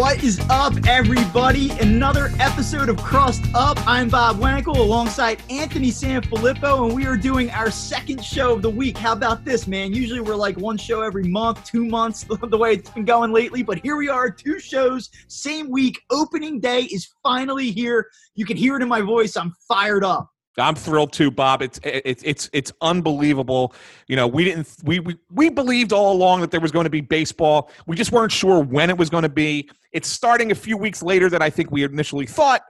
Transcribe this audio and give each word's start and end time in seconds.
What 0.00 0.24
is 0.24 0.40
up, 0.48 0.72
everybody? 0.88 1.68
Another 1.72 2.30
episode 2.40 2.88
of 2.88 2.96
Crossed 2.96 3.44
Up. 3.54 3.76
I'm 3.86 4.08
Bob 4.08 4.38
Wankel 4.38 4.78
alongside 4.78 5.42
Anthony 5.50 5.90
Sanfilippo, 5.90 6.86
and 6.86 6.96
we 6.96 7.04
are 7.04 7.18
doing 7.18 7.50
our 7.50 7.70
second 7.70 8.24
show 8.24 8.54
of 8.54 8.62
the 8.62 8.70
week. 8.70 8.96
How 8.96 9.12
about 9.12 9.44
this, 9.44 9.66
man? 9.66 9.92
Usually 9.92 10.20
we're 10.20 10.36
like 10.36 10.56
one 10.56 10.78
show 10.78 11.02
every 11.02 11.24
month, 11.24 11.66
two 11.66 11.84
months, 11.84 12.24
the 12.42 12.56
way 12.56 12.72
it's 12.72 12.88
been 12.88 13.04
going 13.04 13.30
lately, 13.30 13.62
but 13.62 13.78
here 13.80 13.96
we 13.96 14.08
are, 14.08 14.30
two 14.30 14.58
shows, 14.58 15.10
same 15.28 15.68
week. 15.68 16.00
Opening 16.08 16.60
day 16.60 16.84
is 16.84 17.10
finally 17.22 17.70
here. 17.70 18.08
You 18.34 18.46
can 18.46 18.56
hear 18.56 18.76
it 18.76 18.82
in 18.82 18.88
my 18.88 19.02
voice. 19.02 19.36
I'm 19.36 19.54
fired 19.68 20.02
up. 20.02 20.30
I'm 20.58 20.74
thrilled 20.74 21.12
too, 21.12 21.30
Bob. 21.30 21.62
It's 21.62 21.78
it's 21.84 22.22
it's 22.24 22.50
it's 22.52 22.72
unbelievable. 22.80 23.74
You 24.08 24.16
know, 24.16 24.26
we 24.26 24.44
didn't 24.44 24.68
we, 24.82 24.98
we 24.98 25.16
we 25.30 25.48
believed 25.48 25.92
all 25.92 26.12
along 26.12 26.40
that 26.40 26.50
there 26.50 26.60
was 26.60 26.72
going 26.72 26.84
to 26.84 26.90
be 26.90 27.00
baseball. 27.00 27.70
We 27.86 27.96
just 27.96 28.10
weren't 28.10 28.32
sure 28.32 28.62
when 28.62 28.90
it 28.90 28.98
was 28.98 29.10
going 29.10 29.22
to 29.22 29.28
be. 29.28 29.70
It's 29.92 30.08
starting 30.08 30.50
a 30.50 30.54
few 30.54 30.76
weeks 30.76 31.02
later 31.02 31.28
than 31.30 31.40
I 31.40 31.50
think 31.50 31.70
we 31.70 31.84
initially 31.84 32.26
thought. 32.26 32.62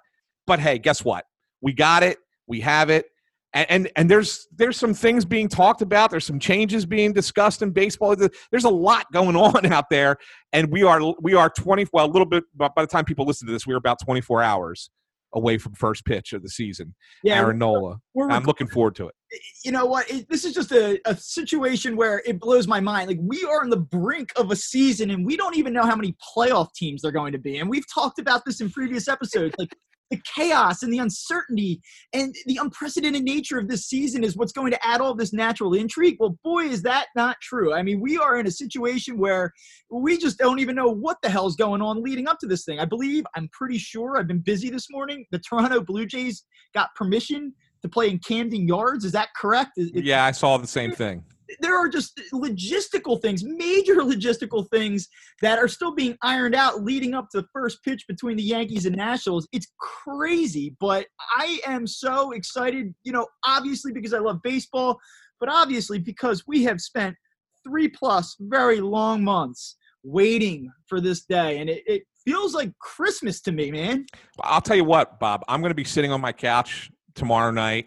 But 0.46 0.60
hey, 0.60 0.78
guess 0.78 1.04
what? 1.04 1.24
We 1.62 1.72
got 1.72 2.02
it. 2.02 2.18
We 2.46 2.60
have 2.60 2.90
it. 2.90 3.06
And, 3.54 3.70
and 3.70 3.90
and 3.96 4.10
there's 4.10 4.46
there's 4.54 4.76
some 4.76 4.92
things 4.92 5.24
being 5.24 5.48
talked 5.48 5.80
about. 5.80 6.10
There's 6.10 6.26
some 6.26 6.38
changes 6.38 6.84
being 6.84 7.14
discussed 7.14 7.62
in 7.62 7.70
baseball. 7.70 8.14
There's 8.14 8.64
a 8.64 8.68
lot 8.68 9.10
going 9.10 9.36
on 9.36 9.64
out 9.72 9.88
there, 9.88 10.18
and 10.52 10.70
we 10.70 10.82
are 10.82 11.00
we 11.20 11.34
are 11.34 11.48
20. 11.48 11.86
Well, 11.94 12.04
a 12.04 12.12
little 12.12 12.26
bit. 12.26 12.44
By 12.54 12.70
the 12.76 12.86
time 12.86 13.06
people 13.06 13.24
listen 13.24 13.46
to 13.46 13.52
this, 13.52 13.66
we're 13.66 13.76
about 13.76 14.00
24 14.04 14.42
hours 14.42 14.90
away 15.34 15.58
from 15.58 15.74
first 15.74 16.04
pitch 16.04 16.32
of 16.32 16.42
the 16.42 16.48
season. 16.48 16.94
Yeah, 17.22 17.36
Aaron 17.36 17.58
Nola. 17.58 17.98
We're, 18.14 18.30
I'm 18.30 18.44
looking 18.44 18.66
forward 18.66 18.96
to 18.96 19.08
it. 19.08 19.14
You 19.64 19.72
know 19.72 19.86
what? 19.86 20.10
It, 20.10 20.28
this 20.28 20.44
is 20.44 20.54
just 20.54 20.72
a, 20.72 21.00
a 21.06 21.14
situation 21.14 21.96
where 21.96 22.22
it 22.26 22.40
blows 22.40 22.66
my 22.66 22.80
mind. 22.80 23.08
Like 23.08 23.20
we 23.20 23.44
are 23.44 23.60
on 23.62 23.70
the 23.70 23.76
brink 23.76 24.32
of 24.36 24.50
a 24.50 24.56
season, 24.56 25.10
and 25.10 25.24
we 25.24 25.36
don't 25.36 25.56
even 25.56 25.72
know 25.72 25.84
how 25.84 25.96
many 25.96 26.16
playoff 26.36 26.72
teams 26.74 27.02
they're 27.02 27.12
going 27.12 27.32
to 27.32 27.38
be. 27.38 27.58
And 27.58 27.68
we've 27.68 27.86
talked 27.92 28.18
about 28.18 28.44
this 28.44 28.60
in 28.60 28.70
previous 28.70 29.08
episodes. 29.08 29.54
Like 29.58 29.74
the 30.10 30.20
chaos 30.34 30.82
and 30.82 30.92
the 30.92 30.98
uncertainty 30.98 31.80
and 32.12 32.34
the 32.46 32.58
unprecedented 32.60 33.22
nature 33.22 33.58
of 33.58 33.68
this 33.68 33.86
season 33.86 34.24
is 34.24 34.36
what's 34.36 34.52
going 34.52 34.70
to 34.72 34.86
add 34.86 35.00
all 35.00 35.14
this 35.14 35.32
natural 35.32 35.74
intrigue. 35.74 36.16
Well, 36.18 36.36
boy, 36.42 36.64
is 36.64 36.82
that 36.82 37.06
not 37.14 37.36
true. 37.40 37.72
I 37.72 37.82
mean, 37.82 38.00
we 38.00 38.18
are 38.18 38.38
in 38.38 38.46
a 38.46 38.50
situation 38.50 39.18
where 39.18 39.52
we 39.90 40.18
just 40.18 40.38
don't 40.38 40.58
even 40.58 40.74
know 40.74 40.88
what 40.88 41.18
the 41.22 41.30
hell's 41.30 41.56
going 41.56 41.80
on 41.80 42.02
leading 42.02 42.28
up 42.28 42.38
to 42.40 42.46
this 42.46 42.64
thing. 42.64 42.80
I 42.80 42.84
believe, 42.84 43.24
I'm 43.36 43.48
pretty 43.52 43.78
sure, 43.78 44.18
I've 44.18 44.26
been 44.26 44.40
busy 44.40 44.70
this 44.70 44.88
morning. 44.90 45.24
The 45.30 45.38
Toronto 45.38 45.80
Blue 45.80 46.06
Jays 46.06 46.44
got 46.74 46.94
permission 46.94 47.54
to 47.82 47.88
play 47.88 48.10
in 48.10 48.18
Camden 48.18 48.66
Yards. 48.66 49.04
Is 49.04 49.12
that 49.12 49.28
correct? 49.34 49.72
Yeah, 49.76 50.24
I 50.24 50.32
saw 50.32 50.58
the 50.58 50.66
same 50.66 50.92
thing 50.92 51.24
there 51.60 51.76
are 51.76 51.88
just 51.88 52.20
logistical 52.32 53.20
things, 53.20 53.42
major 53.44 53.96
logistical 53.96 54.68
things 54.70 55.08
that 55.42 55.58
are 55.58 55.68
still 55.68 55.94
being 55.94 56.16
ironed 56.22 56.54
out 56.54 56.82
leading 56.82 57.14
up 57.14 57.28
to 57.30 57.40
the 57.40 57.46
first 57.52 57.82
pitch 57.82 58.04
between 58.06 58.36
the 58.36 58.42
Yankees 58.42 58.86
and 58.86 58.96
Nationals. 58.96 59.48
It's 59.52 59.72
crazy, 59.78 60.76
but 60.80 61.06
I 61.36 61.60
am 61.66 61.86
so 61.86 62.32
excited, 62.32 62.94
you 63.04 63.12
know, 63.12 63.26
obviously 63.46 63.92
because 63.92 64.14
I 64.14 64.18
love 64.18 64.40
baseball, 64.42 64.98
but 65.38 65.48
obviously 65.48 65.98
because 65.98 66.44
we 66.46 66.62
have 66.64 66.80
spent 66.80 67.16
three 67.64 67.88
plus 67.88 68.36
very 68.40 68.80
long 68.80 69.24
months 69.24 69.76
waiting 70.02 70.70
for 70.86 71.00
this 71.00 71.24
day. 71.24 71.58
And 71.58 71.68
it, 71.68 71.82
it 71.86 72.02
feels 72.24 72.54
like 72.54 72.70
Christmas 72.78 73.40
to 73.42 73.52
me, 73.52 73.70
man. 73.70 74.06
I'll 74.42 74.60
tell 74.60 74.76
you 74.76 74.84
what, 74.84 75.18
Bob, 75.20 75.42
I'm 75.48 75.60
going 75.60 75.70
to 75.70 75.74
be 75.74 75.84
sitting 75.84 76.12
on 76.12 76.20
my 76.20 76.32
couch 76.32 76.90
tomorrow 77.14 77.50
night 77.50 77.86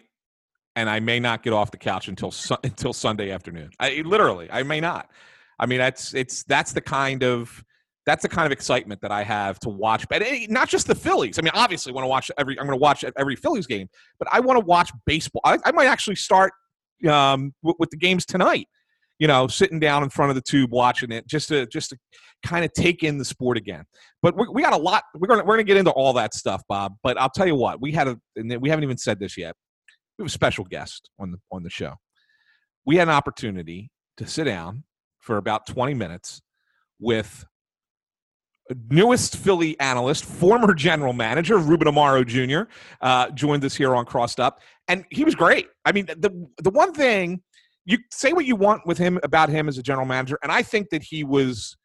and 0.76 0.90
I 0.90 1.00
may 1.00 1.20
not 1.20 1.42
get 1.42 1.52
off 1.52 1.70
the 1.70 1.76
couch 1.76 2.08
until 2.08 2.30
su- 2.30 2.56
until 2.64 2.92
Sunday 2.92 3.30
afternoon. 3.30 3.70
I 3.78 4.02
literally, 4.04 4.48
I 4.50 4.62
may 4.62 4.80
not. 4.80 5.10
I 5.58 5.66
mean, 5.66 5.78
that's 5.78 6.14
it's 6.14 6.42
that's 6.44 6.72
the 6.72 6.80
kind 6.80 7.22
of 7.22 7.64
that's 8.06 8.22
the 8.22 8.28
kind 8.28 8.44
of 8.44 8.52
excitement 8.52 9.00
that 9.00 9.10
I 9.10 9.22
have 9.22 9.58
to 9.60 9.68
watch. 9.68 10.06
But 10.08 10.22
not 10.48 10.68
just 10.68 10.86
the 10.86 10.94
Phillies. 10.94 11.38
I 11.38 11.42
mean, 11.42 11.52
obviously, 11.54 11.92
I 11.92 11.94
want 11.94 12.04
to 12.04 12.08
watch 12.08 12.30
every. 12.36 12.58
I'm 12.58 12.66
going 12.66 12.78
to 12.78 12.82
watch 12.82 13.04
every 13.16 13.36
Phillies 13.36 13.66
game, 13.66 13.88
but 14.18 14.28
I 14.32 14.40
want 14.40 14.58
to 14.58 14.64
watch 14.64 14.90
baseball. 15.06 15.40
I, 15.44 15.58
I 15.64 15.72
might 15.72 15.86
actually 15.86 16.16
start 16.16 16.52
um, 17.08 17.54
with, 17.62 17.76
with 17.78 17.90
the 17.90 17.96
games 17.96 18.26
tonight. 18.26 18.68
You 19.20 19.28
know, 19.28 19.46
sitting 19.46 19.78
down 19.78 20.02
in 20.02 20.10
front 20.10 20.30
of 20.30 20.34
the 20.34 20.42
tube 20.42 20.72
watching 20.72 21.12
it, 21.12 21.26
just 21.28 21.48
to 21.48 21.66
just 21.66 21.90
to 21.90 21.98
kind 22.44 22.64
of 22.64 22.72
take 22.72 23.04
in 23.04 23.16
the 23.16 23.24
sport 23.24 23.56
again. 23.56 23.84
But 24.22 24.36
we, 24.36 24.48
we 24.48 24.60
got 24.60 24.72
a 24.72 24.76
lot. 24.76 25.04
We're 25.14 25.28
gonna 25.28 25.44
we're 25.44 25.54
gonna 25.54 25.62
get 25.62 25.76
into 25.76 25.92
all 25.92 26.12
that 26.14 26.34
stuff, 26.34 26.62
Bob. 26.68 26.96
But 27.04 27.18
I'll 27.18 27.30
tell 27.30 27.46
you 27.46 27.54
what, 27.54 27.80
we 27.80 27.92
had 27.92 28.08
a. 28.08 28.18
we 28.58 28.68
haven't 28.68 28.82
even 28.82 28.98
said 28.98 29.20
this 29.20 29.38
yet 29.38 29.54
we 30.18 30.22
have 30.22 30.28
a 30.28 30.30
special 30.30 30.64
guest 30.64 31.10
on 31.18 31.32
the 31.32 31.38
on 31.50 31.62
the 31.62 31.70
show. 31.70 31.94
We 32.86 32.96
had 32.96 33.08
an 33.08 33.14
opportunity 33.14 33.90
to 34.16 34.26
sit 34.26 34.44
down 34.44 34.84
for 35.20 35.38
about 35.38 35.66
20 35.66 35.94
minutes 35.94 36.42
with 37.00 37.44
newest 38.90 39.36
Philly 39.36 39.78
analyst, 39.80 40.24
former 40.24 40.74
general 40.74 41.12
manager 41.12 41.58
Ruben 41.58 41.88
Amaro 41.88 42.26
Jr. 42.26 42.70
Uh, 43.00 43.30
joined 43.30 43.64
us 43.64 43.74
here 43.74 43.94
on 43.94 44.04
Crossed 44.04 44.40
Up, 44.40 44.60
and 44.88 45.04
he 45.10 45.24
was 45.24 45.34
great. 45.34 45.68
I 45.84 45.92
mean, 45.92 46.06
the 46.06 46.48
the 46.62 46.70
one 46.70 46.92
thing 46.92 47.42
you 47.84 47.98
say 48.10 48.32
what 48.32 48.46
you 48.46 48.56
want 48.56 48.86
with 48.86 48.98
him 48.98 49.18
about 49.22 49.48
him 49.48 49.68
as 49.68 49.78
a 49.78 49.82
general 49.82 50.06
manager, 50.06 50.38
and 50.42 50.52
I 50.52 50.62
think 50.62 50.90
that 50.90 51.02
he 51.02 51.24
was 51.24 51.76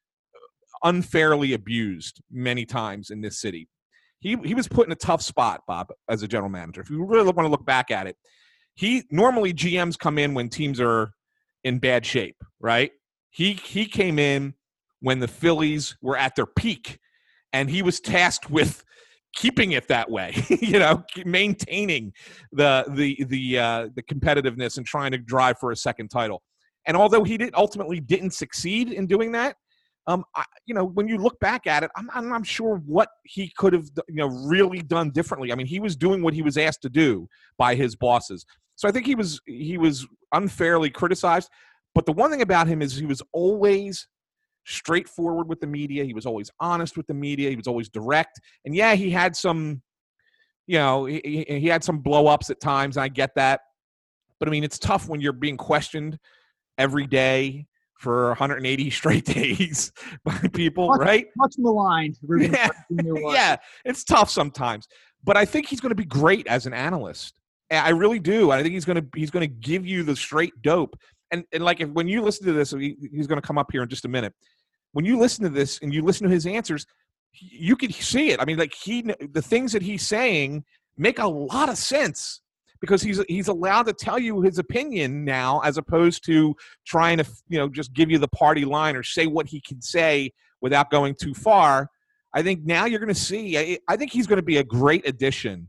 unfairly 0.84 1.53
abused 1.53 2.22
many 2.31 2.66
times 2.66 3.09
in 3.09 3.22
this 3.22 3.41
city 3.41 3.67
he 4.19 4.38
he 4.44 4.53
was 4.53 4.68
put 4.68 4.85
in 4.85 4.91
a 4.91 4.96
tough 4.96 5.22
spot, 5.22 5.62
Bob, 5.68 5.88
as 6.09 6.24
a 6.24 6.28
general 6.28 6.50
manager. 6.50 6.81
If 6.81 6.90
you 6.90 7.03
really 7.06 7.31
want 7.31 7.46
to 7.46 7.50
look 7.50 7.66
back 7.66 7.91
at 7.91 8.07
it, 8.07 8.18
he 8.75 9.03
normally 9.12 9.53
GMs 9.53 9.97
come 9.97 10.18
in 10.18 10.34
when 10.34 10.50
teams 10.50 10.80
are 10.80 11.12
in 11.63 11.80
bad 11.80 12.06
shape, 12.06 12.38
right? 12.59 12.91
He 13.29 13.53
he 13.53 13.85
came 13.85 14.19
in 14.19 14.53
when 15.02 15.19
the 15.19 15.28
Phillies 15.28 15.97
were 16.02 16.18
at 16.18 16.35
their 16.35 16.46
peak, 16.46 17.00
and 17.53 17.69
he 17.69 17.81
was 17.81 18.00
tasked 18.00 18.50
with 18.50 18.84
keeping 19.35 19.72
it 19.72 19.88
that 19.88 20.09
way. 20.09 20.34
you 20.50 20.79
know, 20.79 21.03
maintaining 21.25 22.13
the 22.52 22.85
the 22.90 23.24
the 23.25 23.59
uh, 23.59 23.88
the 23.96 24.03
competitiveness 24.03 24.78
and 24.78 24.85
trying 24.85 25.12
to 25.12 25.18
drive 25.18 25.58
for 25.59 25.72
a 25.72 25.75
second 25.75 26.09
title. 26.09 26.41
And 26.88 26.97
although 26.97 27.24
he 27.24 27.38
did 27.38 27.53
ultimately 27.56 28.00
didn't 28.00 28.31
succeed 28.31 28.91
in 28.91 29.06
doing 29.06 29.31
that, 29.34 29.56
um, 30.09 30.25
I, 30.36 30.44
you 30.66 30.74
know, 30.74 30.86
when 30.86 31.08
you 31.08 31.20
look 31.20 31.40
back 31.40 31.68
at 31.68 31.84
it, 31.84 31.92
I'm, 31.96 32.09
I'm 32.12 32.30
not 32.30 32.46
sure 32.46 32.78
what 32.88 33.09
he 33.25 33.53
could 33.56 33.74
have, 33.74 33.86
you 34.08 34.16
know, 34.16 34.28
really 34.28 34.81
done 34.81 35.12
differently. 35.12 35.52
I 35.52 35.56
mean, 35.56 35.68
he 35.68 35.80
was 35.80 35.96
doing 35.96 36.24
what 36.24 36.34
he 36.34 36.42
was 36.42 36.58
asked 36.58 36.81
to 36.81 36.90
do 36.90 37.28
by 37.59 37.75
his 37.75 37.96
bosses. 37.96 38.44
So 38.75 38.88
I 38.88 38.92
think 38.92 39.06
he 39.06 39.14
was 39.14 39.40
he 39.46 39.78
was 39.78 40.08
unfairly 40.34 40.90
criticized. 40.90 41.50
But 41.94 42.08
the 42.08 42.12
one 42.12 42.31
thing 42.31 42.42
about 42.42 42.68
him 42.68 42.81
is 42.81 42.96
he 42.96 43.06
was 43.06 43.22
always 43.34 44.08
straightforward 44.66 45.47
with 45.47 45.59
the 45.59 45.68
media. 45.68 46.03
He 46.03 46.14
was 46.16 46.26
always 46.26 46.50
honest 46.59 46.97
with 46.97 47.06
the 47.06 47.14
media. 47.14 47.52
He 47.52 47.56
was 47.56 47.68
always 47.68 47.88
direct. 47.88 48.40
And 48.66 48.76
yeah, 48.76 48.96
he 48.96 49.12
had 49.12 49.36
some, 49.36 49.84
you 50.66 50.80
know, 50.80 51.06
he, 51.06 51.46
he 51.47 51.68
had 51.68 51.84
some 51.84 52.00
blow 52.00 52.26
ups 52.26 52.50
at 52.50 52.59
times. 52.59 52.97
I 52.97 53.09
get 53.09 53.30
that. 53.36 53.62
But 54.40 54.47
I 54.47 54.52
mean, 54.52 54.64
it's 54.64 54.80
tough 54.80 55.08
when 55.08 55.22
you're 55.22 55.34
being 55.34 55.58
questioned 55.58 56.18
every 56.80 57.06
day 57.06 57.68
for 57.99 58.29
180 58.29 58.89
straight 58.89 59.25
days 59.25 59.91
by 60.23 60.35
people, 60.53 60.87
much, 60.87 60.99
right? 60.99 61.27
Much 61.37 61.55
maligned. 61.57 62.17
Yeah. 62.29 62.69
yeah, 62.89 63.55
it's 63.85 64.03
tough 64.03 64.29
sometimes, 64.29 64.87
but 65.23 65.37
I 65.37 65.45
think 65.45 65.67
he's 65.67 65.79
going 65.79 65.91
to 65.91 65.95
be 65.95 66.05
great 66.05 66.47
as 66.47 66.65
an 66.65 66.73
analyst. 66.73 67.39
I 67.71 67.89
really 67.89 68.17
do. 68.17 68.49
I 68.49 68.63
think 68.63 68.73
he's 68.73 68.85
going 68.85 68.97
to 68.97 69.05
he's 69.15 69.29
going 69.29 69.47
to 69.47 69.55
give 69.55 69.85
you 69.85 70.01
the 70.01 70.15
straight 70.15 70.59
dope. 70.63 70.97
And 71.29 71.43
and 71.53 71.63
like 71.63 71.81
if, 71.81 71.89
when 71.89 72.07
you 72.07 72.23
listen 72.23 72.47
to 72.47 72.53
this, 72.53 72.71
he, 72.71 72.97
he's 73.13 73.27
going 73.27 73.39
to 73.39 73.45
come 73.45 73.59
up 73.59 73.71
here 73.71 73.83
in 73.83 73.89
just 73.89 74.05
a 74.05 74.07
minute. 74.07 74.33
When 74.93 75.05
you 75.05 75.19
listen 75.19 75.43
to 75.43 75.51
this 75.51 75.77
and 75.83 75.93
you 75.93 76.01
listen 76.01 76.27
to 76.27 76.33
his 76.33 76.47
answers, 76.47 76.87
you 77.33 77.75
can 77.75 77.91
see 77.91 78.31
it. 78.31 78.41
I 78.41 78.45
mean, 78.45 78.57
like 78.57 78.73
he 78.73 79.03
the 79.03 79.41
things 79.41 79.71
that 79.73 79.83
he's 79.83 80.07
saying 80.07 80.63
make 80.97 81.19
a 81.19 81.27
lot 81.27 81.69
of 81.69 81.77
sense 81.77 82.41
because 82.81 83.02
he's 83.02 83.22
he's 83.28 83.47
allowed 83.47 83.84
to 83.84 83.93
tell 83.93 84.20
you 84.20 84.41
his 84.41 84.58
opinion 84.58 85.26
now 85.26 85.59
as 85.59 85.78
opposed 85.78 86.26
to 86.26 86.55
trying 86.85 87.17
to 87.17 87.26
you 87.47 87.58
know 87.58 87.70
just 87.70 87.93
give 87.93 88.09
you 88.09 88.17
the 88.17 88.28
party 88.29 88.66
line 88.66 88.96
or 88.96 89.03
say 89.03 89.28
what 89.28 89.47
he 89.47 89.61
can 89.61 89.81
say 89.81 90.31
without 90.61 90.90
going 90.90 91.16
too 91.20 91.34
far. 91.34 91.90
I 92.34 92.43
think 92.43 92.64
now 92.64 92.85
you're 92.85 92.99
going 92.99 93.14
to 93.14 93.20
see 93.20 93.58
I, 93.58 93.79
I, 93.87 93.97
think 93.97 94.11
he's 94.11 94.28
going 94.28 94.37
to 94.37 94.43
be 94.43 94.58
a 94.58 94.64
great 94.64 95.08
addition 95.08 95.67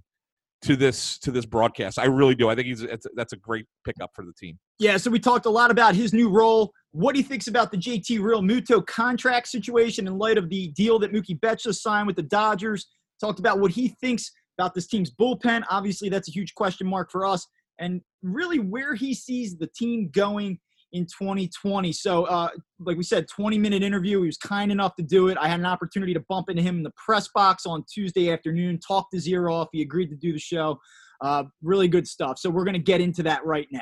to 0.62 0.76
this 0.76 1.18
to 1.20 1.30
this 1.30 1.46
broadcast. 1.46 1.98
I 1.98 2.04
really 2.04 2.34
do. 2.34 2.48
I 2.48 2.54
think 2.54 2.66
he's 2.66 2.86
that's 3.14 3.32
a 3.32 3.36
great 3.36 3.66
pickup 3.84 4.10
for 4.14 4.24
the 4.24 4.32
team. 4.34 4.58
Yeah 4.78 4.96
so 4.96 5.10
we 5.10 5.18
talked 5.18 5.46
a 5.46 5.50
lot 5.50 5.70
about 5.70 5.94
his 5.94 6.12
new 6.12 6.28
role 6.28 6.72
what 6.92 7.14
he 7.14 7.22
thinks 7.22 7.46
about 7.46 7.70
the 7.70 7.76
jt 7.76 8.20
real 8.20 8.42
realmuto 8.42 8.84
contract 8.84 9.46
situation 9.46 10.06
in 10.06 10.18
light 10.18 10.36
of 10.36 10.48
the 10.48 10.68
deal 10.68 10.98
that 10.98 11.12
mookie 11.12 11.40
betts 11.40 11.62
just 11.62 11.82
signed 11.82 12.06
with 12.06 12.16
the 12.16 12.22
dodgers 12.22 12.88
talked 13.20 13.38
about 13.38 13.60
what 13.60 13.70
he 13.70 13.88
thinks 14.00 14.32
about 14.60 14.74
this 14.74 14.86
team's 14.86 15.10
bullpen. 15.10 15.62
Obviously, 15.70 16.08
that's 16.08 16.28
a 16.28 16.32
huge 16.32 16.54
question 16.54 16.86
mark 16.86 17.10
for 17.10 17.24
us, 17.24 17.46
and 17.78 18.00
really 18.22 18.58
where 18.58 18.94
he 18.94 19.14
sees 19.14 19.56
the 19.56 19.68
team 19.68 20.10
going 20.12 20.58
in 20.92 21.06
2020. 21.06 21.92
So, 21.92 22.24
uh, 22.24 22.48
like 22.78 22.96
we 22.96 23.04
said, 23.04 23.26
20 23.28 23.58
minute 23.58 23.82
interview. 23.82 24.20
He 24.20 24.26
was 24.26 24.36
kind 24.36 24.72
enough 24.72 24.96
to 24.96 25.02
do 25.02 25.28
it. 25.28 25.38
I 25.40 25.48
had 25.48 25.60
an 25.60 25.66
opportunity 25.66 26.12
to 26.14 26.20
bump 26.28 26.50
into 26.50 26.62
him 26.62 26.78
in 26.78 26.82
the 26.82 26.92
press 26.96 27.28
box 27.34 27.64
on 27.64 27.84
Tuesday 27.92 28.32
afternoon, 28.32 28.78
talk 28.80 29.06
his 29.12 29.26
ear 29.28 29.48
off. 29.48 29.68
He 29.72 29.82
agreed 29.82 30.10
to 30.10 30.16
do 30.16 30.32
the 30.32 30.38
show. 30.38 30.78
Uh, 31.20 31.44
really 31.62 31.88
good 31.88 32.06
stuff. 32.06 32.38
So, 32.38 32.50
we're 32.50 32.64
going 32.64 32.74
to 32.74 32.80
get 32.80 33.00
into 33.00 33.22
that 33.24 33.44
right 33.46 33.68
now. 33.70 33.80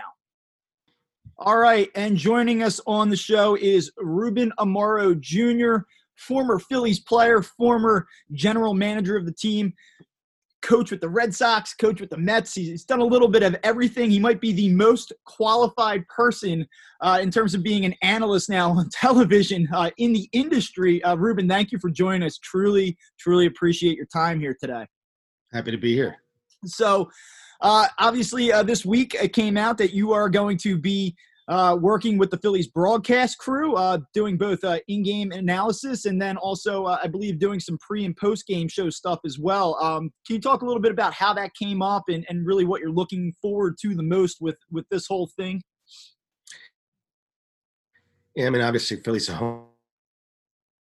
All 1.39 1.59
right. 1.59 1.89
And 1.95 2.17
joining 2.17 2.63
us 2.63 2.81
on 2.87 3.11
the 3.11 3.17
show 3.17 3.57
is 3.57 3.93
Ruben 3.99 4.53
Amaro 4.59 5.19
Jr., 5.21 5.85
former 6.19 6.59
Phillies 6.59 7.01
player, 7.01 7.43
former 7.43 8.07
general 8.33 8.75
manager 8.75 9.17
of 9.17 9.25
the 9.25 9.33
team, 9.33 9.73
coach 10.63 10.91
with 10.91 11.01
the 11.01 11.09
Red 11.09 11.35
Sox, 11.35 11.75
coach 11.75 12.01
with 12.01 12.11
the 12.11 12.17
Mets. 12.17 12.55
He's 12.55 12.85
done 12.85 13.01
a 13.01 13.05
little 13.05 13.29
bit 13.29 13.43
of 13.43 13.57
everything. 13.63 14.11
He 14.11 14.19
might 14.19 14.41
be 14.41 14.53
the 14.53 14.71
most 14.71 15.13
qualified 15.25 16.07
person 16.09 16.67
uh, 17.01 17.19
in 17.23 17.31
terms 17.31 17.55
of 17.55 17.63
being 17.63 17.85
an 17.85 17.95
analyst 18.03 18.51
now 18.51 18.71
on 18.71 18.89
television 18.93 19.69
uh, 19.73 19.91
in 19.99 20.13
the 20.13 20.29
industry. 20.33 21.03
Uh, 21.05 21.17
Ruben, 21.17 21.49
thank 21.49 21.73
you 21.73 21.79
for 21.79 21.91
joining 21.91 22.25
us. 22.25 22.39
Truly, 22.39 22.97
truly 23.19 23.47
appreciate 23.47 23.97
your 23.97 24.07
time 24.07 24.41
here 24.41 24.57
today. 24.59 24.87
Happy 25.53 25.71
to 25.71 25.79
be 25.79 25.95
here. 25.95 26.17
So, 26.65 27.11
uh, 27.61 27.87
obviously, 27.99 28.53
uh, 28.53 28.63
this 28.63 28.85
week 28.85 29.15
it 29.15 29.33
came 29.33 29.57
out 29.57 29.79
that 29.79 29.93
you 29.93 30.13
are 30.13 30.29
going 30.29 30.57
to 30.59 30.79
be 30.79 31.17
uh, 31.49 31.77
working 31.81 32.19
with 32.19 32.31
the 32.31 32.37
Phillies 32.39 32.67
broadcast 32.67 33.39
crew, 33.39 33.75
uh, 33.75 33.99
doing 34.13 34.37
both 34.37 34.63
uh, 34.65 34.79
in-game 34.89 35.33
analysis 35.33 36.05
and 36.05 36.21
then 36.21 36.37
also, 36.37 36.85
uh, 36.85 36.99
I 37.03 37.09
believe, 37.09 37.39
doing 37.39 37.59
some 37.59 37.79
pre 37.79 38.05
and 38.05 38.17
post-game 38.17 38.69
show 38.69 38.91
stuff 38.91 39.21
as 39.25 39.39
well. 39.39 39.77
Um, 39.83 40.11
can 40.27 40.37
you 40.37 40.41
talk 40.41 40.63
a 40.63 40.67
little 40.67 40.83
bit 40.83 40.93
about 40.93 41.15
how 41.15 41.33
that 41.35 41.55
came 41.55 41.81
up 41.81 42.05
and, 42.09 42.27
and 42.29 42.47
really 42.47 42.65
what 42.65 42.81
you're 42.81 42.91
looking 42.91 43.33
forward 43.41 43.77
to 43.83 43.95
the 43.95 44.03
most 44.03 44.39
with 44.41 44.57
with 44.71 44.89
this 44.91 45.07
whole 45.07 45.31
thing? 45.37 45.63
Yeah, 48.35 48.47
I 48.47 48.51
mean, 48.51 48.63
obviously, 48.63 48.99
Philly's 48.99 49.29
a 49.31 49.35
home 49.35 49.68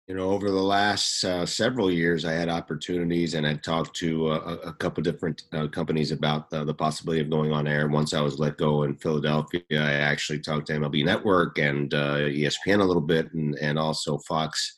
you 0.08 0.14
know, 0.14 0.30
over 0.30 0.52
the 0.52 0.62
last 0.62 1.24
uh, 1.24 1.48
several 1.48 1.92
years, 1.92 2.26
I 2.26 2.34
had 2.34 2.48
opportunities 2.48 3.34
and 3.34 3.46
I 3.46 3.56
talked 3.56 3.96
to 3.98 4.34
a, 4.34 4.38
a 4.58 4.74
couple 4.74 5.02
different 5.02 5.44
uh, 5.52 5.68
companies 5.68 6.12
about 6.12 6.52
the 6.52 6.74
possibility 6.76 7.22
of 7.22 7.32
going 7.32 7.52
on 7.52 7.68
air. 7.68 7.88
Once 7.88 8.14
I 8.14 8.22
was 8.22 8.38
let 8.38 8.58
go 8.58 8.84
in 8.84 8.98
Philadelphia, 8.98 9.64
I 9.72 9.94
actually 9.94 10.40
talked 10.40 10.68
to 10.68 10.74
MLB 10.74 11.04
Network 11.04 11.58
and 11.58 11.92
uh, 11.92 12.18
ESPN 12.18 12.82
a 12.82 12.86
little 12.86 13.02
bit, 13.02 13.34
and 13.34 13.56
and 13.56 13.80
also 13.80 14.20
Fox 14.20 14.76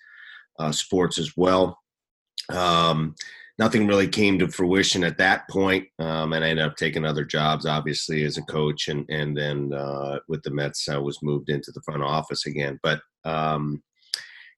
uh, 0.59 0.71
Sports 0.71 1.17
as 1.17 1.33
well. 1.35 1.77
Um, 2.47 3.13
nothing 3.59 3.85
really 3.85 4.07
came 4.07 4.39
to 4.39 4.47
fruition 4.47 5.03
at 5.03 5.17
that 5.17 5.49
point, 5.49 5.89
um, 5.99 6.31
and 6.31 6.45
I 6.45 6.51
ended 6.51 6.65
up 6.65 6.77
taking 6.77 7.03
other 7.03 7.25
jobs, 7.25 7.65
obviously 7.65 8.23
as 8.23 8.37
a 8.37 8.43
coach, 8.43 8.87
and 8.87 9.05
and 9.09 9.35
then 9.35 9.73
uh, 9.73 10.19
with 10.29 10.41
the 10.43 10.51
Mets, 10.51 10.87
I 10.87 10.97
was 10.97 11.21
moved 11.21 11.49
into 11.49 11.73
the 11.73 11.81
front 11.81 12.01
office 12.01 12.45
again, 12.45 12.79
but. 12.81 13.01
Um, 13.25 13.83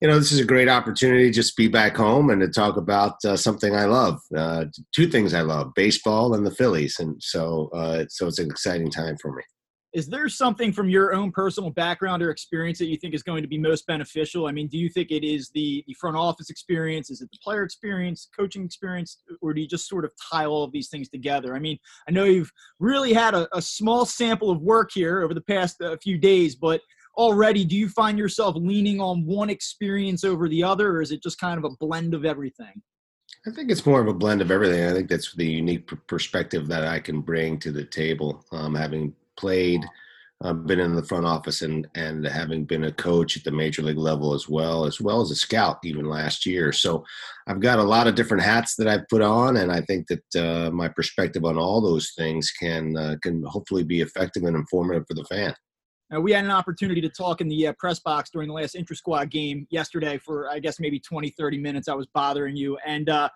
you 0.01 0.07
know, 0.07 0.17
this 0.17 0.31
is 0.31 0.39
a 0.39 0.45
great 0.45 0.69
opportunity 0.69 1.29
just 1.29 1.57
be 1.57 1.67
back 1.67 1.97
home 1.97 2.29
and 2.29 2.39
to 2.41 2.47
talk 2.47 2.77
about 2.77 3.15
uh, 3.25 3.35
something 3.35 3.75
I 3.75 3.85
love. 3.85 4.19
Uh, 4.35 4.65
two 4.95 5.07
things 5.07 5.33
I 5.33 5.41
love: 5.41 5.73
baseball 5.75 6.33
and 6.33 6.45
the 6.45 6.51
Phillies, 6.51 6.99
and 6.99 7.21
so 7.21 7.69
uh, 7.73 8.05
so 8.09 8.27
it's 8.27 8.39
an 8.39 8.49
exciting 8.49 8.89
time 8.89 9.17
for 9.21 9.33
me. 9.33 9.43
Is 9.91 10.07
there 10.07 10.29
something 10.29 10.71
from 10.71 10.87
your 10.87 11.13
own 11.13 11.31
personal 11.31 11.71
background 11.71 12.21
or 12.21 12.29
experience 12.29 12.77
that 12.77 12.85
you 12.85 12.95
think 12.95 13.15
is 13.15 13.23
going 13.23 13.41
to 13.41 13.47
be 13.47 13.57
most 13.57 13.87
beneficial? 13.87 14.45
I 14.45 14.51
mean, 14.51 14.67
do 14.67 14.77
you 14.77 14.87
think 14.87 15.09
it 15.09 15.25
is 15.25 15.49
the, 15.55 15.83
the 15.87 15.95
front 15.95 16.15
office 16.15 16.51
experience? 16.51 17.09
Is 17.09 17.21
it 17.21 17.29
the 17.31 17.39
player 17.43 17.63
experience, 17.63 18.29
coaching 18.37 18.63
experience, 18.63 19.23
or 19.41 19.51
do 19.51 19.61
you 19.61 19.67
just 19.67 19.89
sort 19.89 20.05
of 20.05 20.11
tie 20.31 20.45
all 20.45 20.63
of 20.63 20.71
these 20.71 20.89
things 20.89 21.09
together? 21.09 21.55
I 21.55 21.59
mean, 21.59 21.79
I 22.07 22.11
know 22.11 22.25
you've 22.25 22.51
really 22.79 23.13
had 23.13 23.33
a, 23.33 23.47
a 23.51 23.63
small 23.63 24.05
sample 24.05 24.51
of 24.51 24.61
work 24.61 24.91
here 24.93 25.23
over 25.23 25.33
the 25.33 25.41
past 25.41 25.81
uh, 25.81 25.97
few 26.03 26.19
days, 26.19 26.53
but 26.53 26.81
already, 27.19 27.65
do 27.65 27.75
you 27.75 27.89
find 27.89 28.17
yourself 28.17 28.55
leaning 28.55 29.01
on 29.01 29.25
one 29.25 29.49
experience 29.49 30.23
over 30.23 30.47
the 30.47 30.63
other, 30.63 30.89
or 30.89 31.01
is 31.01 31.11
it 31.11 31.21
just 31.21 31.37
kind 31.37 31.57
of 31.57 31.65
a 31.65 31.75
blend 31.75 32.13
of 32.13 32.23
everything? 32.23 32.81
I 33.45 33.51
think 33.51 33.69
it's 33.69 33.85
more 33.85 34.01
of 34.01 34.07
a 34.07 34.13
blend 34.13 34.41
of 34.41 34.51
everything. 34.51 34.85
I 34.85 34.93
think 34.93 35.09
that's 35.09 35.35
the 35.35 35.45
unique 35.45 35.91
perspective 36.07 36.67
that 36.69 36.85
I 36.85 36.99
can 36.99 37.21
bring 37.21 37.59
to 37.59 37.71
the 37.71 37.83
table, 37.83 38.45
um, 38.51 38.73
having 38.73 39.13
played, 39.37 39.85
uh, 40.41 40.53
been 40.53 40.79
in 40.79 40.95
the 40.95 41.03
front 41.03 41.25
office, 41.25 41.61
and 41.61 41.85
and 41.95 42.25
having 42.25 42.63
been 42.63 42.85
a 42.85 42.91
coach 42.91 43.35
at 43.35 43.43
the 43.43 43.51
major 43.51 43.81
league 43.81 43.97
level 43.97 44.33
as 44.33 44.47
well, 44.47 44.85
as 44.85 45.01
well 45.01 45.19
as 45.19 45.31
a 45.31 45.35
scout 45.35 45.79
even 45.83 46.05
last 46.05 46.45
year. 46.45 46.71
So 46.71 47.03
I've 47.47 47.59
got 47.59 47.79
a 47.79 47.83
lot 47.83 48.07
of 48.07 48.15
different 48.15 48.43
hats 48.43 48.75
that 48.75 48.87
I've 48.87 49.07
put 49.09 49.21
on, 49.21 49.57
and 49.57 49.71
I 49.71 49.81
think 49.81 50.07
that 50.07 50.35
uh, 50.35 50.71
my 50.71 50.87
perspective 50.87 51.43
on 51.43 51.57
all 51.57 51.81
those 51.81 52.13
things 52.17 52.51
can 52.51 52.95
uh, 52.95 53.15
can 53.21 53.43
hopefully 53.43 53.83
be 53.83 53.99
effective 53.99 54.43
and 54.43 54.55
informative 54.55 55.05
for 55.07 55.15
the 55.15 55.25
fan. 55.25 55.53
Uh, 56.13 56.19
we 56.19 56.31
had 56.31 56.43
an 56.43 56.51
opportunity 56.51 57.01
to 57.01 57.09
talk 57.09 57.41
in 57.41 57.47
the 57.47 57.67
uh, 57.67 57.73
press 57.73 57.99
box 57.99 58.29
during 58.29 58.47
the 58.47 58.53
last 58.53 58.75
intra 58.75 58.95
squad 58.95 59.29
game 59.29 59.67
yesterday 59.69 60.17
for, 60.17 60.49
I 60.49 60.59
guess, 60.59 60.79
maybe 60.79 60.99
20, 60.99 61.29
30 61.29 61.57
minutes. 61.59 61.87
I 61.87 61.93
was 61.93 62.07
bothering 62.07 62.55
you. 62.55 62.77
And 62.85 63.09
uh, 63.09 63.29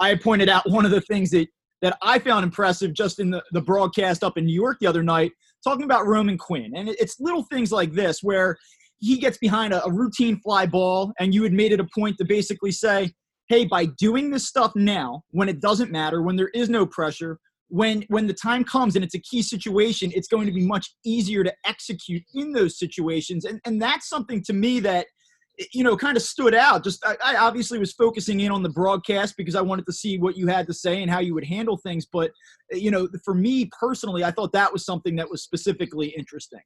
I 0.00 0.14
pointed 0.16 0.48
out 0.48 0.68
one 0.68 0.84
of 0.84 0.90
the 0.90 1.00
things 1.00 1.30
that, 1.30 1.48
that 1.80 1.96
I 2.02 2.18
found 2.18 2.44
impressive 2.44 2.92
just 2.92 3.20
in 3.20 3.30
the, 3.30 3.42
the 3.52 3.60
broadcast 3.60 4.24
up 4.24 4.36
in 4.36 4.46
New 4.46 4.54
York 4.54 4.78
the 4.80 4.86
other 4.86 5.02
night, 5.02 5.32
talking 5.62 5.84
about 5.84 6.06
Roman 6.06 6.36
Quinn. 6.36 6.72
And 6.74 6.88
it's 6.88 7.20
little 7.20 7.44
things 7.44 7.70
like 7.70 7.92
this 7.92 8.20
where 8.22 8.56
he 8.98 9.18
gets 9.18 9.38
behind 9.38 9.72
a, 9.72 9.84
a 9.84 9.92
routine 9.92 10.40
fly 10.40 10.66
ball, 10.66 11.12
and 11.20 11.32
you 11.32 11.44
had 11.44 11.52
made 11.52 11.72
it 11.72 11.78
a 11.78 11.86
point 11.94 12.18
to 12.18 12.24
basically 12.24 12.72
say, 12.72 13.12
hey, 13.48 13.64
by 13.64 13.86
doing 13.86 14.30
this 14.30 14.46
stuff 14.46 14.72
now, 14.74 15.22
when 15.30 15.48
it 15.48 15.60
doesn't 15.60 15.92
matter, 15.92 16.22
when 16.22 16.36
there 16.36 16.48
is 16.48 16.68
no 16.68 16.84
pressure, 16.84 17.38
when 17.68 18.04
when 18.08 18.26
the 18.26 18.34
time 18.34 18.64
comes 18.64 18.96
and 18.96 19.04
it's 19.04 19.14
a 19.14 19.20
key 19.20 19.42
situation 19.42 20.10
it's 20.14 20.28
going 20.28 20.46
to 20.46 20.52
be 20.52 20.64
much 20.64 20.94
easier 21.04 21.44
to 21.44 21.52
execute 21.66 22.22
in 22.34 22.52
those 22.52 22.78
situations. 22.78 23.44
And 23.44 23.60
and 23.64 23.80
that's 23.80 24.08
something 24.08 24.42
to 24.44 24.52
me 24.52 24.80
that 24.80 25.06
you 25.72 25.82
know 25.82 25.96
kind 25.96 26.16
of 26.16 26.22
stood 26.22 26.54
out. 26.54 26.84
Just 26.84 27.04
I, 27.04 27.16
I, 27.24 27.36
obviously 27.36 27.78
was 27.78 27.92
focusing 27.92 28.40
in 28.40 28.52
on 28.52 28.62
the 28.62 28.68
broadcast 28.68 29.34
because 29.36 29.56
i 29.56 29.60
wanted 29.60 29.86
to 29.86 29.92
see 29.92 30.16
what 30.16 30.36
you 30.36 30.46
had 30.46 30.66
to 30.68 30.74
say 30.74 31.02
and 31.02 31.10
how 31.10 31.18
you 31.18 31.34
would 31.34 31.44
handle 31.44 31.76
things. 31.76 32.06
But 32.06 32.30
you 32.72 32.90
know 32.90 33.08
for 33.24 33.34
me 33.34 33.70
personally 33.78 34.24
i 34.24 34.30
thought 34.30 34.52
that 34.52 34.72
was 34.72 34.84
something 34.84 35.16
that 35.16 35.30
was 35.30 35.42
specifically 35.42 36.08
interesting 36.16 36.60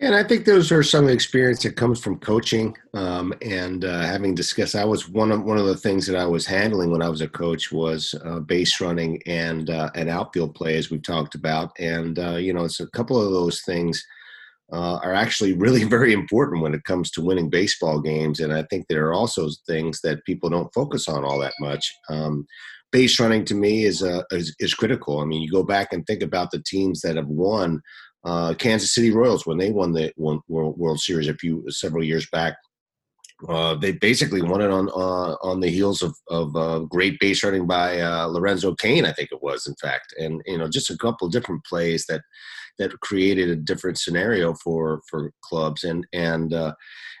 and 0.00 0.14
I 0.14 0.22
think 0.22 0.46
those 0.46 0.72
are 0.72 0.82
some 0.82 1.08
experience 1.08 1.62
that 1.62 1.76
comes 1.76 2.00
from 2.00 2.18
coaching 2.18 2.74
um, 2.94 3.34
and 3.42 3.84
uh, 3.84 4.00
having 4.00 4.34
discussed. 4.34 4.74
I 4.74 4.84
was 4.84 5.08
one 5.08 5.30
of 5.30 5.42
one 5.42 5.58
of 5.58 5.66
the 5.66 5.76
things 5.76 6.06
that 6.06 6.16
I 6.16 6.24
was 6.24 6.46
handling 6.46 6.90
when 6.90 7.02
I 7.02 7.08
was 7.10 7.20
a 7.20 7.28
coach 7.28 7.70
was 7.70 8.14
uh, 8.24 8.40
base 8.40 8.80
running 8.80 9.22
and 9.26 9.68
uh, 9.68 9.90
and 9.94 10.08
outfield 10.08 10.54
play, 10.54 10.78
as 10.78 10.90
we've 10.90 11.02
talked 11.02 11.34
about. 11.34 11.72
And 11.78 12.18
uh, 12.18 12.36
you 12.36 12.54
know, 12.54 12.64
it's 12.64 12.80
a 12.80 12.88
couple 12.88 13.20
of 13.20 13.30
those 13.32 13.60
things 13.60 14.02
uh, 14.72 14.98
are 15.02 15.12
actually 15.12 15.52
really 15.52 15.84
very 15.96 16.14
important 16.14 16.62
when 16.62 16.72
it 16.74 16.84
comes 16.84 17.10
to 17.10 17.22
winning 17.22 17.50
baseball 17.50 18.00
games. 18.00 18.40
And 18.40 18.54
I 18.54 18.62
think 18.64 18.86
there 18.88 19.06
are 19.06 19.14
also 19.14 19.50
things 19.66 20.00
that 20.02 20.24
people 20.24 20.48
don't 20.48 20.72
focus 20.72 21.08
on 21.08 21.24
all 21.24 21.38
that 21.40 21.54
much. 21.60 21.92
Um, 22.08 22.46
base 22.90 23.20
running 23.20 23.44
to 23.44 23.54
me 23.54 23.84
is, 23.84 24.02
uh, 24.02 24.22
is 24.30 24.54
is 24.58 24.72
critical. 24.72 25.20
I 25.20 25.26
mean, 25.26 25.42
you 25.42 25.50
go 25.50 25.62
back 25.62 25.92
and 25.92 26.06
think 26.06 26.22
about 26.22 26.50
the 26.50 26.62
teams 26.66 27.02
that 27.02 27.16
have 27.16 27.28
won 27.28 27.82
uh, 28.24 28.54
Kansas 28.54 28.94
City 28.94 29.10
Royals 29.10 29.46
when 29.46 29.58
they 29.58 29.70
won 29.70 29.92
the 29.92 30.12
World, 30.16 30.44
World 30.48 31.00
Series 31.00 31.28
a 31.28 31.34
few 31.34 31.64
several 31.68 32.04
years 32.04 32.26
back. 32.30 32.56
Uh, 33.48 33.74
they 33.74 33.92
basically 33.92 34.42
won 34.42 34.60
it 34.60 34.70
on 34.70 34.90
uh, 34.90 35.34
on 35.42 35.60
the 35.60 35.70
heels 35.70 36.02
of, 36.02 36.14
of 36.28 36.54
uh, 36.54 36.80
great 36.80 37.18
base 37.20 37.42
running 37.42 37.66
by 37.66 37.98
uh, 37.98 38.26
Lorenzo 38.26 38.74
Cain, 38.74 39.06
I 39.06 39.12
think 39.12 39.30
it 39.32 39.42
was, 39.42 39.66
in 39.66 39.74
fact, 39.80 40.14
and 40.18 40.42
you 40.44 40.58
know 40.58 40.68
just 40.68 40.90
a 40.90 40.98
couple 40.98 41.26
different 41.28 41.64
plays 41.64 42.04
that 42.06 42.20
that 42.78 43.00
created 43.00 43.48
a 43.48 43.56
different 43.56 43.98
scenario 43.98 44.52
for 44.62 45.00
for 45.08 45.32
clubs, 45.42 45.84
and 45.84 46.06
and 46.12 46.52
uh, 46.52 46.74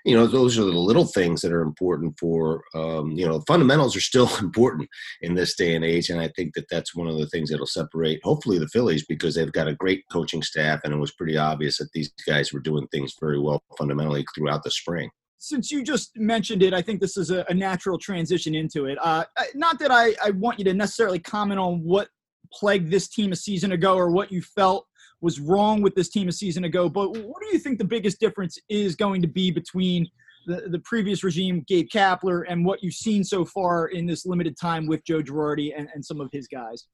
you 0.04 0.16
know 0.16 0.26
those 0.26 0.58
are 0.58 0.64
the 0.64 0.70
little 0.70 1.06
things 1.06 1.40
that 1.42 1.52
are 1.52 1.62
important 1.62 2.18
for 2.18 2.62
um, 2.74 3.12
you 3.12 3.26
know 3.26 3.42
fundamentals 3.46 3.96
are 3.96 4.00
still 4.00 4.30
important 4.40 4.88
in 5.22 5.34
this 5.34 5.54
day 5.54 5.74
and 5.74 5.84
age 5.84 6.10
and 6.10 6.20
i 6.20 6.28
think 6.36 6.54
that 6.54 6.66
that's 6.70 6.94
one 6.94 7.08
of 7.08 7.18
the 7.18 7.26
things 7.26 7.50
that'll 7.50 7.66
separate 7.66 8.20
hopefully 8.22 8.58
the 8.58 8.68
phillies 8.68 9.04
because 9.06 9.34
they've 9.34 9.52
got 9.52 9.68
a 9.68 9.74
great 9.74 10.04
coaching 10.10 10.42
staff 10.42 10.80
and 10.84 10.92
it 10.92 10.98
was 10.98 11.12
pretty 11.12 11.36
obvious 11.36 11.78
that 11.78 11.90
these 11.92 12.12
guys 12.26 12.52
were 12.52 12.60
doing 12.60 12.86
things 12.88 13.14
very 13.20 13.38
well 13.38 13.62
fundamentally 13.76 14.24
throughout 14.34 14.62
the 14.62 14.70
spring 14.70 15.10
since 15.42 15.70
you 15.70 15.82
just 15.82 16.14
mentioned 16.18 16.62
it, 16.62 16.74
I 16.74 16.82
think 16.82 17.00
this 17.00 17.16
is 17.16 17.30
a, 17.30 17.46
a 17.48 17.54
natural 17.54 17.96
transition 17.96 18.54
into 18.54 18.84
it. 18.84 18.98
Uh, 19.00 19.24
not 19.54 19.78
that 19.78 19.90
I, 19.90 20.14
I 20.22 20.32
want 20.32 20.58
you 20.58 20.66
to 20.66 20.74
necessarily 20.74 21.18
comment 21.18 21.58
on 21.58 21.82
what 21.82 22.08
plagued 22.52 22.90
this 22.90 23.08
team 23.08 23.32
a 23.32 23.36
season 23.36 23.72
ago 23.72 23.96
or 23.96 24.10
what 24.10 24.30
you 24.30 24.42
felt 24.42 24.86
was 25.20 25.40
wrong 25.40 25.82
with 25.82 25.94
this 25.94 26.08
team 26.08 26.28
a 26.28 26.32
season 26.32 26.64
ago. 26.64 26.88
But 26.88 27.10
what 27.10 27.42
do 27.42 27.48
you 27.52 27.58
think 27.58 27.78
the 27.78 27.84
biggest 27.84 28.20
difference 28.20 28.58
is 28.68 28.96
going 28.96 29.22
to 29.22 29.28
be 29.28 29.50
between 29.50 30.08
the, 30.46 30.68
the 30.68 30.78
previous 30.80 31.22
regime, 31.22 31.64
Gabe 31.66 31.88
Kapler, 31.92 32.44
and 32.48 32.64
what 32.64 32.82
you've 32.82 32.94
seen 32.94 33.24
so 33.24 33.44
far 33.44 33.88
in 33.88 34.06
this 34.06 34.24
limited 34.24 34.56
time 34.58 34.86
with 34.86 35.04
Joe 35.04 35.22
Girardi 35.22 35.72
and, 35.76 35.88
and 35.94 36.04
some 36.04 36.20
of 36.20 36.30
his 36.32 36.48
guys? 36.48 36.86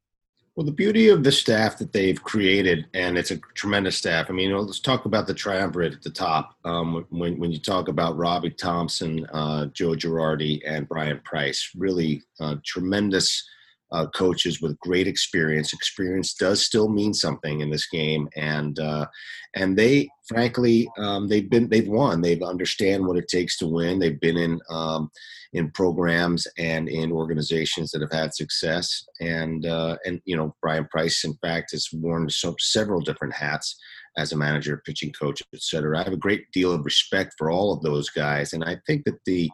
Well, 0.57 0.65
the 0.65 0.73
beauty 0.73 1.11
of 1.11 1.23
the 1.23 1.33
staff 1.33 1.77
that 1.79 1.93
they've 1.93 2.23
created, 2.23 2.87
and 2.95 3.19
it's 3.19 3.31
a 3.31 3.37
tremendous 3.55 3.99
staff. 3.99 4.31
I 4.31 4.33
mean, 4.33 4.57
let's 4.57 4.81
talk 4.81 5.05
about 5.05 5.27
the 5.27 5.35
triumvirate 5.35 5.93
at 5.93 6.03
the 6.03 6.09
top. 6.09 6.57
Um, 6.65 7.05
when, 7.11 7.39
when 7.39 7.53
you 7.53 7.59
talk 7.59 7.89
about 7.89 8.17
Robbie 8.17 8.51
Thomson, 8.51 9.27
uh, 9.35 9.67
Joe 9.67 9.91
Girardi, 9.91 10.63
and 10.67 10.89
Bryan 10.89 11.21
Price, 11.25 11.73
really 11.77 12.23
uh, 12.41 12.57
tremendous 12.65 13.47
uh, 13.97 14.07
coaches 14.09 14.61
with 14.61 14.79
great 14.81 15.07
experience. 15.07 15.73
Experience 15.73 16.35
does 16.35 16.65
still 16.65 16.89
mean 16.89 17.15
something 17.15 17.61
in 17.61 17.71
this 17.71 17.89
game, 17.89 18.29
and 18.37 18.79
uh, 18.79 19.07
and 19.55 19.77
they, 19.77 20.09
frankly, 20.29 20.89
um, 20.99 21.29
they've 21.29 21.49
been 21.49 21.69
they've 21.71 21.89
won. 21.89 22.21
They've 22.21 22.43
understand 22.43 23.07
what 23.07 23.17
it 23.17 23.29
takes 23.29 23.57
to 23.59 23.67
win. 23.67 23.99
They've 23.99 24.21
been 24.21 24.37
in 24.37 24.61
um, 24.69 25.11
in 25.55 25.71
programs 25.71 26.47
and 26.59 26.89
in 26.89 27.11
organizations 27.11 27.91
that 27.91 28.03
have 28.03 28.13
had 28.13 28.35
success. 28.35 29.03
And 29.21 29.65
uh, 29.65 29.97
and 30.05 30.21
you 30.27 30.37
know, 30.37 30.55
Bryan 30.61 30.87
Price, 30.91 31.25
in 31.25 31.35
fact, 31.41 31.73
has 31.73 31.89
worn 31.93 32.29
so, 32.29 32.55
several 32.59 33.01
different 33.01 33.35
hats 33.35 33.77
as 34.19 34.33
a 34.33 34.37
manager, 34.37 34.83
pitching 34.85 35.13
coach, 35.13 35.43
et 35.55 35.63
cetera. 35.63 35.99
I 35.99 36.03
have 36.03 36.13
a 36.13 36.19
great 36.19 36.51
deal 36.53 36.73
of 36.73 36.85
respect 36.85 37.35
for 37.39 37.51
all 37.51 37.73
of 37.73 37.83
those 37.83 38.11
guys, 38.11 38.53
and 38.53 38.63
I 38.63 38.77
think 38.87 39.05
that 39.07 39.25
the 39.25 39.51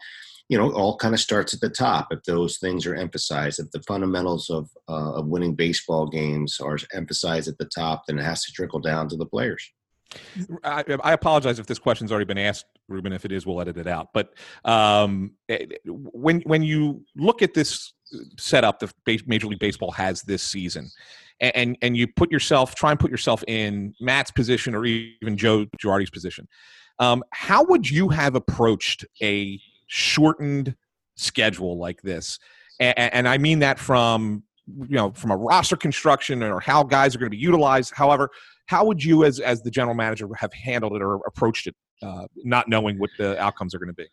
you 0.52 0.58
know, 0.58 0.70
all 0.72 0.98
kind 0.98 1.14
of 1.14 1.20
starts 1.20 1.54
at 1.54 1.62
the 1.62 1.70
top. 1.70 2.08
If 2.10 2.24
those 2.24 2.58
things 2.58 2.84
are 2.84 2.94
emphasized, 2.94 3.58
if 3.58 3.70
the 3.70 3.82
fundamentals 3.84 4.50
of 4.50 4.68
uh, 4.86 5.14
of 5.14 5.26
winning 5.26 5.54
baseball 5.54 6.06
games 6.06 6.60
are 6.60 6.76
emphasized 6.92 7.48
at 7.48 7.56
the 7.56 7.64
top, 7.64 8.02
then 8.06 8.18
it 8.18 8.22
has 8.22 8.44
to 8.44 8.52
trickle 8.52 8.78
down 8.78 9.08
to 9.08 9.16
the 9.16 9.24
players. 9.24 9.66
I, 10.62 10.84
I, 11.02 11.14
apologize 11.14 11.58
if 11.58 11.64
this 11.64 11.78
question's 11.78 12.12
already 12.12 12.26
been 12.26 12.36
asked, 12.36 12.66
Ruben. 12.86 13.14
If 13.14 13.24
it 13.24 13.32
is, 13.32 13.46
we'll 13.46 13.62
edit 13.62 13.78
it 13.78 13.86
out. 13.86 14.08
But 14.12 14.34
um, 14.66 15.32
eh, 15.48 15.64
when 15.86 16.42
when 16.42 16.62
you 16.62 17.02
look 17.16 17.40
at 17.40 17.54
this 17.54 17.94
setup 18.36 18.78
that 18.80 18.92
Major 19.26 19.46
League 19.46 19.58
Baseball 19.58 19.92
has 19.92 20.20
this 20.20 20.42
season, 20.42 20.90
and 21.40 21.78
and 21.80 21.96
you 21.96 22.06
put 22.08 22.30
yourself, 22.30 22.74
try 22.74 22.90
and 22.90 23.00
put 23.00 23.10
yourself 23.10 23.42
in 23.48 23.94
Matt's 24.02 24.30
position 24.30 24.74
or 24.74 24.84
even 24.84 25.38
Joe 25.38 25.64
Girardi's 25.82 26.10
position, 26.10 26.46
um, 26.98 27.24
how 27.30 27.64
would 27.64 27.88
you 27.88 28.10
have 28.10 28.34
approached 28.34 29.06
a 29.22 29.58
shortened 29.92 30.74
schedule 31.16 31.78
like 31.78 32.00
this? 32.02 32.38
And, 32.80 32.98
and 32.98 33.28
I 33.28 33.38
mean 33.38 33.58
that 33.58 33.78
from 33.78 34.42
you 34.66 34.96
know 34.96 35.12
from 35.12 35.30
a 35.30 35.36
roster 35.36 35.76
construction 35.76 36.42
or 36.42 36.60
how 36.60 36.82
guys 36.82 37.14
are 37.14 37.18
going 37.18 37.30
to 37.30 37.36
be 37.36 37.42
utilized. 37.42 37.92
However, 37.94 38.30
how 38.66 38.84
would 38.86 39.04
you, 39.04 39.24
as 39.24 39.38
as 39.38 39.62
the 39.62 39.70
general 39.70 39.94
manager, 39.94 40.26
have 40.36 40.52
handled 40.52 40.94
it 40.94 41.02
or 41.02 41.16
approached 41.26 41.66
it, 41.66 41.76
uh, 42.02 42.26
not 42.36 42.68
knowing 42.68 42.98
what 42.98 43.10
the 43.18 43.38
outcomes 43.40 43.74
are 43.74 43.78
going 43.78 43.88
to 43.88 43.94
be? 43.94 44.06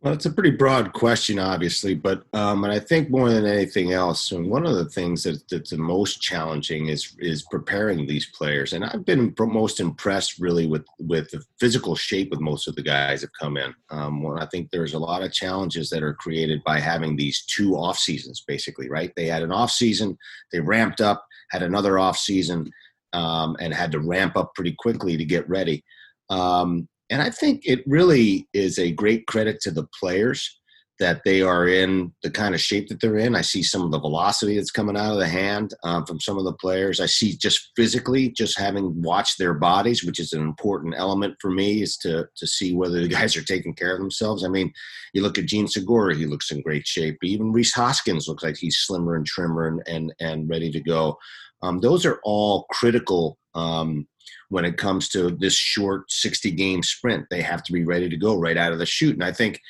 Well, 0.00 0.14
it's 0.14 0.26
a 0.26 0.30
pretty 0.30 0.52
broad 0.52 0.92
question, 0.92 1.40
obviously, 1.40 1.96
but 1.96 2.22
um, 2.32 2.62
and 2.62 2.72
I 2.72 2.78
think 2.78 3.10
more 3.10 3.30
than 3.30 3.44
anything 3.44 3.92
else, 3.92 4.30
and 4.30 4.48
one 4.48 4.64
of 4.64 4.76
the 4.76 4.84
things 4.84 5.24
that, 5.24 5.42
that's 5.50 5.70
the 5.70 5.76
most 5.76 6.22
challenging 6.22 6.86
is 6.86 7.16
is 7.18 7.42
preparing 7.50 8.06
these 8.06 8.26
players. 8.26 8.74
And 8.74 8.84
I've 8.84 9.04
been 9.04 9.34
most 9.40 9.80
impressed, 9.80 10.38
really, 10.38 10.68
with 10.68 10.86
with 11.00 11.30
the 11.30 11.42
physical 11.58 11.96
shape 11.96 12.30
with 12.30 12.38
most 12.38 12.68
of 12.68 12.76
the 12.76 12.82
guys 12.82 13.22
that 13.22 13.30
come 13.40 13.56
in. 13.56 13.74
Um, 13.90 14.24
I 14.38 14.46
think 14.46 14.70
there's 14.70 14.94
a 14.94 15.00
lot 15.00 15.24
of 15.24 15.32
challenges 15.32 15.90
that 15.90 16.04
are 16.04 16.14
created 16.14 16.62
by 16.62 16.78
having 16.78 17.16
these 17.16 17.44
two 17.46 17.74
off 17.74 17.98
seasons, 17.98 18.44
basically, 18.46 18.88
right? 18.88 19.12
They 19.16 19.26
had 19.26 19.42
an 19.42 19.50
off 19.50 19.72
season, 19.72 20.16
they 20.52 20.60
ramped 20.60 21.00
up, 21.00 21.26
had 21.50 21.64
another 21.64 21.98
off 21.98 22.18
season, 22.18 22.70
um, 23.14 23.56
and 23.58 23.74
had 23.74 23.90
to 23.90 23.98
ramp 23.98 24.36
up 24.36 24.54
pretty 24.54 24.76
quickly 24.78 25.16
to 25.16 25.24
get 25.24 25.48
ready. 25.48 25.82
Um, 26.30 26.88
and 27.10 27.22
I 27.22 27.30
think 27.30 27.62
it 27.64 27.82
really 27.86 28.48
is 28.52 28.78
a 28.78 28.92
great 28.92 29.26
credit 29.26 29.60
to 29.62 29.70
the 29.70 29.86
players 29.98 30.58
that 30.98 31.22
they 31.24 31.42
are 31.42 31.68
in 31.68 32.12
the 32.22 32.30
kind 32.30 32.54
of 32.54 32.60
shape 32.60 32.88
that 32.88 33.00
they're 33.00 33.18
in. 33.18 33.36
I 33.36 33.42
see 33.42 33.62
some 33.62 33.82
of 33.82 33.92
the 33.92 34.00
velocity 34.00 34.56
that's 34.56 34.72
coming 34.72 34.96
out 34.96 35.12
of 35.12 35.18
the 35.18 35.28
hand 35.28 35.72
um, 35.84 36.04
from 36.04 36.18
some 36.18 36.38
of 36.38 36.44
the 36.44 36.54
players. 36.54 37.00
I 37.00 37.06
see 37.06 37.36
just 37.36 37.70
physically, 37.76 38.30
just 38.30 38.58
having 38.58 39.00
watched 39.00 39.38
their 39.38 39.54
bodies, 39.54 40.02
which 40.02 40.18
is 40.18 40.32
an 40.32 40.42
important 40.42 40.94
element 40.96 41.36
for 41.40 41.50
me, 41.50 41.82
is 41.82 41.96
to 41.98 42.26
to 42.36 42.46
see 42.46 42.74
whether 42.74 43.00
the 43.00 43.08
guys 43.18 43.36
are 43.36 43.44
taking 43.44 43.74
care 43.74 43.94
of 43.94 44.00
themselves. 44.00 44.44
I 44.44 44.48
mean, 44.48 44.72
you 45.14 45.22
look 45.22 45.38
at 45.38 45.46
Jean 45.46 45.68
Segura; 45.68 46.16
he 46.16 46.26
looks 46.26 46.50
in 46.50 46.62
great 46.62 46.86
shape. 46.86 47.18
Even 47.22 47.52
Rhys 47.52 47.72
Hoskins 47.74 48.26
looks 48.26 48.42
like 48.42 48.56
he's 48.56 48.78
slimmer 48.78 49.14
and 49.14 49.26
trimmer 49.26 49.68
and 49.68 49.82
and, 49.86 50.12
and 50.20 50.48
ready 50.50 50.70
to 50.72 50.80
go. 50.80 51.16
Um, 51.62 51.80
those 51.80 52.04
are 52.06 52.20
all 52.24 52.66
critical 52.70 53.38
um, 53.54 54.06
when 54.48 54.64
it 54.64 54.76
comes 54.76 55.08
to 55.10 55.30
this 55.30 55.54
short 55.54 56.10
60 56.10 56.50
game 56.52 56.82
sprint. 56.82 57.26
They 57.30 57.42
have 57.42 57.62
to 57.64 57.72
be 57.72 57.84
ready 57.84 58.08
to 58.08 58.16
go 58.16 58.36
right 58.36 58.56
out 58.56 58.72
of 58.72 58.78
the 58.78 58.86
chute. 58.86 59.14
And 59.14 59.24
I 59.24 59.32
think 59.32 59.60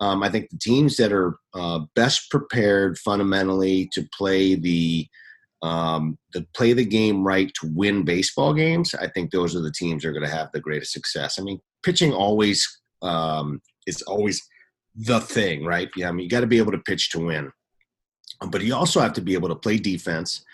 um, 0.00 0.22
I 0.22 0.28
think 0.28 0.50
the 0.50 0.58
teams 0.58 0.96
that 0.96 1.12
are 1.12 1.38
uh, 1.54 1.80
best 1.94 2.30
prepared 2.30 2.98
fundamentally 2.98 3.88
to 3.92 4.06
play 4.16 4.54
the 4.54 5.06
um, 5.62 6.18
to 6.34 6.46
play 6.54 6.74
the 6.74 6.84
game 6.84 7.24
right 7.24 7.50
to 7.60 7.72
win 7.74 8.04
baseball 8.04 8.52
games, 8.52 8.94
I 8.94 9.08
think 9.08 9.30
those 9.30 9.56
are 9.56 9.62
the 9.62 9.72
teams 9.72 10.02
that 10.02 10.10
are 10.10 10.12
going 10.12 10.24
to 10.24 10.36
have 10.36 10.50
the 10.52 10.60
greatest 10.60 10.92
success. 10.92 11.38
I 11.38 11.42
mean, 11.42 11.60
pitching 11.82 12.12
always 12.12 12.66
um, 13.00 13.62
is 13.86 14.02
always 14.02 14.46
the 14.94 15.20
thing, 15.20 15.64
right? 15.64 15.88
Yeah, 15.96 16.08
I 16.08 16.12
mean, 16.12 16.24
you 16.24 16.30
got 16.30 16.40
to 16.40 16.46
be 16.46 16.58
able 16.58 16.72
to 16.72 16.78
pitch 16.78 17.10
to 17.10 17.20
win, 17.20 17.50
but 18.50 18.62
you 18.62 18.74
also 18.74 19.00
have 19.00 19.14
to 19.14 19.22
be 19.22 19.32
able 19.32 19.48
to 19.48 19.56
play 19.56 19.78
defense 19.78 20.44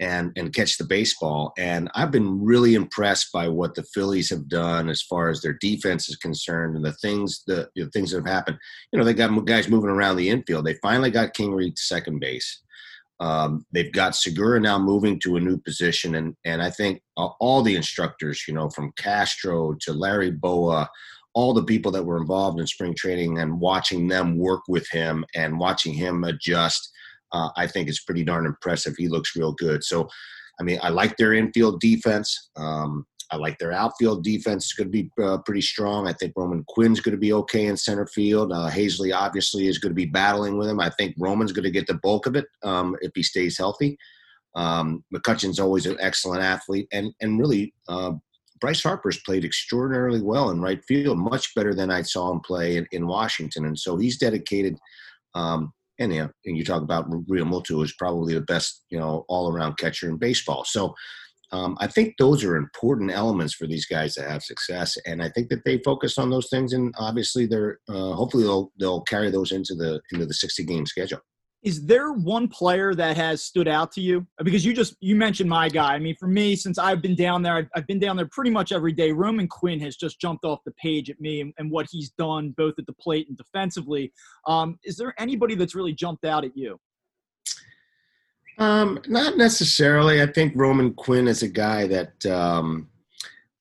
and 0.00 0.32
and 0.36 0.52
catch 0.52 0.78
the 0.78 0.84
baseball. 0.84 1.52
And 1.58 1.90
I've 1.94 2.10
been 2.10 2.42
really 2.42 2.74
impressed 2.74 3.30
by 3.32 3.48
what 3.48 3.74
the 3.74 3.84
Phillies 3.94 4.30
have 4.30 4.48
done 4.48 4.88
as 4.88 5.02
far 5.02 5.28
as 5.28 5.40
their 5.40 5.58
defense 5.60 6.08
is 6.08 6.16
concerned 6.16 6.74
and 6.74 6.84
the 6.84 6.94
things 6.94 7.44
the, 7.46 7.68
the 7.76 7.88
things 7.90 8.10
that 8.10 8.18
have 8.18 8.26
happened. 8.26 8.58
You 8.92 8.98
know, 8.98 9.04
they 9.04 9.14
got 9.14 9.44
guys 9.44 9.68
moving 9.68 9.90
around 9.90 10.16
the 10.16 10.30
infield. 10.30 10.64
They 10.64 10.78
finally 10.82 11.10
got 11.10 11.34
Kingery 11.34 11.74
to 11.74 11.82
second 11.82 12.18
base. 12.18 12.62
Um, 13.20 13.66
they've 13.70 13.92
got 13.92 14.16
Segura 14.16 14.58
now 14.58 14.78
moving 14.78 15.20
to 15.20 15.36
a 15.36 15.40
new 15.40 15.58
position, 15.58 16.14
and 16.14 16.34
and 16.46 16.62
I 16.62 16.70
think 16.70 17.02
all 17.16 17.62
the 17.62 17.76
instructors, 17.76 18.44
you 18.48 18.54
know, 18.54 18.70
from 18.70 18.92
Castro 18.96 19.76
to 19.82 19.92
Larry 19.92 20.30
Bowa, 20.30 20.88
all 21.34 21.52
the 21.52 21.64
people 21.64 21.92
that 21.92 22.04
were 22.04 22.16
involved 22.16 22.58
in 22.58 22.66
spring 22.66 22.94
training 22.94 23.38
and 23.38 23.60
watching 23.60 24.08
them 24.08 24.38
work 24.38 24.62
with 24.68 24.88
him 24.90 25.24
and 25.34 25.58
watching 25.58 25.92
him 25.92 26.24
adjust 26.24 26.90
uh, 27.32 27.50
I 27.56 27.66
think 27.66 27.88
is 27.88 28.00
pretty 28.00 28.24
darn 28.24 28.46
impressive. 28.46 28.94
He 28.96 29.08
looks 29.08 29.36
real 29.36 29.52
good. 29.52 29.84
So, 29.84 30.08
I 30.58 30.62
mean, 30.62 30.78
I 30.82 30.88
like 30.90 31.16
their 31.16 31.34
infield 31.34 31.80
defense. 31.80 32.50
Um, 32.56 33.06
I 33.32 33.36
like 33.36 33.58
their 33.58 33.72
outfield 33.72 34.24
defense. 34.24 34.64
It's 34.64 34.72
going 34.72 34.90
to 34.90 35.02
be 35.02 35.10
uh, 35.22 35.38
pretty 35.38 35.60
strong. 35.60 36.08
I 36.08 36.12
think 36.12 36.32
Roman 36.36 36.64
Quinn's 36.68 37.00
going 37.00 37.14
to 37.14 37.20
be 37.20 37.32
okay 37.32 37.66
in 37.66 37.76
center 37.76 38.06
field. 38.06 38.52
Uh, 38.52 38.68
Haseley 38.68 39.14
obviously 39.14 39.68
is 39.68 39.78
going 39.78 39.90
to 39.90 39.94
be 39.94 40.06
battling 40.06 40.58
with 40.58 40.68
him. 40.68 40.80
I 40.80 40.90
think 40.90 41.14
Roman's 41.16 41.52
going 41.52 41.64
to 41.64 41.70
get 41.70 41.86
the 41.86 41.94
bulk 42.02 42.26
of 42.26 42.34
it 42.34 42.46
um, 42.64 42.96
if 43.02 43.12
he 43.14 43.22
stays 43.22 43.56
healthy. 43.56 43.96
Um, 44.56 45.04
McCutchen's 45.14 45.60
always 45.60 45.86
an 45.86 45.96
excellent 46.00 46.42
athlete, 46.42 46.88
and 46.92 47.12
and 47.20 47.38
really 47.38 47.72
uh, 47.88 48.12
Bryce 48.60 48.82
Harper's 48.82 49.20
played 49.22 49.44
extraordinarily 49.44 50.20
well 50.20 50.50
in 50.50 50.60
right 50.60 50.84
field, 50.84 51.18
much 51.18 51.54
better 51.54 51.72
than 51.72 51.90
I 51.90 52.02
saw 52.02 52.32
him 52.32 52.40
play 52.40 52.76
in, 52.76 52.86
in 52.90 53.06
Washington, 53.06 53.64
and 53.64 53.78
so 53.78 53.96
he's 53.96 54.18
dedicated. 54.18 54.76
Um, 55.34 55.72
and, 56.00 56.12
you 56.12 56.28
and 56.44 56.56
you 56.56 56.64
talk 56.64 56.82
about 56.82 57.08
Realmuto 57.08 57.84
is 57.84 57.92
probably 57.92 58.34
the 58.34 58.40
best, 58.40 58.84
you 58.90 58.98
know, 58.98 59.24
all 59.28 59.52
around 59.52 59.76
catcher 59.76 60.08
in 60.08 60.16
baseball. 60.16 60.64
So 60.64 60.94
um, 61.52 61.76
I 61.80 61.86
think 61.86 62.14
those 62.18 62.42
are 62.44 62.56
important 62.56 63.10
elements 63.12 63.54
for 63.54 63.66
these 63.66 63.86
guys 63.86 64.14
to 64.14 64.22
have 64.22 64.42
success, 64.42 64.96
and 65.06 65.22
I 65.22 65.28
think 65.28 65.48
that 65.50 65.64
they 65.64 65.78
focus 65.84 66.18
on 66.18 66.30
those 66.30 66.48
things, 66.48 66.72
and 66.72 66.94
obviously 66.98 67.46
they're 67.46 67.78
uh, 67.88 68.12
hopefully 68.12 68.44
they'll 68.44 68.72
they'll 68.78 69.02
carry 69.02 69.30
those 69.30 69.52
into 69.52 69.74
the 69.74 70.00
into 70.12 70.26
the 70.26 70.34
sixty 70.34 70.64
game 70.64 70.86
schedule 70.86 71.20
is 71.62 71.84
there 71.84 72.12
one 72.12 72.48
player 72.48 72.94
that 72.94 73.16
has 73.16 73.42
stood 73.42 73.68
out 73.68 73.92
to 73.92 74.00
you? 74.00 74.26
Because 74.42 74.64
you 74.64 74.72
just 74.72 74.96
you 75.00 75.14
mentioned 75.14 75.50
my 75.50 75.68
guy. 75.68 75.94
I 75.94 75.98
mean 75.98 76.16
for 76.18 76.26
me 76.26 76.56
since 76.56 76.78
i've 76.78 77.02
been 77.02 77.14
down 77.14 77.42
there 77.42 77.54
i've, 77.54 77.68
I've 77.74 77.86
been 77.86 77.98
down 77.98 78.16
there 78.16 78.28
pretty 78.30 78.50
much 78.50 78.72
every 78.72 78.92
day. 78.92 79.12
Roman 79.12 79.46
quinn 79.46 79.80
has 79.80 79.96
just 79.96 80.20
jumped 80.20 80.44
off 80.44 80.60
the 80.64 80.72
page 80.72 81.10
at 81.10 81.20
me 81.20 81.40
and, 81.40 81.52
and 81.58 81.70
what 81.70 81.86
he's 81.90 82.10
done 82.10 82.54
both 82.56 82.74
at 82.78 82.86
the 82.86 82.94
plate 82.94 83.28
and 83.28 83.36
defensively. 83.36 84.12
Um, 84.46 84.78
is 84.84 84.96
there 84.96 85.14
anybody 85.18 85.54
that's 85.54 85.74
really 85.74 85.92
jumped 85.92 86.24
out 86.24 86.44
at 86.44 86.56
you? 86.56 86.78
Um, 88.58 89.00
not 89.08 89.36
necessarily. 89.36 90.22
I 90.22 90.26
think 90.26 90.52
roman 90.56 90.92
quinn 90.94 91.28
is 91.28 91.42
a 91.42 91.48
guy 91.48 91.86
that 91.86 92.26
um, 92.26 92.88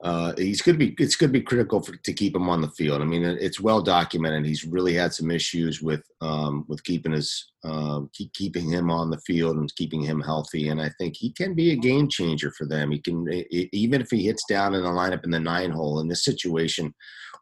uh, 0.02 0.34
he's 0.38 0.62
going 0.62 0.80
to 0.80 0.86
be 0.86 0.96
it's 1.04 1.18
going 1.18 1.30
to 1.30 1.38
be 1.38 1.44
critical 1.44 1.82
for, 1.82 1.94
to 1.98 2.14
keep 2.14 2.34
him 2.34 2.48
on 2.48 2.62
the 2.62 2.70
field. 2.70 3.02
I 3.02 3.06
mean, 3.06 3.24
it's 3.24 3.60
well 3.60 3.82
documented. 3.82 4.46
He's 4.46 4.64
really 4.64 4.94
had 4.94 5.14
some 5.14 5.30
issues 5.30 5.82
with 5.82 6.02
um, 6.22 6.64
with 6.70 6.82
keeping 6.86 7.12
his 7.12 7.52
uh, 7.66 8.02
keep, 8.14 8.32
keeping 8.34 8.70
him 8.70 8.90
on 8.90 9.10
the 9.10 9.20
field 9.20 9.58
and 9.58 9.74
keeping 9.76 10.02
him 10.02 10.22
healthy. 10.22 10.70
And 10.70 10.82
I 10.82 10.90
think 10.98 11.18
he 11.18 11.34
can 11.34 11.54
be 11.54 11.72
a 11.72 11.76
game 11.76 12.08
changer 12.08 12.52
for 12.58 12.66
them. 12.66 12.92
He 12.92 13.00
can 13.00 13.28
even 13.52 14.00
if 14.00 14.10
he 14.10 14.24
hits 14.24 14.46
down 14.48 14.74
in 14.74 14.84
the 14.84 14.90
lineup 14.90 15.26
in 15.26 15.32
the 15.32 15.40
nine 15.40 15.72
hole 15.72 16.00
in 16.00 16.08
this 16.08 16.24
situation 16.24 16.94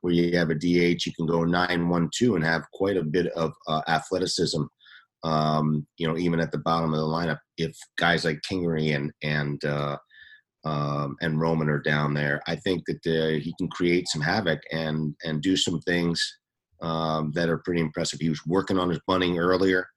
where 0.01 0.13
you 0.13 0.35
have 0.35 0.49
a 0.49 0.55
DH, 0.55 1.05
you 1.05 1.13
can 1.15 1.27
go 1.27 1.43
nine 1.43 1.87
one 1.89 2.09
two 2.11 2.35
and 2.35 2.43
have 2.43 2.63
quite 2.73 2.97
a 2.97 3.03
bit 3.03 3.27
of 3.33 3.53
uh, 3.67 3.81
athleticism. 3.87 4.63
Um, 5.23 5.85
you 5.97 6.07
know, 6.07 6.17
even 6.17 6.39
at 6.39 6.51
the 6.51 6.59
bottom 6.59 6.91
of 6.91 6.99
the 6.99 7.05
lineup, 7.05 7.39
if 7.57 7.77
guys 7.99 8.25
like 8.25 8.41
Kingery 8.49 8.95
and 8.95 9.11
and 9.21 9.63
uh, 9.63 9.97
um, 10.67 11.15
and 11.21 11.39
Roman 11.39 11.69
are 11.69 11.79
down 11.79 12.13
there, 12.13 12.41
I 12.47 12.55
think 12.57 12.83
that 12.87 13.05
uh, 13.07 13.39
he 13.39 13.53
can 13.57 13.69
create 13.69 14.07
some 14.09 14.21
havoc 14.21 14.59
and 14.71 15.15
and 15.23 15.41
do 15.41 15.55
some 15.55 15.79
things 15.81 16.21
um, 16.81 17.31
that 17.35 17.49
are 17.49 17.59
pretty 17.59 17.81
impressive. 17.81 18.19
He 18.19 18.29
was 18.29 18.45
working 18.45 18.77
on 18.77 18.89
his 18.89 18.99
bunting 19.07 19.39
earlier. 19.39 19.87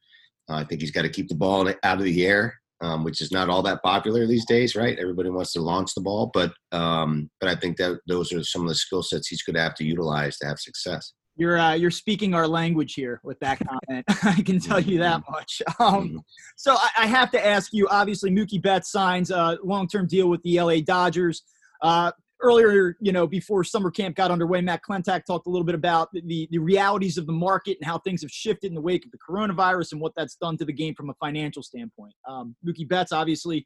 Uh, 0.48 0.56
I 0.56 0.64
think 0.64 0.80
he's 0.80 0.92
got 0.92 1.02
to 1.02 1.08
keep 1.08 1.28
the 1.28 1.34
ball 1.34 1.68
out 1.68 1.98
of 1.98 2.04
the 2.04 2.26
air, 2.26 2.54
um, 2.80 3.02
which 3.04 3.20
is 3.20 3.32
not 3.32 3.48
all 3.48 3.62
that 3.62 3.82
popular 3.82 4.26
these 4.26 4.46
days, 4.46 4.76
right? 4.76 4.98
Everybody 4.98 5.30
wants 5.30 5.52
to 5.54 5.60
launch 5.60 5.92
the 5.94 6.02
ball, 6.02 6.30
but 6.32 6.52
um, 6.70 7.28
but 7.40 7.48
I 7.48 7.56
think 7.56 7.76
that 7.78 8.00
those 8.06 8.32
are 8.32 8.44
some 8.44 8.62
of 8.62 8.68
the 8.68 8.74
skill 8.76 9.02
sets 9.02 9.28
he's 9.28 9.42
going 9.42 9.54
to 9.54 9.62
have 9.62 9.74
to 9.76 9.84
utilize 9.84 10.38
to 10.38 10.46
have 10.46 10.60
success. 10.60 11.12
You're 11.40 11.58
uh, 11.58 11.72
you're 11.72 11.90
speaking 11.90 12.34
our 12.34 12.46
language 12.46 12.92
here 12.92 13.18
with 13.24 13.40
that 13.40 13.58
comment. 13.66 14.04
I 14.24 14.42
can 14.42 14.60
tell 14.60 14.78
you 14.78 14.98
that 14.98 15.22
mm-hmm. 15.22 15.32
much. 15.32 15.62
Um, 15.80 16.08
mm-hmm. 16.08 16.18
so 16.56 16.74
I, 16.74 16.90
I, 16.98 17.06
have 17.06 17.30
to 17.30 17.44
ask 17.44 17.72
you. 17.72 17.88
Obviously, 17.88 18.30
Mookie 18.30 18.60
Betts 18.60 18.92
signs 18.92 19.30
a 19.30 19.56
long-term 19.64 20.06
deal 20.06 20.28
with 20.28 20.42
the 20.42 20.60
LA 20.60 20.80
Dodgers. 20.80 21.42
Uh, 21.80 22.12
earlier, 22.42 22.96
you 23.00 23.12
know, 23.12 23.26
before 23.26 23.64
summer 23.64 23.90
camp 23.90 24.16
got 24.16 24.30
underway, 24.30 24.60
Matt 24.60 24.82
Klentak 24.86 25.24
talked 25.24 25.46
a 25.46 25.50
little 25.50 25.64
bit 25.64 25.74
about 25.74 26.10
the, 26.12 26.46
the 26.50 26.58
realities 26.58 27.16
of 27.16 27.26
the 27.26 27.32
market 27.32 27.78
and 27.80 27.86
how 27.86 27.98
things 27.98 28.20
have 28.20 28.30
shifted 28.30 28.68
in 28.68 28.74
the 28.74 28.80
wake 28.82 29.06
of 29.06 29.10
the 29.10 29.18
coronavirus 29.18 29.92
and 29.92 30.00
what 30.02 30.12
that's 30.18 30.34
done 30.34 30.58
to 30.58 30.66
the 30.66 30.72
game 30.74 30.94
from 30.94 31.08
a 31.08 31.14
financial 31.14 31.62
standpoint. 31.62 32.12
Um, 32.28 32.54
Mookie 32.66 32.86
Betts, 32.86 33.12
obviously, 33.12 33.64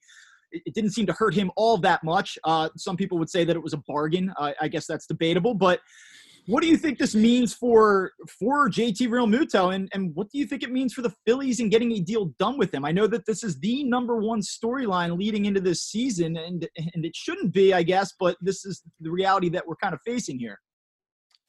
it, 0.52 0.62
it, 0.66 0.74
didn't 0.74 0.90
seem 0.90 1.06
to 1.06 1.12
hurt 1.14 1.34
him 1.34 1.50
all 1.56 1.76
that 1.78 2.04
much. 2.04 2.38
Uh, 2.44 2.68
some 2.76 2.96
people 2.96 3.18
would 3.18 3.30
say 3.30 3.42
that 3.42 3.56
it 3.56 3.62
was 3.62 3.72
a 3.72 3.82
bargain. 3.88 4.32
Uh, 4.38 4.52
I 4.60 4.68
guess 4.68 4.86
that's 4.86 5.06
debatable, 5.06 5.54
but 5.54 5.80
what 6.46 6.62
do 6.62 6.68
you 6.68 6.76
think 6.76 6.98
this 6.98 7.14
means 7.14 7.54
for 7.54 8.12
for 8.38 8.68
JT 8.68 9.08
Realmuto 9.08 9.74
and 9.74 9.88
and 9.92 10.14
what 10.14 10.30
do 10.30 10.38
you 10.38 10.46
think 10.46 10.62
it 10.62 10.70
means 10.70 10.92
for 10.92 11.02
the 11.02 11.14
Phillies 11.26 11.60
in 11.60 11.68
getting 11.68 11.92
a 11.92 12.00
deal 12.00 12.26
done 12.38 12.58
with 12.58 12.72
him? 12.72 12.84
I 12.84 12.92
know 12.92 13.06
that 13.06 13.26
this 13.26 13.42
is 13.42 13.58
the 13.60 13.84
number 13.84 14.16
one 14.16 14.40
storyline 14.40 15.18
leading 15.18 15.46
into 15.46 15.60
this 15.60 15.82
season 15.84 16.36
and 16.36 16.68
and 16.76 17.04
it 17.04 17.16
shouldn't 17.16 17.52
be, 17.52 17.72
I 17.72 17.82
guess, 17.82 18.12
but 18.18 18.36
this 18.40 18.64
is 18.64 18.82
the 19.00 19.10
reality 19.10 19.48
that 19.50 19.66
we're 19.66 19.76
kind 19.76 19.94
of 19.94 20.00
facing 20.04 20.38
here. 20.38 20.58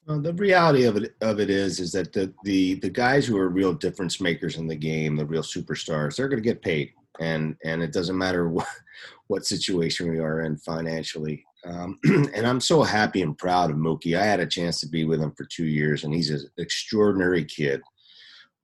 Well, 0.07 0.21
the 0.21 0.33
reality 0.33 0.83
of 0.83 0.97
it 0.97 1.15
of 1.21 1.39
it 1.39 1.49
is 1.49 1.79
is 1.79 1.91
that 1.93 2.13
the 2.13 2.33
the 2.43 2.75
the 2.75 2.89
guys 2.89 3.25
who 3.25 3.37
are 3.37 3.49
real 3.49 3.73
difference 3.73 4.21
makers 4.21 4.57
in 4.57 4.67
the 4.67 4.75
game, 4.75 5.15
the 5.15 5.25
real 5.25 5.41
superstars, 5.41 6.15
they're 6.15 6.29
going 6.29 6.41
to 6.41 6.47
get 6.47 6.61
paid, 6.61 6.91
and 7.19 7.55
and 7.65 7.81
it 7.81 7.91
doesn't 7.91 8.17
matter 8.17 8.47
what 8.49 8.67
what 9.27 9.45
situation 9.45 10.09
we 10.09 10.19
are 10.19 10.41
in 10.41 10.57
financially. 10.57 11.43
Um, 11.65 12.00
and 12.03 12.45
I'm 12.45 12.62
so 12.62 12.84
happy 12.84 13.22
and 13.22 13.38
proud 13.38 13.72
of 13.72 13.77
Mookie. 13.77 14.17
I 14.17 14.24
had 14.24 14.39
a 14.39 14.45
chance 14.45 14.79
to 14.81 14.88
be 14.88 15.05
with 15.05 15.22
him 15.22 15.34
for 15.36 15.45
two 15.45 15.65
years, 15.65 16.03
and 16.03 16.13
he's 16.13 16.29
an 16.29 16.48
extraordinary 16.57 17.43
kid, 17.43 17.81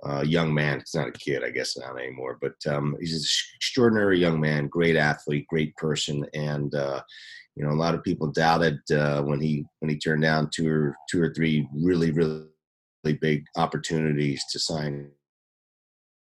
uh, 0.03 0.22
young 0.22 0.53
man. 0.53 0.79
He's 0.79 0.96
not 0.96 1.08
a 1.08 1.12
kid, 1.12 1.43
I 1.43 1.50
guess, 1.50 1.77
not 1.77 1.98
anymore, 1.98 2.38
but 2.41 2.55
um, 2.67 2.96
he's 3.00 3.13
an 3.13 3.55
extraordinary 3.55 4.20
young 4.20 4.39
man, 4.39 4.67
great 4.67 4.96
athlete, 4.96 5.48
great 5.48 5.75
person, 5.77 6.25
and 6.34 6.74
uh, 6.75 7.01
you 7.55 7.65
know, 7.65 7.72
a 7.72 7.75
lot 7.81 7.96
of 7.96 8.03
people 8.03 8.27
doubted 8.27 8.79
uh, 8.91 9.22
when 9.22 9.41
he 9.41 9.65
when 9.79 9.89
he 9.89 9.98
turned 9.98 10.22
down 10.22 10.50
two 10.53 10.70
or 10.70 10.96
two 11.10 11.22
or 11.22 11.34
three 11.34 11.67
really 11.74 12.12
really, 12.12 12.46
really 13.03 13.17
big 13.17 13.43
opportunities 13.58 14.43
to 14.51 14.60
sign, 14.60 15.12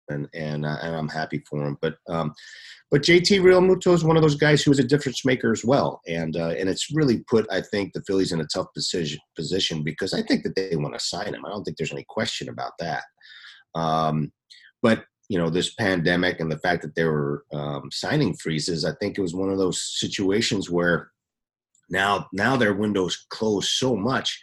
and 0.08 0.28
and 0.34 0.64
uh, 0.64 0.76
and 0.82 0.94
I'm 0.94 1.08
happy 1.08 1.42
for 1.48 1.64
him. 1.64 1.78
But 1.80 1.96
um, 2.08 2.34
but 2.90 3.02
JT 3.02 3.40
Realmuto 3.40 3.92
is 3.92 4.04
one 4.04 4.16
of 4.16 4.22
those 4.22 4.36
guys 4.36 4.62
who 4.62 4.70
is 4.70 4.78
a 4.78 4.84
difference 4.84 5.24
maker 5.24 5.52
as 5.52 5.64
well, 5.64 6.00
and 6.06 6.36
uh, 6.36 6.54
and 6.58 6.68
it's 6.68 6.90
really 6.92 7.24
put 7.30 7.46
I 7.50 7.60
think 7.60 7.92
the 7.92 8.02
Phillies 8.06 8.32
in 8.32 8.40
a 8.40 8.46
tough 8.46 8.66
position 8.74 9.18
position 9.36 9.82
because 9.82 10.14
I 10.14 10.22
think 10.22 10.44
that 10.44 10.54
they 10.54 10.76
want 10.76 10.94
to 10.94 11.00
sign 11.00 11.34
him. 11.34 11.44
I 11.44 11.50
don't 11.50 11.64
think 11.64 11.76
there's 11.76 11.92
any 11.92 12.06
question 12.08 12.48
about 12.48 12.72
that. 12.78 13.04
Um, 13.74 14.32
but 14.82 15.04
you 15.28 15.38
know 15.38 15.50
this 15.50 15.74
pandemic 15.74 16.40
and 16.40 16.50
the 16.50 16.58
fact 16.58 16.82
that 16.82 16.94
there 16.94 17.10
were 17.10 17.44
um, 17.52 17.88
signing 17.90 18.34
freezes 18.34 18.84
i 18.84 18.92
think 19.00 19.16
it 19.16 19.22
was 19.22 19.34
one 19.34 19.50
of 19.50 19.58
those 19.58 19.98
situations 19.98 20.70
where 20.70 21.10
now 21.90 22.26
now 22.32 22.56
their 22.56 22.74
windows 22.74 23.26
closed 23.30 23.70
so 23.70 23.96
much 23.96 24.40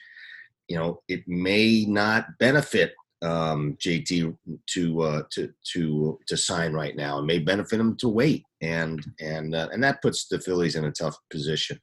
you 0.68 0.78
know 0.78 1.02
it 1.08 1.22
may 1.28 1.86
not 1.88 2.26
benefit 2.40 2.94
um, 3.22 3.78
jt 3.80 4.36
to 4.68 5.02
uh, 5.02 5.22
to 5.32 5.52
to 5.74 6.20
to 6.28 6.38
sign 6.38 6.74
right 6.74 6.96
now 6.96 7.20
it 7.20 7.26
may 7.26 7.40
benefit 7.40 7.80
him 7.80 7.96
to 7.98 8.10
wait 8.10 8.44
and 8.62 9.06
and 9.20 9.56
uh, 9.56 9.70
and 9.72 9.84
that 9.84 10.02
puts 10.02 10.28
the 10.28 10.40
phillies 10.40 10.76
in 10.76 10.86
a 10.86 10.92
tough 10.92 11.18
position 11.32 11.80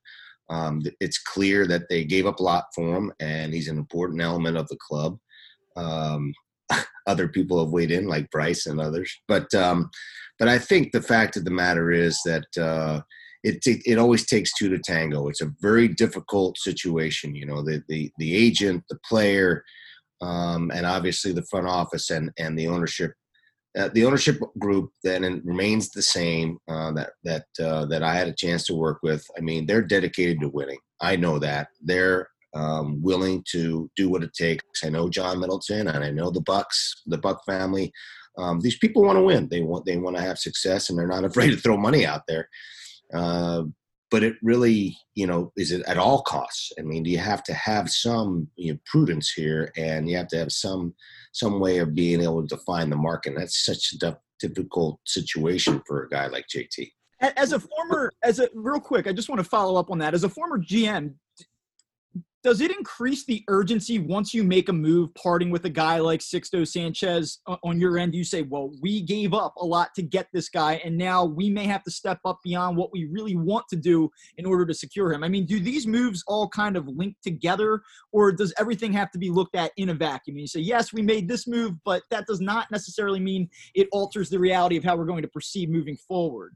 um, 0.50 0.80
it's 1.00 1.18
clear 1.18 1.66
that 1.66 1.88
they 1.90 2.04
gave 2.04 2.26
up 2.26 2.40
a 2.40 2.42
lot 2.42 2.64
for 2.75 2.97
him 2.97 3.12
and 3.21 3.52
he's 3.52 3.68
an 3.68 3.78
important 3.78 4.23
element 4.23 4.57
of 4.57 4.66
the 4.68 4.78
club 4.80 5.18
um, 5.76 6.33
other 7.07 7.28
people 7.28 7.59
have 7.59 7.73
weighed 7.73 7.90
in, 7.90 8.07
like 8.07 8.30
Bryce 8.30 8.66
and 8.66 8.80
others. 8.80 9.14
But 9.26 9.52
um, 9.54 9.90
but 10.38 10.49
I 10.49 10.59
think 10.59 10.92
the 10.92 11.02
fact 11.02 11.37
of 11.37 11.45
the 11.45 11.50
matter 11.50 11.90
is 11.90 12.21
that 12.25 12.47
uh, 12.61 13.00
it 13.42 13.62
it 13.66 13.99
always 13.99 14.26
takes 14.26 14.52
two 14.54 14.68
to 14.68 14.78
tango. 14.78 15.28
It's 15.28 15.42
a 15.42 15.52
very 15.61 15.88
difficult 15.88 16.59
situation. 16.59 17.35
You 17.35 17.47
know, 17.47 17.62
the 17.62 17.83
the 17.88 18.11
the 18.18 18.35
agent, 18.35 18.85
the 18.88 18.99
player, 19.09 19.64
um, 20.20 20.70
and 20.75 20.87
obviously 20.87 21.32
the 21.32 21.46
front 21.50 21.66
office 21.66 22.10
and 22.10 22.30
and 22.38 22.58
the 22.58 22.66
ownership. 22.66 23.12
Uh, 23.78 23.88
the 23.92 24.04
ownership 24.04 24.40
group 24.58 24.90
then 25.04 25.42
remains 25.44 25.90
the 25.90 26.02
same 26.02 26.58
uh, 26.68 26.90
that 26.92 27.10
that 27.25 27.44
uh, 27.62 27.84
that 27.87 28.02
I 28.02 28.14
had 28.14 28.28
a 28.28 28.34
chance 28.34 28.64
to 28.66 28.75
work 28.75 28.98
with. 29.02 29.25
I 29.37 29.40
mean, 29.40 29.66
they're 29.66 29.82
dedicated 29.82 30.40
to 30.40 30.48
winning. 30.48 30.78
I 31.00 31.16
know 31.16 31.38
that 31.38 31.68
they're 31.82 32.28
um, 32.54 33.00
willing 33.02 33.45
to 33.52 33.90
do 33.95 34.08
what 34.08 34.23
it 34.23 34.34
takes. 34.34 34.84
I 34.84 34.88
know 34.88 35.08
John 35.08 35.38
Middleton 35.38 35.88
and 35.88 36.04
I 36.04 36.10
know 36.10 36.30
the 36.30 36.40
Bucks, 36.40 37.02
the 37.06 37.19
Buck 37.19 37.45
family. 37.45 37.93
Um, 38.38 38.60
these 38.60 38.78
people 38.78 39.02
want 39.02 39.16
to 39.16 39.23
win. 39.23 39.49
They 39.49 39.60
want 39.60 39.84
they 39.84 39.97
want 39.97 40.16
to 40.16 40.23
have 40.23 40.38
success, 40.38 40.88
and 40.88 40.99
they're 40.99 41.06
not 41.06 41.25
afraid 41.30 41.50
to 41.50 41.56
throw 41.56 41.76
money 41.76 42.06
out 42.06 42.23
there. 42.26 42.49
Uh, 43.12 43.64
but 44.10 44.23
it 44.23 44.36
really, 44.42 44.97
you 45.14 45.26
know, 45.26 45.52
is 45.56 45.73
it 45.73 45.82
at 45.86 45.99
all 45.99 46.23
costs? 46.23 46.73
I 46.78 46.82
mean, 46.82 47.02
do 47.02 47.10
you 47.10 47.18
have 47.18 47.42
to 47.44 47.54
have 47.54 47.90
some 47.90 48.49
you 48.56 48.73
know, 48.73 48.78
prudence 48.86 49.30
here, 49.30 49.73
and 49.76 50.08
you 50.08 50.16
have 50.16 50.28
to 50.28 50.38
have 50.38 50.52
some 50.52 50.94
some 51.32 51.60
way 51.60 51.78
of 51.78 51.94
being 51.94 52.23
able 52.23 52.47
to 52.47 52.56
define 52.56 52.90
the 52.90 52.97
market. 52.97 53.30
And 53.30 53.42
that's 53.42 53.64
such 53.64 53.92
a 54.02 54.16
difficult 54.40 55.00
situation 55.06 55.82
for 55.86 56.04
a 56.04 56.08
guy 56.08 56.26
like 56.26 56.47
JT. 56.54 56.90
As 57.21 57.52
a 57.52 57.60
former, 57.60 58.12
as 58.23 58.38
a 58.38 58.49
real 58.54 58.80
quick, 58.80 59.06
I 59.06 59.12
just 59.12 59.28
want 59.28 59.40
to 59.40 59.49
follow 59.49 59.78
up 59.78 59.90
on 59.90 59.99
that. 59.99 60.14
As 60.14 60.25
a 60.25 60.28
former 60.28 60.58
GM, 60.58 61.14
does 62.44 62.60
it 62.60 62.70
increase 62.70 63.24
the 63.24 63.42
urgency 63.48 63.98
once 63.98 64.32
you 64.32 64.44
make 64.44 64.68
a 64.68 64.72
move 64.72 65.12
parting 65.14 65.50
with 65.50 65.64
a 65.64 65.70
guy 65.70 65.98
like 65.98 66.20
Sixto 66.20 66.66
Sanchez 66.66 67.40
on 67.64 67.80
your 67.80 67.98
end? 67.98 68.14
You 68.14 68.22
say, 68.22 68.42
well, 68.42 68.70
we 68.80 69.02
gave 69.02 69.34
up 69.34 69.54
a 69.56 69.64
lot 69.64 69.92
to 69.96 70.02
get 70.02 70.28
this 70.32 70.48
guy, 70.48 70.80
and 70.84 70.96
now 70.96 71.24
we 71.24 71.50
may 71.50 71.64
have 71.64 71.82
to 71.82 71.90
step 71.90 72.20
up 72.24 72.38
beyond 72.44 72.76
what 72.76 72.92
we 72.92 73.06
really 73.06 73.34
want 73.34 73.66
to 73.70 73.76
do 73.76 74.08
in 74.36 74.46
order 74.46 74.64
to 74.66 74.74
secure 74.74 75.12
him. 75.12 75.24
I 75.24 75.28
mean, 75.28 75.46
do 75.46 75.58
these 75.58 75.86
moves 75.86 76.22
all 76.28 76.48
kind 76.48 76.76
of 76.76 76.86
link 76.86 77.16
together, 77.24 77.82
or 78.12 78.30
does 78.30 78.54
everything 78.58 78.92
have 78.92 79.10
to 79.12 79.18
be 79.18 79.30
looked 79.30 79.56
at 79.56 79.72
in 79.76 79.88
a 79.88 79.94
vacuum? 79.94 80.36
And 80.36 80.42
you 80.42 80.46
say, 80.46 80.60
yes, 80.60 80.92
we 80.92 81.02
made 81.02 81.28
this 81.28 81.48
move, 81.48 81.72
but 81.84 82.02
that 82.10 82.26
does 82.26 82.40
not 82.40 82.70
necessarily 82.70 83.20
mean 83.20 83.50
it 83.74 83.88
alters 83.90 84.30
the 84.30 84.38
reality 84.38 84.76
of 84.76 84.84
how 84.84 84.96
we're 84.96 85.06
going 85.06 85.22
to 85.22 85.28
proceed 85.28 85.70
moving 85.70 85.96
forward. 85.96 86.54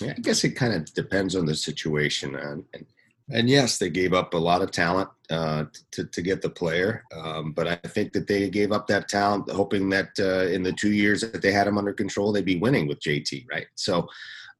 Yeah, 0.00 0.14
I 0.16 0.20
guess 0.20 0.42
it 0.42 0.56
kind 0.56 0.74
of 0.74 0.92
depends 0.94 1.36
on 1.36 1.46
the 1.46 1.54
situation. 1.54 2.34
and 2.34 2.64
yes, 3.28 3.78
they 3.78 3.90
gave 3.90 4.12
up 4.12 4.34
a 4.34 4.38
lot 4.38 4.62
of 4.62 4.70
talent 4.70 5.08
uh, 5.30 5.64
to, 5.92 6.04
to 6.04 6.22
get 6.22 6.42
the 6.42 6.50
player. 6.50 7.04
Um, 7.16 7.52
but 7.52 7.66
I 7.68 7.76
think 7.76 8.12
that 8.12 8.26
they 8.26 8.48
gave 8.50 8.72
up 8.72 8.86
that 8.88 9.08
talent, 9.08 9.50
hoping 9.50 9.88
that 9.90 10.10
uh, 10.18 10.46
in 10.46 10.62
the 10.62 10.72
two 10.72 10.92
years 10.92 11.20
that 11.22 11.42
they 11.42 11.52
had 11.52 11.66
him 11.66 11.78
under 11.78 11.92
control, 11.92 12.32
they'd 12.32 12.44
be 12.44 12.58
winning 12.58 12.86
with 12.86 13.00
JT, 13.00 13.46
right? 13.50 13.66
So, 13.74 14.08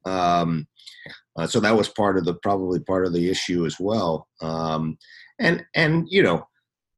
um, 0.05 0.67
uh, 1.37 1.47
so 1.47 1.61
that 1.61 1.77
was 1.77 1.89
part 1.89 2.17
of 2.19 2.25
the 2.25 2.35
probably 2.35 2.81
part 2.81 3.07
of 3.07 3.13
the 3.13 3.31
issue 3.31 3.67
as 3.67 3.77
well. 3.81 4.29
Um, 4.41 4.99
and 5.39 5.65
and 5.75 6.07
you 6.09 6.23
know, 6.23 6.47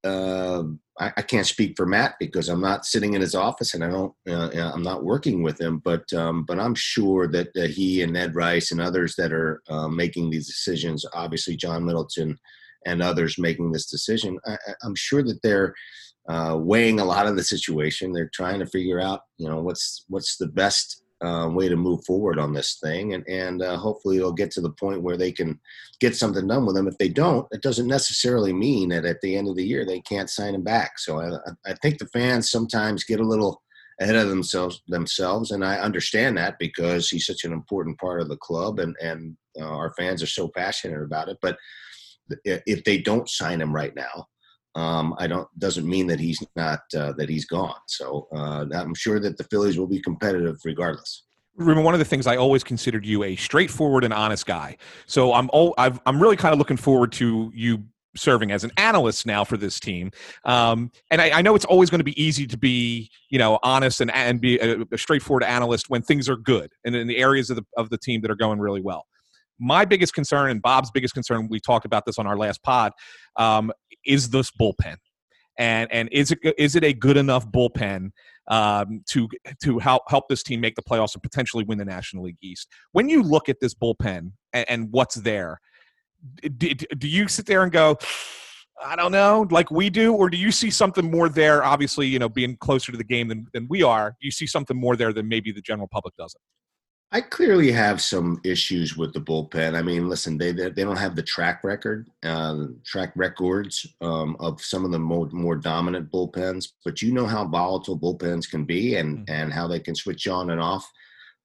um, 0.05 0.81
I, 1.01 1.13
I, 1.17 1.23
can't 1.23 1.47
speak 1.47 1.75
for 1.77 1.87
Matt 1.87 2.15
because 2.21 2.49
I'm 2.49 2.61
not 2.61 2.85
sitting 2.85 3.15
in 3.15 3.21
his 3.21 3.35
office 3.35 3.75
and 3.75 3.83
I 3.83 3.89
don't, 3.89 4.13
uh, 4.29 4.51
uh, 4.55 4.71
I'm 4.73 4.83
not 4.83 5.05
working 5.05 5.43
with 5.43 5.61
him. 5.61 5.81
But 5.85 6.13
um, 6.13 6.45
but 6.45 6.61
I'm 6.61 6.75
sure 6.75 7.27
that, 7.29 7.53
that 7.55 7.71
he 7.71 8.03
and 8.03 8.13
Ned 8.13 8.35
Rice 8.35 8.71
and 8.71 8.81
others 8.81 9.15
that 9.17 9.33
are 9.33 9.63
uh, 9.69 9.89
making 9.89 10.31
these 10.31 10.47
decisions, 10.47 11.05
obviously 11.15 11.57
John 11.57 11.85
Middleton 11.85 12.39
and 12.87 13.03
others 13.03 13.39
making 13.39 13.73
this 13.73 13.87
decision, 13.87 14.39
I, 14.47 14.57
am 14.85 14.95
sure 14.95 15.23
that 15.23 15.41
they're 15.43 15.75
uh, 16.29 16.57
weighing 16.59 17.01
a 17.01 17.05
lot 17.05 17.27
of 17.27 17.37
the 17.37 17.45
situation. 17.45 18.13
They're 18.13 18.31
trying 18.33 18.61
to 18.61 18.67
figure 18.67 19.01
out, 19.01 19.21
you 19.39 19.49
know, 19.49 19.61
what's 19.63 20.05
what's 20.09 20.37
the 20.37 20.49
best 20.49 21.03
uh, 21.25 21.49
way 21.49 21.69
to 21.69 21.77
move 21.77 22.05
forward 22.05 22.39
on 22.39 22.53
this 22.53 22.79
thing, 22.83 23.15
and 23.15 23.27
and 23.29 23.63
uh, 23.63 23.77
hopefully 23.77 24.17
it'll 24.17 24.33
get 24.33 24.51
to 24.53 24.61
the 24.61 24.71
point 24.71 25.03
where 25.03 25.17
they 25.17 25.33
can 25.33 25.59
get 26.01 26.17
something 26.17 26.47
done 26.47 26.67
with 26.67 26.75
them. 26.75 26.89
If 26.89 26.99
they 26.99 27.09
don't, 27.09 27.47
it 27.51 27.63
doesn't 27.63 27.87
necessarily 27.87 28.53
mean 28.53 28.91
that 28.91 29.05
at 29.05 29.21
the 29.21 29.37
end 29.37 29.49
of 29.49 29.57
the 29.57 29.67
year 29.67 29.85
they 29.85 30.01
can't 30.01 30.31
sign 30.31 30.55
him 30.55 30.63
back. 30.63 30.99
So 30.99 31.21
I, 31.21 31.71
I 31.71 31.75
think 31.83 31.99
the 31.99 32.09
fans 32.09 32.51
sometimes 32.51 33.05
get 33.05 33.21
a 33.21 33.27
little 33.27 33.63
ahead 34.01 34.17
of 34.17 34.29
themselves 34.29 34.83
themselves, 34.89 35.51
and 35.51 35.65
I 35.65 35.79
understand 35.79 36.37
that 36.37 36.59
because 36.59 37.09
he's 37.09 37.27
such 37.27 37.45
an 37.45 37.53
important 37.53 37.99
part 37.99 38.21
of 38.21 38.29
the 38.29 38.37
club, 38.37 38.79
and 38.79 38.95
and 39.01 39.37
uh, 39.61 39.65
our 39.65 39.93
fans 39.97 40.23
are 40.23 40.27
so 40.27 40.49
passionate 40.49 41.03
about 41.03 41.29
it. 41.29 41.39
But 41.41 41.57
if 42.45 42.85
they 42.85 42.99
don't 42.99 43.29
sign 43.29 43.61
him 43.61 43.75
right 43.75 43.95
now, 43.95 44.29
um, 44.75 45.15
I 45.19 45.27
don't 45.27 45.49
doesn't 45.59 45.89
mean 45.89 46.07
that 46.09 46.21
he's 46.21 46.43
not 46.57 46.81
uh, 46.97 47.13
that 47.13 47.29
he's 47.29 47.45
gone. 47.45 47.77
So 47.87 48.29
uh, 48.35 48.67
I'm 48.75 48.95
sure 48.95 49.21
that 49.21 49.37
the 49.37 49.45
Phillies 49.45 49.79
will 49.79 49.87
be 49.87 50.01
competitive 50.01 50.57
regardless. 50.65 51.25
Remember, 51.57 51.83
one 51.83 51.95
of 51.95 52.01
the 52.01 52.05
things 52.05 52.27
I 52.27 52.37
always 52.37 52.65
considered 52.65 53.07
you 53.07 53.23
a 53.23 53.37
straightforward 53.37 54.03
and 54.03 54.13
honest 54.13 54.47
guy. 54.47 54.77
So 55.07 55.33
I'm 55.33 55.49
oh, 55.53 55.75
i 55.79 55.93
am 56.07 56.21
really 56.21 56.37
kind 56.37 56.53
of 56.53 56.59
looking 56.59 56.77
forward 56.77 57.13
to 57.13 57.53
you 57.55 57.85
serving 58.17 58.53
as 58.53 58.65
an 58.65 58.71
analyst 58.77 59.27
now 59.27 59.45
for 59.45 59.57
this 59.57 59.81
team. 59.81 60.11
Um, 60.45 60.91
and 61.11 61.21
I, 61.21 61.39
I, 61.39 61.43
know 61.43 61.57
it's 61.57 61.65
always 61.65 61.91
going 61.91 61.99
to 61.99 62.05
be 62.05 62.21
easy 62.23 62.47
to 62.47 62.57
be, 62.57 63.11
you 63.29 63.41
know, 63.41 63.59
honest 63.65 64.01
and, 64.01 64.09
and 64.13 64.41
be 64.41 64.57
a, 64.61 64.83
a 64.93 64.99
straightforward 64.99 65.43
analyst 65.43 65.91
when 65.91 66.01
things 66.03 66.29
are 66.29 66.37
good 66.37 66.71
and 66.85 66.95
in 66.95 67.09
the 67.09 67.17
areas 67.17 67.51
of 67.51 67.57
the, 67.57 67.65
of 67.77 67.91
the 67.91 67.99
team 67.99 68.21
that 68.21 68.31
are 68.31 68.37
going 68.37 68.61
really 68.61 68.81
well 68.81 69.05
my 69.59 69.85
biggest 69.85 70.15
concern 70.15 70.51
and 70.51 70.61
Bob's 70.61 70.91
biggest 70.91 71.15
concern, 71.15 71.49
we 71.49 71.61
talked 71.61 71.85
about 71.85 72.05
this 72.07 72.19
on 72.19 72.27
our 72.27 72.37
last 72.37 72.63
pod, 72.63 72.93
um, 73.37 73.73
is 74.07 74.31
this 74.31 74.51
bullpen. 74.51 74.97
And 75.57 75.91
and 75.93 76.09
is 76.11 76.33
it 76.33 76.41
is 76.59 76.75
it 76.75 76.83
a 76.83 76.93
good 76.93 77.17
enough 77.17 77.47
bullpen 77.49 78.11
um, 78.49 79.03
to 79.11 79.29
to 79.63 79.79
help 79.79 80.03
help 80.09 80.29
this 80.29 80.43
team 80.43 80.61
make 80.61 80.75
the 80.75 80.83
playoffs 80.83 81.15
and 81.15 81.23
potentially 81.23 81.63
win 81.63 81.79
the 81.79 81.85
National 81.85 82.25
League 82.25 82.39
East? 82.43 82.69
When 82.91 83.09
you 83.09 83.23
look 83.23 83.49
at 83.49 83.61
this 83.61 83.73
bullpen 83.73 84.33
and, 84.53 84.69
and 84.69 84.89
what's 84.91 85.15
there, 85.15 85.61
do, 86.57 86.75
do 86.75 87.07
you 87.07 87.29
sit 87.29 87.47
there 87.47 87.63
and 87.63 87.71
go, 87.71 87.99
I 88.85 88.97
don't 88.97 89.13
know, 89.13 89.47
like 89.51 89.71
we 89.71 89.91
do, 89.91 90.13
or 90.13 90.29
do 90.29 90.37
you 90.37 90.51
see 90.51 90.71
something 90.71 91.09
more 91.09 91.29
there? 91.29 91.63
Obviously, 91.63 92.07
you 92.09 92.19
know, 92.19 92.29
being 92.29 92.57
closer 92.57 92.91
to 92.91 92.99
the 92.99 93.05
game 93.05 93.29
than, 93.29 93.47
than 93.53 93.69
we 93.69 93.83
are, 93.83 94.11
do 94.21 94.27
you 94.27 94.33
see 94.33 94.47
something 94.47 94.77
more 94.77 94.97
there 94.97 95.13
than 95.13 95.29
maybe 95.29 95.53
the 95.53 95.61
general 95.61 95.89
public 95.89 96.17
doesn't? 96.17 96.41
I 97.15 97.21
clearly 97.21 97.71
have 97.71 98.03
some 98.03 98.41
issues 98.43 98.97
with 98.97 99.13
the 99.13 99.21
bullpen. 99.21 99.77
I 99.77 99.83
mean, 99.83 100.09
listen, 100.09 100.37
they 100.37 100.51
they, 100.51 100.71
they 100.71 100.83
don't 100.83 100.97
have 100.97 101.15
the 101.15 101.23
track 101.23 101.63
record, 101.63 102.11
uh, 102.25 102.67
track 102.85 103.13
records 103.15 103.87
um, 104.01 104.37
of 104.41 104.61
some 104.61 104.85
of 104.85 104.91
the 104.91 104.99
more, 104.99 105.29
more 105.31 105.55
dominant 105.55 106.11
bullpens. 106.11 106.71
But 106.85 107.03
you 107.03 107.13
know 107.13 107.27
how 107.27 107.47
volatile 107.47 107.97
bullpens 107.97 108.51
can 108.51 108.65
be, 108.65 108.97
and 108.97 109.19
mm-hmm. 109.19 109.33
and 109.33 109.53
how 109.53 109.69
they 109.69 109.79
can 109.79 109.95
switch 109.95 110.27
on 110.27 110.51
and 110.51 110.61
off, 110.61 110.91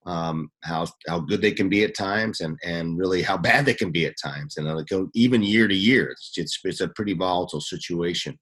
um, 0.08 0.50
how 0.64 0.88
how 1.08 1.20
good 1.20 1.40
they 1.40 1.52
can 1.52 1.70
be 1.70 1.84
at 1.84 1.96
times, 1.96 2.40
and 2.40 2.58
and 2.64 2.98
really 2.98 3.22
how 3.22 3.38
bad 3.50 3.68
they 3.68 3.76
can 3.76 3.92
be 3.92 4.08
at 4.08 4.16
times, 4.20 4.58
and 4.58 4.68
even 5.14 5.44
year 5.44 5.68
to 5.68 5.76
year. 5.76 6.10
It's 6.10 6.32
it's, 6.36 6.60
it's 6.64 6.82
a 6.82 6.88
pretty 6.88 7.14
volatile 7.14 7.62
situation. 7.62 8.40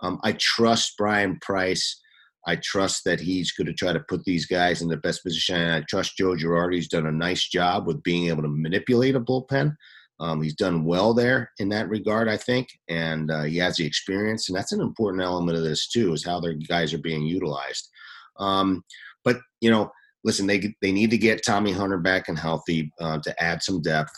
Um, 0.00 0.20
I 0.24 0.32
trust 0.32 0.98
Bryan 0.98 1.38
Price 1.40 1.98
I 2.46 2.56
trust 2.56 3.04
that 3.04 3.20
he's 3.20 3.52
going 3.52 3.66
to 3.66 3.72
try 3.72 3.92
to 3.92 4.04
put 4.08 4.24
these 4.24 4.46
guys 4.46 4.80
in 4.80 4.88
the 4.88 4.96
best 4.96 5.22
position. 5.24 5.60
And 5.60 5.72
I 5.72 5.80
trust 5.88 6.16
Joe 6.16 6.36
Girardi's 6.36 6.88
done 6.88 7.06
a 7.06 7.12
nice 7.12 7.48
job 7.48 7.86
with 7.86 8.02
being 8.02 8.28
able 8.28 8.42
to 8.42 8.48
manipulate 8.48 9.16
a 9.16 9.20
bullpen. 9.20 9.74
Um, 10.18 10.42
he's 10.42 10.54
done 10.54 10.84
well 10.84 11.12
there 11.12 11.50
in 11.58 11.68
that 11.70 11.88
regard, 11.88 12.28
I 12.28 12.36
think, 12.36 12.68
and 12.88 13.30
uh, 13.30 13.42
he 13.42 13.58
has 13.58 13.76
the 13.76 13.84
experience, 13.84 14.48
and 14.48 14.56
that's 14.56 14.72
an 14.72 14.80
important 14.80 15.22
element 15.22 15.58
of 15.58 15.64
this 15.64 15.88
too, 15.88 16.14
is 16.14 16.24
how 16.24 16.40
their 16.40 16.54
guys 16.54 16.94
are 16.94 16.98
being 16.98 17.26
utilized. 17.26 17.90
Um, 18.38 18.82
but 19.24 19.38
you 19.60 19.70
know, 19.70 19.90
listen, 20.24 20.46
they 20.46 20.74
they 20.80 20.90
need 20.90 21.10
to 21.10 21.18
get 21.18 21.44
Tommy 21.44 21.70
Hunter 21.70 21.98
back 21.98 22.28
and 22.28 22.38
healthy 22.38 22.90
uh, 22.98 23.18
to 23.18 23.42
add 23.42 23.62
some 23.62 23.82
depth. 23.82 24.12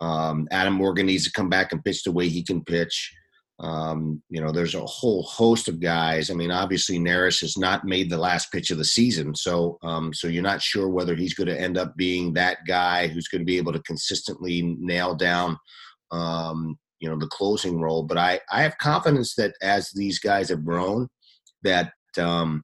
Um, 0.00 0.46
Adam 0.52 0.74
Morgan 0.74 1.06
needs 1.06 1.24
to 1.24 1.32
come 1.32 1.48
back 1.48 1.72
and 1.72 1.84
pitch 1.84 2.04
the 2.04 2.12
way 2.12 2.28
he 2.28 2.44
can 2.44 2.64
pitch. 2.64 3.12
Um, 3.60 4.22
you 4.30 4.40
know, 4.40 4.52
there's 4.52 4.74
a 4.74 4.80
whole 4.86 5.22
host 5.22 5.68
of 5.68 5.80
guys. 5.80 6.30
I 6.30 6.34
mean, 6.34 6.50
obviously, 6.50 6.98
Neris 6.98 7.42
has 7.42 7.58
not 7.58 7.84
made 7.84 8.08
the 8.08 8.16
last 8.16 8.50
pitch 8.50 8.70
of 8.70 8.78
the 8.78 8.84
season, 8.84 9.34
so 9.34 9.78
um, 9.82 10.14
so 10.14 10.28
you're 10.28 10.42
not 10.42 10.62
sure 10.62 10.88
whether 10.88 11.14
he's 11.14 11.34
going 11.34 11.48
to 11.48 11.60
end 11.60 11.76
up 11.76 11.94
being 11.94 12.32
that 12.32 12.58
guy 12.66 13.06
who's 13.06 13.28
going 13.28 13.42
to 13.42 13.46
be 13.46 13.58
able 13.58 13.74
to 13.74 13.82
consistently 13.82 14.76
nail 14.80 15.14
down, 15.14 15.58
um, 16.10 16.78
you 17.00 17.10
know, 17.10 17.18
the 17.18 17.26
closing 17.26 17.78
role. 17.80 18.02
But 18.02 18.16
I 18.16 18.40
I 18.50 18.62
have 18.62 18.78
confidence 18.78 19.34
that 19.34 19.54
as 19.60 19.90
these 19.90 20.18
guys 20.18 20.48
have 20.48 20.64
grown, 20.64 21.08
that 21.62 21.92
um, 22.16 22.62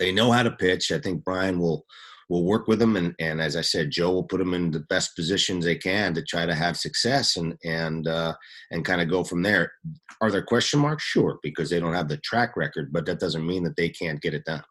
they 0.00 0.10
know 0.10 0.32
how 0.32 0.42
to 0.42 0.50
pitch. 0.50 0.90
I 0.90 0.98
think 0.98 1.22
Brian 1.22 1.60
will 1.60 1.84
we'll 2.28 2.44
work 2.44 2.66
with 2.66 2.78
them 2.78 2.96
and, 2.96 3.14
and 3.18 3.40
as 3.40 3.56
i 3.56 3.60
said 3.60 3.90
joe 3.90 4.10
will 4.12 4.24
put 4.24 4.38
them 4.38 4.54
in 4.54 4.70
the 4.70 4.80
best 4.80 5.14
positions 5.16 5.64
they 5.64 5.76
can 5.76 6.14
to 6.14 6.22
try 6.22 6.46
to 6.46 6.54
have 6.54 6.76
success 6.76 7.36
and 7.36 7.56
and 7.64 8.08
uh, 8.08 8.34
and 8.70 8.84
kind 8.84 9.00
of 9.00 9.08
go 9.08 9.24
from 9.24 9.42
there. 9.42 9.72
Are 10.20 10.30
there 10.30 10.42
question 10.42 10.80
marks? 10.80 11.04
Sure 11.04 11.38
because 11.42 11.70
they 11.70 11.80
don't 11.80 11.94
have 11.94 12.08
the 12.08 12.16
track 12.18 12.56
record 12.56 12.92
but 12.92 13.06
that 13.06 13.20
doesn't 13.20 13.46
mean 13.46 13.64
that 13.64 13.76
they 13.76 13.88
can't 13.88 14.20
get 14.20 14.34
it 14.34 14.44
done. 14.44 14.62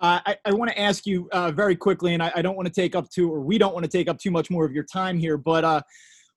Uh, 0.00 0.18
I, 0.26 0.36
I 0.46 0.52
want 0.52 0.68
to 0.70 0.80
ask 0.80 1.06
you 1.06 1.28
uh, 1.30 1.52
very 1.52 1.76
quickly, 1.76 2.14
and 2.14 2.22
I, 2.22 2.32
I 2.34 2.42
don't 2.42 2.56
want 2.56 2.66
to 2.66 2.74
take 2.74 2.96
up 2.96 3.08
too, 3.08 3.32
or 3.32 3.40
we 3.40 3.56
don't 3.56 3.72
want 3.72 3.84
to 3.84 3.90
take 3.90 4.08
up 4.08 4.18
too 4.18 4.32
much 4.32 4.50
more 4.50 4.64
of 4.64 4.72
your 4.72 4.82
time 4.82 5.16
here, 5.16 5.36
but 5.36 5.62
uh, 5.62 5.80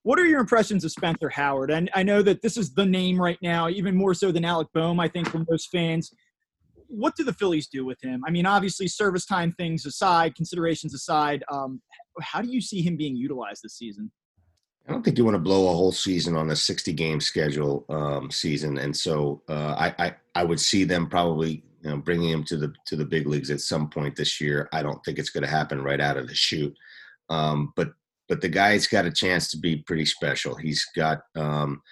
what 0.04 0.20
are 0.20 0.24
your 0.24 0.38
impressions 0.38 0.84
of 0.84 0.92
Spencer 0.92 1.28
Howard? 1.28 1.72
And 1.72 1.90
I 1.92 2.04
know 2.04 2.22
that 2.22 2.42
this 2.42 2.56
is 2.56 2.72
the 2.72 2.86
name 2.86 3.20
right 3.20 3.38
now, 3.42 3.68
even 3.68 3.96
more 3.96 4.14
so 4.14 4.30
than 4.30 4.44
Alec 4.44 4.68
Bohm, 4.72 5.00
I 5.00 5.08
think, 5.08 5.28
from 5.28 5.44
most 5.50 5.68
fans 5.72 6.12
what 6.88 7.16
do 7.16 7.24
the 7.24 7.32
Phillies 7.32 7.68
do 7.68 7.84
with 7.84 8.02
him? 8.02 8.22
I 8.26 8.30
mean, 8.30 8.46
obviously, 8.46 8.88
service 8.88 9.26
time 9.26 9.52
things 9.52 9.86
aside, 9.86 10.34
considerations 10.34 10.94
aside, 10.94 11.44
um, 11.50 11.80
how 12.20 12.42
do 12.42 12.48
you 12.48 12.60
see 12.60 12.82
him 12.82 12.96
being 12.96 13.16
utilized 13.16 13.62
this 13.62 13.76
season? 13.76 14.10
I 14.88 14.92
don't 14.92 15.04
think 15.04 15.18
you 15.18 15.24
want 15.24 15.34
to 15.34 15.40
blow 15.40 15.68
a 15.68 15.74
whole 15.74 15.92
season 15.92 16.36
on 16.36 16.50
a 16.50 16.56
60 16.56 16.92
game 16.92 17.20
schedule 17.20 17.84
um, 17.88 18.30
season, 18.30 18.78
and 18.78 18.96
so 18.96 19.42
uh, 19.48 19.74
I, 19.76 19.94
I, 19.98 20.16
I 20.36 20.44
would 20.44 20.60
see 20.60 20.84
them 20.84 21.08
probably 21.08 21.64
you 21.82 21.90
know 21.90 21.96
bringing 21.98 22.30
him 22.30 22.44
to 22.44 22.56
the 22.56 22.72
to 22.86 22.96
the 22.96 23.04
big 23.04 23.26
leagues 23.26 23.50
at 23.50 23.60
some 23.60 23.90
point 23.90 24.16
this 24.16 24.40
year. 24.40 24.68
I 24.72 24.82
don't 24.82 25.04
think 25.04 25.18
it's 25.18 25.30
going 25.30 25.42
to 25.42 25.50
happen 25.50 25.82
right 25.82 26.00
out 26.00 26.16
of 26.16 26.28
the 26.28 26.34
chute, 26.34 26.76
um, 27.30 27.72
but 27.74 27.88
but 28.28 28.40
the 28.40 28.48
guy's 28.48 28.86
got 28.86 29.06
a 29.06 29.12
chance 29.12 29.50
to 29.50 29.58
be 29.58 29.78
pretty 29.78 30.06
special. 30.06 30.54
He's 30.54 30.84
got 30.94 31.18
um, 31.34 31.82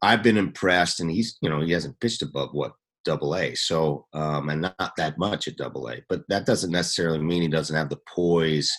I've 0.00 0.22
been 0.22 0.38
impressed, 0.38 1.00
and 1.00 1.10
he's 1.10 1.36
you 1.42 1.50
know 1.50 1.60
he 1.60 1.72
hasn't 1.72 2.00
pitched 2.00 2.22
above 2.22 2.50
what 2.52 2.72
double 3.04 3.36
A. 3.36 3.54
So, 3.54 4.06
um, 4.12 4.48
and 4.48 4.62
not 4.62 4.92
that 4.96 5.18
much 5.18 5.48
at 5.48 5.56
double 5.56 5.88
A, 5.88 6.02
but 6.08 6.22
that 6.28 6.46
doesn't 6.46 6.70
necessarily 6.70 7.18
mean 7.18 7.42
he 7.42 7.48
doesn't 7.48 7.76
have 7.76 7.90
the 7.90 8.00
poise 8.08 8.72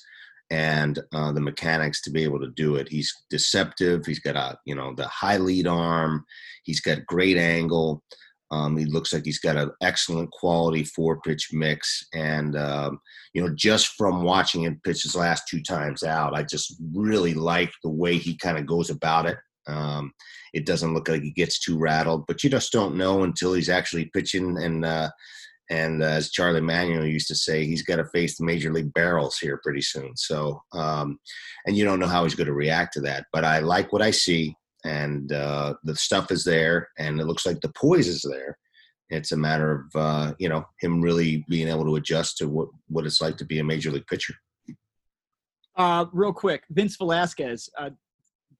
and 0.51 0.99
uh, 1.13 1.31
the 1.31 1.41
mechanics 1.41 2.01
to 2.01 2.11
be 2.11 2.23
able 2.23 2.39
to 2.39 2.49
do 2.51 2.75
it. 2.75 2.89
He's 2.89 3.13
deceptive. 3.29 4.05
He's 4.05 4.19
got 4.19 4.35
a, 4.35 4.57
you 4.65 4.75
know, 4.75 4.93
the 4.95 5.07
high 5.07 5.37
lead 5.37 5.67
arm. 5.67 6.25
He's 6.63 6.81
got 6.81 7.05
great 7.05 7.37
angle. 7.37 8.03
Um, 8.51 8.75
he 8.75 8.85
looks 8.85 9.13
like 9.13 9.25
he's 9.25 9.39
got 9.39 9.57
an 9.57 9.69
excellent 9.81 10.31
quality 10.31 10.83
four 10.83 11.21
pitch 11.21 11.49
mix. 11.51 12.07
And, 12.13 12.57
um, 12.57 12.99
you 13.33 13.43
know, 13.43 13.53
just 13.55 13.89
from 13.89 14.23
watching 14.23 14.63
him 14.63 14.81
pitch 14.83 15.03
his 15.03 15.15
last 15.15 15.43
two 15.47 15.61
times 15.61 16.01
out, 16.01 16.35
I 16.35 16.43
just 16.43 16.75
really 16.93 17.35
like 17.35 17.71
the 17.83 17.91
way 17.91 18.17
he 18.17 18.35
kind 18.35 18.57
of 18.57 18.65
goes 18.65 18.89
about 18.89 19.27
it. 19.27 19.37
Um, 19.69 20.11
it 20.53 20.65
doesn't 20.65 20.93
look 20.93 21.07
like 21.07 21.21
he 21.21 21.31
gets 21.31 21.59
too 21.59 21.77
rattled, 21.77 22.25
but 22.27 22.43
you 22.43 22.49
just 22.49 22.71
don't 22.71 22.97
know 22.97 23.23
until 23.23 23.53
he's 23.53 23.69
actually 23.69 24.05
pitching. 24.13 24.57
And 24.57 24.85
uh, 24.85 25.09
and 25.69 26.01
uh, 26.01 26.07
as 26.07 26.31
Charlie 26.31 26.61
Manuel 26.61 27.05
used 27.05 27.27
to 27.27 27.35
say, 27.35 27.65
he's 27.65 27.83
got 27.83 27.97
to 27.97 28.05
face 28.05 28.37
the 28.37 28.45
major 28.45 28.73
league 28.73 28.93
barrels 28.93 29.37
here 29.37 29.59
pretty 29.63 29.81
soon. 29.81 30.15
So, 30.15 30.61
um, 30.73 31.19
and 31.65 31.77
you 31.77 31.85
don't 31.85 31.99
know 31.99 32.07
how 32.07 32.23
he's 32.23 32.35
going 32.35 32.47
to 32.47 32.53
react 32.53 32.93
to 32.93 33.01
that. 33.01 33.25
But 33.31 33.45
I 33.45 33.59
like 33.59 33.93
what 33.93 34.01
I 34.01 34.11
see, 34.11 34.55
and 34.83 35.31
uh, 35.31 35.75
the 35.83 35.95
stuff 35.95 36.31
is 36.31 36.43
there, 36.43 36.89
and 36.97 37.19
it 37.19 37.25
looks 37.25 37.45
like 37.45 37.61
the 37.61 37.71
poise 37.77 38.07
is 38.07 38.25
there. 38.27 38.57
It's 39.11 39.31
a 39.31 39.37
matter 39.37 39.71
of 39.93 40.01
uh, 40.01 40.33
you 40.39 40.49
know 40.49 40.65
him 40.81 41.01
really 41.01 41.45
being 41.49 41.67
able 41.67 41.85
to 41.85 41.95
adjust 41.95 42.37
to 42.37 42.49
what 42.49 42.69
what 42.87 43.05
it's 43.05 43.21
like 43.21 43.37
to 43.37 43.45
be 43.45 43.59
a 43.59 43.63
major 43.63 43.91
league 43.91 44.07
pitcher. 44.07 44.33
Uh, 45.75 46.05
real 46.11 46.33
quick, 46.33 46.63
Vince 46.71 46.97
Velasquez. 46.97 47.69
Uh, 47.77 47.91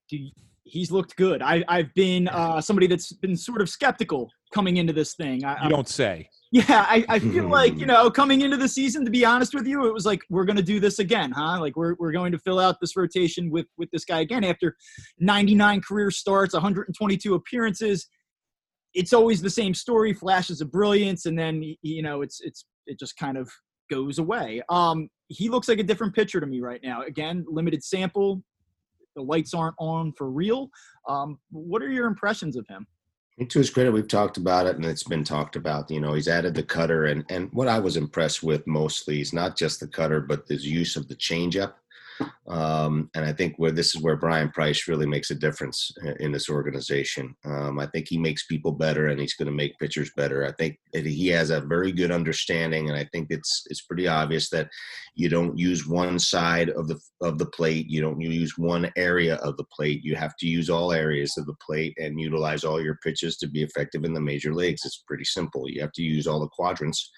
do 0.09 0.29
he's 0.69 0.91
looked 0.91 1.15
good. 1.15 1.41
I, 1.41 1.63
I've 1.67 1.93
been 1.93 2.27
uh, 2.27 2.61
somebody 2.61 2.87
that's 2.87 3.11
been 3.13 3.35
sort 3.35 3.61
of 3.61 3.69
skeptical 3.69 4.29
coming 4.53 4.77
into 4.77 4.93
this 4.93 5.15
thing. 5.15 5.43
I, 5.43 5.63
you 5.63 5.69
don't 5.69 5.87
say. 5.87 6.29
Yeah, 6.51 6.85
I, 6.87 7.05
I 7.07 7.19
feel 7.19 7.47
like 7.47 7.77
you 7.77 7.85
know 7.85 8.09
coming 8.09 8.41
into 8.41 8.57
the 8.57 8.67
season. 8.67 9.05
To 9.05 9.11
be 9.11 9.23
honest 9.23 9.53
with 9.53 9.67
you, 9.67 9.85
it 9.87 9.93
was 9.93 10.05
like 10.05 10.21
we're 10.29 10.45
going 10.45 10.57
to 10.57 10.63
do 10.63 10.79
this 10.79 10.99
again, 10.99 11.31
huh? 11.31 11.59
Like 11.59 11.75
we're 11.75 11.95
we're 11.99 12.11
going 12.11 12.31
to 12.31 12.39
fill 12.39 12.59
out 12.59 12.77
this 12.81 12.95
rotation 12.95 13.51
with 13.51 13.67
with 13.77 13.89
this 13.91 14.03
guy 14.03 14.21
again 14.21 14.43
after 14.43 14.75
99 15.19 15.81
career 15.81 16.09
starts, 16.09 16.53
122 16.53 17.35
appearances. 17.35 18.07
It's 18.95 19.13
always 19.13 19.41
the 19.43 19.49
same 19.49 19.75
story, 19.75 20.13
flashes 20.13 20.61
of 20.61 20.71
brilliance, 20.71 21.27
and 21.27 21.37
then 21.37 21.61
you 21.83 22.01
know 22.01 22.23
it's 22.23 22.41
it's 22.41 22.65
it 22.87 22.97
just 22.99 23.15
kind 23.17 23.37
of 23.37 23.47
goes 23.91 24.17
away. 24.17 24.61
Um, 24.69 25.09
he 25.27 25.49
looks 25.49 25.67
like 25.67 25.79
a 25.79 25.83
different 25.83 26.15
pitcher 26.15 26.39
to 26.39 26.47
me 26.47 26.61
right 26.61 26.81
now. 26.83 27.03
Again, 27.03 27.45
limited 27.47 27.83
sample, 27.83 28.41
the 29.15 29.21
lights 29.21 29.53
aren't 29.53 29.75
on 29.79 30.13
for 30.17 30.29
real. 30.29 30.69
Um, 31.07 31.39
what 31.51 31.81
are 31.81 31.91
your 31.91 32.07
impressions 32.07 32.55
of 32.55 32.67
him? 32.67 32.85
To 33.47 33.59
his 33.59 33.69
credit, 33.69 33.91
we've 33.91 34.07
talked 34.07 34.35
about 34.35 34.65
it, 34.65 34.75
and 34.75 34.85
it's 34.85 35.03
been 35.03 35.23
talked 35.23 35.55
about. 35.55 35.89
You 35.89 36.01
know, 36.01 36.13
he's 36.13 36.27
added 36.27 36.55
the 36.55 36.63
cutter, 36.63 37.05
and 37.05 37.23
and 37.29 37.49
what 37.53 37.69
I 37.69 37.79
was 37.79 37.95
impressed 37.95 38.43
with 38.43 38.67
mostly 38.67 39.21
is 39.21 39.31
not 39.31 39.55
just 39.55 39.79
the 39.79 39.87
cutter, 39.87 40.19
but 40.19 40.45
his 40.49 40.65
use 40.65 40.97
of 40.97 41.07
the 41.07 41.15
changeup. 41.15 41.73
Um, 42.47 43.09
and 43.15 43.25
I 43.25 43.33
think 43.33 43.55
where 43.57 43.71
this 43.71 43.95
is 43.95 44.01
where 44.01 44.15
Bryan 44.15 44.49
Price 44.49 44.87
really 44.87 45.05
makes 45.05 45.31
a 45.31 45.35
difference 45.35 45.91
in 46.19 46.31
this 46.31 46.49
organization. 46.49 47.35
Um, 47.45 47.79
I 47.79 47.85
think 47.87 48.07
he 48.07 48.17
makes 48.17 48.45
people 48.45 48.71
better, 48.71 49.07
and 49.07 49.19
he's 49.19 49.35
going 49.35 49.47
to 49.47 49.51
make 49.51 49.77
pitchers 49.79 50.11
better. 50.17 50.45
I 50.45 50.51
think 50.53 50.79
he 50.93 51.27
has 51.27 51.51
a 51.51 51.61
very 51.61 51.91
good 51.91 52.11
understanding, 52.11 52.89
and 52.89 52.97
I 52.97 53.07
think 53.11 53.27
it's 53.29 53.65
it's 53.69 53.81
pretty 53.81 54.07
obvious 54.07 54.49
that 54.49 54.69
you 55.15 55.29
don't 55.29 55.57
use 55.57 55.87
one 55.87 56.17
side 56.17 56.69
of 56.69 56.87
the 56.87 56.99
of 57.21 57.37
the 57.37 57.45
plate, 57.45 57.89
you 57.89 58.01
don't 58.01 58.19
use 58.19 58.57
one 58.57 58.91
area 58.95 59.35
of 59.35 59.57
the 59.57 59.65
plate. 59.65 60.03
You 60.03 60.15
have 60.15 60.35
to 60.37 60.47
use 60.47 60.69
all 60.69 60.91
areas 60.91 61.37
of 61.37 61.45
the 61.45 61.55
plate 61.65 61.95
and 61.99 62.19
utilize 62.19 62.63
all 62.63 62.81
your 62.81 62.97
pitches 63.03 63.37
to 63.37 63.47
be 63.47 63.61
effective 63.61 64.03
in 64.05 64.13
the 64.13 64.21
major 64.21 64.53
leagues. 64.53 64.85
It's 64.85 65.03
pretty 65.07 65.25
simple. 65.25 65.69
You 65.69 65.81
have 65.81 65.91
to 65.93 66.03
use 66.03 66.27
all 66.27 66.39
the 66.39 66.47
quadrants 66.47 67.11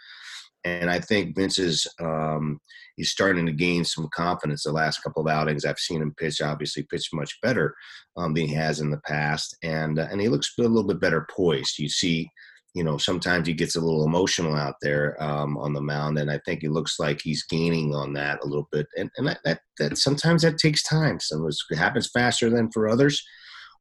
and 0.64 0.90
I 0.90 1.00
think 1.00 1.36
Vince 1.36 1.58
is 1.58 1.88
um, 2.00 2.60
he's 2.96 3.12
starting 3.12 3.46
to 3.46 3.52
gain 3.52 3.84
some 3.84 4.08
confidence. 4.14 4.64
The 4.64 4.72
last 4.72 5.00
couple 5.00 5.22
of 5.22 5.32
outings, 5.32 5.66
I've 5.66 5.80
seen 5.80 6.02
him 6.02 6.14
pitch, 6.18 6.42
obviously 6.42 6.84
pitch 6.84 7.10
much 7.14 7.40
better 7.42 7.76
um, 8.18 8.34
than 8.34 8.48
he 8.48 8.54
has 8.54 8.80
in 8.80 8.92
the 8.92 9.02
past, 9.06 9.56
and 9.64 10.00
uh, 10.00 10.08
and 10.12 10.22
he 10.22 10.30
looks 10.30 10.54
a 10.60 10.64
little 10.64 10.84
bit 10.84 11.00
better 11.00 11.28
poised. 11.30 11.80
You 11.80 11.90
see, 11.90 12.30
you 12.74 12.84
know, 12.84 12.98
sometimes 12.98 13.48
he 13.48 13.54
gets 13.54 13.76
a 13.76 13.82
little 13.82 14.06
emotional 14.06 14.56
out 14.56 14.76
there 14.82 15.22
um, 15.22 15.58
on 15.58 15.74
the 15.74 15.82
mound, 15.82 16.18
and 16.20 16.32
I 16.32 16.40
think 16.46 16.64
it 16.64 16.72
looks 16.72 17.00
like 17.00 17.22
he's 17.22 17.46
gaining 17.46 17.94
on 17.94 18.14
that 18.14 18.40
a 18.44 18.48
little 18.48 18.68
bit. 18.72 18.88
And 18.98 19.10
and 19.18 19.28
that 19.28 19.40
that, 19.44 19.62
that 19.80 19.98
sometimes 19.98 20.44
that 20.44 20.58
takes 20.58 20.84
time. 20.84 21.20
Some 21.20 21.48
it 21.48 21.78
happens 21.78 22.10
faster 22.14 22.50
than 22.50 22.72
for 22.72 22.88
others. 22.88 23.24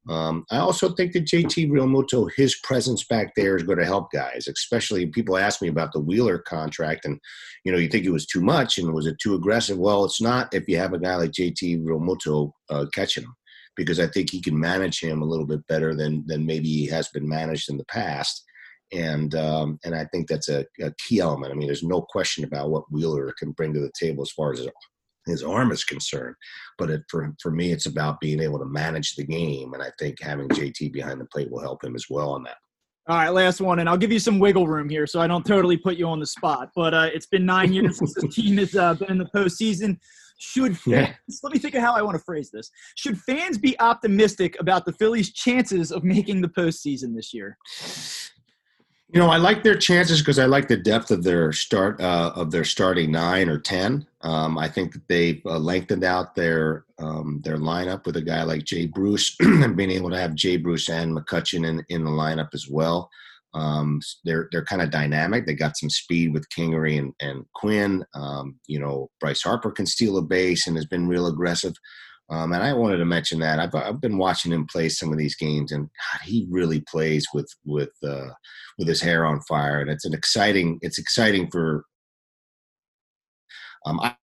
Um, 0.09 0.45
I 0.51 0.59
also 0.59 0.95
think 0.95 1.13
that 1.13 1.27
JT 1.27 1.71
Realmuto, 1.71 2.31
his 2.35 2.59
presence 2.63 3.05
back 3.05 3.33
there 3.37 3.57
is 3.57 3.63
going 3.63 3.79
to 3.79 3.85
help 3.85 4.11
guys, 4.11 4.49
especially 4.49 5.07
people 5.07 5.37
ask 5.37 5.61
me 5.61 5.69
about 5.69 5.93
the 5.93 6.01
Wheeler 6.01 6.39
contract 6.39 7.05
and, 7.05 7.21
you 7.65 7.73
know, 7.73 7.79
you 7.79 7.89
think 7.89 8.07
it 8.07 8.11
was 8.11 8.27
too 8.27 8.41
much 8.41 8.79
and 8.79 8.95
was 8.95 9.07
it 9.07 9.19
too 9.23 9.35
aggressive? 9.35 9.79
Well, 9.79 10.05
it's 10.05 10.21
not 10.21 10.53
if 10.55 10.67
you 10.69 10.79
have 10.79 10.95
a 10.95 10.99
guy 10.99 11.17
like 11.17 11.33
JT 11.33 11.85
Realmuto 11.85 12.51
uh, 12.71 12.87
catching 12.95 13.25
him 13.25 13.35
because 13.77 14.01
I 14.01 14.07
think 14.07 14.31
he 14.31 14.41
can 14.41 14.59
manage 14.59 15.01
him 15.01 15.21
a 15.21 15.27
little 15.27 15.47
bit 15.47 15.67
better 15.67 15.95
than, 15.95 16.25
than 16.27 16.47
maybe 16.47 16.69
he 16.69 16.87
has 16.87 17.09
been 17.09 17.29
managed 17.29 17.71
in 17.71 17.77
the 17.77 17.85
past. 17.85 18.43
And 18.93 19.37
um, 19.37 19.79
and 19.85 19.95
I 19.95 20.05
think 20.07 20.27
that's 20.27 20.49
a, 20.49 20.67
a 20.81 20.93
key 20.99 21.21
element. 21.21 21.53
I 21.53 21.55
mean, 21.55 21.69
there's 21.69 21.85
no 21.85 22.03
question 22.03 22.43
about 22.43 22.71
what 22.71 22.91
Wheeler 22.91 23.33
can 23.39 23.53
bring 23.53 23.73
to 23.73 23.79
the 23.79 23.93
table 23.97 24.23
as 24.25 24.33
far 24.33 24.53
as 24.53 24.67
his 25.26 25.42
arm 25.42 25.72
is 25.72 25.85
concerned. 25.85 26.35
But 26.78 26.90
it, 26.90 27.02
for 27.09 27.35
for 27.42 27.50
me, 27.50 27.72
it's 27.72 27.87
about 27.87 28.20
being 28.20 28.40
able 28.40 28.59
to 28.59 28.64
manage 28.64 29.14
the 29.14 29.24
game, 29.24 29.74
and 29.74 29.83
I 29.83 29.90
think 29.98 30.20
having 30.20 30.48
JT 30.48 30.92
behind 30.92 31.20
the 31.20 31.26
plate 31.26 31.50
will 31.50 31.61
help 31.61 31.85
him 31.85 31.94
as 31.94 32.06
well 32.11 32.30
on 32.30 32.42
that. 32.44 32.56
All 33.09 33.16
right, 33.16 33.30
last 33.30 33.61
one, 33.61 33.80
and 33.80 33.88
I'll 33.88 33.96
give 33.96 34.12
you 34.12 34.20
some 34.20 34.38
wiggle 34.38 34.68
room 34.68 34.88
here, 34.88 35.06
so 35.06 35.20
I 35.20 35.26
don't 35.26 35.44
totally 35.44 35.76
put 35.76 35.96
you 35.96 36.06
on 36.06 36.20
the 36.20 36.26
spot. 36.26 36.68
But 36.76 36.94
uh, 36.94 37.09
it's 37.12 37.26
been 37.26 37.44
nine 37.44 37.72
years 37.72 37.98
since 37.98 38.14
the 38.14 38.28
team 38.28 38.59
has 38.59 38.74
uh, 38.76 38.94
been 38.94 39.11
in 39.11 39.18
the 39.18 39.28
postseason. 39.35 39.98
Should 40.38 40.78
fans, 40.78 40.87
yeah. 40.87 41.12
let 41.42 41.52
me 41.52 41.59
think 41.59 41.74
of 41.74 41.83
how 41.83 41.94
I 41.94 42.02
want 42.02 42.16
to 42.16 42.22
phrase 42.22 42.50
this. 42.52 42.70
Should 42.96 43.18
fans 43.18 43.59
be 43.59 43.78
optimistic 43.80 44.56
about 44.61 44.85
the 44.85 44.92
Phillies' 44.92 45.33
chances 45.33 45.90
of 45.90 46.04
making 46.04 46.40
the 46.40 46.48
postseason 46.48 47.14
this 47.14 47.35
year? 47.35 47.59
You 49.12 49.18
know, 49.18 49.29
I 49.29 49.38
like 49.38 49.64
their 49.64 49.77
chances 49.77 50.20
because 50.20 50.38
I 50.38 50.46
like 50.46 50.68
the 50.68 50.77
depth 50.77 51.11
of 51.11 51.25
their 51.25 51.53
start 51.53 52.01
uh, 52.01 52.33
of 52.37 52.53
their 52.53 52.64
starting 52.64 53.11
nine 53.11 53.49
or 53.49 53.59
ten. 53.59 54.07
Um, 54.20 54.57
I 54.57 54.68
think 54.68 54.92
that 54.92 55.09
they've 55.09 55.42
uh, 55.46 55.59
lengthened 55.59 56.05
out 56.05 56.37
their 56.37 56.85
um, 57.01 57.40
their 57.42 57.57
lineup 57.57 58.07
with 58.07 58.16
a 58.16 58.23
guy 58.23 58.44
like 58.44 58.64
Jay 58.64 58.87
Bruce 58.87 59.35
and 59.40 59.77
being 59.77 59.90
able 59.90 60.11
to 60.11 60.18
have 60.18 60.37
Jay 60.37 60.57
Bruce 60.57 60.88
and 60.88 61.16
McCutchen 61.16 61.66
in, 61.66 61.85
in 61.88 62.05
the 62.05 62.11
lineup 62.11 62.51
as 62.55 62.68
well. 62.70 63.11
Um, 63.53 64.01
they're 64.25 64.49
they're 64.53 64.64
kind 64.64 64.81
of 64.81 64.92
dynamic. 64.92 65.44
They 65.44 65.55
got 65.55 65.77
some 65.77 65.90
speed 65.90 66.33
with 66.33 66.49
Kingery 66.57 66.96
and, 66.96 67.12
and 67.20 67.44
Quinn. 67.57 68.05
Um, 68.14 68.61
you 68.68 68.79
know, 68.79 69.11
Bryce 69.18 69.42
Harper 69.42 69.73
can 69.73 69.87
steal 69.87 70.18
a 70.18 70.23
base 70.23 70.68
and 70.68 70.77
has 70.77 70.87
been 70.87 71.09
real 71.09 71.27
aggressive. 71.27 71.75
Um, 72.31 72.53
and 72.53 72.62
I 72.62 72.73
wanted 72.73 72.99
to 72.99 73.05
mention 73.05 73.40
that 73.40 73.59
I've, 73.59 73.75
I've 73.75 74.01
been 74.01 74.16
watching 74.16 74.53
him 74.53 74.66
play 74.66 74.88
some 74.88 75.11
of 75.12 75.19
these 75.19 75.35
games, 75.35 75.73
and 75.73 75.83
God, 75.83 76.21
he 76.25 76.47
really 76.49 76.81
plays 76.83 77.27
with 77.35 77.53
with 77.64 77.90
uh, 78.07 78.29
with 78.79 78.87
his 78.87 79.03
hair 79.03 79.27
on 79.27 79.40
fire, 79.43 79.81
and 79.81 79.90
it's 79.90 80.05
an 80.05 80.14
exciting. 80.14 80.79
It's 80.81 80.99
exciting 80.99 81.51
for. 81.51 81.85
Um, 83.85 83.99
I, 84.01 84.14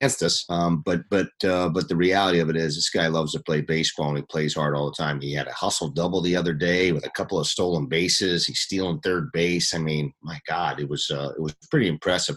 against 0.00 0.22
us, 0.22 0.44
um, 0.48 0.82
but 0.84 1.00
but 1.10 1.30
uh, 1.44 1.70
but 1.70 1.88
the 1.88 1.96
reality 1.96 2.38
of 2.38 2.50
it 2.50 2.56
is, 2.56 2.76
this 2.76 2.90
guy 2.90 3.08
loves 3.08 3.32
to 3.32 3.40
play 3.40 3.60
baseball, 3.60 4.10
and 4.10 4.18
he 4.18 4.24
plays 4.30 4.54
hard 4.54 4.76
all 4.76 4.86
the 4.86 4.96
time. 4.96 5.20
He 5.20 5.34
had 5.34 5.48
a 5.48 5.52
hustle 5.52 5.88
double 5.88 6.20
the 6.20 6.36
other 6.36 6.52
day 6.52 6.92
with 6.92 7.04
a 7.04 7.10
couple 7.10 7.40
of 7.40 7.48
stolen 7.48 7.86
bases. 7.86 8.46
He's 8.46 8.60
stealing 8.60 9.00
third 9.00 9.30
base. 9.32 9.74
I 9.74 9.78
mean, 9.78 10.12
my 10.22 10.38
God, 10.46 10.78
it 10.78 10.88
was 10.88 11.10
uh, 11.10 11.30
it 11.36 11.42
was 11.42 11.56
pretty 11.68 11.88
impressive. 11.88 12.36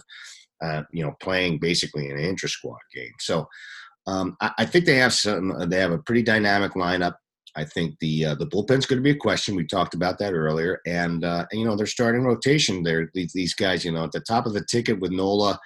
Uh, 0.64 0.84
you 0.92 1.04
know, 1.04 1.14
playing 1.22 1.60
basically 1.60 2.10
an 2.10 2.20
intra 2.20 2.48
squad 2.48 2.78
game. 2.94 3.14
So 3.20 3.48
um, 4.08 4.36
I, 4.42 4.52
I, 4.60 4.66
think 4.66 4.86
they 4.86 4.96
have 4.96 5.14
some. 5.14 5.70
They 5.70 5.80
have 5.80 5.92
a 5.92 6.00
pretty 6.00 6.24
dynamic 6.24 6.74
lineup. 6.74 7.16
I 7.56 7.66
think 7.66 7.98
the 8.00 8.26
uh, 8.26 8.36
the 8.36 8.48
bullpen's 8.48 8.86
going 8.86 8.98
to 8.98 9.04
be 9.04 9.12
a 9.12 9.16
question. 9.16 9.56
We 9.56 9.66
talked 9.66 9.94
about 9.94 10.18
that 10.20 10.34
earlier, 10.34 10.80
and, 10.86 11.24
uh, 11.24 11.46
and 11.52 11.60
you 11.60 11.66
know 11.66 11.76
they're 11.76 11.86
starting 11.86 12.24
rotation. 12.24 12.84
They're 12.84 13.12
these, 13.14 13.34
these 13.34 13.54
guys. 13.54 13.86
You 13.86 13.92
know, 13.92 14.04
at 14.04 14.12
the 14.12 14.22
top 14.22 14.46
of 14.46 14.54
the 14.54 14.66
ticket 14.66 15.00
with 15.00 15.12
Nola 15.12 15.60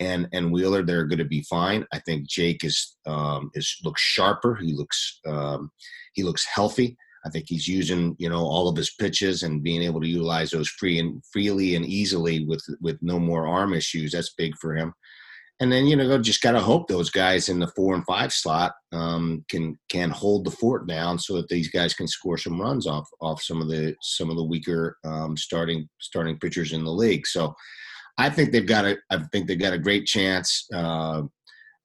and 0.00 0.28
and 0.32 0.52
Wheeler, 0.52 0.82
they're 0.82 1.06
going 1.06 1.18
to 1.18 1.24
be 1.24 1.42
fine. 1.42 1.84
I 1.92 2.00
think 2.00 2.28
Jake 2.28 2.64
is 2.64 2.96
um, 3.06 3.50
is 3.54 3.76
looks 3.84 4.02
sharper. 4.02 4.56
He 4.56 4.72
looks 4.72 5.20
um, 5.26 5.70
he 6.14 6.22
looks 6.22 6.46
healthy. 6.46 6.96
I 7.24 7.28
think 7.28 7.46
he's 7.48 7.68
using 7.68 8.16
you 8.18 8.30
know 8.30 8.42
all 8.42 8.68
of 8.68 8.76
his 8.76 8.94
pitches 8.94 9.42
and 9.42 9.62
being 9.62 9.82
able 9.82 10.00
to 10.00 10.08
utilize 10.08 10.50
those 10.50 10.68
free 10.68 10.98
and 10.98 11.22
freely 11.32 11.76
and 11.76 11.84
easily 11.84 12.44
with 12.46 12.64
with 12.80 12.98
no 13.00 13.20
more 13.20 13.46
arm 13.46 13.74
issues. 13.74 14.12
That's 14.12 14.34
big 14.34 14.56
for 14.56 14.74
him 14.74 14.92
and 15.60 15.72
then 15.72 15.86
you 15.86 15.96
know 15.96 16.18
just 16.18 16.42
got 16.42 16.52
to 16.52 16.60
hope 16.60 16.86
those 16.86 17.10
guys 17.10 17.48
in 17.48 17.58
the 17.58 17.68
four 17.68 17.94
and 17.94 18.04
five 18.04 18.32
slot 18.32 18.74
um, 18.92 19.44
can 19.48 19.78
can 19.88 20.10
hold 20.10 20.44
the 20.44 20.50
fort 20.50 20.86
down 20.86 21.18
so 21.18 21.36
that 21.36 21.48
these 21.48 21.68
guys 21.68 21.94
can 21.94 22.06
score 22.06 22.36
some 22.36 22.60
runs 22.60 22.86
off 22.86 23.08
off 23.20 23.42
some 23.42 23.60
of 23.60 23.68
the 23.68 23.94
some 24.02 24.30
of 24.30 24.36
the 24.36 24.44
weaker 24.44 24.98
um, 25.04 25.36
starting 25.36 25.88
starting 26.00 26.38
pitchers 26.38 26.72
in 26.72 26.84
the 26.84 26.90
league. 26.90 27.26
So 27.26 27.54
I 28.18 28.30
think 28.30 28.52
they've 28.52 28.66
got 28.66 28.84
a 28.84 28.96
I 29.10 29.18
think 29.32 29.46
they've 29.46 29.58
got 29.58 29.72
a 29.72 29.78
great 29.78 30.06
chance. 30.06 30.66
Uh, 30.72 31.22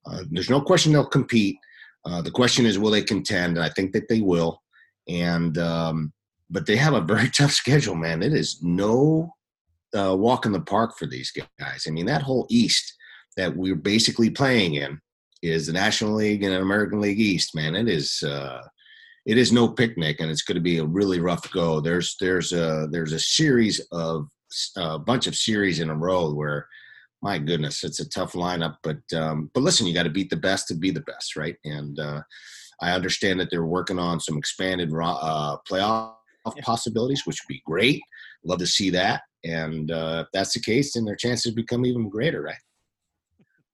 uh, 0.05 0.23
there's 0.31 0.49
no 0.49 0.61
question 0.61 0.91
they'll 0.91 1.05
compete. 1.05 1.57
Uh, 2.05 2.21
the 2.21 2.31
question 2.31 2.65
is, 2.65 2.79
will 2.79 2.91
they 2.91 3.03
contend? 3.03 3.57
And 3.57 3.65
I 3.65 3.69
think 3.69 3.93
that 3.93 4.09
they 4.09 4.21
will. 4.21 4.61
And 5.07 5.57
um, 5.57 6.11
but 6.49 6.65
they 6.65 6.75
have 6.75 6.93
a 6.93 7.01
very 7.13 7.29
tough 7.29 7.51
schedule, 7.51 7.95
man. 7.95 8.21
It 8.21 8.33
is 8.33 8.61
no 8.61 9.33
uh, 9.97 10.15
walk 10.17 10.45
in 10.45 10.51
the 10.51 10.61
park 10.61 10.97
for 10.97 11.05
these 11.05 11.31
guys. 11.59 11.85
I 11.87 11.91
mean, 11.91 12.05
that 12.07 12.21
whole 12.21 12.47
East 12.49 12.97
that 13.37 13.55
we're 13.55 13.75
basically 13.75 14.29
playing 14.29 14.75
in 14.75 14.99
is 15.41 15.67
the 15.67 15.73
National 15.73 16.13
League 16.13 16.43
and 16.43 16.53
American 16.53 17.01
League 17.01 17.19
East. 17.19 17.55
Man, 17.55 17.75
it 17.75 17.87
is 17.87 18.21
uh, 18.23 18.61
it 19.25 19.37
is 19.37 19.51
no 19.51 19.67
picnic, 19.67 20.19
and 20.19 20.29
it's 20.29 20.43
going 20.43 20.55
to 20.55 20.61
be 20.61 20.79
a 20.79 20.85
really 20.85 21.19
rough 21.19 21.49
go. 21.51 21.79
There's 21.79 22.15
there's 22.19 22.53
a 22.53 22.87
there's 22.91 23.13
a 23.13 23.19
series 23.19 23.79
of 23.91 24.27
a 24.77 24.99
bunch 24.99 25.27
of 25.27 25.35
series 25.35 25.79
in 25.79 25.89
a 25.89 25.95
row 25.95 26.33
where, 26.33 26.67
my 27.21 27.37
goodness, 27.37 27.83
it's 27.83 27.99
a 27.99 28.09
tough 28.09 28.33
lineup. 28.33 28.75
But 28.83 28.99
um, 29.15 29.49
but 29.53 29.63
listen, 29.63 29.87
you 29.87 29.93
got 29.93 30.03
to 30.03 30.09
beat 30.09 30.29
the 30.29 30.35
best 30.35 30.67
to 30.67 30.75
be 30.75 30.91
the 30.91 31.01
best, 31.01 31.35
right? 31.35 31.55
And 31.65 31.99
uh, 31.99 32.21
I 32.81 32.91
understand 32.93 33.39
that 33.39 33.49
they're 33.49 33.65
working 33.65 33.99
on 33.99 34.19
some 34.19 34.37
expanded 34.37 34.91
uh, 34.91 35.57
playoff 35.69 36.13
possibilities, 36.61 37.23
which 37.25 37.39
would 37.41 37.53
be 37.53 37.61
great. 37.65 38.01
Love 38.43 38.59
to 38.59 38.67
see 38.67 38.89
that. 38.89 39.21
And 39.43 39.91
uh, 39.91 40.23
if 40.25 40.31
that's 40.33 40.53
the 40.53 40.59
case, 40.59 40.93
then 40.93 41.05
their 41.05 41.15
chances 41.15 41.53
become 41.53 41.85
even 41.85 42.09
greater, 42.09 42.41
right? 42.41 42.55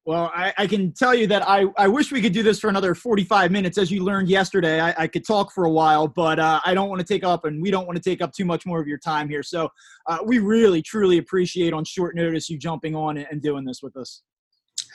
Well, 0.08 0.32
I, 0.34 0.54
I, 0.56 0.66
can 0.66 0.90
tell 0.92 1.14
you 1.14 1.26
that 1.26 1.46
I, 1.46 1.66
I 1.76 1.86
wish 1.86 2.10
we 2.10 2.22
could 2.22 2.32
do 2.32 2.42
this 2.42 2.58
for 2.58 2.70
another 2.70 2.94
45 2.94 3.50
minutes. 3.50 3.76
As 3.76 3.90
you 3.90 4.02
learned 4.02 4.30
yesterday, 4.30 4.80
I, 4.80 4.94
I 4.96 5.06
could 5.06 5.22
talk 5.26 5.52
for 5.52 5.66
a 5.66 5.70
while, 5.70 6.08
but 6.08 6.38
uh, 6.38 6.62
I 6.64 6.72
don't 6.72 6.88
want 6.88 6.98
to 6.98 7.06
take 7.06 7.24
up, 7.24 7.44
and 7.44 7.60
we 7.60 7.70
don't 7.70 7.84
want 7.84 7.98
to 7.98 8.02
take 8.02 8.22
up 8.22 8.32
too 8.32 8.46
much 8.46 8.64
more 8.64 8.80
of 8.80 8.88
your 8.88 8.96
time 8.96 9.28
here. 9.28 9.42
So 9.42 9.68
uh, 10.06 10.16
we 10.24 10.38
really, 10.38 10.80
truly 10.80 11.18
appreciate 11.18 11.74
on 11.74 11.84
short 11.84 12.16
notice 12.16 12.48
you 12.48 12.56
jumping 12.56 12.96
on 12.96 13.18
and 13.18 13.42
doing 13.42 13.66
this 13.66 13.82
with 13.82 13.98
us. 13.98 14.22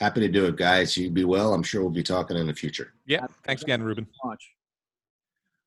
Happy 0.00 0.18
to 0.18 0.26
do 0.26 0.46
it, 0.46 0.56
guys. 0.56 0.96
You 0.96 1.12
be 1.12 1.22
well. 1.22 1.54
I'm 1.54 1.62
sure 1.62 1.82
we'll 1.82 1.92
be 1.92 2.02
talking 2.02 2.36
in 2.36 2.48
the 2.48 2.52
future. 2.52 2.94
Yeah. 3.06 3.24
Thanks 3.44 3.62
again, 3.62 3.84
Ruben. 3.84 4.08
Much. 4.24 4.50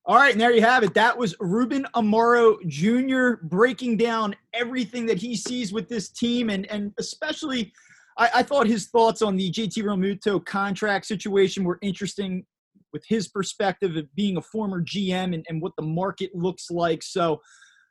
All 0.03 0.17
right, 0.17 0.33
and 0.33 0.41
there 0.41 0.51
you 0.51 0.61
have 0.61 0.83
it. 0.83 0.93
That 0.93 1.17
was 1.17 1.37
Ruben 1.39 1.87
Amaro 1.95 2.57
Jr. 2.67 3.41
breaking 3.45 3.95
down 3.95 4.35
everything 4.53 5.05
that 5.05 5.19
he 5.19 5.37
sees 5.37 5.71
with 5.71 5.87
this 5.87 6.09
team, 6.09 6.49
and 6.49 6.65
and 6.65 6.91
especially– 6.97 7.71
I, 8.17 8.29
I 8.35 8.43
thought 8.43 8.67
his 8.67 8.87
thoughts 8.87 9.21
on 9.21 9.35
the 9.35 9.51
JT 9.51 9.83
Realmuto 9.83 10.43
contract 10.43 11.05
situation 11.05 11.63
were 11.63 11.79
interesting 11.81 12.45
with 12.93 13.03
his 13.07 13.27
perspective 13.27 13.95
of 13.95 14.13
being 14.15 14.37
a 14.37 14.41
former 14.41 14.81
GM 14.81 15.33
and, 15.33 15.45
and 15.49 15.61
what 15.61 15.73
the 15.77 15.83
market 15.83 16.31
looks 16.33 16.71
like. 16.71 17.03
So, 17.03 17.41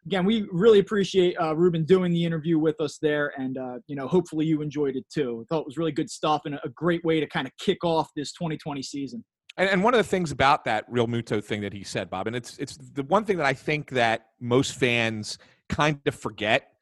again, 0.07 0.25
we 0.25 0.47
really 0.51 0.79
appreciate 0.79 1.37
uh, 1.41 1.55
Ruben 1.55 1.85
doing 1.85 2.13
the 2.13 2.25
interview 2.25 2.59
with 2.59 2.81
us 2.81 2.99
there, 3.01 3.33
and 3.37 3.59
uh, 3.59 3.79
you 3.87 3.97
know, 3.97 4.09
hopefully 4.09 4.47
you 4.47 4.63
enjoyed 4.63 4.97
it 4.97 5.05
too. 5.13 5.45
I 5.45 5.55
thought 5.55 5.61
it 5.61 5.67
was 5.67 5.79
really 5.79 5.93
good 5.93 6.11
stuff 6.11 6.43
and 6.45 6.59
a 6.65 6.69
great 6.71 7.05
way 7.05 7.21
to 7.21 7.27
kind 7.27 7.47
of 7.47 7.53
kick 7.59 7.85
off 7.85 8.09
this 8.17 8.33
2020 8.33 8.83
season. 8.83 9.25
And, 9.57 9.71
and 9.71 9.83
one 9.83 9.95
of 9.95 9.99
the 9.99 10.05
things 10.05 10.33
about 10.33 10.65
that 10.65 10.91
Realmuto 10.91 11.43
thing 11.43 11.61
that 11.63 11.73
he 11.73 11.83
said, 11.83 12.11
Bob, 12.11 12.27
and 12.27 12.37
it's 12.37 12.59
it's 12.59 12.77
the 12.77 13.03
one 13.05 13.25
thing 13.25 13.37
that 13.39 13.47
I 13.47 13.55
think 13.55 13.91
that 13.91 14.27
most 14.41 14.75
fans 14.75 15.39
kind 15.69 16.01
of 16.07 16.15
forget 16.15 16.73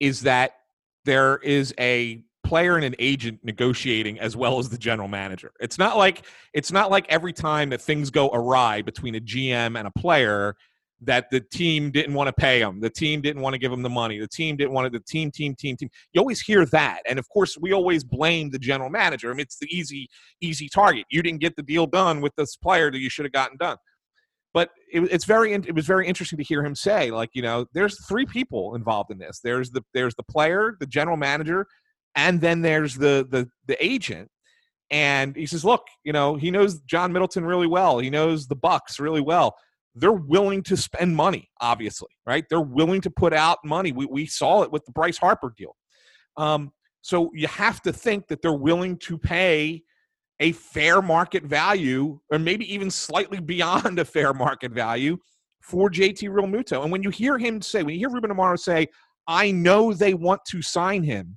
is 0.00 0.22
that 0.22 0.56
there 1.04 1.36
is 1.38 1.74
a 1.78 2.24
player 2.50 2.74
and 2.74 2.84
an 2.84 2.96
agent 2.98 3.38
negotiating 3.44 4.18
as 4.18 4.36
well 4.36 4.58
as 4.58 4.68
the 4.68 4.76
general 4.76 5.06
manager. 5.06 5.52
It's 5.60 5.78
not 5.78 5.96
like 5.96 6.26
it's 6.52 6.72
not 6.72 6.90
like 6.90 7.06
every 7.08 7.32
time 7.32 7.70
that 7.70 7.80
things 7.80 8.10
go 8.10 8.28
awry 8.30 8.82
between 8.82 9.14
a 9.14 9.20
GM 9.20 9.78
and 9.78 9.86
a 9.86 9.90
player 9.92 10.56
that 11.02 11.30
the 11.30 11.38
team 11.38 11.92
didn't 11.92 12.12
want 12.12 12.26
to 12.26 12.32
pay 12.32 12.58
him, 12.60 12.80
the 12.80 12.90
team 12.90 13.20
didn't 13.20 13.40
want 13.40 13.54
to 13.54 13.58
give 13.58 13.70
him 13.70 13.82
the 13.82 13.88
money, 13.88 14.18
the 14.18 14.26
team 14.26 14.56
didn't 14.56 14.72
want 14.72 14.92
to, 14.92 14.98
the 14.98 15.04
team, 15.04 15.30
team, 15.30 15.54
team, 15.54 15.76
team. 15.76 15.88
You 16.12 16.20
always 16.20 16.40
hear 16.40 16.66
that, 16.66 17.02
and 17.08 17.20
of 17.20 17.28
course, 17.28 17.56
we 17.56 17.72
always 17.72 18.02
blame 18.02 18.50
the 18.50 18.58
general 18.58 18.90
manager. 18.90 19.30
I 19.30 19.34
mean, 19.34 19.42
it's 19.42 19.60
the 19.60 19.68
easy, 19.70 20.08
easy 20.40 20.68
target. 20.68 21.04
You 21.08 21.22
didn't 21.22 21.40
get 21.40 21.54
the 21.54 21.62
deal 21.62 21.86
done 21.86 22.20
with 22.20 22.34
this 22.34 22.56
player 22.56 22.90
that 22.90 22.98
you 22.98 23.08
should 23.08 23.26
have 23.26 23.32
gotten 23.32 23.58
done. 23.58 23.76
But 24.52 24.70
it, 24.92 25.02
it's 25.12 25.24
very, 25.24 25.52
it 25.52 25.72
was 25.72 25.86
very 25.86 26.08
interesting 26.08 26.36
to 26.38 26.44
hear 26.44 26.64
him 26.64 26.74
say, 26.74 27.12
like, 27.12 27.30
you 27.32 27.42
know, 27.42 27.66
there's 27.72 27.96
three 28.08 28.26
people 28.26 28.74
involved 28.74 29.12
in 29.12 29.18
this. 29.18 29.38
There's 29.38 29.70
the, 29.70 29.82
there's 29.94 30.16
the 30.16 30.24
player, 30.24 30.76
the 30.80 30.86
general 30.86 31.16
manager, 31.16 31.68
and 32.16 32.40
then 32.40 32.62
there's 32.62 32.94
the 32.94 33.26
the 33.30 33.48
the 33.66 33.82
agent 33.84 34.28
and 34.90 35.36
he 35.36 35.46
says 35.46 35.64
look 35.64 35.86
you 36.04 36.12
know 36.12 36.36
he 36.36 36.50
knows 36.50 36.80
john 36.80 37.12
middleton 37.12 37.44
really 37.44 37.66
well. 37.66 37.98
He 37.98 38.10
knows 38.10 38.46
the 38.46 38.56
bucks 38.56 38.98
really 38.98 39.20
well. 39.20 39.54
They're 39.94 40.12
willing 40.12 40.62
to 40.64 40.76
spend 40.76 41.16
money 41.16 41.48
obviously 41.60 42.08
right? 42.26 42.44
They're 42.48 42.60
willing 42.60 43.00
to 43.02 43.10
put 43.10 43.32
out 43.32 43.58
money. 43.64 43.92
We, 43.92 44.06
we 44.06 44.26
saw 44.26 44.62
it 44.62 44.70
with 44.70 44.84
the 44.84 44.92
bryce 44.92 45.18
harper 45.18 45.52
deal. 45.56 45.74
Um, 46.36 46.72
so 47.02 47.30
you 47.34 47.48
have 47.48 47.80
to 47.82 47.92
think 47.92 48.28
that 48.28 48.42
they're 48.42 48.52
willing 48.52 48.98
to 48.98 49.18
pay 49.18 49.82
a 50.38 50.52
fair 50.52 51.02
market 51.02 51.44
value 51.44 52.18
or 52.30 52.38
maybe 52.38 52.72
even 52.72 52.90
slightly 52.90 53.40
beyond 53.40 53.98
a 53.98 54.04
fair 54.04 54.32
market 54.32 54.72
value 54.72 55.16
for 55.60 55.90
jt 55.90 56.28
realmuto. 56.28 56.82
And 56.82 56.90
when 56.90 57.02
you 57.02 57.10
hear 57.10 57.38
him 57.38 57.60
say 57.60 57.82
when 57.82 57.94
you 57.94 58.00
hear 58.00 58.10
ruben 58.10 58.30
amaro 58.30 58.58
say 58.58 58.88
i 59.26 59.50
know 59.50 59.92
they 59.92 60.14
want 60.14 60.40
to 60.46 60.62
sign 60.62 61.02
him 61.02 61.36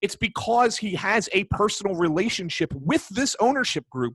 it's 0.00 0.16
because 0.16 0.76
he 0.76 0.94
has 0.94 1.28
a 1.32 1.44
personal 1.44 1.94
relationship 1.94 2.72
with 2.74 3.08
this 3.08 3.34
ownership 3.40 3.84
group 3.90 4.14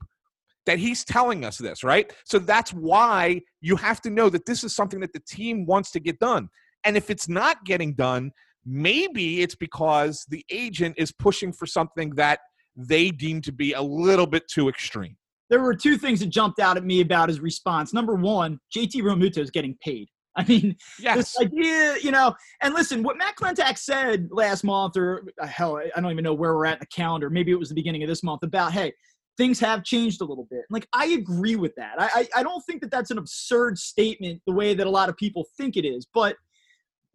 that 0.66 0.80
he's 0.80 1.04
telling 1.04 1.44
us 1.44 1.58
this, 1.58 1.84
right? 1.84 2.14
So 2.26 2.40
that's 2.40 2.72
why 2.74 3.42
you 3.62 3.76
have 3.76 4.02
to 4.02 4.10
know 4.10 4.30
that 4.30 4.46
this 4.46 4.64
is 4.64 4.74
something 4.76 5.00
that 5.02 5.14
the 5.14 5.22
team 5.28 5.66
wants 5.66 5.92
to 5.92 6.00
get 6.00 6.20
done. 6.20 6.50
And 6.86 6.96
if 6.96 7.10
it's 7.10 7.28
not 7.28 7.66
getting 7.66 7.94
done, 7.94 8.32
maybe 8.66 9.42
it's 9.42 9.56
because 9.56 10.26
the 10.30 10.46
agent 10.50 10.96
is 10.98 11.12
pushing 11.12 11.52
for 11.52 11.66
something 11.66 12.12
that 12.16 12.40
they 12.76 13.12
deem 13.12 13.42
to 13.42 13.52
be 13.52 13.74
a 13.74 13.82
little 13.82 14.28
bit 14.28 14.48
too 14.48 14.70
extreme. 14.70 15.18
There 15.50 15.62
were 15.62 15.76
two 15.76 15.98
things 15.98 16.22
that 16.22 16.28
jumped 16.28 16.60
out 16.60 16.78
at 16.78 16.86
me 16.86 17.02
about 17.02 17.30
his 17.30 17.40
response. 17.40 17.94
Number 17.94 18.16
one, 18.16 18.60
JT 18.76 18.96
Realmuto 19.02 19.40
is 19.40 19.52
getting 19.52 19.78
paid. 19.84 20.08
I 20.36 20.44
mean, 20.46 20.76
yes. 21.00 21.16
this 21.16 21.40
idea, 21.40 21.96
you 22.02 22.12
know, 22.12 22.36
and 22.62 22.74
listen, 22.74 23.04
what 23.04 23.18
Matt 23.18 23.36
Klentak 23.36 23.78
said 23.78 24.30
last 24.32 24.64
month, 24.64 24.98
or 24.98 25.24
uh, 25.40 25.46
hell, 25.46 25.78
I 25.78 26.02
don't 26.02 26.12
even 26.12 26.24
know 26.24 26.34
where 26.34 26.56
we're 26.56 26.66
at 26.66 26.74
in 26.74 26.80
the 26.80 26.88
calendar. 26.88 27.30
Maybe 27.30 27.52
it 27.52 27.60
was 27.60 27.70
the 27.70 27.76
beginning 27.76 28.02
of 28.02 28.10
this 28.10 28.24
month 28.24 28.42
about, 28.42 28.72
hey, 28.72 28.94
things 29.38 29.60
have 29.60 29.84
changed 29.84 30.22
a 30.22 30.26
little 30.26 30.48
bit. 30.50 30.66
Like, 30.72 30.88
I 30.92 31.06
agree 31.08 31.56
with 31.56 31.76
that. 31.76 32.02
I, 32.02 32.10
I, 32.16 32.40
I 32.40 32.44
don't 32.44 32.62
think 32.66 32.82
that 32.82 32.90
that's 32.90 33.12
an 33.12 33.20
absurd 33.20 33.78
statement 33.78 34.42
the 34.48 34.54
way 34.54 34.74
that 34.74 34.88
a 34.88 34.90
lot 34.90 35.10
of 35.10 35.18
people 35.18 35.46
think 35.58 35.78
it 35.78 35.86
is, 35.86 36.08
but– 36.14 36.36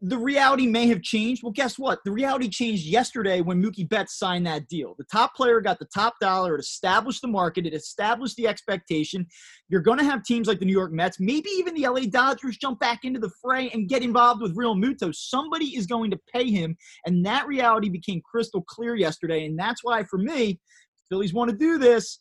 the 0.01 0.17
reality 0.17 0.67
may 0.67 0.87
have 0.87 1.03
changed. 1.03 1.43
Well, 1.43 1.53
guess 1.53 1.77
what? 1.77 1.99
The 2.05 2.13
reality 2.13 2.49
changed 2.49 2.85
yesterday 2.85 3.41
when 3.41 3.61
Mookie 3.61 3.89
Betts 3.89 4.17
signed 4.17 4.47
that 4.47 4.69
deal. 4.69 4.95
The 4.97 5.05
top 5.11 5.35
player 5.35 5.61
got 5.61 5.81
the 5.81 5.89
top 5.93 6.15
dollar. 6.21 6.55
It 6.55 6.61
established 6.61 7.21
the 7.21 7.29
market. 7.29 7.67
It 7.67 7.75
established 7.75 8.37
the 8.37 8.47
expectation. 8.47 9.27
You're 9.69 9.81
going 9.81 9.99
to 9.99 10.05
have 10.05 10.23
teams 10.23 10.47
like 10.47 10.61
the 10.61 10.67
New 10.67 10.73
York 10.73 10.93
Mets, 10.93 11.19
maybe 11.19 11.51
even 11.51 11.75
the 11.75 11.89
LA 11.89 12.03
Dodgers 12.03 12.57
jump 12.59 12.79
back 12.79 13.01
into 13.03 13.19
the 13.19 13.31
fray 13.43 13.71
and 13.71 13.89
get 13.89 14.03
involved 14.03 14.41
with 14.41 14.57
Realmuto. 14.57 15.13
Somebody 15.13 15.77
is 15.77 15.87
going 15.87 16.13
to 16.13 16.21
pay 16.33 16.49
him. 16.49 16.77
And 17.05 17.27
that 17.27 17.49
reality 17.49 17.89
became 17.89 18.23
crystal 18.23 18.63
clear 18.63 18.95
yesterday. 18.95 19.47
And 19.47 19.59
that's 19.59 19.83
why, 19.83 20.05
for 20.05 20.19
me, 20.19 20.61
Phillies 21.09 21.35
want 21.35 21.51
to 21.51 21.57
do 21.57 21.77
this 21.77 22.21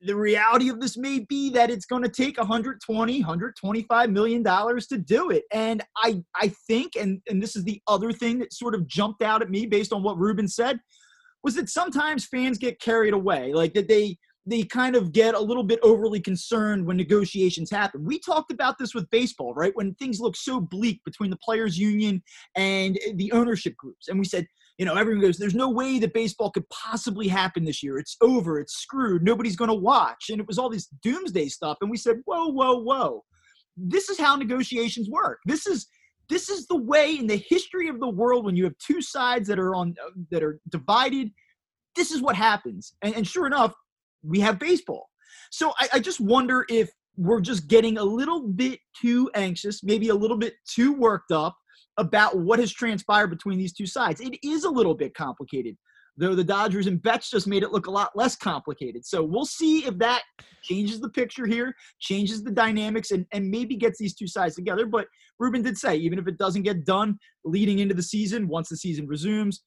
the 0.00 0.14
reality 0.14 0.68
of 0.68 0.80
this 0.80 0.96
may 0.96 1.20
be 1.20 1.50
that 1.50 1.70
it's 1.70 1.86
going 1.86 2.02
to 2.02 2.08
take 2.08 2.38
120 2.38 3.20
125 3.20 4.10
million 4.10 4.42
dollars 4.42 4.86
to 4.86 4.96
do 4.96 5.30
it 5.30 5.44
and 5.52 5.82
i 5.96 6.22
i 6.36 6.48
think 6.68 6.94
and 6.96 7.20
and 7.28 7.42
this 7.42 7.56
is 7.56 7.64
the 7.64 7.80
other 7.88 8.12
thing 8.12 8.38
that 8.38 8.52
sort 8.52 8.74
of 8.74 8.86
jumped 8.86 9.22
out 9.22 9.42
at 9.42 9.50
me 9.50 9.66
based 9.66 9.92
on 9.92 10.02
what 10.02 10.18
ruben 10.18 10.46
said 10.46 10.78
was 11.42 11.54
that 11.54 11.68
sometimes 11.68 12.26
fans 12.26 12.58
get 12.58 12.80
carried 12.80 13.14
away 13.14 13.52
like 13.52 13.74
that 13.74 13.88
they 13.88 14.16
they 14.48 14.62
kind 14.62 14.96
of 14.96 15.12
get 15.12 15.34
a 15.34 15.40
little 15.40 15.62
bit 15.62 15.78
overly 15.82 16.20
concerned 16.20 16.86
when 16.86 16.96
negotiations 16.96 17.70
happen. 17.70 18.04
We 18.04 18.18
talked 18.18 18.50
about 18.50 18.78
this 18.78 18.94
with 18.94 19.10
baseball, 19.10 19.52
right? 19.52 19.76
When 19.76 19.94
things 19.96 20.20
look 20.20 20.36
so 20.36 20.58
bleak 20.58 21.02
between 21.04 21.28
the 21.28 21.36
players 21.36 21.78
union 21.78 22.22
and 22.56 22.98
the 23.16 23.30
ownership 23.32 23.76
groups. 23.76 24.08
And 24.08 24.18
we 24.18 24.24
said, 24.24 24.46
you 24.78 24.84
know, 24.84 24.94
everyone 24.94 25.22
goes, 25.22 25.38
there's 25.38 25.56
no 25.56 25.68
way 25.68 25.98
that 25.98 26.14
baseball 26.14 26.52
could 26.52 26.68
possibly 26.70 27.26
happen 27.26 27.64
this 27.64 27.82
year. 27.82 27.98
It's 27.98 28.16
over. 28.20 28.60
It's 28.60 28.76
screwed. 28.76 29.24
Nobody's 29.24 29.56
going 29.56 29.68
to 29.68 29.74
watch. 29.74 30.30
And 30.30 30.40
it 30.40 30.46
was 30.46 30.56
all 30.56 30.70
this 30.70 30.86
doomsday 31.02 31.48
stuff. 31.48 31.78
And 31.80 31.90
we 31.90 31.96
said, 31.96 32.18
whoa, 32.26 32.46
whoa, 32.46 32.78
whoa. 32.78 33.24
This 33.76 34.08
is 34.08 34.18
how 34.18 34.36
negotiations 34.36 35.10
work. 35.10 35.40
This 35.44 35.66
is 35.66 35.86
this 36.28 36.50
is 36.50 36.66
the 36.66 36.76
way 36.76 37.16
in 37.18 37.26
the 37.26 37.42
history 37.48 37.88
of 37.88 38.00
the 38.00 38.08
world 38.08 38.44
when 38.44 38.54
you 38.54 38.64
have 38.64 38.76
two 38.78 39.00
sides 39.00 39.48
that 39.48 39.58
are 39.58 39.74
on 39.74 39.94
that 40.30 40.42
are 40.42 40.60
divided. 40.68 41.30
This 41.96 42.10
is 42.10 42.20
what 42.20 42.36
happens. 42.36 42.94
And, 43.02 43.14
and 43.14 43.26
sure 43.26 43.46
enough, 43.46 43.72
we 44.22 44.38
have 44.40 44.58
baseball. 44.58 45.08
So 45.50 45.72
I, 45.80 45.88
I 45.94 45.98
just 46.00 46.20
wonder 46.20 46.66
if 46.68 46.90
we're 47.16 47.40
just 47.40 47.66
getting 47.66 47.98
a 47.98 48.04
little 48.04 48.46
bit 48.46 48.78
too 49.00 49.30
anxious, 49.34 49.82
maybe 49.82 50.10
a 50.10 50.14
little 50.14 50.36
bit 50.36 50.54
too 50.68 50.92
worked 50.92 51.32
up 51.32 51.56
about 51.98 52.38
what 52.38 52.58
has 52.60 52.72
transpired 52.72 53.26
between 53.26 53.58
these 53.58 53.72
two 53.72 53.86
sides. 53.86 54.20
It 54.20 54.38
is 54.42 54.64
a 54.64 54.70
little 54.70 54.94
bit 54.94 55.14
complicated, 55.14 55.76
though 56.16 56.34
the 56.34 56.44
Dodgers 56.44 56.86
and 56.86 57.02
Betts 57.02 57.28
just 57.28 57.46
made 57.46 57.62
it 57.62 57.72
look 57.72 57.86
a 57.86 57.90
lot 57.90 58.12
less 58.14 58.36
complicated. 58.36 59.04
So 59.04 59.22
we'll 59.22 59.44
see 59.44 59.84
if 59.84 59.98
that 59.98 60.22
changes 60.62 61.00
the 61.00 61.10
picture 61.10 61.44
here, 61.44 61.74
changes 62.00 62.42
the 62.42 62.52
dynamics, 62.52 63.10
and, 63.10 63.26
and 63.32 63.50
maybe 63.50 63.76
gets 63.76 63.98
these 63.98 64.14
two 64.14 64.28
sides 64.28 64.54
together. 64.54 64.86
But 64.86 65.08
Ruben 65.38 65.62
did 65.62 65.76
say, 65.76 65.96
even 65.96 66.18
if 66.18 66.28
it 66.28 66.38
doesn't 66.38 66.62
get 66.62 66.86
done 66.86 67.18
leading 67.44 67.80
into 67.80 67.94
the 67.94 68.02
season, 68.02 68.48
once 68.48 68.68
the 68.68 68.76
season 68.76 69.06
resumes, 69.06 69.62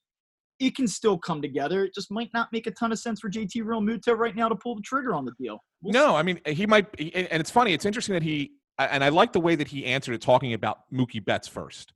it 0.58 0.74
can 0.74 0.88
still 0.88 1.18
come 1.18 1.42
together. 1.42 1.84
It 1.84 1.94
just 1.94 2.10
might 2.10 2.30
not 2.32 2.48
make 2.52 2.66
a 2.66 2.70
ton 2.70 2.92
of 2.92 2.98
sense 2.98 3.20
for 3.20 3.28
JT 3.28 3.56
Real 3.56 3.80
Realmuto 3.80 4.16
right 4.16 4.34
now 4.34 4.48
to 4.48 4.54
pull 4.54 4.76
the 4.76 4.82
trigger 4.82 5.14
on 5.14 5.24
the 5.24 5.32
deal. 5.38 5.58
We'll 5.82 5.92
no, 5.92 6.10
see. 6.10 6.14
I 6.14 6.22
mean 6.22 6.40
he 6.46 6.66
might, 6.66 6.86
and 6.98 7.40
it's 7.40 7.50
funny. 7.50 7.72
It's 7.72 7.84
interesting 7.84 8.14
that 8.14 8.22
he, 8.22 8.52
and 8.78 9.02
I 9.02 9.08
like 9.08 9.32
the 9.32 9.40
way 9.40 9.54
that 9.56 9.68
he 9.68 9.84
answered 9.86 10.14
it, 10.14 10.20
talking 10.20 10.54
about 10.54 10.80
Mookie 10.92 11.24
Betts 11.24 11.48
first. 11.48 11.92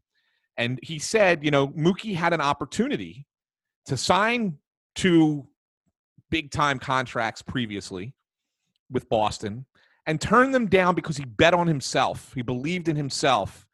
And 0.57 0.79
he 0.83 0.99
said, 0.99 1.45
you 1.45 1.51
know, 1.51 1.69
Mookie 1.69 2.15
had 2.15 2.33
an 2.33 2.41
opportunity 2.41 3.27
to 3.87 3.97
sign 3.97 4.59
two 4.95 5.47
big 6.31 6.51
time 6.51 6.79
contracts 6.79 7.43
previously 7.43 8.15
with 8.91 9.09
Boston 9.09 9.67
and 10.07 10.21
turn 10.21 10.53
them 10.53 10.67
down 10.67 10.95
because 10.95 11.17
he 11.17 11.25
bet 11.25 11.55
on 11.55 11.67
himself. 11.67 12.33
He 12.35 12.43
believed 12.43 12.89
in 12.89 12.97
himself. 12.97 13.67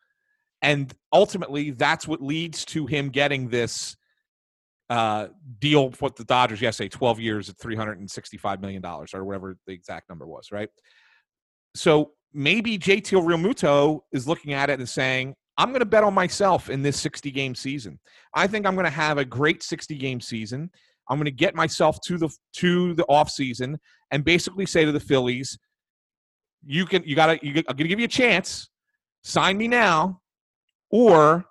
And 0.62 0.92
ultimately, 1.12 1.70
that's 1.70 2.06
what 2.06 2.22
leads 2.22 2.64
to 2.66 2.86
him 2.86 3.10
getting 3.10 3.48
this 3.48 3.96
uh, 4.88 5.28
deal 5.58 5.92
with 6.00 6.16
the 6.16 6.24
Dodgers 6.24 6.60
yesterday 6.60 6.88
12 6.88 7.20
years 7.20 7.48
at 7.48 7.56
$365 7.56 8.60
million 8.60 8.84
or 8.84 9.24
whatever 9.24 9.56
the 9.66 9.72
exact 9.72 10.08
number 10.08 10.26
was, 10.26 10.52
right? 10.52 10.68
So 11.74 12.12
maybe 12.32 12.78
JT 12.78 13.22
Realmuto 13.24 14.00
is 14.12 14.28
looking 14.28 14.52
at 14.52 14.70
it 14.70 14.78
and 14.78 14.88
saying, 14.88 15.34
I'm 15.58 15.68
going 15.68 15.80
to 15.80 15.86
bet 15.86 16.04
on 16.04 16.14
myself 16.14 16.70
in 16.70 16.82
this 16.82 16.98
60 17.00 17.30
game 17.30 17.54
season. 17.54 17.98
I 18.34 18.46
think 18.46 18.66
I'm 18.66 18.74
going 18.74 18.84
to 18.84 18.90
have 18.90 19.18
a 19.18 19.24
great 19.24 19.62
60 19.62 19.96
game 19.96 20.20
season. 20.20 20.70
I'm 21.08 21.18
going 21.18 21.26
to 21.26 21.30
get 21.30 21.54
myself 21.54 22.00
to 22.02 22.16
the 22.16 22.30
to 22.54 22.94
the 22.94 23.04
off 23.04 23.30
season 23.30 23.78
and 24.10 24.24
basically 24.24 24.66
say 24.66 24.84
to 24.84 24.92
the 24.92 25.00
Phillies, 25.00 25.58
you 26.64 26.86
can 26.86 27.02
you 27.04 27.14
got 27.14 27.26
to 27.26 27.46
I'm 27.46 27.52
going 27.52 27.76
to 27.76 27.88
give 27.88 27.98
you 27.98 28.06
a 28.06 28.08
chance. 28.08 28.70
Sign 29.22 29.58
me 29.58 29.68
now, 29.68 30.20
or 30.90 31.44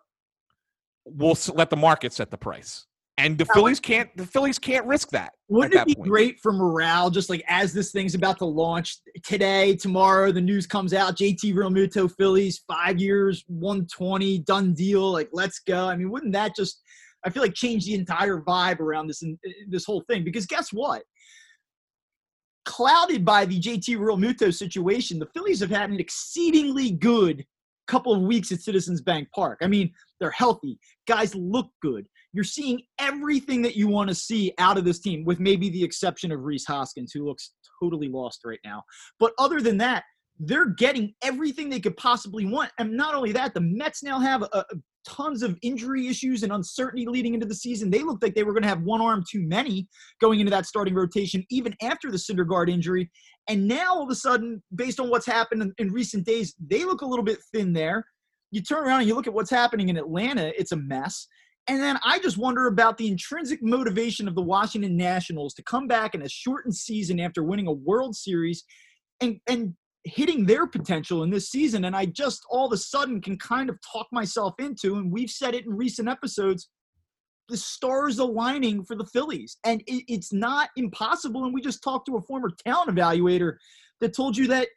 we'll 1.05 1.37
let 1.53 1.69
the 1.69 1.77
market 1.77 2.13
set 2.13 2.31
the 2.31 2.37
price. 2.37 2.85
And 3.17 3.37
the 3.37 3.45
Phillies 3.45 3.79
can't 3.79 4.09
the 4.17 4.25
Phillies 4.25 4.57
can't 4.57 4.85
risk 4.85 5.09
that. 5.09 5.33
Wouldn't 5.47 5.75
it 5.75 5.85
be 5.85 5.95
point. 5.95 6.09
great 6.09 6.39
for 6.39 6.51
morale, 6.51 7.09
just 7.09 7.29
like 7.29 7.43
as 7.47 7.73
this 7.73 7.91
thing's 7.91 8.15
about 8.15 8.37
to 8.39 8.45
launch 8.45 8.97
today, 9.23 9.75
tomorrow, 9.75 10.31
the 10.31 10.41
news 10.41 10.65
comes 10.65 10.93
out, 10.93 11.17
JT 11.17 11.53
Realmuto 11.53 12.11
Phillies, 12.17 12.63
five 12.67 12.99
years, 12.99 13.43
120, 13.47 14.39
done 14.39 14.73
deal, 14.73 15.11
like 15.11 15.29
let's 15.33 15.59
go. 15.59 15.87
I 15.87 15.95
mean, 15.95 16.09
wouldn't 16.09 16.33
that 16.33 16.55
just 16.55 16.81
I 17.25 17.29
feel 17.29 17.43
like 17.43 17.53
change 17.53 17.85
the 17.85 17.93
entire 17.93 18.41
vibe 18.41 18.79
around 18.79 19.07
this 19.07 19.21
and 19.21 19.37
uh, 19.45 19.51
this 19.69 19.85
whole 19.85 20.03
thing? 20.09 20.23
Because 20.23 20.45
guess 20.45 20.71
what? 20.71 21.03
Clouded 22.65 23.25
by 23.25 23.45
the 23.45 23.59
JT 23.59 23.97
Realmuto 23.97 24.53
situation, 24.53 25.19
the 25.19 25.29
Phillies 25.33 25.59
have 25.59 25.69
had 25.69 25.89
an 25.89 25.99
exceedingly 25.99 26.91
good 26.91 27.45
couple 27.87 28.13
of 28.13 28.21
weeks 28.21 28.51
at 28.51 28.61
Citizens 28.61 29.01
Bank 29.01 29.27
Park. 29.35 29.59
I 29.61 29.67
mean, 29.67 29.91
they're 30.19 30.31
healthy. 30.31 30.79
Guys 31.07 31.35
look 31.35 31.69
good. 31.81 32.05
You're 32.33 32.43
seeing 32.43 32.81
everything 32.99 33.61
that 33.63 33.75
you 33.75 33.87
want 33.87 34.09
to 34.09 34.15
see 34.15 34.53
out 34.57 34.77
of 34.77 34.85
this 34.85 34.99
team, 34.99 35.25
with 35.25 35.39
maybe 35.39 35.69
the 35.69 35.83
exception 35.83 36.31
of 36.31 36.41
Rhys 36.41 36.65
Hoskins, 36.65 37.11
who 37.11 37.25
looks 37.25 37.51
totally 37.81 38.07
lost 38.07 38.41
right 38.45 38.59
now. 38.63 38.83
But 39.19 39.33
other 39.37 39.61
than 39.61 39.77
that, 39.79 40.03
they're 40.39 40.69
getting 40.69 41.13
everything 41.23 41.69
they 41.69 41.79
could 41.79 41.97
possibly 41.97 42.45
want. 42.45 42.71
And 42.79 42.93
not 42.93 43.13
only 43.13 43.31
that, 43.33 43.53
the 43.53 43.61
Mets 43.61 44.01
now 44.01 44.19
have 44.19 44.41
a, 44.41 44.49
a 44.53 44.65
tons 45.05 45.43
of 45.43 45.57
injury 45.61 46.07
issues 46.07 46.43
and 46.43 46.51
uncertainty 46.51 47.05
leading 47.05 47.33
into 47.33 47.45
the 47.45 47.55
season. 47.55 47.89
They 47.89 48.03
looked 48.03 48.23
like 48.23 48.35
they 48.35 48.43
were 48.43 48.53
going 48.53 48.63
to 48.63 48.69
have 48.69 48.81
one 48.81 49.01
arm 49.01 49.23
too 49.29 49.41
many 49.41 49.87
going 50.19 50.39
into 50.39 50.51
that 50.51 50.65
starting 50.65 50.93
rotation, 50.93 51.45
even 51.49 51.75
after 51.81 52.11
the 52.11 52.17
Syndergaard 52.17 52.69
injury. 52.69 53.09
And 53.49 53.67
now 53.67 53.95
all 53.95 54.03
of 54.03 54.09
a 54.09 54.15
sudden, 54.15 54.61
based 54.75 54.99
on 54.99 55.09
what's 55.09 55.25
happened 55.25 55.61
in, 55.61 55.73
in 55.77 55.91
recent 55.91 56.25
days, 56.25 56.55
they 56.59 56.85
look 56.85 57.01
a 57.01 57.05
little 57.05 57.25
bit 57.25 57.39
thin 57.53 57.73
there. 57.73 58.05
You 58.51 58.61
turn 58.61 58.85
around 58.85 59.01
and 59.01 59.07
you 59.07 59.15
look 59.15 59.27
at 59.27 59.33
what's 59.33 59.49
happening 59.49 59.89
in 59.89 59.97
Atlanta, 59.97 60.51
it's 60.59 60.71
a 60.71 60.77
mess. 60.77 61.27
And 61.67 61.81
then 61.81 61.99
I 62.03 62.19
just 62.19 62.37
wonder 62.37 62.67
about 62.67 62.97
the 62.97 63.07
intrinsic 63.07 63.61
motivation 63.61 64.27
of 64.27 64.35
the 64.35 64.41
Washington 64.41 64.97
Nationals 64.97 65.53
to 65.55 65.63
come 65.63 65.87
back 65.87 66.15
in 66.15 66.23
a 66.23 66.29
shortened 66.29 66.75
season 66.75 67.19
after 67.19 67.43
winning 67.43 67.67
a 67.67 67.71
World 67.71 68.15
Series 68.15 68.63
and, 69.21 69.39
and 69.47 69.75
hitting 70.03 70.45
their 70.45 70.65
potential 70.65 71.23
in 71.23 71.29
this 71.29 71.49
season. 71.49 71.85
And 71.85 71.95
I 71.95 72.05
just 72.05 72.43
all 72.49 72.65
of 72.65 72.73
a 72.73 72.77
sudden 72.77 73.21
can 73.21 73.37
kind 73.37 73.69
of 73.69 73.77
talk 73.81 74.07
myself 74.11 74.55
into, 74.59 74.95
and 74.95 75.11
we've 75.11 75.29
said 75.29 75.53
it 75.53 75.65
in 75.65 75.73
recent 75.73 76.09
episodes, 76.09 76.69
the 77.47 77.57
stars 77.57 78.17
aligning 78.17 78.83
for 78.83 78.95
the 78.95 79.05
Phillies. 79.05 79.57
And 79.63 79.81
it, 79.85 80.03
it's 80.07 80.33
not 80.33 80.69
impossible. 80.75 81.45
And 81.45 81.53
we 81.53 81.61
just 81.61 81.83
talked 81.83 82.07
to 82.07 82.17
a 82.17 82.21
former 82.21 82.49
talent 82.65 82.89
evaluator 82.89 83.57
that 83.99 84.15
told 84.15 84.35
you 84.35 84.47
that 84.47 84.67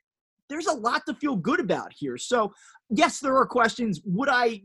there's 0.51 0.67
a 0.67 0.73
lot 0.73 1.03
to 1.07 1.15
feel 1.15 1.37
good 1.37 1.61
about 1.61 1.93
here. 1.97 2.19
So, 2.19 2.53
yes, 2.91 3.21
there 3.21 3.37
are 3.37 3.47
questions. 3.47 4.03
Would 4.05 4.29
I 4.29 4.63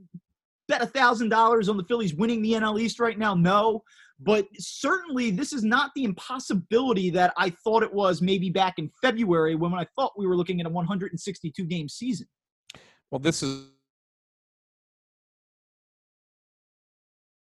bet 0.69 0.81
a 0.81 0.85
thousand 0.85 1.27
dollars 1.27 1.67
on 1.67 1.75
the 1.75 1.83
Phillies 1.83 2.13
winning 2.13 2.41
the 2.41 2.53
NL 2.53 2.79
East 2.79 2.99
right 2.99 3.17
now? 3.17 3.33
No. 3.33 3.83
But 4.21 4.47
certainly, 4.57 5.31
this 5.31 5.51
is 5.51 5.63
not 5.63 5.91
the 5.95 6.03
impossibility 6.03 7.09
that 7.11 7.33
I 7.37 7.49
thought 7.49 7.83
it 7.83 7.93
was 7.93 8.21
maybe 8.21 8.49
back 8.49 8.75
in 8.77 8.89
February 9.01 9.55
when 9.55 9.73
I 9.73 9.85
thought 9.97 10.13
we 10.17 10.27
were 10.27 10.35
looking 10.35 10.59
at 10.61 10.65
a 10.65 10.69
162 10.69 11.65
game 11.65 11.89
season. 11.89 12.27
Well, 13.11 13.19
this 13.19 13.41
is 13.43 13.65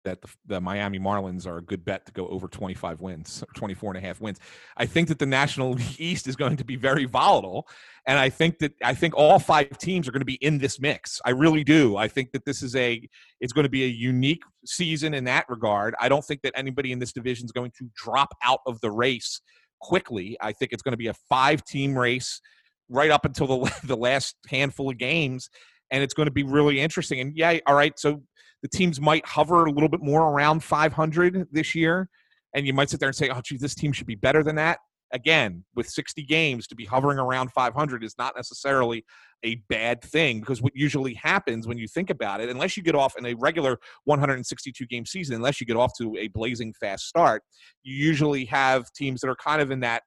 that 0.05 0.21
the, 0.23 0.29
the, 0.47 0.61
Miami 0.61 0.99
Marlins 0.99 1.47
are 1.47 1.59
a 1.59 1.63
good 1.63 1.85
bet 1.85 2.07
to 2.07 2.13
go 2.13 2.27
over 2.29 2.49
25 2.49 3.01
wins, 3.01 3.45
24 3.55 3.95
and 3.95 4.05
a 4.05 4.07
half 4.07 4.21
wins. 4.21 4.39
I 4.77 4.87
think 4.87 5.09
that 5.09 5.19
the 5.19 5.27
National 5.27 5.77
East 5.99 6.27
is 6.27 6.37
going 6.37 6.57
to 6.57 6.65
be 6.65 6.77
very 6.77 7.05
volatile. 7.05 7.69
And 8.07 8.19
I 8.19 8.29
think 8.29 8.59
that 8.59 8.73
I 8.83 8.95
think 8.95 9.15
all 9.17 9.39
five 9.39 9.79
teams 9.79 10.09
are 10.09 10.13
going 10.13 10.21
to 10.21 10.27
be 10.27 10.39
in 10.41 10.59
this 10.59 10.81
mix. 10.81 11.21
I 11.25 11.31
really 11.31 11.65
do. 11.65 11.97
I 11.97 12.09
think 12.09 12.33
that 12.33 12.45
this 12.45 12.63
is 12.63 12.75
a 12.75 13.09
it's 13.41 13.53
going 13.53 13.65
to 13.65 13.71
be 13.71 13.85
a 13.85 13.89
unique 13.89 14.43
season 14.67 15.15
in 15.15 15.25
that 15.25 15.47
regard. 15.49 15.95
I 16.01 16.09
don't 16.09 16.25
think 16.25 16.43
that 16.43 16.53
anybody 16.57 16.93
in 16.93 16.99
this 16.99 17.13
division 17.13 17.45
is 17.45 17.53
going 17.53 17.73
to 17.79 17.89
drop 17.95 18.35
out 18.43 18.61
of 18.67 18.81
the 18.81 18.91
race 18.91 19.41
quickly. 19.81 20.37
I 20.41 20.53
think 20.53 20.73
it's 20.73 20.83
going 20.83 20.93
to 20.93 20.99
be 20.99 21.09
a 21.09 21.15
five 21.29 21.65
team 21.65 21.97
race 21.97 22.41
right 22.89 23.11
up 23.11 23.25
until 23.25 23.47
the 23.47 23.81
the 23.85 23.97
last 23.97 24.37
handful 24.49 24.91
of 24.91 24.99
games 24.99 25.49
and 25.93 26.03
it's 26.03 26.15
going 26.15 26.27
to 26.27 26.33
be 26.33 26.43
really 26.43 26.81
interesting. 26.81 27.21
And 27.21 27.37
yeah, 27.37 27.59
all 27.67 27.75
right, 27.75 27.97
so 27.99 28.23
the 28.63 28.69
teams 28.69 29.01
might 29.01 29.27
hover 29.27 29.65
a 29.65 29.71
little 29.71 29.89
bit 29.89 30.03
more 30.03 30.23
around 30.33 30.63
500 30.63 31.49
this 31.51 31.75
year, 31.75 32.09
and 32.55 32.67
you 32.67 32.73
might 32.73 32.91
sit 32.91 33.01
there 33.01 33.09
and 33.09 33.17
say, 33.17 33.29
"Oh, 33.29 33.41
gee, 33.43 33.57
this 33.57 33.75
team 33.75 33.93
should 33.93 34.07
be 34.07 34.15
better 34.15 34.43
than 34.43 34.57
that." 34.57 34.79
Again, 35.13 35.65
with 35.75 35.89
60 35.89 36.23
games 36.23 36.67
to 36.69 36.75
be 36.75 36.87
hovering 36.87 37.19
around 37.19 37.53
500 37.53 38.03
is 38.03 38.15
not 38.17 38.35
necessarily 38.35 39.05
a 39.45 39.57
bad 39.69 40.01
thing 40.03 40.41
because 40.41 40.63
what 40.63 40.75
usually 40.75 41.13
happens 41.15 41.67
when 41.67 41.77
you 41.77 41.87
think 41.87 42.09
about 42.09 42.41
it, 42.41 42.49
unless 42.49 42.77
you 42.77 42.83
get 42.83 42.95
off 42.95 43.19
in 43.19 43.27
a 43.27 43.35
regular 43.35 43.79
162 44.05 44.87
game 44.87 45.05
season, 45.05 45.35
unless 45.35 45.61
you 45.61 45.67
get 45.67 45.77
off 45.77 45.93
to 45.99 46.17
a 46.17 46.29
blazing 46.29 46.73
fast 46.81 47.07
start, 47.07 47.43
you 47.83 47.95
usually 47.95 48.47
have 48.47 48.91
teams 48.93 49.21
that 49.21 49.29
are 49.29 49.37
kind 49.37 49.61
of 49.61 49.71
in 49.71 49.81
that 49.81 50.03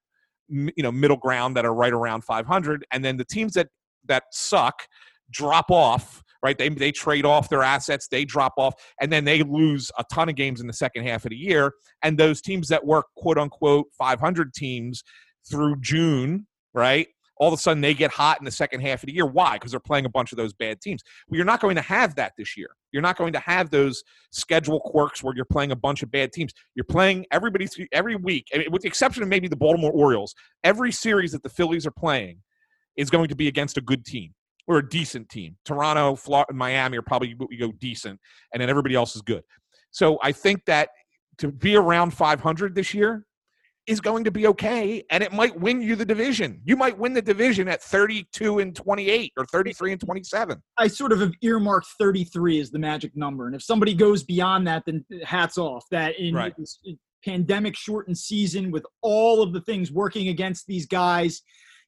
you 0.48 0.72
know 0.78 0.92
middle 0.92 1.18
ground 1.18 1.56
that 1.56 1.66
are 1.66 1.74
right 1.74 1.94
around 1.94 2.24
500, 2.24 2.86
and 2.92 3.04
then 3.04 3.18
the 3.18 3.26
teams 3.26 3.54
that 3.54 3.68
that 4.06 4.24
suck 4.32 4.88
drop 5.32 5.72
off 5.72 6.24
right? 6.46 6.60
They, 6.60 6.70
they 6.70 6.92
trade 6.92 7.26
off 7.26 7.50
their 7.50 7.64
assets, 7.64 8.08
they 8.08 8.24
drop 8.24 8.54
off, 8.58 8.76
and 9.02 9.12
then 9.12 9.26
they 9.26 9.42
lose 9.42 9.92
a 9.98 10.04
ton 10.14 10.30
of 10.30 10.36
games 10.36 10.62
in 10.62 10.68
the 10.68 10.74
second 10.74 11.08
half 11.08 11.26
of 11.26 11.32
the 11.32 11.36
year. 11.36 11.74
And 12.04 12.20
those 12.20 12.40
teams 12.40 12.68
that 12.68 12.86
work 12.86 13.08
quote 13.18 13.40
unquote 13.40 13.88
500 13.98 14.54
teams 14.54 15.04
through 15.50 15.78
June, 15.82 16.46
right? 16.76 17.08
All 17.38 17.48
of 17.48 17.54
a 17.56 17.58
sudden 17.58 17.82
they 17.82 17.96
get 17.96 18.12
hot 18.12 18.38
in 18.40 18.46
the 18.46 18.52
second 18.52 18.82
half 18.82 19.02
of 19.02 19.08
the 19.08 19.14
year. 19.14 19.26
Why? 19.26 19.54
Because 19.54 19.72
they're 19.72 19.80
playing 19.80 20.06
a 20.06 20.10
bunch 20.10 20.32
of 20.32 20.38
those 20.38 20.54
bad 20.54 20.82
teams. 20.82 21.02
Well, 21.28 21.36
you're 21.36 21.46
not 21.46 21.62
going 21.62 21.78
to 21.78 21.82
have 21.82 22.14
that 22.16 22.34
this 22.38 22.56
year. 22.56 22.70
You're 22.92 23.02
not 23.02 23.18
going 23.18 23.34
to 23.34 23.40
have 23.40 23.72
those 23.72 24.04
schedule 24.32 24.80
quirks 24.80 25.24
where 25.24 25.36
you're 25.36 25.46
playing 25.46 25.72
a 25.72 25.76
bunch 25.76 26.04
of 26.04 26.12
bad 26.12 26.32
teams. 26.32 26.54
You're 26.76 26.86
playing 26.86 27.26
everybody 27.32 27.68
every 27.92 28.18
week, 28.18 28.50
with 28.70 28.84
the 28.84 28.88
exception 28.88 29.24
of 29.24 29.30
maybe 29.30 29.48
the 29.48 29.56
Baltimore 29.56 29.92
Orioles. 29.92 30.36
Every 30.64 30.92
series 30.92 31.32
that 31.32 31.42
the 31.42 31.50
Phillies 31.50 31.88
are 31.88 31.92
playing 31.92 32.38
is 32.96 33.10
going 33.10 33.30
to 33.30 33.36
be 33.36 33.48
against 33.48 33.78
a 33.78 33.82
good 33.82 34.06
team 34.06 34.36
or 34.68 34.78
a 34.78 34.90
decent 34.90 35.30
team. 35.30 35.56
Toronto, 35.66 36.16
Florida, 36.16 36.54
Miami 36.54 36.98
are 36.98 37.02
probably 37.02 37.36
we 37.50 37.58
go 37.58 37.72
decent, 37.74 38.20
and 38.54 38.62
then 38.62 38.70
everybody 38.70 38.96
else 38.96 39.16
is 39.16 39.22
good. 39.22 39.44
So 39.92 40.20
I 40.22 40.32
think 40.32 40.66
that 40.66 40.90
to 41.38 41.52
be 41.52 41.76
around 41.76 42.12
500 42.12 42.76
this 42.76 42.94
year 42.94 43.26
is 43.88 44.02
going 44.02 44.24
to 44.24 44.32
be 44.32 44.48
okay, 44.48 45.04
and 45.12 45.24
it 45.24 45.32
might 45.32 45.58
win 45.60 45.82
you 45.82 45.96
the 45.96 46.06
division. 46.06 46.60
You 46.66 46.76
might 46.76 46.98
win 46.98 47.14
the 47.14 47.22
division 47.22 47.68
at 47.68 47.84
32 47.84 48.60
and 48.60 48.76
28 48.76 49.34
or 49.38 49.46
33 49.46 49.92
and 49.92 50.02
27. 50.02 50.62
I 50.78 50.88
sort 50.88 51.12
of 51.12 51.20
have 51.20 51.34
earmarked 51.42 51.88
33 52.00 52.60
as 52.60 52.72
the 52.72 52.80
magic 52.80 53.16
number, 53.16 53.46
and 53.46 53.56
if 53.56 53.62
somebody 53.62 53.94
goes 53.94 54.24
beyond 54.24 54.68
that, 54.68 54.84
then 54.86 55.06
hats 55.24 55.58
off. 55.58 55.86
That 55.92 56.20
in 56.20 56.34
right. 56.34 56.54
this 56.58 56.80
pandemic 57.24 57.76
shortened 57.76 58.18
season 58.18 58.72
with 58.72 58.86
all 59.02 59.42
of 59.42 59.54
the 59.54 59.62
things 59.62 59.92
working 59.92 60.30
against 60.30 60.66
these 60.68 60.86
guys, 60.86 61.42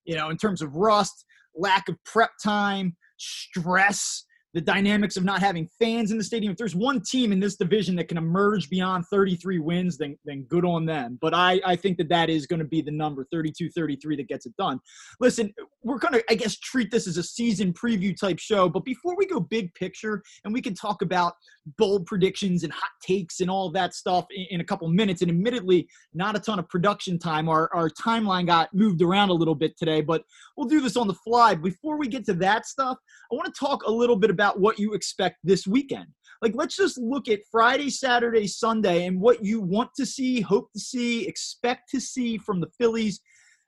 you 0.06 0.16
know, 0.16 0.30
in 0.30 0.38
terms 0.38 0.62
of 0.62 0.76
rust, 0.76 1.26
lack 1.58 1.90
of 1.90 1.96
prep 2.06 2.32
time, 2.44 2.96
stress, 3.18 4.24
the 4.58 4.62
dynamics 4.62 5.18
of 5.18 5.24
not 5.24 5.40
having 5.40 5.70
fans 5.80 6.10
in 6.10 6.18
the 6.18 6.24
stadium. 6.24 6.52
If 6.52 6.58
there's 6.58 6.76
one 6.76 7.00
team 7.00 7.32
in 7.32 7.40
this 7.40 7.58
division 7.58 7.96
that 7.98 8.08
can 8.08 8.18
emerge 8.18 8.72
beyond 8.72 9.06
33 9.12 9.60
wins, 9.60 10.00
then, 10.00 10.18
then 10.26 10.46
good 10.50 10.66
on 10.66 10.84
them. 10.84 11.20
But 11.22 11.36
I, 11.36 11.62
I 11.64 11.76
think 11.76 12.00
that 12.00 12.10
that 12.10 12.32
is 12.32 12.48
going 12.48 12.58
to 12.58 12.66
be 12.66 12.82
the 12.82 12.90
number 12.90 13.28
32 13.32 13.70
33 13.70 14.16
that 14.16 14.28
gets 14.28 14.48
it 14.48 14.58
done. 14.58 14.80
Listen, 15.20 15.54
we're 15.84 16.00
going 16.00 16.16
to, 16.16 16.24
I 16.28 16.34
guess, 16.34 16.58
treat 16.58 16.90
this 16.90 17.06
as 17.06 17.18
a 17.18 17.24
season 17.24 17.72
preview 17.72 18.20
type 18.20 18.40
show. 18.40 18.68
But 18.68 18.84
before 18.84 19.16
we 19.16 19.28
go 19.28 19.40
big 19.40 19.72
picture 19.76 20.24
and 20.44 20.52
we 20.52 20.60
can 20.60 20.74
talk 20.74 21.04
about 21.04 21.34
bold 21.78 22.08
predictions 22.08 22.64
and 22.64 22.74
hot 22.74 22.90
takes 23.04 23.42
and 23.42 23.52
all 23.52 23.70
that 23.74 23.94
stuff 23.94 24.26
in, 24.32 24.48
in 24.50 24.62
a 24.62 24.64
couple 24.64 24.88
minutes, 24.88 25.22
and 25.22 25.30
admittedly, 25.30 25.88
not 26.16 26.36
a 26.36 26.40
ton 26.40 26.58
of 26.58 26.68
production 26.68 27.20
time. 27.20 27.48
Our, 27.48 27.70
our 27.76 27.92
timeline 27.92 28.48
got 28.48 28.74
moved 28.74 29.04
around 29.04 29.30
a 29.30 29.34
little 29.34 29.54
bit 29.54 29.78
today, 29.78 30.02
but 30.02 30.24
we'll 30.56 30.68
do 30.68 30.82
this 30.82 30.98
on 30.98 31.08
the 31.08 31.14
fly. 31.14 31.54
Before 31.54 31.98
we 31.98 32.08
get 32.08 32.26
to 32.26 32.34
that 32.34 32.66
stuff, 32.66 32.98
I 33.32 33.36
want 33.36 33.54
to 33.54 33.60
talk 33.60 33.84
a 33.84 33.92
little 33.92 34.16
bit 34.16 34.30
about 34.30 34.47
about 34.48 34.60
what 34.60 34.80
you 34.80 34.94
expect 34.94 35.38
this 35.44 35.68
weekend. 35.68 36.08
Like, 36.42 36.54
let's 36.56 36.76
just 36.76 36.98
look 36.98 37.28
at 37.28 37.40
Friday, 37.52 37.90
Saturday, 37.90 38.48
Sunday, 38.48 39.06
and 39.06 39.20
what 39.20 39.44
you 39.44 39.60
want 39.60 39.90
to 39.98 40.06
see, 40.06 40.40
hope 40.40 40.72
to 40.74 40.80
see, 40.80 41.28
expect 41.28 41.90
to 41.92 42.00
see 42.00 42.38
from 42.38 42.62
the 42.62 42.68
Phillies 42.78 43.20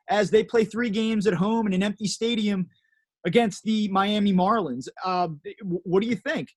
as 0.09 0.30
they 0.30 0.43
play 0.43 0.65
three 0.65 0.89
games 0.89 1.27
at 1.27 1.34
home 1.34 1.67
in 1.67 1.73
an 1.73 1.84
empty 1.84 2.07
stadium 2.07 2.67
against 3.25 3.63
the 3.63 3.88
Miami 3.89 4.34
Marlins. 4.34 4.88
Uh, 5.03 5.30
what 5.63 6.01
do 6.01 6.07
you 6.07 6.15
think? 6.15 6.49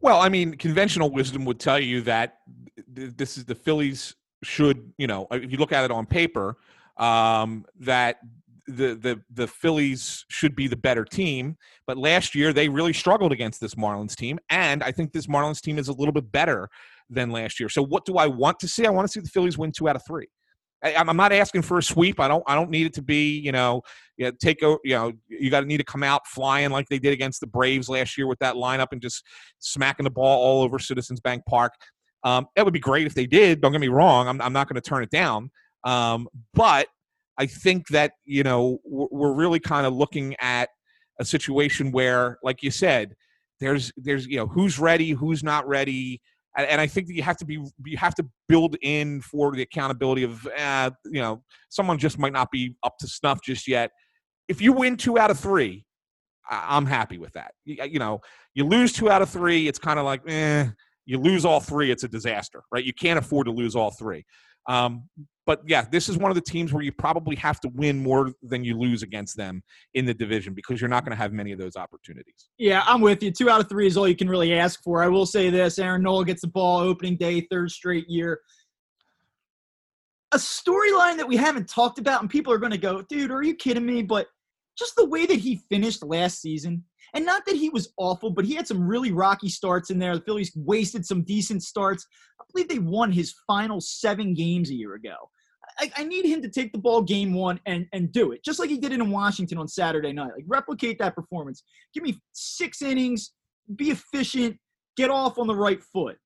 Well, 0.00 0.20
I 0.20 0.28
mean, 0.28 0.56
conventional 0.56 1.10
wisdom 1.10 1.44
would 1.44 1.60
tell 1.60 1.78
you 1.78 2.02
that 2.02 2.38
this 2.86 3.38
is 3.38 3.44
the 3.44 3.54
Phillies 3.54 4.14
should, 4.42 4.92
you 4.98 5.06
know, 5.06 5.26
if 5.30 5.50
you 5.50 5.58
look 5.58 5.72
at 5.72 5.84
it 5.84 5.90
on 5.90 6.04
paper, 6.04 6.58
um, 6.98 7.64
that 7.80 8.18
the 8.66 8.94
the 8.94 9.20
the 9.32 9.46
Phillies 9.46 10.24
should 10.28 10.56
be 10.56 10.66
the 10.66 10.76
better 10.76 11.04
team, 11.04 11.56
but 11.86 11.96
last 11.96 12.34
year 12.34 12.52
they 12.52 12.68
really 12.68 12.92
struggled 12.92 13.32
against 13.32 13.60
this 13.60 13.74
Marlins 13.74 14.16
team, 14.16 14.38
and 14.50 14.82
I 14.82 14.92
think 14.92 15.12
this 15.12 15.26
Marlins 15.26 15.60
team 15.60 15.78
is 15.78 15.88
a 15.88 15.92
little 15.92 16.12
bit 16.12 16.30
better 16.32 16.68
than 17.08 17.30
last 17.30 17.60
year. 17.60 17.68
So 17.68 17.82
what 17.82 18.04
do 18.04 18.16
I 18.16 18.26
want 18.26 18.58
to 18.60 18.68
see? 18.68 18.86
I 18.86 18.90
want 18.90 19.06
to 19.06 19.12
see 19.12 19.20
the 19.20 19.28
Phillies 19.28 19.56
win 19.56 19.72
two 19.72 19.88
out 19.88 19.96
of 19.96 20.04
three. 20.06 20.28
I, 20.82 20.92
am 21.00 21.16
not 21.16 21.32
asking 21.32 21.62
for 21.62 21.78
a 21.78 21.82
sweep. 21.82 22.20
I 22.20 22.28
don't. 22.28 22.44
I 22.46 22.54
don't 22.54 22.70
need 22.70 22.86
it 22.86 22.94
to 22.94 23.02
be. 23.02 23.38
You 23.38 23.52
know, 23.52 23.82
you 24.16 24.26
know, 24.26 24.32
take. 24.40 24.60
You 24.60 24.78
know, 24.84 25.12
you 25.28 25.50
got 25.50 25.60
to 25.60 25.66
need 25.66 25.78
to 25.78 25.84
come 25.84 26.02
out 26.02 26.26
flying 26.26 26.70
like 26.70 26.88
they 26.88 26.98
did 26.98 27.12
against 27.12 27.40
the 27.40 27.46
Braves 27.46 27.88
last 27.88 28.18
year 28.18 28.26
with 28.26 28.38
that 28.40 28.54
lineup 28.54 28.88
and 28.92 29.00
just 29.00 29.24
smacking 29.58 30.04
the 30.04 30.10
ball 30.10 30.42
all 30.42 30.62
over 30.62 30.78
Citizens 30.78 31.20
Bank 31.20 31.42
Park. 31.48 31.72
Um, 32.24 32.46
that 32.56 32.64
would 32.64 32.74
be 32.74 32.80
great 32.80 33.06
if 33.06 33.14
they 33.14 33.26
did. 33.26 33.60
Don't 33.60 33.72
get 33.72 33.80
me 33.80 33.88
wrong. 33.88 34.26
I'm, 34.26 34.40
I'm 34.40 34.52
not 34.52 34.68
going 34.68 34.80
to 34.80 34.86
turn 34.86 35.02
it 35.02 35.10
down. 35.10 35.50
Um, 35.84 36.28
but 36.54 36.88
I 37.38 37.46
think 37.46 37.88
that 37.88 38.12
you 38.24 38.42
know 38.42 38.78
we're 38.84 39.32
really 39.32 39.60
kind 39.60 39.86
of 39.86 39.94
looking 39.94 40.34
at 40.40 40.68
a 41.18 41.24
situation 41.24 41.92
where, 41.92 42.38
like 42.42 42.62
you 42.62 42.70
said, 42.70 43.14
there's 43.60 43.92
there's 43.96 44.26
you 44.26 44.36
know 44.36 44.46
who's 44.46 44.78
ready, 44.78 45.10
who's 45.10 45.42
not 45.42 45.66
ready, 45.66 46.20
and, 46.56 46.80
I 46.80 46.86
think 46.86 47.06
that 47.08 47.14
you 47.14 47.22
have 47.22 47.36
to 47.38 47.44
be 47.44 47.62
you 47.84 47.96
have 47.96 48.14
to 48.16 48.26
build 48.48 48.76
in 48.82 49.20
for 49.20 49.52
the 49.52 49.62
accountability 49.62 50.22
of 50.22 50.46
uh, 50.58 50.90
you 51.04 51.20
know 51.20 51.42
someone 51.68 51.98
just 51.98 52.18
might 52.18 52.32
not 52.32 52.50
be 52.50 52.74
up 52.82 52.94
to 53.00 53.08
snuff 53.08 53.40
just 53.42 53.68
yet. 53.68 53.90
If 54.48 54.60
you 54.60 54.72
win 54.72 54.96
two 54.96 55.18
out 55.18 55.30
of 55.30 55.38
three, 55.38 55.84
I'm 56.50 56.86
happy 56.86 57.18
with 57.18 57.32
that. 57.32 57.52
You, 57.64 57.84
you 57.84 57.98
know, 57.98 58.20
you 58.54 58.64
lose 58.64 58.92
two 58.92 59.10
out 59.10 59.22
of 59.22 59.28
three, 59.28 59.68
it's 59.68 59.78
kind 59.78 59.98
of 59.98 60.04
like 60.04 60.22
eh. 60.26 60.68
You 61.08 61.20
lose 61.20 61.44
all 61.44 61.60
three, 61.60 61.92
it's 61.92 62.02
a 62.02 62.08
disaster, 62.08 62.64
right? 62.72 62.84
You 62.84 62.92
can't 62.92 63.16
afford 63.16 63.46
to 63.46 63.52
lose 63.52 63.76
all 63.76 63.92
three. 63.92 64.24
Um, 64.68 65.08
but 65.46 65.62
yeah, 65.64 65.86
this 65.90 66.08
is 66.08 66.18
one 66.18 66.30
of 66.30 66.34
the 66.34 66.40
teams 66.40 66.72
where 66.72 66.82
you 66.82 66.90
probably 66.90 67.36
have 67.36 67.60
to 67.60 67.68
win 67.68 68.02
more 68.02 68.32
than 68.42 68.64
you 68.64 68.76
lose 68.76 69.04
against 69.04 69.36
them 69.36 69.62
in 69.94 70.04
the 70.04 70.12
division 70.12 70.54
because 70.54 70.80
you're 70.80 70.90
not 70.90 71.04
going 71.04 71.12
to 71.12 71.16
have 71.16 71.32
many 71.32 71.52
of 71.52 71.58
those 71.58 71.76
opportunities. 71.76 72.48
Yeah, 72.58 72.82
I'm 72.84 73.00
with 73.00 73.22
you. 73.22 73.30
Two 73.30 73.48
out 73.48 73.60
of 73.60 73.68
three 73.68 73.86
is 73.86 73.96
all 73.96 74.08
you 74.08 74.16
can 74.16 74.28
really 74.28 74.52
ask 74.52 74.82
for. 74.82 75.02
I 75.02 75.08
will 75.08 75.24
say 75.24 75.48
this 75.48 75.78
Aaron 75.78 76.02
Nola 76.02 76.24
gets 76.24 76.42
the 76.42 76.48
ball 76.48 76.80
opening 76.80 77.16
day, 77.16 77.46
third 77.48 77.70
straight 77.70 78.08
year. 78.08 78.40
A 80.32 80.38
storyline 80.38 81.16
that 81.16 81.28
we 81.28 81.36
haven't 81.36 81.68
talked 81.68 82.00
about, 82.00 82.20
and 82.20 82.28
people 82.28 82.52
are 82.52 82.58
going 82.58 82.72
to 82.72 82.78
go, 82.78 83.02
dude, 83.02 83.30
are 83.30 83.42
you 83.42 83.54
kidding 83.54 83.86
me? 83.86 84.02
But 84.02 84.26
just 84.76 84.96
the 84.96 85.06
way 85.06 85.26
that 85.26 85.38
he 85.38 85.60
finished 85.70 86.04
last 86.04 86.42
season, 86.42 86.82
and 87.14 87.24
not 87.24 87.46
that 87.46 87.54
he 87.54 87.70
was 87.70 87.92
awful, 87.96 88.30
but 88.30 88.44
he 88.44 88.56
had 88.56 88.66
some 88.66 88.86
really 88.86 89.12
rocky 89.12 89.48
starts 89.48 89.90
in 89.90 89.98
there. 90.00 90.16
The 90.16 90.22
Phillies 90.22 90.52
wasted 90.56 91.06
some 91.06 91.22
decent 91.22 91.62
starts. 91.62 92.04
I 92.40 92.44
believe 92.52 92.68
they 92.68 92.80
won 92.80 93.12
his 93.12 93.34
final 93.46 93.80
seven 93.80 94.34
games 94.34 94.70
a 94.70 94.74
year 94.74 94.94
ago. 94.94 95.14
I, 95.78 95.90
I, 95.96 96.04
need 96.04 96.24
him 96.24 96.42
to 96.42 96.48
take 96.48 96.72
the 96.72 96.78
ball 96.78 97.02
game 97.02 97.34
one 97.34 97.60
and, 97.66 97.86
and 97.92 98.10
do 98.12 98.32
it, 98.32 98.42
just 98.44 98.58
like 98.58 98.70
he 98.70 98.78
did 98.78 98.92
it 98.92 99.00
in 99.00 99.10
Washington 99.10 99.58
on 99.58 99.68
Saturday 99.68 100.12
night. 100.12 100.32
Like 100.34 100.44
replicate 100.46 100.98
that 100.98 101.14
performance. 101.14 101.62
Give 101.92 102.02
me 102.02 102.20
six 102.32 102.82
innings, 102.82 103.32
be 103.74 103.90
efficient, 103.90 104.58
get 104.96 105.10
off 105.10 105.38
on 105.38 105.46
the 105.46 105.54
right 105.54 105.82
foot. 105.82 106.16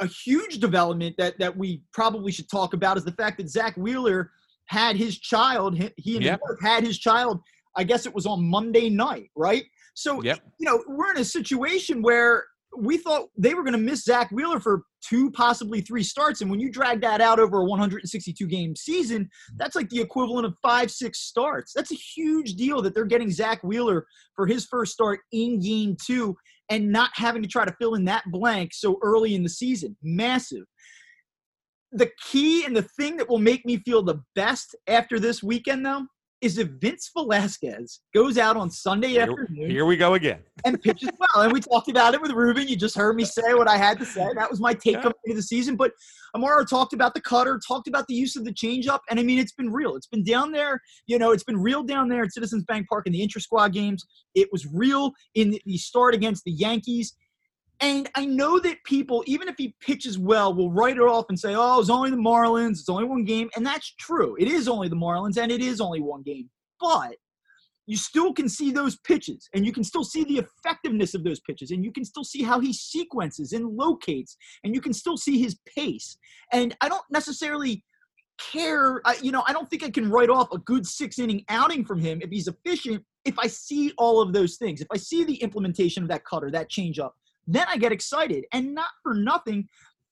A 0.00 0.06
huge 0.06 0.58
development 0.58 1.16
that 1.18 1.38
that 1.38 1.56
we 1.56 1.82
probably 1.92 2.32
should 2.32 2.50
talk 2.50 2.74
about 2.74 2.96
is 2.96 3.04
the 3.04 3.12
fact 3.12 3.38
that 3.38 3.48
Zack 3.48 3.76
Wheeler 3.76 4.30
had 4.66 4.96
his 4.96 5.18
child. 5.18 5.76
He 5.96 6.16
and 6.16 6.24
yep. 6.24 6.40
had 6.60 6.84
his 6.84 6.98
child. 6.98 7.40
I 7.76 7.84
guess 7.84 8.06
it 8.06 8.14
was 8.14 8.26
on 8.26 8.44
Monday 8.44 8.88
night, 8.88 9.30
right? 9.36 9.64
So 9.94 10.22
yep. 10.22 10.40
you 10.58 10.66
know 10.66 10.82
we're 10.88 11.12
in 11.12 11.18
a 11.18 11.24
situation 11.24 12.02
where 12.02 12.44
we 12.76 12.98
thought 12.98 13.28
they 13.36 13.54
were 13.54 13.62
going 13.62 13.72
to 13.72 13.78
miss 13.78 14.04
Zack 14.04 14.30
Wheeler 14.30 14.60
for 14.60 14.82
two, 15.08 15.30
possibly 15.30 15.80
three 15.80 16.02
starts. 16.02 16.40
And 16.40 16.50
when 16.50 16.60
you 16.60 16.70
drag 16.70 17.00
that 17.02 17.20
out 17.20 17.38
over 17.38 17.58
a 17.58 17.64
162 17.64 18.46
game 18.46 18.74
season, 18.76 19.28
that's 19.56 19.76
like 19.76 19.88
the 19.90 20.00
equivalent 20.00 20.46
of 20.46 20.54
five, 20.62 20.90
six 20.90 21.20
starts. 21.20 21.72
That's 21.74 21.92
a 21.92 21.96
huge 21.96 22.54
deal 22.54 22.82
that 22.82 22.94
they're 22.94 23.04
getting 23.04 23.30
Zack 23.30 23.62
Wheeler 23.62 24.06
for 24.34 24.46
his 24.46 24.66
first 24.66 24.92
start 24.92 25.20
in 25.32 25.60
game 25.60 25.96
two. 26.04 26.36
and 26.70 26.90
not 26.90 27.10
having 27.14 27.42
to 27.42 27.48
try 27.48 27.64
to 27.64 27.76
fill 27.78 27.94
in 27.94 28.06
that 28.06 28.24
blank 28.30 28.72
so 28.72 28.98
early 29.02 29.34
in 29.34 29.42
the 29.42 29.48
season. 29.50 29.94
Massive. 30.02 30.64
The 31.92 32.10
key 32.30 32.64
and 32.64 32.74
the 32.74 32.88
thing 32.98 33.18
that 33.18 33.28
will 33.28 33.38
make 33.38 33.66
me 33.66 33.76
feel 33.76 34.02
the 34.02 34.22
best 34.34 34.74
after 34.88 35.20
this 35.20 35.42
weekend, 35.42 35.84
though, 35.84 36.06
is 36.44 36.58
if 36.58 36.68
Vince 36.78 37.10
Velasquez 37.16 38.00
goes 38.12 38.36
out 38.36 38.54
on 38.56 38.70
Sunday 38.70 39.08
Here, 39.08 39.22
afternoon 39.22 39.70
here 39.70 39.86
we 39.86 39.96
go 39.96 40.12
again. 40.12 40.40
and 40.66 40.80
pitches 40.80 41.08
well. 41.18 41.42
And 41.44 41.52
we 41.52 41.60
talked 41.60 41.88
about 41.88 42.12
it 42.12 42.20
with 42.20 42.32
Ruben. 42.32 42.68
You 42.68 42.76
just 42.76 42.94
heard 42.96 43.16
me 43.16 43.24
say 43.24 43.54
what 43.54 43.66
I 43.66 43.78
had 43.78 43.98
to 43.98 44.04
say. 44.04 44.28
That 44.36 44.50
was 44.50 44.60
my 44.60 44.74
take 44.74 44.96
Yeah. 44.96 45.02
coming 45.02 45.14
into 45.24 45.36
the 45.36 45.42
season. 45.42 45.74
But 45.74 45.92
Amaro 46.36 46.68
talked 46.68 46.92
about 46.92 47.14
the 47.14 47.20
cutter, 47.22 47.58
talked 47.66 47.88
about 47.88 48.06
the 48.08 48.14
use 48.14 48.36
of 48.36 48.44
the 48.44 48.52
changeup, 48.52 49.00
and 49.08 49.18
I 49.18 49.22
mean 49.22 49.38
it's 49.38 49.52
been 49.52 49.72
real. 49.72 49.96
It's 49.96 50.06
been 50.06 50.22
down 50.22 50.52
there. 50.52 50.80
You 51.06 51.18
know, 51.18 51.30
it's 51.32 51.44
been 51.44 51.56
real 51.56 51.82
down 51.82 52.08
there 52.10 52.24
at 52.24 52.32
Citizens 52.32 52.64
Bank 52.64 52.86
Park 52.90 53.06
in 53.06 53.14
the 53.14 53.22
intra 53.22 53.40
squad 53.40 53.72
games. 53.72 54.04
It 54.34 54.48
was 54.52 54.66
real 54.66 55.12
in 55.34 55.50
the- 55.52 55.62
the 55.64 55.78
start 55.78 56.14
against 56.14 56.44
the 56.44 56.52
Yankees. 56.52 57.14
And 57.80 58.08
I 58.14 58.24
know 58.24 58.58
that 58.60 58.82
people, 58.84 59.24
even 59.26 59.48
if 59.48 59.56
he 59.58 59.74
pitches 59.80 60.18
well, 60.18 60.54
will 60.54 60.70
write 60.70 60.96
it 60.96 61.02
off 61.02 61.26
and 61.28 61.38
say, 61.38 61.54
oh, 61.54 61.80
it's 61.80 61.90
only 61.90 62.10
the 62.10 62.16
Marlins, 62.16 62.80
it's 62.80 62.88
only 62.88 63.04
one 63.04 63.24
game. 63.24 63.50
And 63.56 63.66
that's 63.66 63.94
true. 63.96 64.36
It 64.38 64.48
is 64.48 64.68
only 64.68 64.88
the 64.88 64.96
Marlins, 64.96 65.36
and 65.36 65.50
it 65.50 65.60
is 65.60 65.80
only 65.80 66.00
one 66.00 66.22
game. 66.22 66.48
But 66.80 67.16
you 67.86 67.96
still 67.96 68.32
can 68.32 68.48
see 68.48 68.70
those 68.70 68.96
pitches, 68.96 69.48
and 69.54 69.66
you 69.66 69.72
can 69.72 69.84
still 69.84 70.04
see 70.04 70.24
the 70.24 70.38
effectiveness 70.38 71.14
of 71.14 71.24
those 71.24 71.40
pitches, 71.40 71.70
and 71.70 71.84
you 71.84 71.92
can 71.92 72.04
still 72.04 72.24
see 72.24 72.42
how 72.42 72.58
he 72.60 72.72
sequences 72.72 73.52
and 73.52 73.76
locates, 73.76 74.36
and 74.62 74.74
you 74.74 74.80
can 74.80 74.92
still 74.92 75.16
see 75.16 75.38
his 75.38 75.56
pace. 75.76 76.16
And 76.52 76.74
I 76.80 76.88
don't 76.88 77.04
necessarily 77.10 77.84
care. 78.38 79.02
I, 79.04 79.16
you 79.22 79.32
know, 79.32 79.44
I 79.46 79.52
don't 79.52 79.68
think 79.68 79.84
I 79.84 79.90
can 79.90 80.10
write 80.10 80.30
off 80.30 80.48
a 80.52 80.58
good 80.58 80.86
six 80.86 81.18
inning 81.18 81.44
outing 81.48 81.84
from 81.84 82.00
him 82.00 82.20
if 82.22 82.30
he's 82.30 82.48
efficient. 82.48 83.04
If 83.24 83.38
I 83.38 83.46
see 83.46 83.92
all 83.98 84.20
of 84.20 84.32
those 84.32 84.56
things, 84.56 84.80
if 84.80 84.88
I 84.92 84.96
see 84.96 85.24
the 85.24 85.36
implementation 85.36 86.02
of 86.02 86.08
that 86.08 86.24
cutter, 86.24 86.50
that 86.50 86.70
changeup, 86.70 87.10
then 87.46 87.66
I 87.68 87.76
get 87.76 87.92
excited. 87.92 88.44
And 88.52 88.74
not 88.74 88.90
for 89.02 89.14
nothing, 89.14 89.68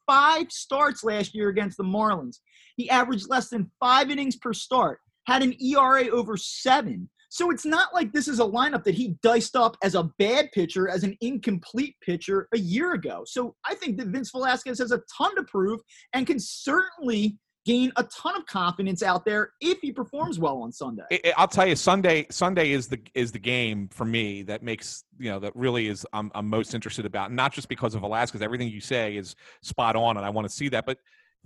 five 0.07 0.51
starts 0.51 1.05
last 1.05 1.35
year 1.35 1.49
against 1.49 1.77
the 1.77 1.85
Marlins. 1.85 2.39
He 2.77 2.91
averaged 2.91 3.29
less 3.29 3.49
than 3.49 3.71
five 3.81 4.11
innings 4.11 4.37
per 4.37 4.53
start, 4.53 5.01
had 5.27 5.43
an 5.43 5.55
ERA 5.63 6.09
over 6.09 6.37
seven. 6.37 7.09
So 7.29 7.51
it's 7.51 7.65
not 7.65 7.95
like 7.95 8.13
this 8.13 8.29
is 8.29 8.41
a 8.41 8.45
lineup 8.45 8.85
that 8.85 8.95
he 8.95 9.17
diced 9.23 9.57
up 9.57 9.79
as 9.83 9.95
a 9.95 10.11
bad 10.19 10.51
pitcher, 10.53 10.89
as 10.89 11.03
an 11.03 11.17
incomplete 11.23 11.97
pitcher 12.03 12.47
a 12.53 12.59
year 12.59 12.93
ago. 12.93 13.23
So 13.27 13.55
I 13.65 13.75
think 13.75 13.97
that 13.99 14.09
Vince 14.09 14.31
Velasquez 14.31 14.79
has 14.81 14.93
a 14.93 15.01
ton 15.17 15.35
to 15.37 15.43
prove 15.45 15.81
and 16.13 16.27
can 16.27 16.39
certainly 16.39 17.39
gain 17.65 17.93
a 17.97 18.05
ton 18.05 18.37
of 18.37 18.47
confidence 18.47 19.03
out 19.03 19.25
there 19.25 19.53
if 19.61 19.79
he 19.81 19.93
performs 19.93 20.39
well 20.39 20.63
on 20.63 20.73
Sunday. 20.73 21.05
I'll 21.37 21.49
tell 21.49 21.67
you, 21.67 21.77
Sunday 21.77 22.27
Sunday 22.31 22.73
is 22.73 22.89
the 22.89 23.01
is 23.15 23.33
the 23.33 23.39
game 23.39 23.89
for 23.89 24.05
me 24.05 24.43
that 24.43 24.63
makes 24.63 25.05
you 25.19 25.31
know 25.31 25.39
that 25.41 25.55
really 25.55 25.89
is 25.89 26.07
I'm, 26.13 26.31
I'm 26.35 26.49
most 26.49 26.75
interested 26.75 27.07
about. 27.07 27.33
Not 27.33 27.53
just 27.53 27.69
because 27.69 27.95
of 27.95 28.01
Velasquez, 28.01 28.43
everything 28.43 28.69
you 28.69 28.81
say 28.81 29.17
is 29.17 29.37
spot 29.63 29.97
on, 29.97 30.17
and 30.17 30.27
I 30.27 30.31
want 30.31 30.49
to 30.49 30.55
see 30.55 30.69
that. 30.71 30.87
But 30.87 30.99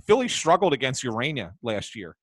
Philly 0.07 0.29
struggled 0.29 0.73
against 0.73 1.05
Ureña 1.05 1.53
last 1.63 1.95
year. 1.95 2.17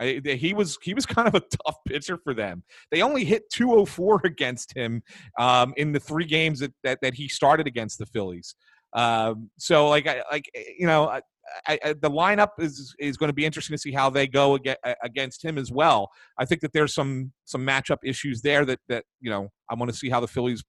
I, 0.00 0.20
he 0.24 0.54
was 0.54 0.78
he 0.82 0.94
was 0.94 1.06
kind 1.06 1.28
of 1.28 1.34
a 1.34 1.40
tough 1.40 1.76
pitcher 1.86 2.18
for 2.22 2.34
them. 2.34 2.62
They 2.90 3.02
only 3.02 3.24
hit 3.24 3.50
204 3.52 4.22
against 4.24 4.76
him 4.76 5.02
um, 5.38 5.74
in 5.76 5.92
the 5.92 6.00
three 6.00 6.26
games 6.26 6.60
that, 6.60 6.72
that 6.84 6.98
that 7.02 7.14
he 7.14 7.28
started 7.28 7.66
against 7.66 7.98
the 7.98 8.06
Phillies. 8.06 8.54
Um, 8.92 9.50
so 9.58 9.88
like 9.88 10.06
I 10.06 10.22
like 10.30 10.50
you 10.78 10.86
know 10.86 11.20
I, 11.66 11.78
I, 11.84 11.92
the 11.94 12.10
lineup 12.10 12.50
is 12.58 12.94
is 12.98 13.16
going 13.16 13.28
to 13.28 13.34
be 13.34 13.44
interesting 13.44 13.74
to 13.74 13.80
see 13.80 13.92
how 13.92 14.10
they 14.10 14.26
go 14.26 14.54
aga 14.54 14.76
against 15.02 15.44
him 15.44 15.58
as 15.58 15.70
well. 15.70 16.10
I 16.38 16.44
think 16.44 16.60
that 16.62 16.72
there's 16.72 16.94
some 16.94 17.32
some 17.44 17.64
matchup 17.66 17.98
issues 18.04 18.42
there 18.42 18.64
that 18.64 18.80
that 18.88 19.04
you 19.20 19.30
know 19.30 19.48
I 19.70 19.74
want 19.74 19.90
to 19.90 19.96
see 19.96 20.08
how 20.08 20.20
the 20.20 20.28
Phillies 20.28 20.62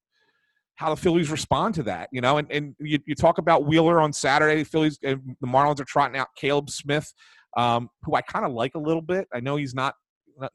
how 0.75 0.89
the 0.89 1.01
Phillies 1.01 1.30
respond 1.30 1.75
to 1.75 1.84
that. 1.84 2.09
You 2.11 2.21
know, 2.21 2.38
and 2.38 2.51
and 2.51 2.75
you, 2.80 2.99
you 3.05 3.15
talk 3.15 3.38
about 3.38 3.65
Wheeler 3.65 3.99
on 4.01 4.13
Saturday. 4.13 4.63
The 4.63 4.69
Phillies, 4.69 4.97
uh, 5.05 5.15
the 5.41 5.47
Marlins 5.47 5.80
are 5.80 5.86
trotting 5.86 6.17
out 6.17 6.30
Caleb 6.38 6.69
Smith, 6.69 7.13
um, 7.57 7.89
who 8.03 8.15
I 8.15 8.21
kind 8.21 8.45
of 8.45 8.53
like 8.53 8.75
a 8.75 8.80
little 8.80 9.01
bit. 9.01 9.27
I 9.34 9.39
know 9.39 9.57
he's 9.57 9.75
not- 9.75 9.95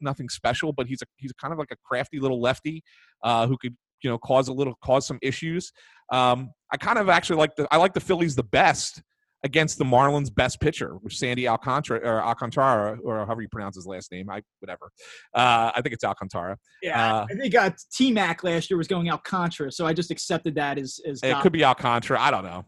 nothing 0.01 0.29
special, 0.29 0.73
but 0.73 0.87
he's 0.87 1.01
a 1.01 1.05
he's 1.17 1.31
kind 1.33 1.53
of 1.53 1.59
like 1.59 1.71
a 1.71 1.75
crafty 1.83 2.19
little 2.19 2.41
lefty 2.41 2.83
uh, 3.23 3.47
who 3.47 3.57
could 3.57 3.75
you 4.01 4.09
know 4.09 4.17
cause 4.17 4.47
a 4.47 4.53
little 4.53 4.75
cause 4.83 5.05
some 5.05 5.19
issues. 5.21 5.71
Um, 6.11 6.51
I 6.71 6.77
kind 6.77 6.97
of 6.97 7.09
actually 7.09 7.37
like 7.37 7.55
the 7.55 7.67
I 7.71 7.77
like 7.77 7.93
the 7.93 7.99
Phillies 7.99 8.35
the 8.35 8.43
best 8.43 9.01
against 9.45 9.77
the 9.77 9.85
Marlins' 9.85 10.33
best 10.33 10.59
pitcher, 10.59 10.95
which 11.01 11.17
Sandy 11.19 11.47
Alcantara 11.47 11.99
or 12.03 12.19
Alcantara 12.21 12.97
or 13.03 13.25
however 13.25 13.43
you 13.43 13.47
pronounce 13.47 13.75
his 13.75 13.85
last 13.85 14.11
name. 14.11 14.27
I 14.27 14.41
whatever. 14.59 14.91
Uh, 15.35 15.71
I 15.75 15.81
think 15.81 15.93
it's 15.93 16.03
Alcantara. 16.03 16.57
Yeah, 16.81 17.15
Uh, 17.19 17.25
I 17.29 17.35
think 17.35 17.53
uh, 17.55 17.69
T 17.93 18.11
Mac 18.11 18.43
last 18.43 18.69
year 18.71 18.77
was 18.77 18.87
going 18.87 19.07
contra, 19.23 19.71
so 19.71 19.85
I 19.85 19.93
just 19.93 20.09
accepted 20.09 20.55
that 20.55 20.79
as 20.79 20.99
as 21.07 21.21
It 21.21 21.29
God- 21.29 21.43
could 21.43 21.51
be 21.53 21.63
Alcantara. 21.63 22.19
I 22.19 22.31
don't 22.31 22.43
know. 22.43 22.65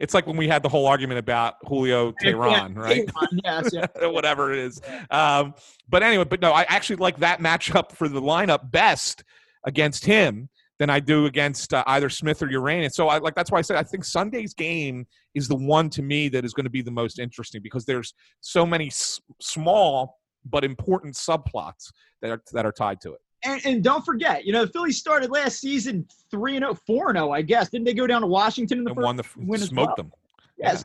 It's 0.00 0.14
like 0.14 0.26
when 0.26 0.36
we 0.36 0.48
had 0.48 0.62
the 0.64 0.68
whole 0.68 0.86
argument 0.86 1.18
about 1.20 1.54
Julio 1.64 2.12
Teheran, 2.22 2.74
Yeah, 2.74 2.80
right? 2.82 3.06
Tehran, 3.06 3.40
yes, 3.44 3.70
yeah. 3.72 3.86
Whatever 4.08 4.52
it 4.52 4.58
is. 4.58 4.80
Um, 5.10 5.54
but 5.88 6.02
anyway, 6.02 6.24
but 6.24 6.40
no, 6.40 6.52
I 6.52 6.62
actually 6.64 6.96
like 6.96 7.18
that 7.18 7.38
matchup 7.40 7.92
for 7.92 8.08
the 8.08 8.20
lineup 8.20 8.70
best 8.72 9.22
against 9.64 10.04
him 10.04 10.48
than 10.78 10.90
I 10.90 11.00
do 11.00 11.26
against 11.26 11.72
uh, 11.72 11.84
either 11.86 12.08
Smith 12.08 12.42
or 12.42 12.48
Ureña. 12.48 12.90
So 12.92 13.08
I 13.08 13.18
like 13.18 13.34
that's 13.34 13.50
why 13.50 13.58
I 13.58 13.62
said 13.62 13.76
I 13.76 13.82
think 13.82 14.04
Sunday's 14.04 14.54
game 14.54 15.06
is 15.34 15.48
the 15.48 15.54
one 15.56 15.88
to 15.90 16.02
me 16.02 16.28
that 16.30 16.44
is 16.44 16.52
going 16.52 16.64
to 16.64 16.70
be 16.70 16.82
the 16.82 16.90
most 16.90 17.18
interesting 17.18 17.62
because 17.62 17.84
there's 17.84 18.14
so 18.40 18.66
many 18.66 18.86
s- 18.88 19.20
small 19.40 20.18
but 20.44 20.64
important 20.64 21.14
subplots 21.14 21.92
that 22.22 22.30
are 22.30 22.42
that 22.52 22.66
are 22.66 22.72
tied 22.72 23.00
to 23.02 23.12
it. 23.14 23.20
And, 23.46 23.60
and 23.66 23.84
don't 23.84 24.02
forget, 24.04 24.46
you 24.46 24.52
know, 24.54 24.64
the 24.64 24.72
Phillies 24.72 24.98
started 24.98 25.30
last 25.30 25.60
season 25.60 26.08
3 26.30 26.56
and 26.56 26.62
0, 26.64 26.78
4 26.86 27.10
and 27.10 27.18
0, 27.18 27.30
I 27.30 27.42
guess. 27.42 27.68
Didn't 27.68 27.84
they 27.84 27.92
go 27.92 28.06
down 28.06 28.22
to 28.22 28.26
Washington 28.26 28.78
in 28.78 28.84
the 28.84 28.90
And 28.90 28.96
first 28.96 29.04
won 29.04 29.16
the 29.16 29.24
win 29.36 29.60
as 29.60 29.68
smoked 29.68 29.88
well? 29.88 29.96
them. 29.96 30.12
Yeah. 30.56 30.68
Yeah. 30.72 30.76
So, 30.76 30.84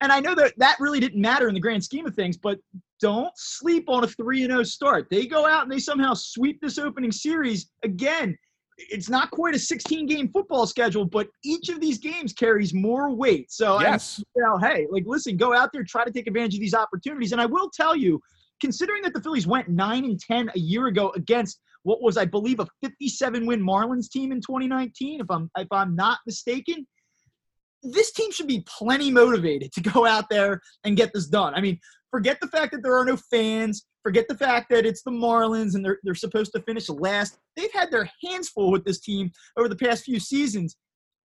and 0.00 0.10
I 0.10 0.20
know 0.20 0.34
that 0.34 0.54
that 0.56 0.76
really 0.80 1.00
didn't 1.00 1.20
matter 1.20 1.48
in 1.48 1.54
the 1.54 1.60
grand 1.60 1.84
scheme 1.84 2.06
of 2.06 2.14
things, 2.14 2.38
but 2.38 2.58
don't 3.00 3.30
sleep 3.36 3.90
on 3.90 4.04
a 4.04 4.06
3 4.06 4.44
and 4.44 4.52
0 4.52 4.62
start. 4.62 5.08
They 5.10 5.26
go 5.26 5.46
out 5.46 5.64
and 5.64 5.70
they 5.72 5.80
somehow 5.80 6.14
sweep 6.14 6.60
this 6.62 6.78
opening 6.78 7.12
series. 7.12 7.70
Again, 7.82 8.38
it's 8.78 9.08
not 9.08 9.30
quite 9.30 9.54
a 9.54 9.58
16 9.58 10.06
game 10.06 10.28
football 10.28 10.66
schedule, 10.66 11.04
but 11.04 11.28
each 11.44 11.68
of 11.68 11.80
these 11.80 11.98
games 11.98 12.32
carries 12.32 12.72
more 12.72 13.12
weight. 13.14 13.50
So, 13.50 13.76
I 13.76 13.82
Yes. 13.82 14.22
you 14.36 14.42
know, 14.42 14.58
hey, 14.58 14.86
like, 14.90 15.04
listen, 15.06 15.36
go 15.36 15.52
out 15.52 15.72
there, 15.72 15.82
try 15.82 16.04
to 16.04 16.10
take 16.10 16.26
advantage 16.26 16.54
of 16.54 16.60
these 16.60 16.74
opportunities. 16.74 17.32
And 17.32 17.40
I 17.40 17.46
will 17.46 17.70
tell 17.70 17.96
you, 17.96 18.20
considering 18.60 19.02
that 19.02 19.14
the 19.14 19.20
Phillies 19.20 19.46
went 19.46 19.68
9 19.68 20.04
and 20.04 20.18
10 20.18 20.50
a 20.54 20.58
year 20.58 20.86
ago 20.86 21.12
against 21.16 21.60
what 21.82 22.02
was, 22.02 22.16
I 22.16 22.24
believe, 22.24 22.60
a 22.60 22.66
57 22.82 23.46
win 23.46 23.60
Marlins 23.60 24.10
team 24.10 24.32
in 24.32 24.40
2019, 24.40 25.20
if 25.20 25.30
I'm 25.30 25.50
if 25.56 25.68
I'm 25.70 25.94
not 25.94 26.18
mistaken, 26.26 26.86
this 27.82 28.12
team 28.12 28.32
should 28.32 28.48
be 28.48 28.64
plenty 28.66 29.10
motivated 29.10 29.72
to 29.72 29.80
go 29.80 30.04
out 30.06 30.28
there 30.28 30.60
and 30.84 30.96
get 30.96 31.12
this 31.12 31.26
done. 31.26 31.54
I 31.54 31.60
mean, 31.60 31.78
forget 32.10 32.40
the 32.40 32.48
fact 32.48 32.72
that 32.72 32.82
there 32.82 32.96
are 32.96 33.04
no 33.04 33.16
fans. 33.16 33.86
Forget 34.08 34.26
the 34.26 34.38
fact 34.38 34.70
that 34.70 34.86
it's 34.86 35.02
the 35.02 35.10
Marlins 35.10 35.74
and 35.74 35.84
they're, 35.84 35.98
they're 36.02 36.14
supposed 36.14 36.52
to 36.52 36.62
finish 36.62 36.88
last. 36.88 37.36
They've 37.58 37.70
had 37.74 37.90
their 37.90 38.10
hands 38.24 38.48
full 38.48 38.70
with 38.70 38.82
this 38.86 39.00
team 39.00 39.30
over 39.58 39.68
the 39.68 39.76
past 39.76 40.04
few 40.04 40.18
seasons. 40.18 40.78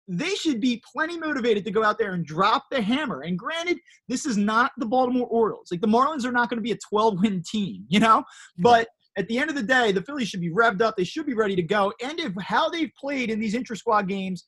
They 0.10 0.36
should 0.36 0.60
be 0.60 0.84
plenty 0.94 1.18
motivated 1.18 1.64
to 1.64 1.72
go 1.72 1.82
out 1.82 1.98
there 1.98 2.12
and 2.12 2.26
drop 2.26 2.66
the 2.70 2.82
hammer. 2.82 3.22
And 3.22 3.40
granted, 3.40 3.78
this 4.10 4.26
is 4.26 4.36
not 4.36 4.74
the 4.80 4.86
Baltimore 4.86 5.28
Orioles. 5.28 5.70
Like 5.72 5.80
the 5.80 5.88
Marlins 5.88 6.26
are 6.26 6.34
not 6.34 6.50
going 6.50 6.58
to 6.58 6.62
be 6.62 6.74
a 6.74 6.78
12 6.90 7.22
win 7.22 7.42
team, 7.50 7.86
you 7.88 8.02
know? 8.02 8.26
But 8.58 8.90
at 9.18 9.30
the 9.30 9.40
end 9.40 9.50
of 9.50 9.56
the 9.56 9.64
day, 9.64 9.94
the 9.94 10.02
Phillies 10.02 10.28
should 10.28 10.42
be 10.42 10.52
revved 10.52 10.82
up. 10.82 10.98
They 10.98 11.06
should 11.06 11.26
be 11.26 11.36
ready 11.36 11.56
to 11.56 11.64
go. 11.64 11.94
And 12.04 12.20
if 12.20 12.34
how 12.42 12.68
they've 12.68 12.92
played 13.00 13.30
in 13.30 13.40
these 13.40 13.56
intra 13.56 13.78
squad 13.78 14.10
games 14.10 14.44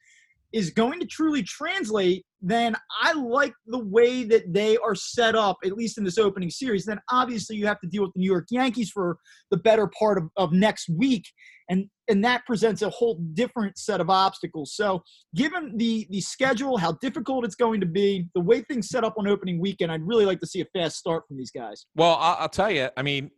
is 0.52 0.72
going 0.72 1.00
to 1.00 1.06
truly 1.06 1.42
translate, 1.42 2.26
then 2.48 2.76
I 3.02 3.14
like 3.14 3.54
the 3.66 3.84
way 3.84 4.24
that 4.26 4.54
they 4.54 4.78
are 4.78 4.94
set 4.94 5.36
up, 5.36 5.58
at 5.66 5.72
least 5.72 5.98
in 5.98 6.04
this 6.04 6.20
opening 6.20 6.52
series. 6.52 6.86
Then 6.86 7.00
obviously 7.12 7.56
you 7.56 7.66
have 7.66 7.82
to 7.82 7.88
deal 7.88 8.04
with 8.04 8.14
the 8.14 8.20
New 8.20 8.32
York 8.32 8.46
Yankees 8.52 8.92
for 8.92 9.18
the 9.50 9.58
better 9.58 9.90
part 9.98 10.20
of, 10.20 10.26
of 10.38 10.52
next 10.52 10.88
week. 10.88 11.26
And 11.70 11.90
and 12.08 12.24
that 12.24 12.46
presents 12.46 12.84
a 12.84 12.90
whole 12.92 13.20
different 13.34 13.80
set 13.80 14.00
of 14.00 14.12
obstacles. 14.12 14.76
So 14.76 15.02
given 15.34 15.76
the 15.76 16.06
the 16.12 16.22
schedule, 16.22 16.78
how 16.78 16.92
difficult 17.02 17.46
it's 17.46 17.56
going 17.56 17.80
to 17.80 17.88
be, 17.88 18.28
the 18.36 18.42
way 18.42 18.62
things 18.62 18.90
set 18.90 19.04
up 19.04 19.16
on 19.18 19.28
opening 19.28 19.60
weekend, 19.60 19.92
I'd 19.92 20.06
really 20.06 20.28
like 20.28 20.40
to 20.42 20.48
see 20.48 20.62
a 20.62 20.66
fast 20.66 20.98
start 20.98 21.24
from 21.28 21.38
these 21.38 21.50
guys. 21.50 21.88
Well, 21.96 22.16
I'll, 22.20 22.38
I'll 22.42 22.50
tell 22.50 22.70
you. 22.70 22.90
I 22.96 23.02
mean, 23.02 23.32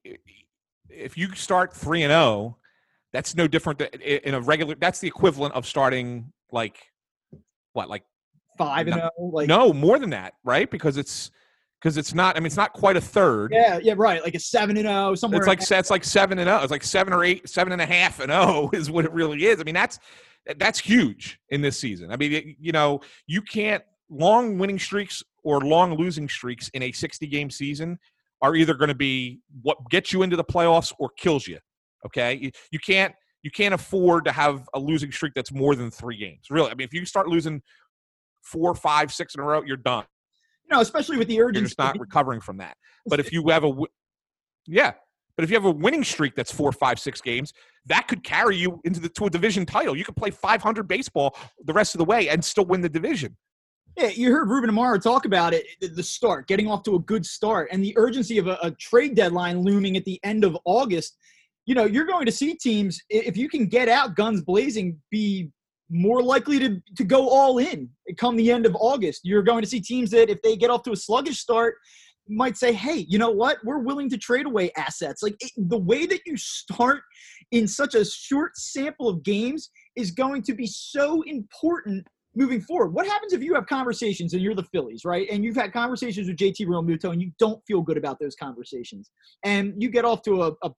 if 0.89 1.18
you 1.18 1.34
start 1.36 1.74
three 1.74 2.03
and 2.03 2.12
zero, 2.12 2.58
that's 3.14 3.36
no 3.36 3.47
different 3.47 3.80
than 3.80 3.88
in 4.01 4.34
a 4.34 4.41
regular. 4.41 4.76
That's 4.76 4.99
the 4.99 5.08
equivalent 5.08 5.53
of 5.53 5.66
starting 5.66 6.34
like 6.51 6.78
what, 7.72 7.89
like 7.89 8.03
Five 8.58 8.88
and 8.88 8.95
No- 8.97 9.01
zero, 9.18 9.32
like 9.32 9.47
no 9.47 9.74
more 9.74 9.99
than 9.99 10.10
that, 10.12 10.34
right? 10.43 10.70
Because 10.70 10.97
it's 10.97 11.32
because 11.82 11.97
it's 11.97 12.14
not. 12.14 12.36
I 12.36 12.39
mean, 12.39 12.47
it's 12.47 12.58
not 12.58 12.74
quite 12.74 12.97
a 12.97 13.01
third. 13.01 13.51
yeah, 13.53 13.80
yeah, 13.82 13.93
right, 13.95 14.24
like 14.24 14.36
a 14.36 14.39
seven 14.39 14.78
and 14.78 14.88
zero 14.88 15.16
somewhere. 15.16 15.39
It's 15.39 15.47
like 15.47 15.62
it's 15.80 15.89
like 15.91 16.03
seven 16.03 16.39
and 16.39 16.47
zero. 16.47 16.62
It's 16.62 16.72
like 16.72 16.84
seven 16.84 17.14
or 17.14 17.24
eight, 17.24 17.47
seven 17.47 17.72
and 17.74 17.82
a 17.82 17.86
half 17.86 18.20
and 18.20 18.32
zero 18.32 18.70
is 18.74 18.89
what 18.89 19.05
it 19.05 19.12
really 19.12 19.45
is. 19.45 19.60
I 19.60 19.64
mean, 19.64 19.76
that's 19.76 19.99
that's 20.58 20.80
huge 20.80 21.39
in 21.49 21.62
this 21.62 21.78
season. 21.78 22.12
I 22.12 22.16
mean, 22.18 22.34
it- 22.34 22.45
you 22.60 22.72
know, 22.72 23.01
you 23.28 23.41
can't 23.41 23.84
long 24.10 24.58
winning 24.58 24.80
streaks 24.80 25.22
or 25.43 25.60
long 25.62 25.93
losing 25.95 26.28
streaks 26.30 26.70
in 26.70 26.82
a 26.84 26.91
sixty 26.91 27.28
game 27.28 27.49
season 27.49 27.99
are 28.41 28.55
either 28.55 28.74
going 28.76 28.88
to 28.89 28.95
be 28.95 29.39
what 29.62 29.78
gets 29.89 30.14
you 30.14 30.22
into 30.22 30.36
the 30.36 30.43
playoffs 30.43 30.93
or 30.99 31.10
kills 31.18 31.47
you. 31.47 31.60
Okay, 32.05 32.36
you, 32.41 32.51
you 32.72 32.80
can't 32.80 33.14
you 33.43 33.51
can't 33.51 33.74
afford 33.74 34.26
to 34.26 34.32
have 34.32 34.68
a 34.74 34.80
losing 34.80 35.12
streak 35.12 35.34
that's 35.36 35.51
more 35.51 35.76
than 35.76 35.91
three 35.91 36.18
games. 36.18 36.47
Really, 36.49 36.72
I 36.72 36.76
mean, 36.76 36.86
if 36.86 36.93
you 36.93 37.05
start 37.05 37.28
losing 37.28 37.62
four, 38.47 38.73
five, 38.75 39.11
six 39.11 39.35
in 39.35 39.41
a 39.41 39.43
row, 39.43 39.61
you're 39.65 39.77
done. 39.77 40.05
You 40.69 40.75
know, 40.75 40.81
especially 40.81 41.17
with 41.17 41.27
the 41.27 41.41
urgency. 41.41 41.59
You're 41.59 41.67
just 41.67 41.79
not 41.79 41.99
recovering 41.99 42.41
from 42.41 42.57
that. 42.57 42.75
But 43.05 43.19
if 43.19 43.31
you 43.31 43.47
have 43.49 43.63
a, 43.63 43.73
yeah, 44.65 44.93
but 45.37 45.43
if 45.43 45.49
you 45.49 45.55
have 45.55 45.65
a 45.65 45.71
winning 45.71 46.03
streak 46.03 46.35
that's 46.35 46.51
four, 46.51 46.71
five, 46.71 46.99
six 46.99 47.21
games, 47.21 47.53
that 47.85 48.07
could 48.07 48.23
carry 48.23 48.57
you 48.57 48.81
into 48.83 48.99
the 48.99 49.09
to 49.09 49.25
a 49.25 49.29
division 49.29 49.65
title. 49.65 49.95
You 49.95 50.03
could 50.03 50.15
play 50.15 50.31
500 50.31 50.87
baseball 50.87 51.37
the 51.63 51.73
rest 51.73 51.95
of 51.95 51.99
the 51.99 52.05
way 52.05 52.29
and 52.29 52.43
still 52.43 52.65
win 52.65 52.81
the 52.81 52.89
division. 52.89 53.37
Yeah, 53.95 54.09
you 54.09 54.31
heard 54.31 54.49
Ruben 54.49 54.69
Amaro 54.69 55.01
talk 55.01 55.25
about 55.25 55.53
it, 55.53 55.65
the 55.79 56.03
start, 56.03 56.47
getting 56.47 56.69
off 56.69 56.83
to 56.83 56.95
a 56.95 56.99
good 56.99 57.25
start, 57.25 57.69
and 57.71 57.83
the 57.83 57.93
urgency 57.97 58.37
of 58.37 58.47
a, 58.47 58.57
a 58.61 58.71
trade 58.71 59.15
deadline 59.15 59.61
looming 59.61 59.97
at 59.97 60.05
the 60.05 60.19
end 60.23 60.43
of 60.43 60.57
August. 60.65 61.17
You 61.65 61.75
know, 61.75 61.85
you're 61.85 62.05
going 62.05 62.25
to 62.25 62.31
see 62.31 62.55
teams 62.55 62.99
if 63.09 63.35
you 63.35 63.49
can 63.49 63.65
get 63.65 63.89
out 63.89 64.15
guns 64.15 64.41
blazing, 64.41 65.01
be 65.09 65.49
more 65.89 66.21
likely 66.21 66.59
to, 66.59 66.81
to 66.95 67.03
go 67.03 67.29
all 67.29 67.59
in 67.59 67.89
come 68.17 68.35
the 68.35 68.51
end 68.51 68.65
of 68.65 68.75
August. 68.79 69.21
You're 69.23 69.43
going 69.43 69.61
to 69.61 69.69
see 69.69 69.79
teams 69.79 70.11
that 70.11 70.29
if 70.29 70.41
they 70.41 70.55
get 70.55 70.69
off 70.69 70.83
to 70.83 70.91
a 70.91 70.95
sluggish 70.95 71.39
start, 71.39 71.75
might 72.29 72.57
say, 72.57 72.73
hey, 72.73 73.05
you 73.07 73.17
know 73.17 73.31
what? 73.31 73.57
We're 73.63 73.79
willing 73.79 74.09
to 74.09 74.17
trade 74.17 74.45
away 74.45 74.71
assets. 74.75 75.23
Like 75.23 75.35
it, 75.39 75.51
the 75.55 75.77
way 75.77 76.05
that 76.05 76.21
you 76.25 76.35
start 76.38 77.01
in 77.51 77.67
such 77.67 77.95
a 77.95 78.03
short 78.03 78.57
sample 78.57 79.07
of 79.07 79.23
games 79.23 79.69
is 79.95 80.11
going 80.11 80.43
to 80.43 80.53
be 80.53 80.67
so 80.67 81.21
important 81.23 82.05
moving 82.35 82.61
forward. 82.61 82.93
What 82.93 83.07
happens 83.07 83.33
if 83.33 83.41
you 83.41 83.55
have 83.55 83.65
conversations 83.65 84.33
and 84.33 84.41
you're 84.41 84.53
the 84.53 84.63
Phillies, 84.63 85.05
right? 85.05 85.27
And 85.31 85.43
you've 85.43 85.55
had 85.55 85.73
conversations 85.73 86.27
with 86.27 86.38
JT 86.38 86.67
Realmuto 86.67 87.11
and 87.11 87.21
you 87.21 87.31
don't 87.39 87.61
feel 87.65 87.81
good 87.81 87.97
about 87.97 88.19
those 88.19 88.35
conversations. 88.35 89.09
And 89.43 89.73
you 89.81 89.89
get 89.89 90.05
off 90.05 90.21
to 90.23 90.43
a, 90.43 90.51
a 90.63 90.71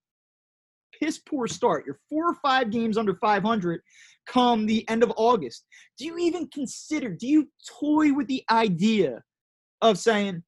piss 1.00 1.20
poor 1.20 1.48
start. 1.48 1.86
You're 1.86 2.00
four 2.10 2.30
or 2.30 2.36
five 2.42 2.70
games 2.72 2.98
under 2.98 3.16
500 3.16 3.82
come 4.28 4.66
the 4.66 4.88
end 4.90 5.04
of 5.04 5.12
August. 5.18 5.66
Do 5.98 6.06
you 6.06 6.18
even 6.20 6.48
consider, 6.48 7.10
do 7.10 7.28
you 7.28 7.50
toy 7.80 8.14
with 8.14 8.28
the 8.28 8.44
idea 8.50 9.24
of 9.82 9.98
saying, 9.98 10.44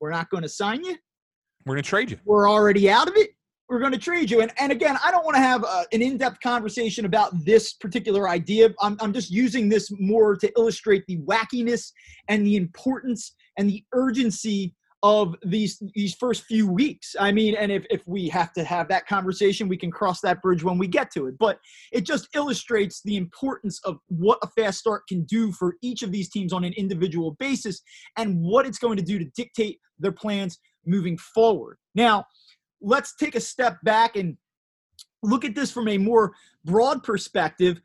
we're 0.00 0.10
not 0.10 0.30
going 0.30 0.42
to 0.42 0.48
sign 0.48 0.82
you. 0.84 0.96
We're 1.66 1.74
going 1.74 1.82
to 1.82 1.88
trade 1.88 2.10
you. 2.10 2.18
We're 2.24 2.50
already 2.50 2.90
out 2.90 3.08
of 3.08 3.16
it. 3.16 3.30
We're 3.68 3.78
going 3.78 3.92
to 3.92 3.98
trade 3.98 4.30
you. 4.30 4.40
And, 4.40 4.50
and 4.58 4.72
again, 4.72 4.98
I 5.04 5.10
don't 5.10 5.24
want 5.24 5.36
to 5.36 5.42
have 5.42 5.62
uh, 5.62 5.84
an 5.92 6.02
in 6.02 6.16
depth 6.16 6.40
conversation 6.40 7.04
about 7.04 7.32
this 7.44 7.74
particular 7.74 8.28
idea. 8.28 8.70
I'm, 8.80 8.96
I'm 9.00 9.12
just 9.12 9.30
using 9.30 9.68
this 9.68 9.92
more 10.00 10.36
to 10.36 10.50
illustrate 10.58 11.04
the 11.06 11.18
wackiness 11.18 11.92
and 12.28 12.44
the 12.44 12.56
importance 12.56 13.34
and 13.58 13.68
the 13.68 13.84
urgency 13.92 14.74
of 15.02 15.34
these 15.42 15.82
these 15.94 16.14
first 16.14 16.44
few 16.44 16.70
weeks. 16.70 17.16
I 17.18 17.32
mean, 17.32 17.54
and 17.54 17.72
if, 17.72 17.86
if 17.88 18.06
we 18.06 18.28
have 18.28 18.52
to 18.52 18.64
have 18.64 18.88
that 18.88 19.06
conversation, 19.06 19.68
we 19.68 19.76
can 19.76 19.90
cross 19.90 20.20
that 20.20 20.42
bridge 20.42 20.62
when 20.62 20.78
we 20.78 20.86
get 20.86 21.10
to 21.12 21.26
it. 21.26 21.38
But 21.38 21.58
it 21.90 22.02
just 22.02 22.28
illustrates 22.34 23.00
the 23.02 23.16
importance 23.16 23.80
of 23.84 23.98
what 24.08 24.38
a 24.42 24.48
fast 24.48 24.78
start 24.78 25.02
can 25.08 25.24
do 25.24 25.52
for 25.52 25.76
each 25.82 26.02
of 26.02 26.12
these 26.12 26.28
teams 26.28 26.52
on 26.52 26.64
an 26.64 26.74
individual 26.74 27.36
basis 27.38 27.80
and 28.18 28.40
what 28.40 28.66
it's 28.66 28.78
going 28.78 28.98
to 28.98 29.02
do 29.02 29.18
to 29.18 29.24
dictate 29.36 29.78
their 29.98 30.12
plans 30.12 30.58
moving 30.84 31.16
forward. 31.16 31.78
Now, 31.94 32.26
let's 32.82 33.14
take 33.16 33.34
a 33.34 33.40
step 33.40 33.78
back 33.82 34.16
and 34.16 34.36
look 35.22 35.44
at 35.44 35.54
this 35.54 35.70
from 35.70 35.88
a 35.88 35.98
more 35.98 36.32
broad 36.64 37.02
perspective. 37.02 37.80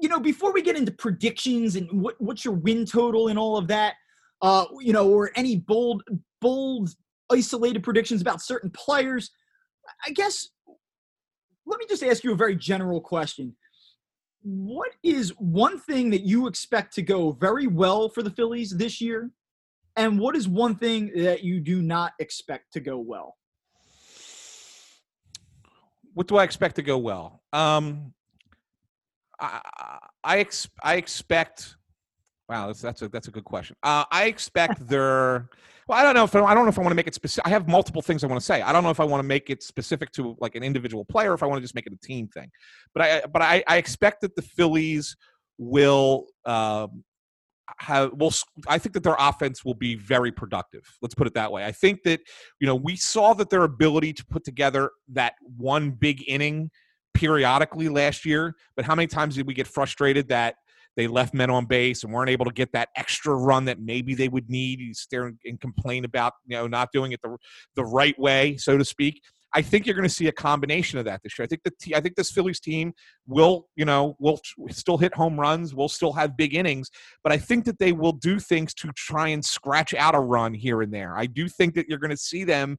You 0.00 0.08
know, 0.08 0.20
before 0.20 0.52
we 0.52 0.62
get 0.62 0.76
into 0.76 0.92
predictions 0.92 1.76
and 1.76 2.02
what, 2.02 2.16
what's 2.18 2.44
your 2.44 2.54
win 2.54 2.84
total 2.84 3.28
and 3.28 3.38
all 3.38 3.56
of 3.56 3.68
that, 3.68 3.94
uh, 4.42 4.66
you 4.80 4.92
know, 4.92 5.08
or 5.08 5.30
any 5.36 5.56
bold, 5.56 6.02
bold, 6.40 6.90
isolated 7.30 7.82
predictions 7.82 8.20
about 8.20 8.42
certain 8.42 8.70
players. 8.70 9.30
I 10.06 10.10
guess 10.10 10.48
let 11.66 11.78
me 11.78 11.86
just 11.88 12.02
ask 12.02 12.24
you 12.24 12.32
a 12.32 12.36
very 12.36 12.56
general 12.56 13.00
question. 13.00 13.54
What 14.42 14.90
is 15.02 15.30
one 15.38 15.78
thing 15.78 16.10
that 16.10 16.22
you 16.22 16.48
expect 16.48 16.92
to 16.94 17.02
go 17.02 17.32
very 17.32 17.68
well 17.68 18.08
for 18.08 18.22
the 18.22 18.30
Phillies 18.30 18.70
this 18.70 19.00
year? 19.00 19.30
And 19.96 20.18
what 20.18 20.34
is 20.34 20.48
one 20.48 20.74
thing 20.74 21.12
that 21.16 21.44
you 21.44 21.60
do 21.60 21.80
not 21.80 22.12
expect 22.18 22.72
to 22.72 22.80
go 22.80 22.98
well? 22.98 23.36
What 26.14 26.26
do 26.26 26.36
I 26.36 26.44
expect 26.44 26.76
to 26.76 26.82
go 26.82 26.98
well? 26.98 27.42
Um, 27.52 28.12
I, 29.40 29.60
I, 30.24 30.38
ex- 30.40 30.68
I 30.82 30.96
expect 30.96 31.76
Wow, 32.48 32.66
that's 32.66 32.80
that's 32.80 33.02
a 33.02 33.08
that's 33.08 33.28
a 33.28 33.30
good 33.30 33.44
question. 33.44 33.76
Uh, 33.82 34.04
I 34.10 34.24
expect 34.24 34.86
their. 34.86 35.48
Well, 35.88 35.98
I 35.98 36.02
don't 36.02 36.14
know 36.14 36.24
if 36.24 36.34
I 36.34 36.54
don't 36.54 36.64
know 36.64 36.68
if 36.68 36.78
I 36.78 36.82
want 36.82 36.90
to 36.90 36.96
make 36.96 37.06
it 37.06 37.14
specific. 37.14 37.46
I 37.46 37.50
have 37.50 37.68
multiple 37.68 38.02
things 38.02 38.24
I 38.24 38.26
want 38.26 38.40
to 38.40 38.44
say. 38.44 38.62
I 38.62 38.72
don't 38.72 38.84
know 38.84 38.90
if 38.90 39.00
I 39.00 39.04
want 39.04 39.20
to 39.20 39.26
make 39.26 39.48
it 39.48 39.62
specific 39.62 40.12
to 40.12 40.36
like 40.40 40.54
an 40.54 40.62
individual 40.62 41.04
player, 41.04 41.34
if 41.34 41.42
I 41.42 41.46
want 41.46 41.58
to 41.58 41.62
just 41.62 41.74
make 41.74 41.86
it 41.86 41.92
a 41.92 42.06
team 42.06 42.28
thing. 42.28 42.50
But 42.94 43.02
I 43.02 43.22
but 43.26 43.42
I, 43.42 43.64
I 43.66 43.76
expect 43.76 44.20
that 44.22 44.36
the 44.36 44.42
Phillies 44.42 45.16
will 45.58 46.26
um, 46.44 47.04
have 47.78 48.12
will 48.14 48.32
I 48.66 48.78
think 48.78 48.94
that 48.94 49.02
their 49.02 49.16
offense 49.18 49.64
will 49.64 49.74
be 49.74 49.94
very 49.94 50.32
productive. 50.32 50.82
Let's 51.00 51.14
put 51.14 51.26
it 51.26 51.34
that 51.34 51.52
way. 51.52 51.64
I 51.64 51.72
think 51.72 52.02
that 52.04 52.20
you 52.60 52.66
know 52.66 52.76
we 52.76 52.96
saw 52.96 53.34
that 53.34 53.50
their 53.50 53.62
ability 53.62 54.12
to 54.14 54.26
put 54.26 54.44
together 54.44 54.90
that 55.12 55.34
one 55.56 55.92
big 55.92 56.24
inning 56.26 56.70
periodically 57.14 57.88
last 57.88 58.24
year, 58.24 58.54
but 58.76 58.84
how 58.84 58.94
many 58.94 59.06
times 59.06 59.36
did 59.36 59.46
we 59.46 59.54
get 59.54 59.66
frustrated 59.66 60.28
that 60.28 60.56
they 60.96 61.06
left 61.06 61.34
men 61.34 61.50
on 61.50 61.66
base 61.66 62.04
and 62.04 62.12
weren't 62.12 62.30
able 62.30 62.44
to 62.44 62.52
get 62.52 62.72
that 62.72 62.88
extra 62.96 63.34
run 63.34 63.64
that 63.66 63.80
maybe 63.80 64.14
they 64.14 64.28
would 64.28 64.48
need. 64.48 64.80
You 64.80 64.94
stare 64.94 65.32
and 65.44 65.60
complain 65.60 66.04
about 66.04 66.34
you 66.46 66.56
know 66.56 66.66
not 66.66 66.90
doing 66.92 67.12
it 67.12 67.20
the 67.22 67.36
the 67.76 67.84
right 67.84 68.18
way, 68.18 68.56
so 68.56 68.76
to 68.78 68.84
speak. 68.84 69.20
I 69.54 69.60
think 69.60 69.86
you're 69.86 69.94
going 69.94 70.08
to 70.08 70.14
see 70.14 70.28
a 70.28 70.32
combination 70.32 70.98
of 70.98 71.04
that 71.04 71.20
this 71.22 71.38
year. 71.38 71.44
I 71.44 71.46
think 71.46 71.62
the 71.62 71.72
t- 71.78 71.94
I 71.94 72.00
think 72.00 72.16
this 72.16 72.30
Phillies 72.30 72.60
team 72.60 72.94
will, 73.26 73.68
you 73.76 73.84
know, 73.84 74.16
will 74.18 74.40
still 74.70 74.96
hit 74.96 75.14
home 75.14 75.38
runs, 75.38 75.74
will 75.74 75.88
still 75.88 76.12
have 76.14 76.36
big 76.36 76.54
innings, 76.54 76.90
but 77.22 77.32
I 77.32 77.36
think 77.38 77.64
that 77.66 77.78
they 77.78 77.92
will 77.92 78.12
do 78.12 78.38
things 78.38 78.72
to 78.74 78.90
try 78.96 79.28
and 79.28 79.44
scratch 79.44 79.92
out 79.94 80.14
a 80.14 80.20
run 80.20 80.54
here 80.54 80.80
and 80.82 80.92
there. 80.92 81.16
I 81.16 81.26
do 81.26 81.48
think 81.48 81.74
that 81.74 81.86
you're 81.88 81.98
going 81.98 82.10
to 82.10 82.16
see 82.16 82.44
them 82.44 82.78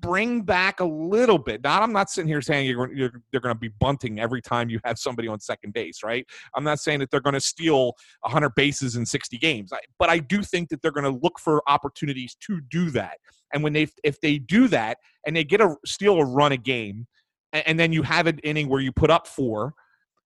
bring 0.00 0.42
back 0.42 0.80
a 0.80 0.84
little 0.84 1.38
bit. 1.38 1.62
Not, 1.62 1.82
I'm 1.82 1.92
not 1.92 2.10
sitting 2.10 2.28
here 2.28 2.40
saying 2.40 2.66
you're, 2.66 2.92
you're 2.92 3.12
they're 3.30 3.40
going 3.40 3.54
to 3.54 3.58
be 3.58 3.68
bunting 3.68 4.20
every 4.20 4.40
time 4.40 4.70
you 4.70 4.80
have 4.84 4.98
somebody 4.98 5.28
on 5.28 5.40
second 5.40 5.72
base, 5.72 6.02
right? 6.02 6.26
I'm 6.54 6.64
not 6.64 6.80
saying 6.80 7.00
that 7.00 7.10
they're 7.10 7.20
going 7.20 7.34
to 7.34 7.40
steal 7.40 7.94
100 8.22 8.54
bases 8.54 8.96
in 8.96 9.06
60 9.06 9.38
games, 9.38 9.72
but 9.98 10.08
I 10.08 10.18
do 10.18 10.42
think 10.42 10.68
that 10.70 10.82
they're 10.82 10.90
going 10.90 11.12
to 11.12 11.20
look 11.22 11.38
for 11.38 11.62
opportunities 11.68 12.36
to 12.46 12.60
do 12.70 12.90
that. 12.90 13.18
And 13.52 13.62
when 13.62 13.72
they, 13.72 13.88
if 14.04 14.20
they 14.20 14.38
do 14.38 14.68
that 14.68 14.98
and 15.26 15.36
they 15.36 15.44
get 15.44 15.60
a 15.60 15.74
steal 15.84 16.18
a 16.18 16.24
run 16.24 16.52
a 16.52 16.56
game, 16.56 17.06
and, 17.52 17.66
and 17.66 17.80
then 17.80 17.92
you 17.92 18.02
have 18.02 18.26
an 18.26 18.38
inning 18.40 18.68
where 18.68 18.80
you 18.80 18.92
put 18.92 19.10
up 19.10 19.26
four, 19.26 19.74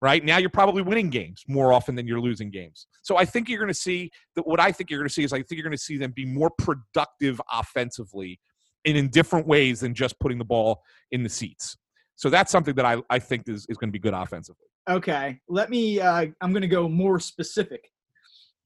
right 0.03 0.25
now 0.25 0.37
you're 0.37 0.51
probably 0.51 0.83
winning 0.83 1.09
games 1.09 1.43
more 1.49 1.73
often 1.73 1.95
than 1.95 2.07
you're 2.07 2.21
losing 2.21 2.51
games 2.51 2.89
so 3.01 3.17
i 3.17 3.25
think 3.25 3.49
you're 3.49 3.61
going 3.61 3.69
to 3.69 3.73
see 3.73 4.11
that 4.37 4.47
what 4.47 4.61
i 4.61 4.71
think 4.71 4.91
you're 4.91 4.99
going 4.99 5.09
to 5.09 5.15
see 5.15 5.25
is 5.25 5.33
i 5.33 5.39
think 5.39 5.53
you're 5.53 5.63
going 5.63 5.71
to 5.71 5.83
see 5.83 5.97
them 5.97 6.11
be 6.11 6.27
more 6.27 6.51
productive 6.59 7.41
offensively 7.51 8.39
and 8.85 8.97
in 8.97 9.09
different 9.09 9.47
ways 9.47 9.81
than 9.81 9.95
just 9.95 10.19
putting 10.19 10.39
the 10.39 10.45
ball 10.45 10.83
in 11.11 11.23
the 11.23 11.29
seats. 11.29 11.77
So 12.17 12.31
that's 12.31 12.53
something 12.53 12.75
that 12.77 12.85
I, 12.85 13.03
I 13.11 13.19
think 13.19 13.49
is, 13.49 13.67
is 13.69 13.77
going 13.77 13.89
to 13.89 13.93
be 13.93 13.99
good 13.99 14.15
offensively. 14.15 14.67
Okay. 14.89 15.41
Let 15.49 15.71
me, 15.71 16.01
uh, 16.01 16.27
I'm 16.41 16.53
going 16.53 16.63
to 16.63 16.69
go 16.69 16.89
more 16.89 17.19
specific. 17.19 17.91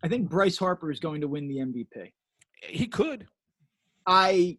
I 0.03 0.09
think 0.09 0.29
Bryce 0.29 0.59
Harper 0.59 0.91
is 0.91 1.01
going 1.01 1.21
to 1.21 1.29
win 1.29 1.49
the 1.49 1.57
MVP. 1.57 2.13
He 2.63 2.87
could. 2.87 3.27
I, 4.07 4.59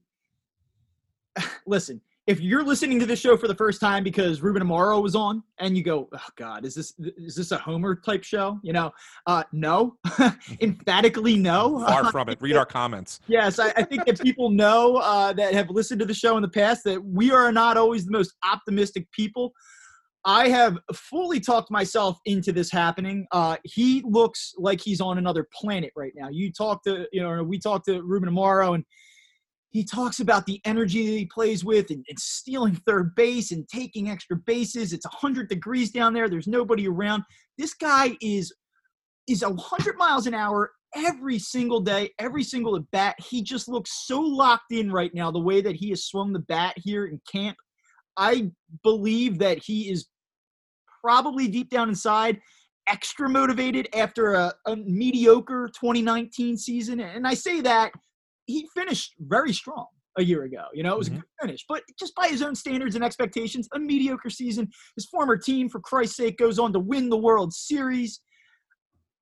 listen, 1.67 2.01
if 2.29 2.39
you're 2.39 2.63
listening 2.63 2.99
to 2.99 3.07
this 3.07 3.19
show 3.19 3.35
for 3.35 3.47
the 3.47 3.55
first 3.55 3.81
time 3.81 4.03
because 4.03 4.39
Ruben 4.41 4.61
Amaro 4.61 5.01
was 5.01 5.15
on 5.15 5.41
and 5.57 5.75
you 5.75 5.81
go, 5.81 6.07
oh 6.13 6.27
God, 6.35 6.63
is 6.63 6.75
this 6.75 6.93
is 6.99 7.35
this 7.35 7.51
a 7.51 7.57
Homer 7.57 7.95
type 7.95 8.23
show? 8.23 8.59
You 8.61 8.71
know, 8.71 8.91
uh, 9.25 9.43
no, 9.51 9.97
emphatically 10.61 11.37
no. 11.37 11.79
Far 11.87 12.11
from 12.11 12.29
it. 12.29 12.39
Read 12.39 12.55
our 12.55 12.65
comments. 12.67 13.19
yes, 13.25 13.57
I, 13.57 13.73
I, 13.75 13.83
think 13.83 14.05
that 14.05 14.21
people 14.21 14.51
know 14.51 14.97
uh, 14.97 15.33
that 15.33 15.55
have 15.55 15.71
listened 15.71 15.99
to 16.01 16.05
the 16.05 16.13
show 16.13 16.35
in 16.35 16.43
the 16.43 16.49
past 16.49 16.83
that 16.83 17.03
we 17.03 17.31
are 17.31 17.51
not 17.51 17.77
always 17.77 18.05
the 18.05 18.11
most 18.11 18.35
optimistic 18.43 19.11
people. 19.11 19.51
I 20.23 20.49
have 20.49 20.77
fully 20.93 21.39
talked 21.39 21.71
myself 21.71 22.19
into 22.25 22.51
this 22.51 22.71
happening. 22.71 23.25
Uh, 23.31 23.57
he 23.63 24.03
looks 24.05 24.53
like 24.59 24.81
he's 24.81 25.01
on 25.01 25.17
another 25.17 25.47
planet 25.51 25.91
right 25.95 26.13
now. 26.15 26.29
You 26.29 26.51
talk 26.51 26.83
to, 26.83 27.07
you 27.11 27.23
know, 27.23 27.41
we 27.43 27.57
talked 27.57 27.85
to 27.85 28.03
Ruben 28.03 28.29
Amaro 28.29 28.75
and 28.75 28.85
he 29.71 29.83
talks 29.83 30.19
about 30.19 30.45
the 30.45 30.59
energy 30.65 31.05
that 31.05 31.17
he 31.17 31.25
plays 31.25 31.63
with 31.63 31.91
and, 31.91 32.03
and, 32.09 32.19
stealing 32.19 32.75
third 32.87 33.13
base 33.15 33.51
and 33.51 33.67
taking 33.67 34.09
extra 34.09 34.35
bases. 34.35 34.93
It's 34.93 35.05
100 35.05 35.47
degrees 35.47 35.91
down 35.91 36.13
there. 36.13 36.27
There's 36.27 36.47
nobody 36.47 36.87
around. 36.87 37.23
This 37.57 37.73
guy 37.73 38.17
is 38.21 38.53
is 39.27 39.43
100 39.45 39.95
miles 39.97 40.25
an 40.25 40.33
hour 40.33 40.71
every 40.95 41.37
single 41.37 41.81
day, 41.81 42.09
every 42.17 42.43
single 42.43 42.75
at 42.75 42.89
bat. 42.91 43.15
He 43.19 43.43
just 43.43 43.67
looks 43.67 44.07
so 44.07 44.19
locked 44.19 44.71
in 44.71 44.91
right 44.91 45.13
now. 45.13 45.29
The 45.29 45.39
way 45.39 45.61
that 45.61 45.75
he 45.75 45.89
has 45.89 46.05
swung 46.05 46.33
the 46.33 46.39
bat 46.39 46.73
here 46.77 47.05
in 47.05 47.21
camp, 47.31 47.55
I 48.17 48.49
believe 48.81 49.37
that 49.37 49.59
he 49.63 49.91
is 49.91 50.07
probably 51.03 51.47
deep 51.47 51.69
down 51.69 51.89
inside 51.89 52.41
extra 52.87 53.29
motivated 53.29 53.87
after 53.93 54.33
a, 54.33 54.51
a 54.65 54.77
mediocre 54.77 55.69
2019 55.79 56.57
season. 56.57 56.99
And 56.99 57.27
I 57.27 57.35
say 57.35 57.61
that– 57.61 57.91
he 58.49 58.67
finished 58.73 59.13
very 59.19 59.53
strong 59.53 59.85
a 60.17 60.23
year 60.23 60.43
ago. 60.43 60.63
You 60.73 60.83
know, 60.83 60.93
it 60.93 60.97
was 60.97 61.09
Mhm. 61.09 61.13
a 61.13 61.15
good 61.19 61.29
finish, 61.41 61.65
but 61.69 61.83
just 61.99 62.15
by 62.15 62.27
his 62.27 62.41
own 62.41 62.55
standards 62.55 62.95
and 62.95 63.03
expectations, 63.03 63.67
a 63.73 63.79
mediocre 63.79 64.29
season. 64.31 64.67
His 64.95 65.05
former 65.05 65.37
team, 65.37 65.69
for 65.69 65.79
Christ's 65.79 66.17
sake, 66.17 66.37
goes 66.37 66.57
on 66.57 66.73
to 66.73 66.79
win 66.79 67.09
the 67.09 67.17
World 67.17 67.53
Series. 67.53 68.19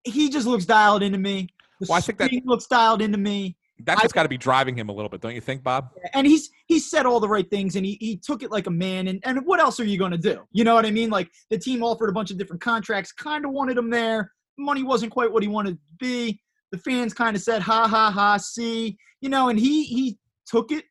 He 0.03 0.29
just 0.29 0.47
looks 0.47 0.65
dialed 0.65 1.03
into 1.03 1.17
me. 1.17 1.49
The 1.81 1.87
Well, 1.89 1.97
I 1.97 2.01
think 2.01 2.17
that- 2.19 2.31
looks 2.45 2.67
dialed 2.67 3.01
into 3.01 3.17
me. 3.17 3.57
That's 3.79 4.01
what's 4.01 4.13
got 4.13 4.23
to 4.23 4.29
be 4.29 4.37
driving 4.39 4.75
him 4.75 4.89
a 4.89 4.91
little 4.91 5.09
bit, 5.09 5.21
don't 5.21 5.35
you 5.35 5.41
think, 5.41 5.61
Bob? 5.63 5.91
and 6.15 6.25
he's 6.25 6.49
he 6.67 6.79
said 6.79 7.05
all 7.05 7.19
the 7.19 7.27
right 7.29 7.47
things 7.51 7.75
and 7.75 7.85
he, 7.85 7.97
he 7.99 8.17
took 8.17 8.41
it 8.41 8.49
like 8.49 8.65
a 8.65 8.71
man 8.71 9.07
and, 9.09 9.19
and 9.23 9.45
what 9.45 9.59
else 9.59 9.79
are 9.79 9.83
you 9.85 9.97
going 9.99 10.11
to 10.11 10.17
do 10.17 10.41
you 10.51 10.63
know 10.63 10.73
what 10.73 10.85
i 10.85 10.91
mean 10.91 11.09
like 11.09 11.29
the 11.51 11.57
team 11.57 11.83
offered 11.83 12.09
a 12.09 12.11
bunch 12.13 12.31
of 12.31 12.37
different 12.37 12.61
contracts 12.61 13.11
kind 13.11 13.45
of 13.45 13.51
wanted 13.51 13.77
him 13.77 13.89
there 13.89 14.31
money 14.57 14.83
wasn't 14.83 15.11
quite 15.11 15.31
what 15.31 15.43
he 15.43 15.47
wanted 15.49 15.71
to 15.75 15.79
be 15.99 16.41
the 16.71 16.77
fans 16.79 17.13
kind 17.13 17.35
of 17.35 17.41
said 17.41 17.61
ha 17.61 17.87
ha 17.87 18.11
ha 18.11 18.37
see 18.37 18.97
you 19.21 19.29
know 19.29 19.49
and 19.49 19.59
he 19.59 19.83
he 19.83 20.17
took 20.45 20.71
it 20.71 20.85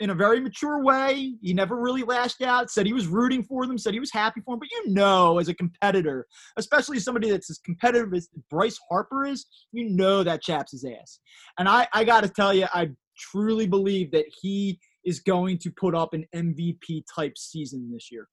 in 0.00 0.10
a 0.10 0.14
very 0.14 0.38
mature 0.38 0.82
way 0.82 1.32
he 1.40 1.54
never 1.54 1.80
really 1.80 2.02
lashed 2.02 2.42
out 2.42 2.70
said 2.70 2.84
he 2.84 2.92
was 2.92 3.06
rooting 3.06 3.42
for 3.42 3.66
them 3.66 3.78
said 3.78 3.94
he 3.94 4.00
was 4.00 4.12
happy 4.12 4.40
for 4.44 4.52
them 4.52 4.58
but 4.58 4.70
you 4.70 4.92
know 4.92 5.38
as 5.38 5.48
a 5.48 5.54
competitor 5.54 6.26
especially 6.58 6.98
somebody 6.98 7.30
that's 7.30 7.48
as 7.48 7.58
competitive 7.58 8.12
as 8.12 8.28
bryce 8.50 8.78
harper 8.90 9.24
is 9.24 9.46
you 9.72 9.88
know 9.88 10.22
that 10.22 10.42
chaps 10.42 10.72
his 10.72 10.84
ass 10.84 11.20
and 11.58 11.68
i 11.68 11.88
i 11.94 12.04
gotta 12.04 12.28
tell 12.28 12.52
you 12.52 12.66
i 12.74 12.86
truly 13.16 13.66
believe 13.66 14.10
that 14.10 14.26
he 14.40 14.78
is 15.04 15.20
going 15.20 15.58
to 15.58 15.70
put 15.70 15.94
up 15.94 16.14
an 16.14 16.26
MVP 16.34 17.04
type 17.14 17.36
season 17.36 17.90
this 17.92 18.10
year. 18.10 18.28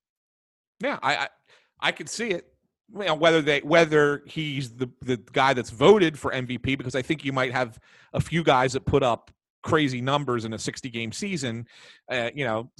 Yeah, 0.82 1.00
I 1.02 1.16
I, 1.16 1.28
I 1.82 1.92
could 1.92 2.10
see 2.10 2.30
it. 2.30 2.54
You 2.94 3.06
know, 3.06 3.16
whether 3.16 3.42
they 3.42 3.60
whether 3.60 4.24
he's 4.26 4.72
the 4.72 4.90
the 5.02 5.18
guy 5.18 5.54
that's 5.54 5.70
voted 5.70 6.18
for 6.18 6.32
MVP 6.32 6.78
because 6.78 6.96
I 6.96 7.02
think 7.02 7.24
you 7.24 7.32
might 7.32 7.52
have 7.52 7.80
a 8.14 8.22
few 8.22 8.44
guys 8.44 8.74
that 8.74 8.86
put 8.86 9.04
up 9.04 9.32
crazy 9.62 10.02
numbers 10.02 10.46
in 10.46 10.54
a 10.54 10.60
60 10.60 10.90
game 10.90 11.12
season. 11.12 11.68
Uh, 12.10 12.30
you 12.34 12.46
know 12.46 12.72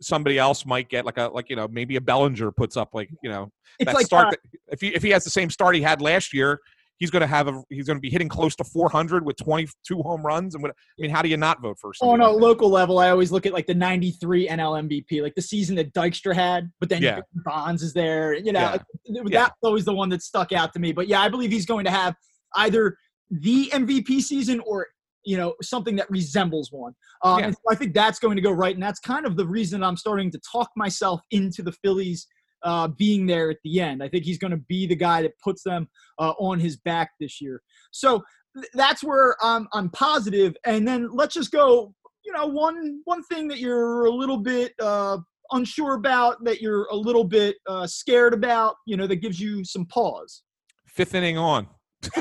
somebody 0.00 0.38
else 0.38 0.64
might 0.64 0.88
get 0.88 1.04
like 1.04 1.18
a 1.18 1.28
like 1.28 1.50
you 1.50 1.56
know 1.56 1.68
maybe 1.68 1.96
a 1.96 2.00
bellinger 2.00 2.50
puts 2.50 2.76
up 2.76 2.94
like 2.94 3.10
you 3.22 3.30
know 3.30 3.50
It's 3.78 3.86
that 3.86 3.94
like 3.94 4.06
start 4.06 4.28
uh, 4.28 4.30
that, 4.30 4.40
if 4.68 4.80
he 4.80 4.88
if 4.94 5.02
he 5.02 5.10
has 5.10 5.24
the 5.24 5.30
same 5.30 5.50
start 5.50 5.74
he 5.74 5.82
had 5.82 6.00
last 6.00 6.32
year 6.32 6.60
he's 7.00 7.10
going 7.10 7.22
to 7.22 7.26
have 7.26 7.48
a 7.48 7.62
he's 7.70 7.86
going 7.86 7.96
to 7.96 8.00
be 8.00 8.10
hitting 8.10 8.28
close 8.28 8.54
to 8.54 8.62
400 8.64 9.24
with 9.26 9.36
22 9.38 10.02
home 10.02 10.24
runs 10.24 10.54
and 10.54 10.62
what 10.62 10.70
I 10.70 10.74
mean 10.98 11.10
how 11.10 11.22
do 11.22 11.28
you 11.28 11.36
not 11.36 11.60
vote 11.60 11.78
for 11.80 11.90
a 11.90 12.04
like 12.32 12.40
local 12.40 12.70
level, 12.70 12.98
I 12.98 13.10
always 13.10 13.32
look 13.32 13.46
at 13.46 13.52
like 13.52 13.66
the 13.66 13.74
'93 13.74 14.48
NL 14.48 14.88
MVP, 14.88 15.22
like 15.22 15.34
the 15.34 15.42
season 15.42 15.74
that 15.76 15.92
Dykstra 15.92 16.34
had, 16.34 16.70
but 16.78 16.88
then 16.88 17.02
Yeah. 17.02 17.20
Bonds 17.44 17.82
is 17.82 17.92
there. 17.92 18.34
You 18.34 18.52
know, 18.52 18.60
Yeah. 18.60 18.70
like, 18.72 18.82
Yeah. 19.06 19.22
that's 19.30 19.56
always 19.62 19.84
the 19.84 19.94
one 19.94 20.10
that 20.10 20.22
stuck 20.22 20.52
out 20.52 20.72
to 20.74 20.78
me. 20.78 20.92
But 20.92 21.08
yeah, 21.08 21.20
I 21.20 21.28
believe 21.28 21.50
he's 21.50 21.66
going 21.66 21.84
to 21.86 21.90
have 21.90 22.14
either 22.54 22.96
the 23.30 23.70
MVP 23.72 24.20
season 24.20 24.60
or 24.60 24.86
you 25.24 25.36
know 25.36 25.54
something 25.62 25.96
that 25.96 26.10
resembles 26.10 26.70
one. 26.70 26.94
Um, 27.24 27.40
Yeah. 27.40 27.50
so 27.50 27.58
I 27.70 27.74
think 27.74 27.94
that's 27.94 28.18
going 28.18 28.36
to 28.36 28.42
go 28.42 28.52
right, 28.52 28.74
and 28.74 28.82
that's 28.82 29.00
kind 29.00 29.26
of 29.26 29.36
the 29.36 29.46
reason 29.46 29.82
I'm 29.82 29.96
starting 29.96 30.30
to 30.32 30.40
talk 30.52 30.70
myself 30.76 31.20
into 31.30 31.62
the 31.62 31.72
Phillies 31.72 32.26
uh, 32.62 32.88
being 32.88 33.26
there 33.26 33.50
at 33.50 33.58
the 33.64 33.80
end. 33.80 34.02
I 34.02 34.08
think 34.08 34.24
he's 34.24 34.38
going 34.38 34.50
to 34.52 34.64
be 34.68 34.86
the 34.86 34.96
guy 34.96 35.22
that 35.22 35.38
puts 35.42 35.62
them 35.62 35.88
uh, 36.18 36.32
on 36.38 36.58
his 36.58 36.76
back 36.76 37.10
this 37.20 37.40
year. 37.40 37.62
So 37.90 38.22
th- 38.56 38.70
that's 38.74 39.02
where 39.02 39.36
I'm 39.42 39.68
I'm 39.72 39.90
positive. 39.90 40.56
And 40.64 40.86
then 40.86 41.08
let's 41.12 41.34
just 41.34 41.52
go. 41.52 41.94
You 42.24 42.32
know, 42.34 42.46
one 42.46 43.00
one 43.04 43.22
thing 43.24 43.48
that 43.48 43.58
you're 43.58 44.04
a 44.04 44.10
little 44.10 44.36
bit 44.36 44.74
uh, 44.80 45.18
unsure 45.52 45.94
about, 45.94 46.44
that 46.44 46.60
you're 46.60 46.86
a 46.90 46.94
little 46.94 47.24
bit 47.24 47.56
uh, 47.66 47.86
scared 47.86 48.34
about. 48.34 48.76
You 48.86 48.96
know, 48.96 49.06
that 49.06 49.16
gives 49.16 49.40
you 49.40 49.64
some 49.64 49.86
pause. 49.86 50.42
fifth 50.86 51.14
inning 51.14 51.38
on 51.38 51.66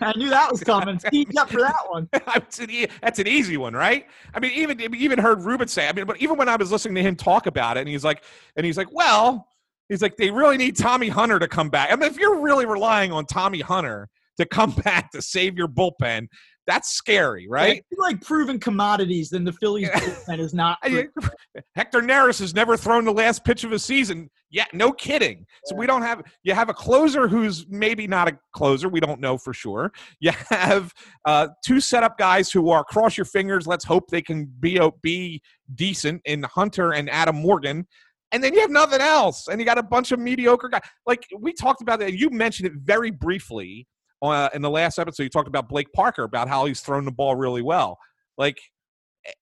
I 0.00 0.12
knew 0.16 0.30
that 0.30 0.50
was 0.50 0.62
coming. 0.62 0.98
Teed 0.98 1.36
up 1.36 1.50
for 1.50 1.60
that 1.60 1.84
one. 1.88 2.08
that's, 2.12 2.58
an 2.58 2.68
that's 3.00 3.18
an 3.18 3.28
easy 3.28 3.56
one, 3.56 3.74
right? 3.74 4.06
I 4.34 4.40
mean, 4.40 4.52
even 4.52 4.94
even 4.94 5.18
heard 5.18 5.42
Ruben 5.42 5.68
say. 5.68 5.88
I 5.88 5.92
mean, 5.92 6.06
but 6.06 6.18
even 6.18 6.36
when 6.36 6.48
I 6.48 6.56
was 6.56 6.72
listening 6.72 6.96
to 6.96 7.02
him 7.02 7.16
talk 7.16 7.46
about 7.46 7.76
it, 7.76 7.80
and 7.80 7.88
he's 7.88 8.04
like, 8.04 8.24
and 8.56 8.66
he's 8.66 8.76
like, 8.76 8.92
well, 8.92 9.48
he's 9.88 10.02
like, 10.02 10.16
they 10.16 10.30
really 10.30 10.56
need 10.56 10.76
Tommy 10.76 11.08
Hunter 11.08 11.38
to 11.38 11.48
come 11.48 11.68
back. 11.70 11.92
I 11.92 11.96
mean, 11.96 12.10
if 12.10 12.18
you're 12.18 12.40
really 12.40 12.66
relying 12.66 13.12
on 13.12 13.26
Tommy 13.26 13.60
Hunter 13.60 14.08
to 14.38 14.46
come 14.46 14.70
back 14.84 15.10
to 15.12 15.22
save 15.22 15.56
your 15.56 15.68
bullpen, 15.68 16.28
that's 16.66 16.90
scary, 16.90 17.46
right? 17.48 17.84
You 17.90 17.98
like 18.00 18.20
proven 18.20 18.60
commodities, 18.60 19.30
then 19.30 19.44
the 19.44 19.52
Phillies 19.52 19.88
Yeah. 19.92 19.98
bullpen 20.00 20.38
is 20.38 20.54
not. 20.54 20.78
Hector 21.74 22.00
Neris 22.00 22.38
has 22.40 22.54
never 22.54 22.76
thrown 22.76 23.04
the 23.04 23.12
last 23.12 23.44
pitch 23.44 23.64
of 23.64 23.72
a 23.72 23.78
season. 23.78 24.30
Yeah, 24.50 24.66
no 24.72 24.92
kidding. 24.92 25.46
So 25.64 25.74
we 25.74 25.86
don't 25.86 26.02
have 26.02 26.22
you 26.42 26.54
have 26.54 26.68
a 26.68 26.74
closer 26.74 27.26
who's 27.26 27.66
maybe 27.68 28.06
not 28.06 28.28
a 28.28 28.38
closer. 28.54 28.88
We 28.88 29.00
don't 29.00 29.20
know 29.20 29.38
for 29.38 29.52
sure. 29.52 29.92
You 30.20 30.30
have 30.50 30.92
uh, 31.24 31.48
two 31.64 31.80
setup 31.80 32.18
guys 32.18 32.50
who 32.52 32.70
are 32.70 32.84
cross 32.84 33.16
your 33.16 33.24
fingers. 33.24 33.66
Let's 33.66 33.84
hope 33.84 34.08
they 34.08 34.22
can 34.22 34.52
be 34.60 34.78
be 35.02 35.40
decent 35.74 36.22
in 36.26 36.42
Hunter 36.44 36.92
and 36.92 37.10
Adam 37.10 37.36
Morgan. 37.36 37.86
And 38.30 38.42
then 38.42 38.54
you 38.54 38.60
have 38.60 38.70
nothing 38.70 39.00
else, 39.00 39.48
and 39.48 39.60
you 39.60 39.66
got 39.66 39.76
a 39.76 39.82
bunch 39.82 40.10
of 40.12 40.18
mediocre 40.18 40.68
guys. 40.68 40.80
Like 41.06 41.26
we 41.38 41.52
talked 41.52 41.82
about 41.82 41.98
that. 41.98 42.14
You 42.14 42.30
mentioned 42.30 42.66
it 42.66 42.72
very 42.82 43.10
briefly 43.10 43.86
uh, 44.22 44.48
in 44.54 44.62
the 44.62 44.70
last 44.70 44.98
episode. 44.98 45.24
You 45.24 45.28
talked 45.28 45.48
about 45.48 45.68
Blake 45.68 45.92
Parker 45.92 46.22
about 46.22 46.48
how 46.48 46.64
he's 46.66 46.80
thrown 46.80 47.04
the 47.04 47.12
ball 47.12 47.34
really 47.34 47.62
well. 47.62 47.98
Like 48.38 48.58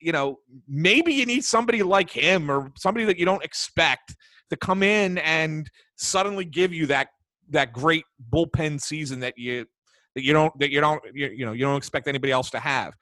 you 0.01 0.13
know, 0.13 0.39
maybe 0.69 1.13
you 1.13 1.27
need 1.27 1.45
somebody 1.45 1.83
like 1.83 2.11
him 2.11 2.51
or 2.51 2.71
somebody 2.77 3.05
that 3.07 3.19
you 3.19 3.25
don't 3.25 3.45
expect 3.45 4.15
to 4.51 4.57
come 4.57 4.83
in 4.83 5.19
and 5.19 5.71
suddenly 5.97 6.45
give 6.45 6.73
you 6.73 6.87
that 6.87 7.09
that 7.51 7.73
great 7.73 8.05
bullpen 8.33 8.81
season 8.81 9.21
that 9.21 9.35
you 9.37 9.67
that 10.15 10.23
you 10.23 10.33
don't 10.33 10.57
that 10.59 10.71
you 10.71 10.81
don't 10.81 11.03
you, 11.15 11.29
you 11.29 11.47
know 11.47 11.53
you 11.53 11.65
don't 11.65 11.77
expect 11.77 12.09
anybody 12.09 12.33
else 12.33 12.51
to 12.51 12.59
have. 12.59 12.95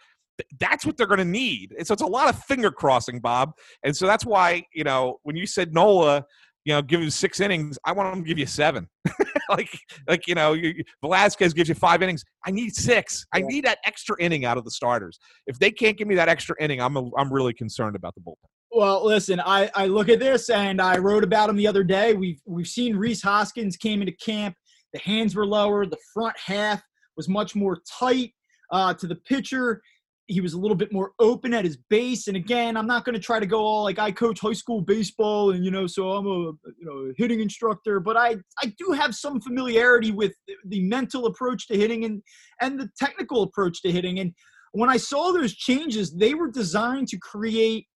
That's 0.60 0.86
what 0.86 0.96
they're 0.96 1.08
going 1.08 1.18
to 1.18 1.24
need. 1.24 1.74
And 1.76 1.84
so 1.84 1.92
it's 1.92 2.02
a 2.02 2.06
lot 2.06 2.28
of 2.28 2.40
finger 2.44 2.70
crossing, 2.70 3.18
Bob. 3.18 3.54
And 3.82 3.96
so 3.96 4.06
that's 4.06 4.24
why 4.24 4.64
you 4.72 4.84
know 4.84 5.18
when 5.22 5.36
you 5.36 5.46
said 5.46 5.74
Nola, 5.74 6.24
you 6.64 6.74
know, 6.74 6.82
give 6.82 7.00
him 7.00 7.10
six 7.10 7.40
innings, 7.40 7.78
I 7.84 7.92
want 7.92 8.16
him 8.16 8.22
to 8.22 8.28
give 8.28 8.38
you 8.38 8.46
seven. 8.46 8.88
like 9.56 9.78
like 10.06 10.26
you 10.26 10.34
know, 10.34 10.52
you, 10.52 10.82
Velasquez 11.02 11.54
gives 11.54 11.68
you 11.68 11.74
five 11.74 12.02
innings. 12.02 12.24
I 12.46 12.50
need 12.50 12.74
six. 12.74 13.26
I 13.32 13.40
need 13.40 13.64
that 13.64 13.78
extra 13.84 14.16
inning 14.20 14.44
out 14.44 14.58
of 14.58 14.64
the 14.64 14.70
starters. 14.70 15.18
If 15.46 15.58
they 15.58 15.70
can't 15.70 15.96
give 15.96 16.08
me 16.08 16.14
that 16.16 16.28
extra 16.28 16.54
inning, 16.60 16.80
I'm 16.80 16.96
a, 16.96 17.10
I'm 17.16 17.32
really 17.32 17.54
concerned 17.54 17.96
about 17.96 18.14
the 18.14 18.20
bullpen. 18.20 18.36
Well, 18.70 19.04
listen, 19.04 19.40
I, 19.40 19.70
I 19.74 19.86
look 19.86 20.10
at 20.10 20.18
this 20.18 20.50
and 20.50 20.80
I 20.80 20.98
wrote 20.98 21.24
about 21.24 21.48
him 21.48 21.56
the 21.56 21.66
other 21.66 21.84
day. 21.84 22.14
We've 22.14 22.40
we've 22.44 22.66
seen 22.66 22.96
Rhys 22.96 23.22
Hoskins 23.22 23.76
came 23.76 24.02
into 24.02 24.12
camp. 24.12 24.54
The 24.92 25.00
hands 25.00 25.34
were 25.34 25.46
lower. 25.46 25.86
The 25.86 25.98
front 26.12 26.36
half 26.38 26.82
was 27.16 27.28
much 27.28 27.54
more 27.54 27.80
tight 27.98 28.32
uh, 28.70 28.94
to 28.94 29.06
the 29.06 29.16
pitcher. 29.16 29.80
He 30.28 30.40
was 30.40 30.52
a 30.52 30.58
little 30.58 30.76
bit 30.76 30.92
more 30.92 31.12
open 31.18 31.54
at 31.54 31.64
his 31.64 31.78
base. 31.88 32.28
And 32.28 32.36
again, 32.36 32.76
I'm 32.76 32.86
not 32.86 33.04
going 33.04 33.14
to 33.14 33.20
try 33.20 33.40
to 33.40 33.46
go 33.46 33.60
all 33.60 33.82
like 33.82 33.98
I 33.98 34.12
coach 34.12 34.40
high 34.40 34.52
school 34.52 34.82
baseball 34.82 35.50
and 35.52 35.64
you 35.64 35.70
know, 35.70 35.86
so 35.86 36.10
I'm 36.12 36.26
a 36.26 36.52
you 36.78 36.84
know 36.84 37.12
hitting 37.16 37.40
instructor. 37.40 37.98
But 37.98 38.16
I 38.16 38.36
I 38.62 38.72
do 38.78 38.92
have 38.92 39.14
some 39.14 39.40
familiarity 39.40 40.12
with 40.12 40.32
the 40.66 40.82
mental 40.82 41.26
approach 41.26 41.66
to 41.68 41.76
hitting 41.76 42.04
and 42.04 42.22
and 42.60 42.78
the 42.78 42.88
technical 42.98 43.42
approach 43.42 43.82
to 43.82 43.90
hitting. 43.90 44.20
And 44.20 44.32
when 44.72 44.90
I 44.90 44.98
saw 44.98 45.32
those 45.32 45.54
changes, 45.54 46.14
they 46.14 46.34
were 46.34 46.50
designed 46.50 47.08
to 47.08 47.18
create 47.18 47.86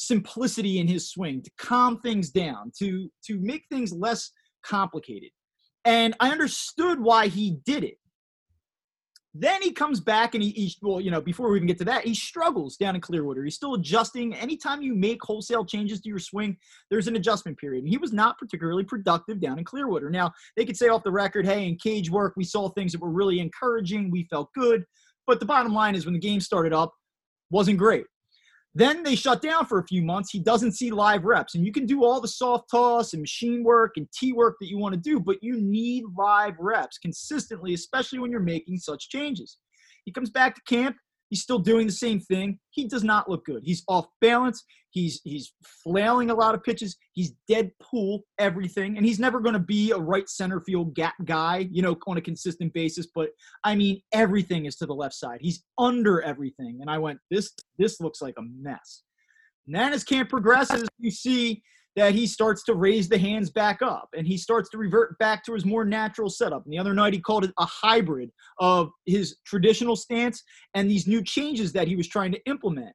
simplicity 0.00 0.78
in 0.78 0.88
his 0.88 1.10
swing 1.10 1.42
to 1.42 1.50
calm 1.58 2.00
things 2.00 2.30
down 2.30 2.72
to 2.78 3.10
to 3.22 3.38
make 3.40 3.64
things 3.70 3.92
less 3.92 4.30
complicated 4.64 5.30
and 5.84 6.16
i 6.20 6.30
understood 6.30 6.98
why 6.98 7.26
he 7.26 7.58
did 7.66 7.84
it 7.84 7.98
then 9.32 9.62
he 9.62 9.70
comes 9.70 10.00
back 10.00 10.34
and 10.34 10.42
he, 10.42 10.50
he 10.50 10.74
well 10.82 11.00
you 11.00 11.10
know 11.10 11.20
before 11.20 11.50
we 11.50 11.56
even 11.56 11.68
get 11.68 11.78
to 11.78 11.84
that 11.84 12.04
he 12.04 12.14
struggles 12.14 12.76
down 12.76 12.94
in 12.94 13.00
clearwater. 13.00 13.44
He's 13.44 13.54
still 13.54 13.74
adjusting. 13.74 14.34
Anytime 14.34 14.82
you 14.82 14.94
make 14.94 15.22
wholesale 15.22 15.64
changes 15.64 16.00
to 16.00 16.08
your 16.08 16.18
swing 16.18 16.56
there's 16.90 17.06
an 17.06 17.16
adjustment 17.16 17.58
period. 17.58 17.84
And 17.84 17.88
he 17.88 17.98
was 17.98 18.12
not 18.12 18.38
particularly 18.38 18.84
productive 18.84 19.40
down 19.40 19.58
in 19.58 19.64
clearwater. 19.64 20.10
Now 20.10 20.32
they 20.56 20.64
could 20.64 20.76
say 20.76 20.88
off 20.88 21.04
the 21.04 21.12
record 21.12 21.46
hey 21.46 21.68
in 21.68 21.76
cage 21.76 22.10
work 22.10 22.34
we 22.36 22.44
saw 22.44 22.68
things 22.70 22.92
that 22.92 23.00
were 23.00 23.10
really 23.10 23.40
encouraging. 23.40 24.10
We 24.10 24.26
felt 24.30 24.50
good. 24.54 24.84
But 25.26 25.38
the 25.38 25.46
bottom 25.46 25.72
line 25.72 25.94
is 25.94 26.04
when 26.04 26.14
the 26.14 26.20
game 26.20 26.40
started 26.40 26.72
up 26.72 26.92
wasn't 27.50 27.78
great 27.78 28.04
then 28.74 29.02
they 29.02 29.16
shut 29.16 29.42
down 29.42 29.66
for 29.66 29.78
a 29.78 29.86
few 29.86 30.02
months. 30.02 30.30
He 30.30 30.38
doesn't 30.38 30.72
see 30.72 30.90
live 30.90 31.24
reps. 31.24 31.54
And 31.54 31.66
you 31.66 31.72
can 31.72 31.86
do 31.86 32.04
all 32.04 32.20
the 32.20 32.28
soft 32.28 32.70
toss 32.70 33.12
and 33.12 33.20
machine 33.20 33.64
work 33.64 33.92
and 33.96 34.06
T 34.12 34.32
work 34.32 34.56
that 34.60 34.68
you 34.68 34.78
want 34.78 34.94
to 34.94 35.00
do, 35.00 35.18
but 35.18 35.42
you 35.42 35.60
need 35.60 36.04
live 36.16 36.54
reps 36.58 36.98
consistently, 36.98 37.74
especially 37.74 38.20
when 38.20 38.30
you're 38.30 38.40
making 38.40 38.78
such 38.78 39.08
changes. 39.08 39.58
He 40.04 40.12
comes 40.12 40.30
back 40.30 40.54
to 40.54 40.60
camp. 40.68 40.96
He's 41.30 41.42
still 41.42 41.58
doing 41.58 41.86
the 41.86 41.92
same 41.92 42.20
thing. 42.20 42.58
He 42.70 42.86
does 42.86 43.04
not 43.04 43.30
look 43.30 43.44
good. 43.46 43.62
He's 43.64 43.82
off 43.88 44.06
balance. 44.20 44.62
He's 44.90 45.20
he's 45.22 45.52
flailing 45.84 46.30
a 46.30 46.34
lot 46.34 46.54
of 46.56 46.64
pitches. 46.64 46.96
He's 47.12 47.32
dead 47.48 47.70
pool 47.80 48.24
everything, 48.38 48.96
and 48.96 49.06
he's 49.06 49.20
never 49.20 49.38
going 49.40 49.52
to 49.52 49.60
be 49.60 49.92
a 49.92 49.96
right 49.96 50.28
center 50.28 50.60
field 50.60 50.94
gap 50.94 51.14
guy, 51.24 51.68
you 51.70 51.80
know, 51.80 51.96
on 52.08 52.16
a 52.16 52.20
consistent 52.20 52.72
basis. 52.74 53.06
But 53.14 53.30
I 53.62 53.76
mean, 53.76 54.02
everything 54.12 54.66
is 54.66 54.76
to 54.76 54.86
the 54.86 54.94
left 54.94 55.14
side. 55.14 55.38
He's 55.40 55.62
under 55.78 56.20
everything. 56.22 56.78
And 56.80 56.90
I 56.90 56.98
went, 56.98 57.20
this 57.30 57.52
this 57.78 58.00
looks 58.00 58.20
like 58.20 58.34
a 58.38 58.42
mess. 58.42 59.04
And 59.66 59.76
then 59.76 59.92
as 59.92 60.02
camp 60.02 60.28
progresses, 60.28 60.88
you 60.98 61.12
see 61.12 61.62
that 61.96 62.14
he 62.14 62.26
starts 62.26 62.62
to 62.64 62.74
raise 62.74 63.08
the 63.08 63.18
hands 63.18 63.50
back 63.50 63.82
up 63.82 64.08
and 64.16 64.26
he 64.26 64.36
starts 64.36 64.70
to 64.70 64.78
revert 64.78 65.18
back 65.18 65.44
to 65.44 65.54
his 65.54 65.64
more 65.64 65.84
natural 65.84 66.30
setup. 66.30 66.64
And 66.64 66.72
the 66.72 66.78
other 66.78 66.94
night 66.94 67.12
he 67.12 67.20
called 67.20 67.44
it 67.44 67.52
a 67.58 67.66
hybrid 67.66 68.30
of 68.58 68.90
his 69.06 69.36
traditional 69.44 69.96
stance 69.96 70.42
and 70.74 70.88
these 70.88 71.06
new 71.06 71.22
changes 71.22 71.72
that 71.72 71.88
he 71.88 71.96
was 71.96 72.08
trying 72.08 72.32
to 72.32 72.40
implement. 72.46 72.94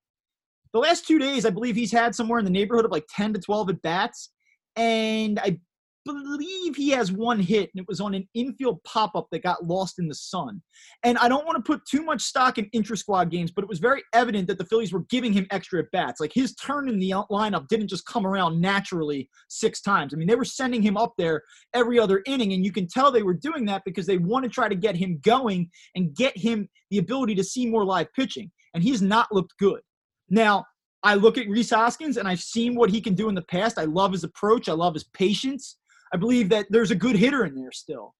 the 0.74 0.80
last 0.80 1.08
two 1.08 1.20
days, 1.20 1.46
I 1.46 1.50
believe 1.50 1.76
he's 1.76 1.92
had 1.92 2.16
somewhere 2.16 2.40
in 2.40 2.46
the 2.46 2.52
neighborhood 2.52 2.86
of 2.86 2.92
like 2.92 3.06
10 3.16 3.34
to 3.34 3.40
12 3.40 3.70
at 3.70 3.82
bats. 3.82 4.32
And 4.76 5.40
I 5.40 5.58
believe 6.06 6.76
he 6.76 6.90
has 6.92 7.12
one 7.12 7.40
hit, 7.40 7.72
and 7.74 7.82
it 7.82 7.88
was 7.88 8.00
on 8.00 8.14
an 8.14 8.28
infield 8.34 8.82
pop 8.84 9.16
up 9.16 9.28
that 9.32 9.44
got 9.44 9.66
lost 9.66 10.00
in 10.00 10.08
the 10.08 10.16
sun. 10.16 10.62
And 11.04 11.18
I 11.18 11.28
don't 11.28 11.46
want 11.46 11.58
to 11.58 11.64
put 11.64 11.86
too 11.86 12.04
much 12.04 12.22
stock 12.22 12.58
in 12.58 12.70
intra 12.72 12.96
squad 12.96 13.32
games, 13.32 13.52
but 13.52 13.64
it 13.64 13.70
was 13.70 13.80
very 13.80 14.04
evident 14.14 14.48
that 14.48 14.58
the 14.58 14.66
Phillies 14.66 14.94
were 14.94 15.04
giving 15.10 15.34
him 15.34 15.48
extra 15.52 15.80
at 15.80 15.92
bats. 15.92 16.22
Like 16.22 16.32
his 16.34 16.54
turn 16.56 16.88
in 16.88 17.00
the 17.00 17.12
lineup 17.32 17.68
didn't 17.68 17.88
just 17.88 18.06
come 18.06 18.26
around 18.26 18.62
naturally 18.62 19.30
six 19.50 19.82
times. 19.82 20.14
I 20.14 20.18
mean, 20.18 20.28
they 20.28 20.36
were 20.36 20.46
sending 20.46 20.82
him 20.82 20.96
up 20.96 21.14
there 21.18 21.42
every 21.74 22.00
other 22.00 22.22
inning, 22.26 22.54
and 22.54 22.64
you 22.64 22.72
can 22.72 22.88
tell 22.88 23.12
they 23.12 23.24
were 23.24 23.34
doing 23.34 23.66
that 23.66 23.82
because 23.86 24.06
they 24.06 24.18
want 24.18 24.44
to 24.44 24.50
try 24.50 24.70
to 24.70 24.76
get 24.76 24.96
him 24.96 25.20
going 25.24 25.70
and 25.96 26.16
get 26.16 26.38
him 26.38 26.70
the 26.92 27.00
ability 27.00 27.36
to 27.36 27.44
see 27.44 27.66
more 27.66 27.84
live 27.84 28.14
pitching. 28.14 28.52
And 28.74 28.84
he's 28.84 29.02
not 29.02 29.34
looked 29.34 29.54
good. 29.58 29.82
Now, 30.30 30.66
I 31.04 31.14
look 31.14 31.38
at 31.38 31.48
Rhys 31.48 31.70
Hoskins 31.70 32.18
and 32.18 32.28
I've 32.28 32.42
seen 32.42 32.74
what 32.76 32.90
he 32.90 33.00
can 33.00 33.14
do 33.14 33.30
in 33.30 33.36
the 33.36 33.44
past. 33.44 33.78
I 33.78 33.84
love 33.84 34.12
his 34.12 34.24
approach. 34.24 34.68
I 34.68 34.74
love 34.74 34.96
his 34.96 35.04
patience. 35.04 35.78
I 36.14 36.18
believe 36.18 36.50
that 36.50 36.68
there's 36.70 36.92
a 36.92 36.96
good 36.96 37.16
hitter 37.16 37.46
in 37.46 37.56
there 37.56 37.72
still. 37.72 38.14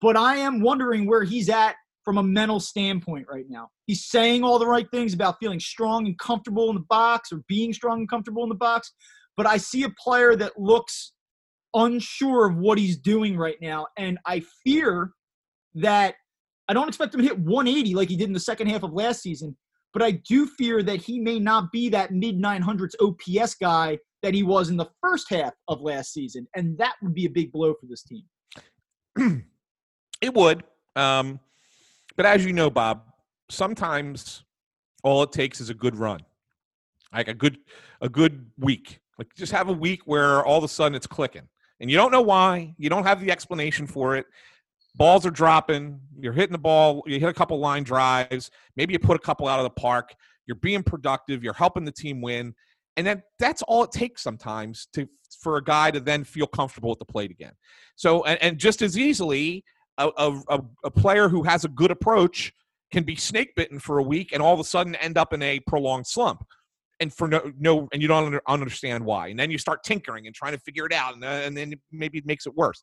But 0.00 0.16
I 0.16 0.36
am 0.36 0.60
wondering 0.60 1.06
where 1.06 1.24
he's 1.24 1.48
at 1.48 1.76
from 2.04 2.18
a 2.18 2.22
mental 2.22 2.60
standpoint 2.60 3.26
right 3.30 3.44
now. 3.48 3.68
He's 3.86 4.06
saying 4.06 4.42
all 4.42 4.58
the 4.58 4.66
right 4.66 4.86
things 4.90 5.12
about 5.12 5.36
feeling 5.38 5.60
strong 5.60 6.06
and 6.06 6.18
comfortable 6.18 6.70
in 6.70 6.76
the 6.76 6.84
box 6.88 7.30
or 7.32 7.42
being 7.48 7.72
strong 7.72 8.00
and 8.00 8.08
comfortable 8.08 8.42
in 8.42 8.48
the 8.48 8.54
box. 8.54 8.92
But 9.36 9.46
I 9.46 9.58
see 9.58 9.84
a 9.84 9.90
player 10.02 10.34
that 10.36 10.58
looks 10.58 11.12
unsure 11.74 12.46
of 12.46 12.56
what 12.56 12.78
he's 12.78 12.96
doing 12.96 13.36
right 13.36 13.58
now. 13.60 13.86
And 13.96 14.18
I 14.26 14.42
fear 14.64 15.12
that 15.74 16.14
I 16.68 16.72
don't 16.72 16.88
expect 16.88 17.14
him 17.14 17.20
to 17.20 17.26
hit 17.26 17.38
180 17.38 17.94
like 17.94 18.08
he 18.08 18.16
did 18.16 18.28
in 18.28 18.32
the 18.32 18.40
second 18.40 18.68
half 18.68 18.82
of 18.82 18.92
last 18.92 19.22
season. 19.22 19.56
But 19.92 20.02
I 20.02 20.12
do 20.12 20.46
fear 20.46 20.82
that 20.82 21.00
he 21.00 21.18
may 21.18 21.38
not 21.38 21.72
be 21.72 21.88
that 21.90 22.12
mid 22.12 22.40
900s 22.40 22.94
OPS 23.00 23.56
guy 23.56 23.98
that 24.22 24.34
he 24.34 24.42
was 24.42 24.70
in 24.70 24.76
the 24.76 24.88
first 25.00 25.28
half 25.30 25.54
of 25.68 25.80
last 25.80 26.12
season, 26.12 26.46
and 26.54 26.76
that 26.78 26.94
would 27.02 27.14
be 27.14 27.26
a 27.26 27.30
big 27.30 27.52
blow 27.52 27.74
for 27.74 27.86
this 27.86 28.02
team. 28.02 28.24
it 30.20 30.34
would, 30.34 30.64
um, 30.96 31.40
but 32.16 32.26
as 32.26 32.44
you 32.44 32.52
know, 32.52 32.70
Bob, 32.70 33.02
sometimes 33.48 34.44
all 35.02 35.22
it 35.22 35.32
takes 35.32 35.60
is 35.60 35.70
a 35.70 35.74
good 35.74 35.96
run, 35.96 36.20
like 37.12 37.28
a 37.28 37.34
good 37.34 37.58
a 38.00 38.08
good 38.08 38.46
week. 38.58 39.00
Like 39.18 39.34
just 39.34 39.52
have 39.52 39.68
a 39.68 39.72
week 39.72 40.02
where 40.06 40.44
all 40.44 40.58
of 40.58 40.64
a 40.64 40.68
sudden 40.68 40.94
it's 40.94 41.06
clicking, 41.06 41.48
and 41.80 41.90
you 41.90 41.96
don't 41.96 42.12
know 42.12 42.20
why. 42.20 42.74
You 42.78 42.90
don't 42.90 43.04
have 43.04 43.20
the 43.20 43.30
explanation 43.30 43.86
for 43.86 44.16
it. 44.16 44.26
Balls 44.96 45.24
are 45.24 45.30
dropping. 45.30 46.00
You're 46.18 46.32
hitting 46.32 46.52
the 46.52 46.58
ball. 46.58 47.02
You 47.06 47.18
hit 47.20 47.28
a 47.28 47.34
couple 47.34 47.58
line 47.58 47.84
drives. 47.84 48.50
Maybe 48.76 48.92
you 48.92 48.98
put 48.98 49.16
a 49.16 49.20
couple 49.20 49.48
out 49.48 49.60
of 49.60 49.64
the 49.64 49.70
park. 49.70 50.14
You're 50.46 50.56
being 50.56 50.82
productive. 50.82 51.44
You're 51.44 51.54
helping 51.54 51.84
the 51.84 51.92
team 51.92 52.20
win 52.20 52.54
and 53.00 53.06
then 53.06 53.22
that's 53.38 53.62
all 53.62 53.82
it 53.82 53.92
takes 53.92 54.22
sometimes 54.22 54.86
to 54.92 55.08
for 55.40 55.56
a 55.56 55.64
guy 55.64 55.90
to 55.90 56.00
then 56.00 56.22
feel 56.22 56.46
comfortable 56.46 56.92
at 56.92 56.98
the 56.98 57.04
plate 57.06 57.30
again. 57.30 57.52
So 57.96 58.24
and, 58.24 58.40
and 58.42 58.58
just 58.58 58.82
as 58.82 58.98
easily 58.98 59.64
a, 59.96 60.10
a, 60.18 60.60
a 60.84 60.90
player 60.90 61.30
who 61.30 61.42
has 61.44 61.64
a 61.64 61.68
good 61.68 61.90
approach 61.90 62.52
can 62.92 63.02
be 63.04 63.16
snake 63.16 63.54
bitten 63.56 63.78
for 63.78 63.96
a 63.98 64.02
week 64.02 64.32
and 64.32 64.42
all 64.42 64.52
of 64.52 64.60
a 64.60 64.64
sudden 64.64 64.96
end 64.96 65.16
up 65.16 65.32
in 65.32 65.40
a 65.40 65.60
prolonged 65.60 66.06
slump. 66.06 66.44
And 67.00 67.10
for 67.10 67.26
no 67.26 67.50
no 67.58 67.88
and 67.90 68.02
you 68.02 68.08
don't 68.08 68.26
under, 68.26 68.42
understand 68.46 69.02
why. 69.02 69.28
And 69.28 69.40
then 69.40 69.50
you 69.50 69.56
start 69.56 69.82
tinkering 69.82 70.26
and 70.26 70.34
trying 70.34 70.52
to 70.52 70.58
figure 70.58 70.84
it 70.84 70.92
out 70.92 71.14
and, 71.14 71.24
uh, 71.24 71.28
and 71.28 71.56
then 71.56 71.72
maybe 71.90 72.18
it 72.18 72.26
makes 72.26 72.46
it 72.46 72.54
worse 72.54 72.82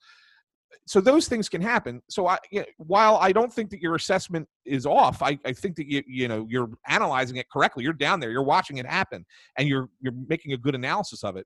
so 0.86 1.02
those 1.02 1.28
things 1.28 1.50
can 1.50 1.62
happen. 1.62 2.02
So 2.10 2.28
I, 2.28 2.38
you 2.52 2.62
know, 2.62 2.66
while 2.78 3.18
I 3.18 3.32
don't 3.32 3.52
think 3.52 3.70
that 3.72 3.82
your 3.82 3.96
assessment 3.96 4.48
is 4.66 4.86
off, 4.86 5.22
I, 5.22 5.38
I 5.46 5.52
think 5.52 5.76
that 5.76 5.88
you, 5.88 6.02
you 6.08 6.28
know 6.28 6.48
you're 6.50 6.70
analyzing 6.88 7.38
it 7.38 7.50
correctly. 7.50 7.84
You're 7.84 7.94
down 7.94 8.20
there, 8.20 8.32
you're 8.32 8.44
watching 8.44 8.78
it 8.78 8.86
happen, 8.86 9.26
and 9.58 9.68
you're 9.68 9.90
you're 10.00 10.14
making 10.28 10.54
a 10.54 10.58
good 10.58 10.76
analysis 10.76 11.24
of 11.24 11.36
it. 11.36 11.46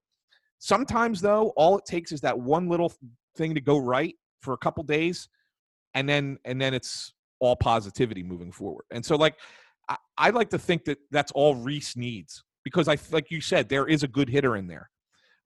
Sometimes 0.58 1.20
though, 1.20 1.52
all 1.56 1.76
it 1.78 1.84
takes 1.84 2.12
is 2.12 2.20
that 2.20 2.38
one 2.38 2.68
little 2.68 2.92
thing 3.36 3.54
to 3.54 3.60
go 3.60 3.78
right 3.78 4.14
for 4.40 4.54
a 4.54 4.58
couple 4.58 4.84
days, 4.84 5.28
and 5.94 6.08
then 6.08 6.38
and 6.44 6.60
then 6.60 6.72
it's 6.72 7.12
all 7.40 7.56
positivity 7.56 8.22
moving 8.22 8.52
forward. 8.52 8.84
And 8.92 9.04
so 9.04 9.16
like 9.16 9.34
I, 9.88 9.96
I 10.16 10.30
like 10.30 10.50
to 10.50 10.58
think 10.58 10.84
that 10.84 10.98
that's 11.10 11.32
all 11.32 11.56
Rhys 11.56 11.96
needs 11.96 12.44
because 12.64 12.86
I 12.86 12.96
like 13.10 13.30
you 13.30 13.40
said 13.40 13.68
there 13.68 13.88
is 13.88 14.04
a 14.04 14.08
good 14.08 14.28
hitter 14.28 14.56
in 14.56 14.68
there. 14.68 14.88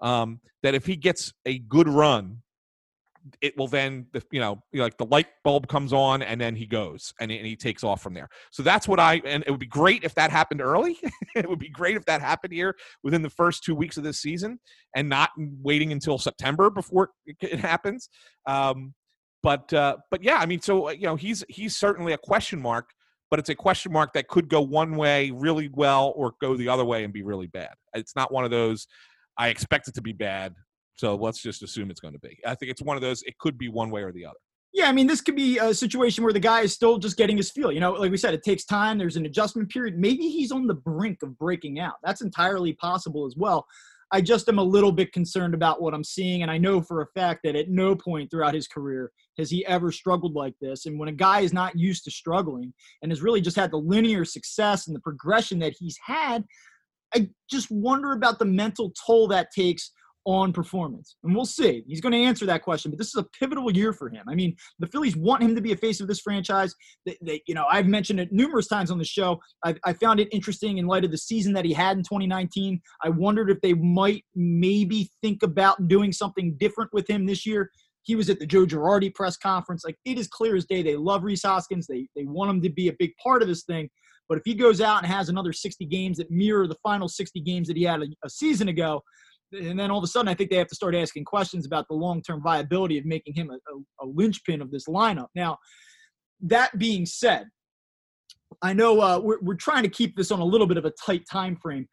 Um, 0.02 0.40
that 0.62 0.74
if 0.74 0.84
he 0.84 0.96
gets 0.96 1.32
a 1.46 1.60
good 1.60 1.88
run 1.88 2.42
it 3.40 3.56
will 3.56 3.68
then 3.68 4.06
you 4.30 4.40
know 4.40 4.62
like 4.74 4.96
the 4.98 5.06
light 5.06 5.26
bulb 5.44 5.68
comes 5.68 5.92
on 5.92 6.22
and 6.22 6.40
then 6.40 6.54
he 6.54 6.66
goes 6.66 7.12
and 7.20 7.30
and 7.30 7.46
he 7.46 7.56
takes 7.56 7.84
off 7.84 8.02
from 8.02 8.14
there. 8.14 8.28
So 8.50 8.62
that's 8.62 8.86
what 8.86 9.00
i 9.00 9.20
and 9.24 9.44
it 9.46 9.50
would 9.50 9.60
be 9.60 9.66
great 9.66 10.04
if 10.04 10.14
that 10.14 10.30
happened 10.30 10.60
early. 10.60 10.98
It 11.36 11.46
would 11.46 11.58
be 11.58 11.68
great 11.68 11.96
if 11.96 12.04
that 12.06 12.22
happened 12.22 12.54
here 12.54 12.74
within 13.02 13.20
the 13.20 13.28
first 13.28 13.62
two 13.62 13.74
weeks 13.74 13.98
of 13.98 14.04
this 14.04 14.22
season 14.22 14.58
and 14.94 15.06
not 15.06 15.30
waiting 15.36 15.92
until 15.92 16.18
september 16.18 16.70
before 16.70 17.10
it 17.26 17.60
happens. 17.60 18.08
Um, 18.46 18.94
but 19.42 19.70
uh, 19.72 19.98
but 20.10 20.22
yeah 20.22 20.38
i 20.38 20.46
mean 20.46 20.60
so 20.60 20.88
uh, 20.88 20.92
you 20.92 21.06
know 21.06 21.14
he's 21.14 21.44
he's 21.48 21.76
certainly 21.76 22.14
a 22.14 22.18
question 22.18 22.60
mark 22.60 22.88
but 23.30 23.38
it's 23.38 23.48
a 23.48 23.54
question 23.54 23.92
mark 23.92 24.12
that 24.14 24.28
could 24.28 24.48
go 24.48 24.60
one 24.60 24.96
way 24.96 25.30
really 25.30 25.68
well 25.72 26.12
or 26.16 26.34
go 26.40 26.56
the 26.56 26.68
other 26.68 26.84
way 26.84 27.04
and 27.04 27.12
be 27.12 27.22
really 27.22 27.48
bad. 27.48 27.74
It's 27.94 28.14
not 28.14 28.32
one 28.32 28.44
of 28.44 28.50
those 28.50 28.86
I 29.38 29.48
expect 29.48 29.88
it 29.88 29.94
to 29.94 30.02
be 30.02 30.12
bad. 30.12 30.54
So 30.96 31.14
let's 31.14 31.40
just 31.40 31.62
assume 31.62 31.90
it's 31.90 32.00
going 32.00 32.14
to 32.14 32.20
be. 32.20 32.38
I 32.46 32.54
think 32.54 32.70
it's 32.70 32.82
one 32.82 32.96
of 32.96 33.02
those. 33.02 33.22
It 33.22 33.38
could 33.38 33.58
be 33.58 33.68
one 33.68 33.90
way 33.90 34.02
or 34.02 34.12
the 34.12 34.26
other. 34.26 34.38
Yeah, 34.72 34.88
I 34.88 34.92
mean, 34.92 35.06
this 35.06 35.22
could 35.22 35.36
be 35.36 35.58
a 35.58 35.72
situation 35.72 36.22
where 36.22 36.34
the 36.34 36.40
guy 36.40 36.60
is 36.60 36.72
still 36.72 36.98
just 36.98 37.16
getting 37.16 37.38
his 37.38 37.50
feel. 37.50 37.72
You 37.72 37.80
know, 37.80 37.92
like 37.92 38.10
we 38.10 38.18
said, 38.18 38.34
it 38.34 38.42
takes 38.42 38.64
time. 38.64 38.98
There's 38.98 39.16
an 39.16 39.24
adjustment 39.24 39.70
period. 39.70 39.96
Maybe 39.96 40.28
he's 40.28 40.52
on 40.52 40.66
the 40.66 40.74
brink 40.74 41.22
of 41.22 41.38
breaking 41.38 41.80
out. 41.80 41.94
That's 42.02 42.20
entirely 42.20 42.74
possible 42.74 43.24
as 43.24 43.36
well. 43.36 43.66
I 44.12 44.20
just 44.20 44.48
am 44.48 44.58
a 44.58 44.62
little 44.62 44.92
bit 44.92 45.12
concerned 45.12 45.54
about 45.54 45.82
what 45.82 45.94
I'm 45.94 46.04
seeing, 46.04 46.42
and 46.42 46.50
I 46.50 46.58
know 46.58 46.80
for 46.80 47.02
a 47.02 47.06
fact 47.06 47.40
that 47.44 47.56
at 47.56 47.70
no 47.70 47.96
point 47.96 48.30
throughout 48.30 48.54
his 48.54 48.68
career 48.68 49.10
has 49.36 49.50
he 49.50 49.66
ever 49.66 49.90
struggled 49.90 50.34
like 50.34 50.54
this. 50.60 50.86
And 50.86 50.98
when 50.98 51.08
a 51.08 51.12
guy 51.12 51.40
is 51.40 51.52
not 51.52 51.78
used 51.78 52.04
to 52.04 52.10
struggling 52.10 52.72
and 53.02 53.10
has 53.10 53.22
really 53.22 53.40
just 53.40 53.56
had 53.56 53.70
the 53.70 53.78
linear 53.78 54.24
success 54.24 54.86
and 54.86 54.94
the 54.94 55.00
progression 55.00 55.58
that 55.60 55.74
he's 55.78 55.98
had, 56.04 56.44
I 57.14 57.30
just 57.50 57.70
wonder 57.70 58.12
about 58.12 58.38
the 58.38 58.44
mental 58.44 58.92
toll 59.06 59.26
that 59.28 59.50
takes 59.52 59.90
on 60.26 60.52
performance. 60.52 61.16
And 61.22 61.34
we'll 61.34 61.46
see. 61.46 61.84
He's 61.86 62.00
going 62.00 62.12
to 62.12 62.18
answer 62.18 62.44
that 62.46 62.62
question, 62.62 62.90
but 62.90 62.98
this 62.98 63.08
is 63.08 63.14
a 63.14 63.26
pivotal 63.38 63.70
year 63.70 63.92
for 63.92 64.08
him. 64.08 64.24
I 64.28 64.34
mean, 64.34 64.56
the 64.80 64.88
Phillies 64.88 65.16
want 65.16 65.42
him 65.42 65.54
to 65.54 65.60
be 65.60 65.72
a 65.72 65.76
face 65.76 66.00
of 66.00 66.08
this 66.08 66.20
franchise. 66.20 66.74
They, 67.06 67.16
they 67.22 67.42
you 67.46 67.54
know, 67.54 67.64
I've 67.70 67.86
mentioned 67.86 68.18
it 68.18 68.32
numerous 68.32 68.66
times 68.66 68.90
on 68.90 68.98
the 68.98 69.04
show. 69.04 69.40
I, 69.64 69.76
I 69.84 69.92
found 69.92 70.18
it 70.18 70.28
interesting 70.32 70.78
in 70.78 70.86
light 70.86 71.04
of 71.04 71.12
the 71.12 71.18
season 71.18 71.52
that 71.54 71.64
he 71.64 71.72
had 71.72 71.96
in 71.96 72.02
2019. 72.02 72.80
I 73.02 73.08
wondered 73.08 73.50
if 73.50 73.60
they 73.60 73.74
might 73.74 74.24
maybe 74.34 75.08
think 75.22 75.44
about 75.44 75.86
doing 75.86 76.12
something 76.12 76.56
different 76.58 76.90
with 76.92 77.08
him 77.08 77.24
this 77.24 77.46
year. 77.46 77.70
He 78.02 78.16
was 78.16 78.28
at 78.28 78.40
the 78.40 78.46
Joe 78.46 78.66
Girardi 78.66 79.14
press 79.14 79.36
conference. 79.36 79.84
Like 79.84 79.96
it 80.04 80.18
is 80.18 80.26
clear 80.26 80.56
as 80.56 80.64
day. 80.64 80.82
They 80.82 80.96
love 80.96 81.22
Rhys 81.22 81.42
Hoskins. 81.42 81.86
They 81.86 82.08
they 82.14 82.24
want 82.24 82.50
him 82.50 82.62
to 82.62 82.70
be 82.70 82.88
a 82.88 82.94
big 82.98 83.12
part 83.22 83.42
of 83.42 83.48
this 83.48 83.64
thing. 83.64 83.88
But 84.28 84.38
if 84.38 84.44
he 84.44 84.54
goes 84.54 84.80
out 84.80 85.02
and 85.02 85.12
has 85.12 85.28
another 85.28 85.52
60 85.52 85.84
games 85.86 86.18
that 86.18 86.30
mirror 86.30 86.66
the 86.66 86.76
final 86.82 87.08
60 87.08 87.40
games 87.40 87.68
that 87.68 87.76
he 87.76 87.84
had 87.84 88.02
a, 88.02 88.06
a 88.24 88.30
season 88.30 88.68
ago, 88.68 89.02
and 89.52 89.78
then 89.78 89.90
all 89.90 89.98
of 89.98 90.04
a 90.04 90.08
sudden, 90.08 90.28
I 90.28 90.34
think 90.34 90.50
they 90.50 90.56
have 90.56 90.68
to 90.68 90.74
start 90.74 90.94
asking 90.94 91.24
questions 91.24 91.66
about 91.66 91.86
the 91.88 91.94
long 91.94 92.22
term 92.22 92.42
viability 92.42 92.98
of 92.98 93.04
making 93.04 93.34
him 93.34 93.50
a, 93.50 93.54
a, 93.54 94.04
a, 94.04 94.06
linchpin 94.06 94.60
of 94.60 94.70
this 94.70 94.86
lineup. 94.86 95.28
Now, 95.34 95.58
that 96.40 96.76
being 96.78 97.06
said, 97.06 97.46
I 98.62 98.72
know 98.72 99.00
uh, 99.00 99.20
we're, 99.20 99.40
we're 99.40 99.54
trying 99.54 99.82
to 99.84 99.88
keep 99.88 100.16
this 100.16 100.30
on 100.30 100.40
a 100.40 100.44
little 100.44 100.66
bit 100.66 100.76
of 100.76 100.84
a 100.84 100.92
tight 101.04 101.24
time 101.30 101.56
frame. 101.56 101.88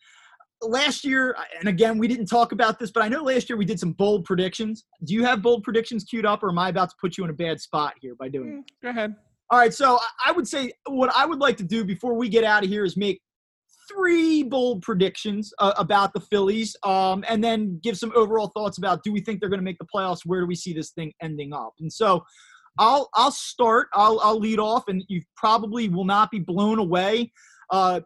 Last 0.62 1.04
year, 1.04 1.36
and 1.60 1.68
again, 1.68 1.98
we 1.98 2.08
didn't 2.08 2.28
talk 2.28 2.54
about 2.54 2.80
this, 2.80 2.90
but 2.90 3.04
I 3.04 3.10
know 3.10 3.22
last 3.24 3.50
year 3.50 3.58
we 3.58 3.66
did 3.66 3.80
some 3.80 3.92
bold 3.92 4.24
predictions. 4.24 4.86
Do 5.04 5.14
you 5.14 5.24
have 5.26 5.42
bold 5.42 5.64
predictions 5.64 6.06
queued 6.06 6.26
up, 6.26 6.42
or 6.42 6.50
am 6.50 6.58
I 6.58 6.70
about 6.70 6.90
to 6.90 6.96
put 7.02 7.18
you 7.18 7.26
in 7.26 7.30
a 7.30 7.34
bad 7.34 7.60
spot 7.60 7.96
here 8.00 8.16
by 8.16 8.30
doing? 8.30 8.64
Mm, 8.64 8.64
go 8.82 8.90
ahead. 8.90 9.16
All 9.50 9.60
right, 9.60 9.74
so 9.74 10.00
I 10.26 10.32
would 10.32 10.48
say 10.48 10.72
what 10.88 11.14
I 11.14 11.26
would 11.26 11.40
like 11.40 11.58
to 11.58 11.64
do 11.64 11.84
before 11.84 12.14
we 12.14 12.30
get 12.30 12.44
out 12.46 12.64
of 12.64 12.70
here 12.70 12.86
is 12.86 12.96
make 12.96 13.22
three 13.92 14.44
bold 14.44 14.82
predictions 14.82 15.54
uh, 15.60 15.74
about 15.78 16.14
the 16.14 16.20
Phillies, 16.20 16.76
um, 16.84 17.24
and 17.28 17.44
then 17.44 17.80
give 17.84 17.98
some 17.98 18.12
overall 18.16 18.52
thoughts 18.56 18.78
about 18.78 19.04
do 19.04 19.12
we 19.12 19.22
think 19.22 19.40
they're 19.40 19.50
going 19.50 19.60
to 19.60 19.66
make 19.66 19.80
the 19.80 19.88
playoffs? 19.94 20.22
Where 20.26 20.42
do 20.42 20.48
we 20.48 20.56
see 20.56 20.74
this 20.74 20.92
thing 20.92 21.14
ending 21.22 21.54
up? 21.54 21.74
And 21.80 21.92
so, 21.92 22.24
I'll 22.78 23.10
I'll 23.14 23.32
start. 23.32 23.88
I'll 23.94 24.20
I'll 24.24 24.40
lead 24.40 24.60
off, 24.60 24.88
and 24.88 25.04
you 25.08 25.22
probably 25.36 25.90
will 25.90 26.06
not 26.06 26.32
be 26.32 26.40
blown 26.40 26.80
away. 26.80 27.32
Uh, 27.70 28.02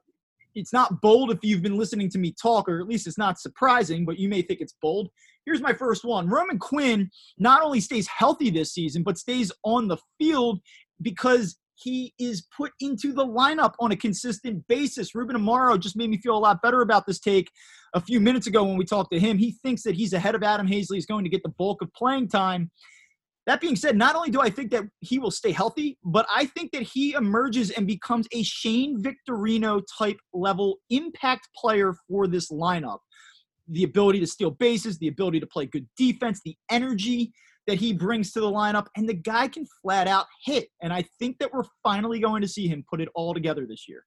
it's 0.55 0.73
not 0.73 1.01
bold 1.01 1.31
if 1.31 1.39
you've 1.43 1.61
been 1.61 1.77
listening 1.77 2.09
to 2.09 2.17
me 2.17 2.33
talk, 2.41 2.67
or 2.67 2.79
at 2.79 2.87
least 2.87 3.07
it's 3.07 3.17
not 3.17 3.39
surprising, 3.39 4.05
but 4.05 4.17
you 4.17 4.27
may 4.27 4.41
think 4.41 4.59
it's 4.59 4.75
bold. 4.81 5.09
Here's 5.45 5.61
my 5.61 5.73
first 5.73 6.03
one 6.03 6.27
Roman 6.27 6.59
Quinn 6.59 7.09
not 7.37 7.63
only 7.63 7.79
stays 7.79 8.07
healthy 8.07 8.49
this 8.49 8.73
season, 8.73 9.03
but 9.03 9.17
stays 9.17 9.51
on 9.63 9.87
the 9.87 9.97
field 10.17 10.59
because 11.01 11.57
he 11.77 12.13
is 12.19 12.45
put 12.55 12.71
into 12.79 13.13
the 13.13 13.25
lineup 13.25 13.73
on 13.79 13.91
a 13.91 13.95
consistent 13.95 14.67
basis. 14.67 15.13
Ruben 15.13 15.35
Amaro 15.35 15.79
just 15.79 15.95
made 15.95 16.09
me 16.09 16.17
feel 16.17 16.35
a 16.35 16.39
lot 16.39 16.61
better 16.61 16.81
about 16.81 17.05
this 17.05 17.19
take 17.19 17.51
a 17.93 18.01
few 18.01 18.19
minutes 18.19 18.47
ago 18.47 18.63
when 18.63 18.77
we 18.77 18.85
talked 18.85 19.11
to 19.11 19.19
him. 19.19 19.37
He 19.37 19.55
thinks 19.63 19.83
that 19.83 19.95
he's 19.95 20.13
ahead 20.13 20.33
of 20.33 20.41
Adam 20.41 20.67
Haseley. 20.67 20.95
He's 20.95 21.05
going 21.05 21.23
to 21.23 21.29
get 21.29 21.43
the 21.43 21.49
bulk 21.49 21.81
of 21.81 21.93
playing 21.93 22.29
time. 22.29 22.71
That 23.45 23.61
being 23.61 23.75
said, 23.75 23.95
not 23.95 24.15
only 24.15 24.29
do 24.29 24.41
I 24.41 24.49
think 24.49 24.71
that 24.71 24.83
he 24.99 25.19
will 25.19 25.31
stay 25.31 25.51
healthy, 25.51 25.97
but 26.03 26.27
I 26.33 26.45
think 26.47 26.71
that 26.71 26.81
he 26.81 27.13
emerges 27.13 27.69
and 27.69 27.87
becomes 27.87 28.27
a 28.33 28.43
Shane 28.43 29.01
Victorino 29.01 29.81
type 29.97 30.17
level 30.33 30.79
impact 30.89 31.47
player 31.55 31.93
for 32.09 32.27
this 32.27 32.51
lineup. 32.51 32.99
The 33.69 33.83
ability 33.83 34.19
to 34.19 34.27
steal 34.27 34.51
bases, 34.51 34.97
the 34.97 35.07
ability 35.07 35.39
to 35.39 35.47
play 35.47 35.65
good 35.65 35.87
defense, 35.95 36.41
the 36.43 36.57
energy 36.69 37.31
that 37.67 37.77
he 37.77 37.93
brings 37.93 38.31
to 38.31 38.39
the 38.39 38.49
lineup, 38.49 38.87
and 38.95 39.07
the 39.07 39.13
guy 39.13 39.47
can 39.47 39.65
flat 39.81 40.07
out 40.07 40.25
hit. 40.43 40.69
And 40.81 40.91
I 40.91 41.03
think 41.19 41.37
that 41.39 41.53
we're 41.53 41.65
finally 41.83 42.19
going 42.19 42.41
to 42.41 42.47
see 42.47 42.67
him 42.67 42.83
put 42.89 43.01
it 43.01 43.09
all 43.13 43.33
together 43.33 43.65
this 43.65 43.87
year. 43.87 44.03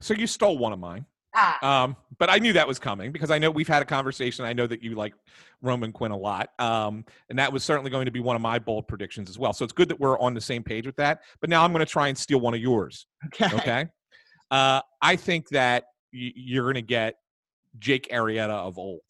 So 0.00 0.14
you 0.14 0.26
stole 0.26 0.58
one 0.58 0.72
of 0.72 0.78
mine. 0.78 1.06
Ah. 1.36 1.84
Um, 1.84 1.96
but 2.18 2.30
I 2.30 2.38
knew 2.38 2.52
that 2.52 2.68
was 2.68 2.78
coming 2.78 3.10
because 3.10 3.30
I 3.30 3.38
know 3.38 3.50
we've 3.50 3.68
had 3.68 3.82
a 3.82 3.84
conversation. 3.84 4.44
I 4.44 4.52
know 4.52 4.68
that 4.68 4.82
you 4.82 4.94
like 4.94 5.14
Roman 5.62 5.90
Quinn 5.90 6.12
a 6.12 6.16
lot. 6.16 6.50
Um, 6.60 7.04
and 7.28 7.38
that 7.38 7.52
was 7.52 7.64
certainly 7.64 7.90
going 7.90 8.04
to 8.04 8.12
be 8.12 8.20
one 8.20 8.36
of 8.36 8.42
my 8.42 8.58
bold 8.58 8.86
predictions 8.86 9.28
as 9.28 9.38
well. 9.38 9.52
So 9.52 9.64
it's 9.64 9.72
good 9.72 9.88
that 9.88 9.98
we're 9.98 10.18
on 10.20 10.34
the 10.34 10.40
same 10.40 10.62
page 10.62 10.86
with 10.86 10.96
that. 10.96 11.22
But 11.40 11.50
now 11.50 11.64
I'm 11.64 11.72
going 11.72 11.84
to 11.84 11.90
try 11.90 12.08
and 12.08 12.16
steal 12.16 12.40
one 12.40 12.54
of 12.54 12.60
yours. 12.60 13.06
Okay. 13.26 13.56
Okay. 13.56 13.86
Uh, 14.50 14.80
I 15.02 15.16
think 15.16 15.48
that 15.48 15.84
y- 16.12 16.32
you're 16.36 16.64
going 16.64 16.74
to 16.74 16.82
get 16.82 17.16
Jake 17.80 18.08
Arrieta 18.12 18.50
of 18.50 18.78
old 18.78 19.00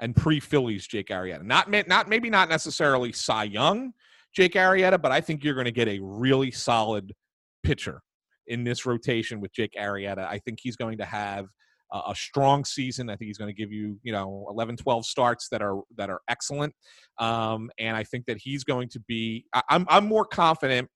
and 0.00 0.16
pre 0.16 0.40
Phillies 0.40 0.86
Jake 0.86 1.08
Arrieta. 1.08 1.42
Not, 1.42 1.70
not 1.86 2.08
maybe 2.08 2.30
not 2.30 2.48
necessarily 2.48 3.12
Cy 3.12 3.44
Young 3.44 3.92
Jake 4.34 4.54
Arrieta, 4.54 5.00
but 5.00 5.12
I 5.12 5.20
think 5.20 5.44
you're 5.44 5.54
going 5.54 5.66
to 5.66 5.72
get 5.72 5.88
a 5.88 5.98
really 6.00 6.50
solid 6.50 7.14
pitcher 7.62 8.02
in 8.46 8.64
this 8.64 8.86
rotation 8.86 9.40
with 9.40 9.52
Jake 9.52 9.74
Arrieta. 9.78 10.26
I 10.26 10.38
think 10.38 10.58
he's 10.62 10.76
going 10.76 10.98
to 10.98 11.04
have 11.04 11.46
a, 11.92 11.98
a 12.08 12.14
strong 12.14 12.64
season. 12.64 13.10
I 13.10 13.16
think 13.16 13.28
he's 13.28 13.38
going 13.38 13.54
to 13.54 13.54
give 13.54 13.72
you, 13.72 13.98
you 14.02 14.12
know, 14.12 14.46
11, 14.50 14.76
12 14.76 15.04
starts 15.06 15.48
that 15.50 15.62
are 15.62 15.80
that 15.96 16.10
are 16.10 16.20
excellent. 16.28 16.74
Um, 17.18 17.70
and 17.78 17.96
I 17.96 18.04
think 18.04 18.26
that 18.26 18.38
he's 18.38 18.64
going 18.64 18.88
to 18.90 19.00
be. 19.00 19.46
I, 19.52 19.62
I'm 19.68 19.86
I'm 19.88 20.06
more 20.06 20.24
confident 20.24 20.88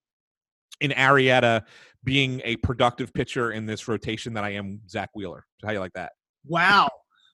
in 0.80 0.90
Arrieta 0.92 1.62
being 2.04 2.40
a 2.44 2.56
productive 2.56 3.12
pitcher 3.14 3.52
in 3.52 3.66
this 3.66 3.88
rotation 3.88 4.34
than 4.34 4.44
I 4.44 4.50
am 4.54 4.80
Zack 4.88 5.10
Wheeler. 5.14 5.44
How 5.64 5.72
you 5.72 5.80
like 5.80 5.92
that? 5.94 6.12
Wow. 6.46 6.88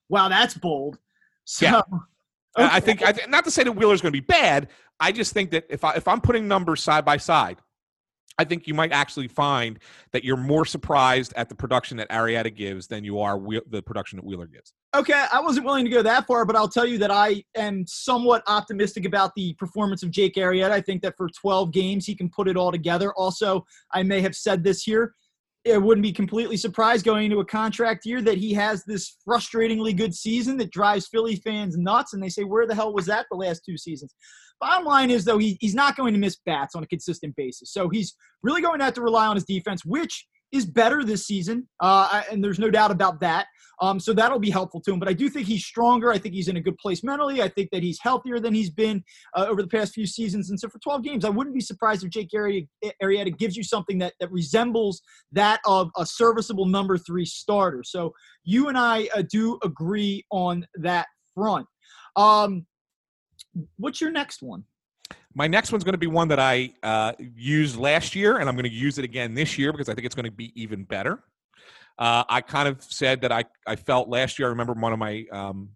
Wow, 0.09 0.29
that's 0.29 0.53
bold. 0.53 0.99
So, 1.45 1.65
Yeah. 1.65 1.81
I- 2.55 2.77
I 2.77 2.79
think 2.79 3.01
I 3.01 3.11
th- 3.13 3.27
not 3.29 3.45
to 3.45 3.51
say 3.51 3.63
that 3.63 3.71
Wheeler's 3.71 4.01
going 4.01 4.13
to 4.13 4.21
be 4.21 4.25
bad. 4.25 4.69
I 4.99 5.11
just 5.11 5.33
think 5.33 5.51
that 5.51 5.65
if 5.69 5.83
I 5.83 5.93
if 5.95 6.07
I'm 6.07 6.21
putting 6.21 6.47
numbers 6.47 6.83
side 6.83 7.05
by 7.05 7.17
side, 7.17 7.57
I 8.37 8.43
think 8.43 8.67
you 8.67 8.73
might 8.73 8.91
actually 8.91 9.27
find 9.27 9.79
that 10.11 10.23
you're 10.23 10.37
more 10.37 10.65
surprised 10.65 11.33
at 11.35 11.49
the 11.49 11.55
production 11.55 11.97
that 11.97 12.09
Arrieta 12.09 12.53
gives 12.53 12.87
than 12.87 13.03
you 13.03 13.19
are 13.19 13.37
Wheel- 13.37 13.61
the 13.69 13.81
production 13.81 14.17
that 14.17 14.25
Wheeler 14.25 14.47
gives. 14.47 14.73
Okay, 14.95 15.25
I 15.31 15.39
wasn't 15.39 15.65
willing 15.65 15.85
to 15.85 15.91
go 15.91 16.01
that 16.01 16.27
far, 16.27 16.43
but 16.45 16.55
I'll 16.55 16.67
tell 16.67 16.85
you 16.85 16.97
that 16.99 17.11
I 17.11 17.43
am 17.55 17.85
somewhat 17.87 18.43
optimistic 18.47 19.05
about 19.05 19.33
the 19.35 19.53
performance 19.53 20.03
of 20.03 20.11
Jake 20.11 20.35
Arrieta. 20.35 20.71
I 20.71 20.81
think 20.81 21.01
that 21.03 21.15
for 21.15 21.29
12 21.29 21.71
games, 21.71 22.05
he 22.05 22.15
can 22.15 22.29
put 22.29 22.47
it 22.49 22.57
all 22.57 22.71
together. 22.71 23.13
Also, 23.13 23.65
I 23.91 24.03
may 24.03 24.19
have 24.21 24.35
said 24.35 24.63
this 24.63 24.83
here. 24.83 25.15
I 25.69 25.77
wouldn't 25.77 26.03
be 26.03 26.11
completely 26.11 26.57
surprised 26.57 27.05
going 27.05 27.25
into 27.25 27.39
a 27.39 27.45
contract 27.45 28.05
year 28.05 28.21
that 28.21 28.37
he 28.37 28.53
has 28.53 28.83
this 28.83 29.17
frustratingly 29.27 29.95
good 29.95 30.15
season 30.15 30.57
that 30.57 30.71
drives 30.71 31.07
Philly 31.07 31.35
fans 31.35 31.77
nuts, 31.77 32.13
and 32.13 32.23
they 32.23 32.29
say, 32.29 32.43
"Where 32.43 32.65
the 32.65 32.73
hell 32.73 32.93
was 32.93 33.05
that 33.05 33.27
the 33.29 33.37
last 33.37 33.63
two 33.63 33.77
seasons?" 33.77 34.15
Bottom 34.59 34.85
line 34.85 35.09
is, 35.09 35.25
though, 35.25 35.39
he, 35.39 35.57
he's 35.59 35.73
not 35.73 35.95
going 35.95 36.13
to 36.13 36.19
miss 36.19 36.37
bats 36.45 36.75
on 36.75 36.83
a 36.83 36.87
consistent 36.87 37.35
basis. 37.35 37.73
So 37.73 37.89
he's 37.89 38.15
really 38.43 38.61
going 38.61 38.79
to 38.79 38.85
have 38.85 38.93
to 38.95 39.01
rely 39.01 39.25
on 39.25 39.35
his 39.35 39.45
defense, 39.45 39.83
which 39.83 40.27
is 40.51 40.65
better 40.65 41.03
this 41.03 41.25
season, 41.25 41.67
uh, 41.79 42.23
and 42.31 42.43
there's 42.43 42.59
no 42.59 42.69
doubt 42.69 42.91
about 42.91 43.19
that. 43.21 43.47
Um, 43.81 43.99
so 43.99 44.13
that'll 44.13 44.39
be 44.39 44.51
helpful 44.51 44.79
to 44.81 44.93
him. 44.93 44.99
But 44.99 45.09
I 45.09 45.13
do 45.13 45.27
think 45.27 45.47
he's 45.47 45.65
stronger. 45.65 46.11
I 46.11 46.17
think 46.19 46.35
he's 46.35 46.47
in 46.47 46.57
a 46.57 46.61
good 46.61 46.77
place 46.77 47.03
mentally. 47.03 47.41
I 47.41 47.47
think 47.47 47.69
that 47.71 47.81
he's 47.81 47.99
healthier 47.99 48.39
than 48.39 48.53
he's 48.53 48.69
been 48.69 49.03
uh, 49.35 49.47
over 49.49 49.61
the 49.61 49.67
past 49.67 49.93
few 49.93 50.05
seasons. 50.05 50.51
And 50.51 50.59
so 50.59 50.69
for 50.69 50.77
12 50.79 51.03
games, 51.03 51.25
I 51.25 51.29
wouldn't 51.29 51.55
be 51.55 51.61
surprised 51.61 52.03
if 52.03 52.11
Jake 52.11 52.29
Arri- 52.29 52.67
Arrieta 53.01 53.35
gives 53.35 53.57
you 53.57 53.63
something 53.63 53.97
that, 53.97 54.13
that 54.19 54.31
resembles 54.31 55.01
that 55.31 55.61
of 55.65 55.89
a 55.97 56.05
serviceable 56.05 56.67
number 56.67 56.97
three 56.97 57.25
starter. 57.25 57.81
So 57.83 58.13
you 58.43 58.67
and 58.67 58.77
I 58.77 59.09
uh, 59.15 59.23
do 59.29 59.57
agree 59.63 60.25
on 60.31 60.67
that 60.75 61.07
front. 61.33 61.65
Um, 62.15 62.67
what's 63.77 63.99
your 63.99 64.11
next 64.11 64.43
one? 64.43 64.63
My 65.33 65.47
next 65.47 65.71
one's 65.71 65.83
going 65.83 65.93
to 65.93 65.99
be 65.99 66.07
one 66.07 66.27
that 66.29 66.39
I 66.39 66.73
uh, 66.83 67.13
used 67.19 67.77
last 67.77 68.15
year, 68.15 68.37
and 68.37 68.49
I'm 68.49 68.55
going 68.55 68.69
to 68.69 68.75
use 68.75 68.97
it 68.97 69.05
again 69.05 69.33
this 69.33 69.57
year 69.57 69.71
because 69.71 69.87
I 69.87 69.93
think 69.93 70.05
it's 70.05 70.15
going 70.15 70.25
to 70.25 70.31
be 70.31 70.51
even 70.61 70.83
better. 70.83 71.23
Uh, 71.97 72.23
I 72.27 72.41
kind 72.41 72.67
of 72.67 72.83
said 72.83 73.21
that 73.21 73.31
I, 73.31 73.45
I 73.65 73.75
felt 73.75 74.09
last 74.09 74.39
year. 74.39 74.47
I 74.47 74.51
remember 74.51 74.73
one 74.73 74.91
of 74.91 74.99
my 74.99 75.25
um, 75.31 75.69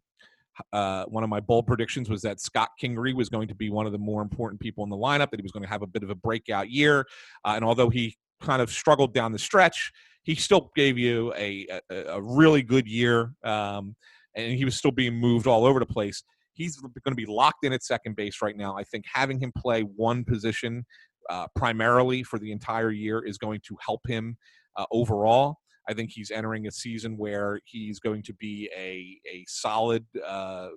uh, 0.74 1.06
one 1.06 1.24
of 1.24 1.30
my 1.30 1.40
bold 1.40 1.68
predictions 1.68 2.10
was 2.10 2.22
that 2.22 2.40
Scott 2.40 2.70
Kingery 2.82 3.14
was 3.14 3.30
going 3.30 3.48
to 3.50 3.56
be 3.56 3.70
one 3.70 3.86
of 3.86 3.92
the 3.92 3.98
more 3.98 4.22
important 4.22 4.60
people 4.60 4.84
in 4.84 4.90
the 4.90 4.98
lineup. 4.98 5.30
That 5.30 5.40
he 5.40 5.44
was 5.44 5.52
going 5.52 5.64
to 5.64 5.70
have 5.70 5.82
a 5.82 5.88
bit 5.88 6.04
of 6.04 6.10
a 6.10 6.16
breakout 6.16 6.70
year, 6.70 7.06
uh, 7.46 7.54
and 7.56 7.64
although 7.64 7.90
he 7.90 8.18
kind 8.42 8.62
of 8.62 8.70
struggled 8.70 9.14
down 9.14 9.32
the 9.32 9.40
stretch, 9.40 9.92
he 10.24 10.36
still 10.36 10.72
gave 10.76 10.98
you 10.98 11.34
a 11.36 11.68
a, 11.90 11.96
a 12.08 12.22
really 12.22 12.62
good 12.62 12.88
year, 12.88 13.34
um, 13.44 13.96
and 14.36 14.54
he 14.58 14.66
was 14.66 14.76
still 14.76 14.92
being 14.92 15.14
moved 15.14 15.48
all 15.48 15.66
over 15.66 15.80
the 15.80 15.86
place 15.86 16.24
he's 16.56 16.78
going 16.78 16.92
to 17.06 17.16
be 17.16 17.26
locked 17.26 17.64
in 17.64 17.74
at 17.74 17.84
second 17.84 18.16
base 18.16 18.42
right 18.42 18.58
now. 18.58 18.76
I 18.78 18.84
think 18.84 19.06
having 19.12 19.40
him 19.40 19.52
play 19.56 19.82
one 19.82 20.24
position 20.24 20.86
uh, 21.30 21.48
primarily 21.56 22.24
for 22.24 22.40
the 22.40 22.52
entire 22.52 22.92
year 22.92 23.24
is 23.26 23.38
going 23.38 23.62
to 23.68 23.78
help 23.86 24.02
him 24.08 24.38
uh, 24.76 24.86
overall. 24.92 25.58
I 25.88 25.94
think 25.94 26.12
he's 26.12 26.32
entering 26.32 26.68
a 26.68 26.72
season 26.72 27.18
where 27.18 27.60
he's 27.66 28.00
going 28.00 28.24
to 28.24 28.34
be 28.34 28.70
a 28.76 29.20
a 29.32 29.46
solid, 29.48 30.06
uh, 30.26 30.70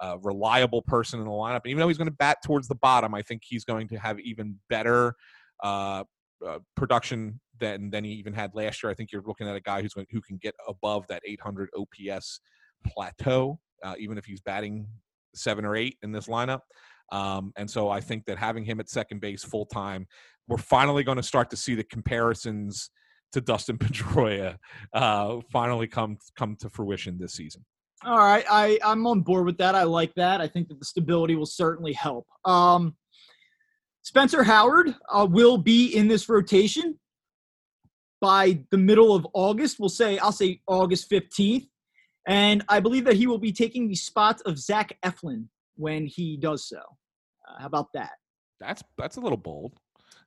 uh, 0.00 0.16
reliable 0.22 0.82
person 0.82 1.20
in 1.20 1.26
the 1.26 1.32
lineup. 1.32 1.62
And 1.64 1.66
even 1.66 1.80
though 1.80 1.88
he's 1.88 1.98
going 1.98 2.10
to 2.10 2.16
bat 2.16 2.38
towards 2.44 2.68
the 2.68 2.74
bottom, 2.74 3.14
I 3.14 3.22
think 3.22 3.42
he's 3.44 3.64
going 3.64 3.88
to 3.88 3.96
have 3.96 4.18
even 4.20 4.56
better 4.68 5.14
uh, 5.62 6.04
uh, 6.46 6.58
production 6.74 7.40
than 7.58 7.90
than 7.90 8.04
he 8.04 8.12
even 8.12 8.34
had 8.34 8.54
last 8.54 8.82
year. 8.82 8.90
I 8.90 8.94
think 8.94 9.12
you're 9.12 9.22
looking 9.26 9.48
at 9.48 9.56
a 9.56 9.60
guy 9.60 9.82
who's 9.82 9.94
going, 9.94 10.06
who 10.10 10.20
can 10.20 10.36
get 10.36 10.54
above 10.68 11.06
that 11.08 11.22
800 11.26 11.70
OPS 11.76 12.40
plateau, 12.86 13.58
uh, 13.82 13.94
even 13.98 14.18
if 14.18 14.24
he's 14.24 14.40
batting 14.40 14.86
seven 15.36 15.64
or 15.64 15.76
eight 15.76 15.96
in 16.02 16.12
this 16.12 16.26
lineup. 16.26 16.60
Um, 17.12 17.52
and 17.56 17.70
so 17.70 17.88
I 17.88 18.00
think 18.00 18.24
that 18.26 18.38
having 18.38 18.64
him 18.64 18.80
at 18.80 18.88
second 18.88 19.20
base 19.20 19.44
full 19.44 19.66
time, 19.66 20.06
we're 20.48 20.56
finally 20.58 21.04
going 21.04 21.16
to 21.16 21.22
start 21.22 21.50
to 21.50 21.56
see 21.56 21.74
the 21.74 21.84
comparisons 21.84 22.90
to 23.32 23.40
Dustin 23.40 23.78
Pedroia 23.78 24.56
uh, 24.92 25.38
finally 25.52 25.86
come 25.86 26.18
come 26.36 26.56
to 26.60 26.68
fruition 26.68 27.18
this 27.18 27.34
season. 27.34 27.64
All 28.04 28.18
right, 28.18 28.44
I 28.50 28.78
I'm 28.84 29.06
on 29.06 29.22
board 29.22 29.46
with 29.46 29.58
that. 29.58 29.74
I 29.74 29.84
like 29.84 30.12
that. 30.16 30.40
I 30.40 30.48
think 30.48 30.68
that 30.68 30.78
the 30.78 30.84
stability 30.84 31.34
will 31.34 31.46
certainly 31.46 31.92
help. 31.92 32.26
Um, 32.44 32.94
Spencer 34.02 34.44
Howard 34.44 34.94
uh, 35.12 35.26
will 35.28 35.58
be 35.58 35.96
in 35.96 36.06
this 36.06 36.28
rotation 36.28 36.98
by 38.20 38.60
the 38.70 38.78
middle 38.78 39.14
of 39.14 39.26
August. 39.32 39.78
We'll 39.80 39.88
say 39.88 40.18
I'll 40.18 40.32
say 40.32 40.60
August 40.66 41.10
15th, 41.10 41.68
and 42.26 42.64
I 42.68 42.80
believe 42.80 43.04
that 43.04 43.14
he 43.14 43.26
will 43.26 43.38
be 43.38 43.52
taking 43.52 43.88
the 43.88 43.94
spot 43.94 44.40
of 44.46 44.58
Zach 44.58 44.96
Eflin 45.04 45.46
when 45.76 46.06
he 46.06 46.36
does 46.36 46.68
so. 46.68 46.78
Uh, 46.78 47.60
how 47.60 47.66
about 47.66 47.88
that? 47.94 48.12
That's 48.60 48.82
that's 48.98 49.16
a 49.16 49.20
little 49.20 49.38
bold. 49.38 49.78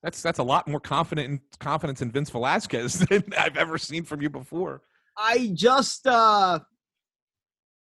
That's 0.01 0.21
that's 0.21 0.39
a 0.39 0.43
lot 0.43 0.67
more 0.67 0.79
confident 0.79 1.29
in, 1.29 1.41
confidence 1.59 2.01
in 2.01 2.11
Vince 2.11 2.29
Velasquez 2.29 2.93
than 3.09 3.23
I've 3.37 3.57
ever 3.57 3.77
seen 3.77 4.03
from 4.03 4.21
you 4.21 4.29
before. 4.29 4.81
I 5.17 5.51
just 5.53 6.07
uh 6.07 6.59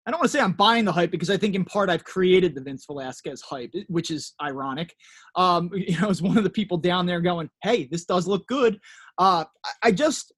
I 0.08 0.10
don't 0.10 0.20
want 0.20 0.32
to 0.32 0.38
say 0.38 0.42
I'm 0.42 0.52
buying 0.52 0.86
the 0.86 0.92
hype 0.92 1.10
because 1.10 1.28
I 1.28 1.36
think 1.36 1.54
in 1.54 1.66
part 1.66 1.90
I've 1.90 2.02
created 2.02 2.54
the 2.54 2.62
Vince 2.62 2.86
Velasquez 2.86 3.42
hype, 3.42 3.74
which 3.88 4.10
is 4.10 4.32
ironic. 4.42 4.94
Um, 5.36 5.70
you 5.74 6.00
know, 6.00 6.08
as 6.08 6.22
one 6.22 6.38
of 6.38 6.44
the 6.44 6.50
people 6.50 6.78
down 6.78 7.04
there 7.04 7.20
going, 7.20 7.50
"Hey, 7.62 7.86
this 7.90 8.06
does 8.06 8.26
look 8.26 8.46
good." 8.46 8.80
Uh, 9.18 9.44
I, 9.64 9.88
I 9.88 9.92
just 9.92 10.32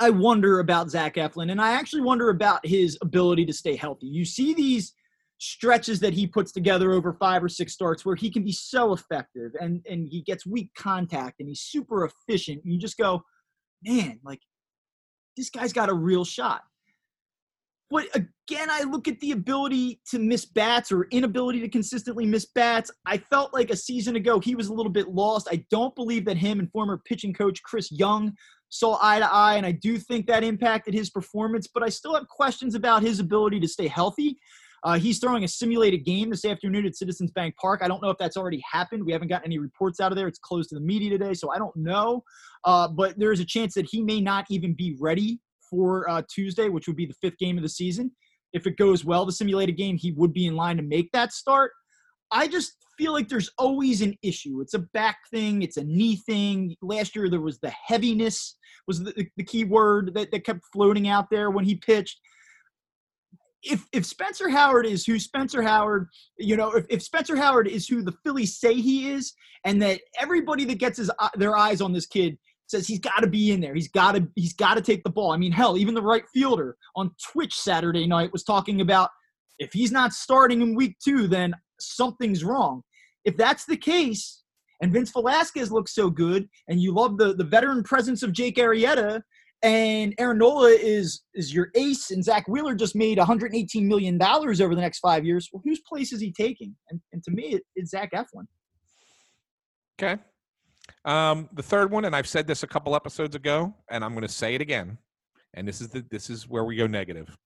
I 0.00 0.08
wonder 0.08 0.60
about 0.60 0.90
Zach 0.90 1.16
Eflin, 1.16 1.50
and 1.50 1.60
I 1.60 1.72
actually 1.72 2.00
wonder 2.00 2.30
about 2.30 2.64
his 2.64 2.96
ability 3.02 3.44
to 3.46 3.52
stay 3.52 3.76
healthy. 3.76 4.06
You 4.06 4.24
see 4.24 4.54
these 4.54 4.94
stretches 5.36 6.00
that 6.00 6.14
he 6.14 6.26
puts 6.26 6.52
together 6.52 6.92
over 6.92 7.12
five 7.12 7.44
or 7.44 7.48
six 7.48 7.74
starts 7.74 8.04
where 8.04 8.16
he 8.16 8.30
can 8.30 8.42
be 8.42 8.52
so 8.52 8.94
effective, 8.94 9.52
and 9.60 9.84
and 9.88 10.08
he 10.08 10.22
gets 10.22 10.46
weak 10.46 10.70
contact, 10.74 11.40
and 11.40 11.48
he's 11.48 11.60
super 11.60 12.06
efficient. 12.06 12.64
And 12.64 12.72
you 12.72 12.78
just 12.78 12.96
go, 12.96 13.22
man, 13.84 14.18
like 14.24 14.40
this 15.36 15.50
guy's 15.50 15.72
got 15.72 15.90
a 15.90 15.94
real 15.94 16.24
shot. 16.24 16.62
But 17.90 18.06
again, 18.14 18.70
I 18.70 18.84
look 18.84 19.08
at 19.08 19.18
the 19.18 19.32
ability 19.32 20.00
to 20.10 20.20
miss 20.20 20.44
bats 20.44 20.92
or 20.92 21.08
inability 21.10 21.60
to 21.60 21.68
consistently 21.68 22.24
miss 22.24 22.46
bats. 22.54 22.88
I 23.04 23.18
felt 23.18 23.52
like 23.52 23.70
a 23.70 23.76
season 23.76 24.14
ago 24.14 24.38
he 24.38 24.54
was 24.54 24.68
a 24.68 24.72
little 24.72 24.92
bit 24.92 25.08
lost. 25.08 25.48
I 25.50 25.64
don't 25.70 25.94
believe 25.96 26.24
that 26.26 26.36
him 26.36 26.60
and 26.60 26.70
former 26.70 27.02
pitching 27.04 27.34
coach 27.34 27.60
Chris 27.64 27.90
Young 27.90 28.32
saw 28.70 28.98
eye 29.02 29.18
to 29.18 29.30
eye, 29.30 29.56
and 29.56 29.66
I 29.66 29.72
do 29.72 29.98
think 29.98 30.26
that 30.26 30.42
impacted 30.42 30.94
his 30.94 31.10
performance. 31.10 31.68
But 31.72 31.82
I 31.82 31.88
still 31.88 32.14
have 32.14 32.26
questions 32.28 32.74
about 32.74 33.02
his 33.02 33.20
ability 33.20 33.60
to 33.60 33.68
stay 33.68 33.88
healthy. 33.88 34.38
Uh, 34.82 34.98
he's 34.98 35.18
throwing 35.18 35.44
a 35.44 35.48
simulated 35.48 36.04
game 36.04 36.30
this 36.30 36.44
afternoon 36.44 36.86
at 36.86 36.96
Citizens 36.96 37.30
Bank 37.32 37.54
Park. 37.60 37.80
I 37.82 37.88
don't 37.88 38.02
know 38.02 38.08
if 38.08 38.16
that's 38.16 38.36
already 38.36 38.62
happened. 38.70 39.04
We 39.04 39.12
haven't 39.12 39.28
gotten 39.28 39.44
any 39.44 39.58
reports 39.58 40.00
out 40.00 40.10
of 40.10 40.16
there. 40.16 40.26
It's 40.26 40.38
closed 40.38 40.70
to 40.70 40.74
the 40.74 40.80
media 40.80 41.10
today, 41.10 41.34
so 41.34 41.50
I 41.50 41.58
don't 41.58 41.76
know. 41.76 42.24
Uh, 42.64 42.88
but 42.88 43.18
there 43.18 43.32
is 43.32 43.40
a 43.40 43.44
chance 43.44 43.74
that 43.74 43.86
he 43.90 44.02
may 44.02 44.20
not 44.20 44.46
even 44.48 44.72
be 44.72 44.96
ready 44.98 45.38
for 45.68 46.08
uh, 46.08 46.22
Tuesday, 46.32 46.68
which 46.68 46.86
would 46.86 46.96
be 46.96 47.06
the 47.06 47.14
fifth 47.20 47.38
game 47.38 47.58
of 47.58 47.62
the 47.62 47.68
season. 47.68 48.10
If 48.52 48.66
it 48.66 48.76
goes 48.76 49.04
well, 49.04 49.26
the 49.26 49.32
simulated 49.32 49.76
game, 49.76 49.96
he 49.96 50.12
would 50.12 50.32
be 50.32 50.46
in 50.46 50.56
line 50.56 50.76
to 50.78 50.82
make 50.82 51.12
that 51.12 51.32
start. 51.32 51.72
I 52.32 52.48
just 52.48 52.72
feel 52.96 53.12
like 53.12 53.28
there's 53.28 53.50
always 53.58 54.02
an 54.02 54.16
issue. 54.22 54.60
It's 54.60 54.74
a 54.74 54.80
back 54.80 55.18
thing, 55.30 55.62
it's 55.62 55.76
a 55.76 55.84
knee 55.84 56.16
thing. 56.16 56.76
Last 56.82 57.16
year 57.16 57.28
there 57.28 57.40
was 57.40 57.58
the 57.58 57.70
heaviness 57.70 58.56
was 58.86 59.02
the, 59.02 59.26
the 59.36 59.44
key 59.44 59.64
word 59.64 60.12
that, 60.14 60.30
that 60.30 60.44
kept 60.44 60.60
floating 60.72 61.08
out 61.08 61.30
there 61.30 61.50
when 61.50 61.64
he 61.64 61.76
pitched. 61.76 62.20
If 63.62 63.86
if 63.92 64.06
Spencer 64.06 64.48
Howard 64.48 64.86
is 64.86 65.04
who 65.04 65.18
Spencer 65.18 65.62
Howard, 65.62 66.08
you 66.38 66.56
know, 66.56 66.72
if, 66.72 66.86
if 66.88 67.02
Spencer 67.02 67.36
Howard 67.36 67.68
is 67.68 67.86
who 67.86 68.02
the 68.02 68.14
Phillies 68.24 68.58
say 68.58 68.74
he 68.74 69.10
is, 69.10 69.34
and 69.64 69.80
that 69.82 70.00
everybody 70.18 70.64
that 70.64 70.78
gets 70.78 70.96
his 70.96 71.10
uh, 71.18 71.28
their 71.34 71.56
eyes 71.56 71.82
on 71.82 71.92
this 71.92 72.06
kid 72.06 72.38
says 72.68 72.86
he's 72.86 73.00
got 73.00 73.20
to 73.20 73.26
be 73.26 73.50
in 73.50 73.60
there. 73.60 73.74
He's 73.74 73.90
got 73.90 74.12
to 74.12 74.26
he's 74.34 74.54
got 74.54 74.74
to 74.74 74.80
take 74.80 75.04
the 75.04 75.10
ball. 75.10 75.32
I 75.32 75.36
mean, 75.36 75.52
hell, 75.52 75.76
even 75.76 75.94
the 75.94 76.02
right 76.02 76.24
fielder 76.32 76.76
on 76.96 77.10
Twitch 77.32 77.54
Saturday 77.54 78.06
night 78.06 78.32
was 78.32 78.44
talking 78.44 78.80
about 78.80 79.10
if 79.58 79.72
he's 79.74 79.92
not 79.92 80.12
starting 80.14 80.62
in 80.62 80.74
week 80.74 80.96
2, 81.04 81.28
then 81.28 81.54
something's 81.82 82.44
wrong. 82.44 82.82
If 83.24 83.36
that's 83.36 83.64
the 83.64 83.76
case, 83.76 84.42
and 84.82 84.92
Vince 84.92 85.10
Velasquez 85.10 85.70
looks 85.70 85.94
so 85.94 86.08
good, 86.10 86.48
and 86.68 86.80
you 86.80 86.94
love 86.94 87.18
the, 87.18 87.34
the 87.34 87.44
veteran 87.44 87.82
presence 87.82 88.22
of 88.22 88.32
Jake 88.32 88.56
Arrieta, 88.56 89.22
and 89.62 90.14
Aaron 90.18 90.38
Nola 90.38 90.70
is 90.70 91.22
is 91.34 91.52
your 91.52 91.70
ace, 91.74 92.10
and 92.10 92.24
Zack 92.24 92.48
Wheeler 92.48 92.74
just 92.74 92.96
made 92.96 93.18
118 93.18 93.86
million 93.86 94.16
dollars 94.16 94.60
over 94.60 94.74
the 94.74 94.80
next 94.80 95.00
five 95.00 95.26
years. 95.26 95.50
Well, 95.52 95.60
whose 95.64 95.80
place 95.80 96.12
is 96.12 96.20
he 96.20 96.32
taking? 96.32 96.74
And, 96.88 97.00
and 97.12 97.22
to 97.24 97.30
me, 97.30 97.54
it, 97.54 97.62
it's 97.76 97.90
Zach 97.90 98.12
Eflin. 98.12 98.46
Okay. 100.00 100.20
Um, 101.04 101.48
the 101.52 101.62
third 101.62 101.90
one, 101.90 102.06
and 102.06 102.16
I've 102.16 102.26
said 102.26 102.46
this 102.46 102.62
a 102.62 102.66
couple 102.66 102.96
episodes 102.96 103.36
ago, 103.36 103.74
and 103.90 104.02
I'm 104.02 104.12
going 104.12 104.22
to 104.22 104.32
say 104.32 104.54
it 104.54 104.62
again, 104.62 104.96
and 105.54 105.68
this 105.68 105.82
is 105.82 105.88
the 105.88 106.04
this 106.10 106.30
is 106.30 106.48
where 106.48 106.64
we 106.64 106.76
go 106.76 106.86
negative. 106.86 107.36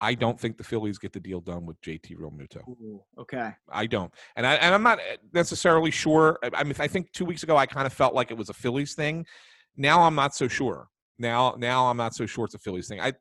I 0.00 0.14
don't 0.14 0.38
think 0.38 0.56
the 0.56 0.64
Phillies 0.64 0.98
get 0.98 1.12
the 1.12 1.20
deal 1.20 1.40
done 1.40 1.66
with 1.66 1.80
JT 1.80 2.16
Realmuto. 2.16 2.68
Ooh, 2.68 3.02
okay. 3.18 3.50
I 3.70 3.86
don't, 3.86 4.12
and 4.36 4.46
I 4.46 4.54
and 4.54 4.74
I'm 4.74 4.82
not 4.82 5.00
eh, 5.00 5.16
necessarily 5.32 5.90
sure. 5.90 6.38
I 6.54 6.62
mean, 6.64 6.74
I 6.78 6.86
think 6.86 7.12
two 7.12 7.24
weeks 7.24 7.42
ago 7.42 7.56
I 7.56 7.66
kind 7.66 7.86
of 7.86 7.92
felt 7.92 8.14
like 8.14 8.30
it 8.30 8.36
was 8.36 8.48
a 8.48 8.54
Phillies 8.54 8.94
thing. 8.94 9.26
Now 9.76 10.02
I'm 10.02 10.14
not 10.14 10.34
so 10.34 10.48
sure. 10.48 10.88
Now, 11.18 11.54
now 11.58 11.86
I'm 11.86 11.96
not 11.96 12.14
so 12.14 12.26
sure 12.26 12.44
it's 12.44 12.54
a 12.54 12.58
Phillies 12.58 12.88
thing. 12.88 13.00
I 13.00 13.12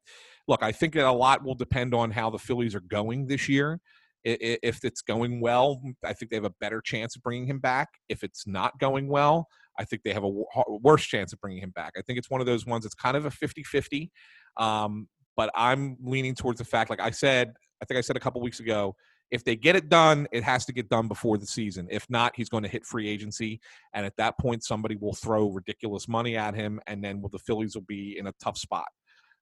look. 0.47 0.61
I 0.61 0.71
think 0.71 0.93
that 0.93 1.05
a 1.05 1.11
lot 1.11 1.43
will 1.43 1.55
depend 1.55 1.93
on 1.93 2.11
how 2.11 2.29
the 2.29 2.37
Phillies 2.37 2.75
are 2.75 2.81
going 2.81 3.27
this 3.27 3.49
year. 3.49 3.79
If 4.23 4.83
it's 4.83 5.01
going 5.01 5.39
well, 5.39 5.81
I 6.03 6.11
think 6.13 6.31
they 6.31 6.37
have 6.37 6.43
a 6.43 6.53
better 6.59 6.81
chance 6.81 7.15
of 7.15 7.23
bringing 7.23 7.47
him 7.47 7.59
back. 7.59 7.87
If 8.09 8.23
it's 8.23 8.45
not 8.45 8.77
going 8.77 9.07
well, 9.07 9.47
I 9.79 9.85
think 9.85 10.03
they 10.03 10.11
have 10.11 10.23
a 10.25 10.43
worse 10.81 11.05
chance 11.05 11.31
of 11.33 11.39
bringing 11.39 11.63
him 11.63 11.71
back. 11.71 11.93
I 11.97 12.01
think 12.01 12.19
it's 12.19 12.29
one 12.29 12.41
of 12.41 12.47
those 12.47 12.65
ones 12.65 12.83
that's 12.83 12.95
kind 12.95 13.15
of 13.15 13.25
a 13.25 13.31
50 13.31 13.63
50. 13.63 14.11
Um, 14.57 15.07
but 15.37 15.49
I'm 15.55 15.95
leaning 16.03 16.35
towards 16.35 16.57
the 16.57 16.65
fact, 16.65 16.89
like 16.89 16.99
I 16.99 17.11
said, 17.11 17.53
I 17.81 17.85
think 17.85 17.97
I 17.97 18.01
said 18.01 18.17
a 18.17 18.19
couple 18.19 18.41
weeks 18.41 18.59
ago, 18.59 18.95
if 19.29 19.43
they 19.43 19.55
get 19.55 19.75
it 19.75 19.87
done, 19.89 20.27
it 20.31 20.43
has 20.43 20.65
to 20.65 20.73
get 20.73 20.89
done 20.89 21.07
before 21.07 21.37
the 21.37 21.45
season. 21.45 21.87
If 21.91 22.09
not, 22.09 22.33
he's 22.35 22.49
going 22.49 22.63
to 22.63 22.69
hit 22.69 22.85
free 22.85 23.07
agency, 23.07 23.59
and 23.93 24.05
at 24.05 24.15
that 24.17 24.37
point, 24.39 24.63
somebody 24.63 24.95
will 24.95 25.13
throw 25.13 25.49
ridiculous 25.49 26.07
money 26.07 26.35
at 26.35 26.55
him, 26.55 26.79
and 26.87 27.03
then 27.03 27.21
well, 27.21 27.29
the 27.29 27.39
Phillies 27.39 27.75
will 27.75 27.83
be 27.83 28.17
in 28.17 28.27
a 28.27 28.33
tough 28.41 28.57
spot 28.57 28.87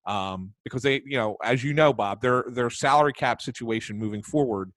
um, 0.06 0.54
because 0.64 0.84
they, 0.84 1.02
you 1.06 1.18
know, 1.18 1.38
as 1.44 1.64
you 1.64 1.74
know, 1.74 1.94
Bob, 1.94 2.22
their 2.22 2.46
their 2.52 2.70
salary 2.70 3.14
cap 3.14 3.42
situation 3.42 3.98
moving 3.98 4.24
forward, 4.24 4.72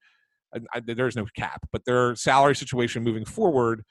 I, 0.72 0.80
there's 0.80 1.16
no 1.16 1.26
cap, 1.36 1.66
but 1.72 1.84
their 1.84 2.14
salary 2.14 2.56
situation 2.56 3.02
moving 3.02 3.24
forward 3.24 3.84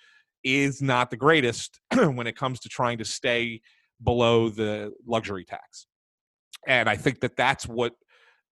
is 0.43 0.81
not 0.81 1.09
the 1.09 1.17
greatest 1.17 1.79
when 1.95 2.27
it 2.27 2.35
comes 2.35 2.59
to 2.61 2.69
trying 2.69 2.97
to 2.99 3.05
stay 3.05 3.61
below 4.03 4.49
the 4.49 4.93
luxury 5.05 5.43
tax 5.43 5.87
and 6.67 6.87
I 6.87 6.95
think 6.95 7.21
that 7.21 7.35
that's 7.35 7.67
what 7.67 7.93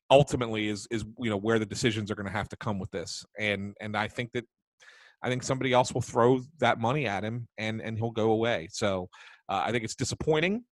ultimately 0.09 0.67
is 0.67 0.87
is 0.91 1.03
you 1.19 1.29
know 1.29 1.37
where 1.37 1.59
the 1.59 1.65
decisions 1.65 2.09
are 2.09 2.15
going 2.15 2.27
to 2.27 2.31
have 2.31 2.49
to 2.49 2.55
come 2.57 2.79
with 2.79 2.91
this 2.91 3.25
and 3.37 3.75
and 3.79 3.95
I 3.95 4.07
think 4.07 4.31
that 4.33 4.45
I 5.21 5.29
think 5.29 5.43
somebody 5.43 5.73
else 5.73 5.93
will 5.93 6.01
throw 6.01 6.41
that 6.59 6.79
money 6.79 7.05
at 7.07 7.23
him 7.23 7.47
and 7.57 7.81
and 7.81 7.97
he'll 7.97 8.11
go 8.11 8.31
away. 8.31 8.67
So 8.71 9.09
uh, 9.49 9.61
I 9.65 9.71
think 9.71 9.83
it's 9.83 9.95
disappointing 9.95 10.63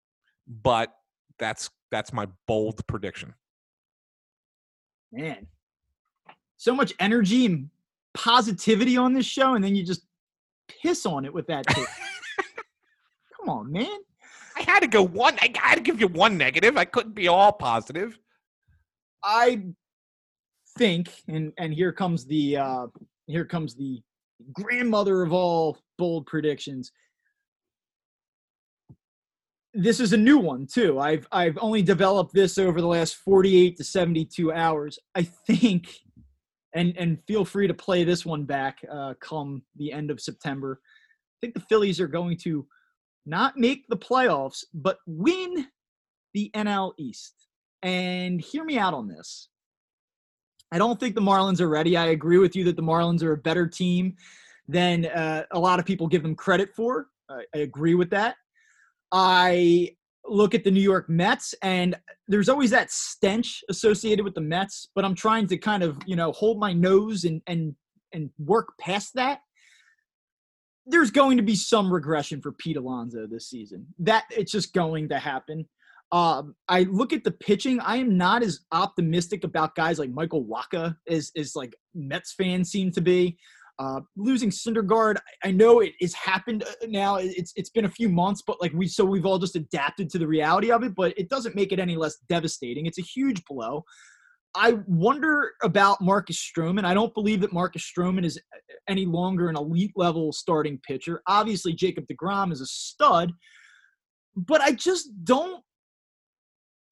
but 0.47 0.93
that's 1.39 1.71
that's 1.91 2.13
my 2.13 2.27
bold 2.47 2.87
prediction. 2.87 3.35
Man. 5.11 5.47
So 6.57 6.75
much 6.75 6.93
energy 7.01 7.47
and 7.47 7.71
positivity 8.15 8.97
on 8.97 9.13
this 9.13 9.27
show 9.27 9.55
and 9.55 9.65
then 9.65 9.75
you 9.75 9.85
just 9.85 10.03
piss 10.83 11.07
on 11.07 11.25
it 11.25 11.33
with 11.33 11.47
that 11.47 11.67
come 11.67 13.49
on 13.49 13.73
man 13.73 13.99
I 14.57 14.63
had 14.63 14.81
to 14.81 14.87
go 14.87 15.03
one. 15.03 15.37
I 15.41 15.53
had 15.55 15.77
to 15.77 15.81
give 15.81 16.01
you 16.01 16.09
one 16.09 16.37
negative. 16.37 16.77
I 16.77 16.85
couldn't 16.85 17.15
be 17.15 17.29
all 17.29 17.53
positive. 17.53 18.19
I 19.25 19.63
think, 20.77 21.09
and 21.29 21.53
and 21.59 21.73
here 21.73 21.93
comes 21.93 22.25
the 22.27 22.57
uh, 22.57 22.87
here 23.27 23.45
comes 23.45 23.75
the 23.75 24.01
grandmother 24.53 25.23
of 25.23 25.33
all 25.33 25.79
bold 25.99 26.27
predictions. 26.27 26.91
This 29.75 30.01
is 30.01 30.13
a 30.13 30.19
new 30.19 30.39
one 30.39 30.67
too. 30.67 30.99
I've 30.99 31.27
I've 31.33 31.59
only 31.61 31.83
developed 31.83 32.35
this 32.35 32.59
over 32.59 32.81
the 32.81 32.87
last 32.87 33.17
48 33.17 33.77
to 33.77 33.85
72 33.85 34.53
hours. 34.53 34.99
I 35.15 35.23
think, 35.23 35.89
and 36.75 36.95
and 36.99 37.19
feel 37.27 37.45
free 37.45 37.67
to 37.67 37.75
play 37.75 38.05
this 38.05 38.27
one 38.27 38.45
back 38.45 38.79
uh, 38.91 39.15
come 39.21 39.63
the 39.77 39.93
end 39.93 40.11
of 40.11 40.21
September. 40.21 40.81
I 40.83 41.37
think 41.41 41.55
the 41.55 41.61
Phillies 41.61 42.01
are 42.01 42.09
going 42.09 42.37
to 42.39 42.67
not 43.27 43.57
make 43.57 43.87
the 43.89 43.97
playoffs, 43.97 44.65
but 44.75 44.99
win 45.07 45.67
the 46.35 46.51
NL 46.55 46.93
East. 46.99 47.35
And 47.83 48.41
hear 48.41 48.65
me 48.65 48.79
out 48.79 48.95
on 48.95 49.09
this. 49.09 49.49
I 50.73 50.79
don't 50.79 50.99
think 50.99 51.15
the 51.15 51.21
Marlins 51.21 51.61
are 51.61 51.69
ready. 51.69 51.97
I 51.97 52.07
agree 52.07 52.39
with 52.39 52.57
you 52.57 52.65
that 52.65 52.77
the 52.77 52.83
Marlins 52.83 53.23
are 53.23 53.33
a 53.33 53.39
better 53.39 53.67
team 53.67 54.17
than 54.69 55.07
uh, 55.07 55.45
a 55.51 55.59
lot 55.59 55.79
of 55.79 55.85
people 55.85 56.07
give 56.07 56.23
them 56.23 56.35
credit 56.35 56.75
for. 56.75 57.09
I, 57.29 57.43
I 57.55 57.59
agree 57.59 57.95
with 57.95 58.11
that. 58.11 58.37
I 59.13 59.91
look 60.25 60.55
at 60.55 60.65
the 60.65 60.71
New 60.71 60.81
York 60.81 61.09
Mets, 61.09 61.55
and 61.63 61.95
there's 62.29 62.49
always 62.49 62.71
that 62.71 62.91
stench 62.91 63.63
associated 63.69 64.25
with 64.25 64.35
the 64.35 64.41
Mets, 64.41 64.89
but 64.95 65.05
I'm 65.05 65.15
trying 65.15 65.47
to 65.49 65.59
kind 65.59 65.83
of, 65.83 65.99
you 66.07 66.17
know, 66.17 66.33
hold 66.33 66.59
my 66.59 66.73
nose 66.73 67.25
and 67.25 67.43
and 67.47 67.75
and 68.15 68.31
work 68.39 68.73
past 68.79 69.13
that 69.15 69.41
there's 70.87 71.11
going 71.11 71.37
to 71.37 71.43
be 71.43 71.55
some 71.55 71.93
regression 71.93 72.41
for 72.41 72.53
Pete 72.53 72.77
Alonso 72.77 73.27
this 73.27 73.49
season. 73.49 73.87
That 73.99 74.25
it's 74.31 74.53
just 74.53 74.73
going 74.73 75.09
to 75.11 75.19
happen. 75.19 75.67
Um, 76.11 76.55
I 76.69 76.83
look 76.83 77.13
at 77.13 77.25
the 77.25 77.31
pitching. 77.31 77.81
I 77.81 77.97
am 77.97 78.19
not 78.19 78.43
as 78.43 78.61
optimistic 78.71 79.45
about 79.45 79.75
guys 79.75 79.99
like 79.99 80.11
Michael 80.11 80.45
Wacha 80.45 80.97
as, 81.09 81.33
as 81.37 81.57
like 81.57 81.75
Mets 81.95 82.35
fans 82.35 82.71
seem 82.71 82.93
to 82.93 83.01
be. 83.01 83.39
Uh, 83.79 84.01
losing 84.17 84.51
Syndergaard, 84.51 85.17
I 85.43 85.51
know 85.51 85.81
it 85.81 85.95
has 86.03 86.13
happened 86.13 86.63
uh, 86.63 86.87
now. 86.89 87.17
It's 87.17 87.53
it's 87.57 87.71
been 87.71 87.87
a 87.87 87.91
few 87.91 88.11
months, 88.11 88.43
but 88.47 88.61
like 88.61 88.73
we 88.75 88.87
so 88.87 89.05
we've 89.05 89.25
all 89.25 89.39
just 89.39 89.57
adapted 89.57 90.11
to 90.11 90.19
the 90.19 90.27
reality 90.27 90.71
of 90.71 90.85
it. 90.85 90.95
But 90.95 91.19
it 91.19 91.31
doesn't 91.31 91.57
make 91.57 91.73
it 91.73 91.81
any 91.81 91.97
less 91.97 92.19
devastating. 92.29 92.85
It's 92.85 92.99
a 92.99 93.03
huge 93.03 93.43
blow. 93.47 93.85
I 94.55 94.79
wonder 94.87 95.53
about 95.63 96.01
Marcus 96.03 96.37
Stroman. 96.37 96.85
I 96.85 96.95
don't 96.95 97.15
believe 97.15 97.41
that 97.41 97.53
Marcus 97.53 97.91
Stroman 97.91 98.25
is 98.25 98.39
any 98.89 99.07
longer 99.07 99.49
an 99.49 99.57
elite 99.57 99.93
level 99.97 100.33
starting 100.33 100.79
pitcher. 100.87 101.23
Obviously, 101.27 101.73
Jacob 101.73 102.05
DeGrom 102.07 102.53
is 102.53 102.61
a 102.61 102.67
stud, 102.67 103.33
but 104.37 104.61
I 104.61 104.73
just 104.73 105.09
don't 105.25 105.63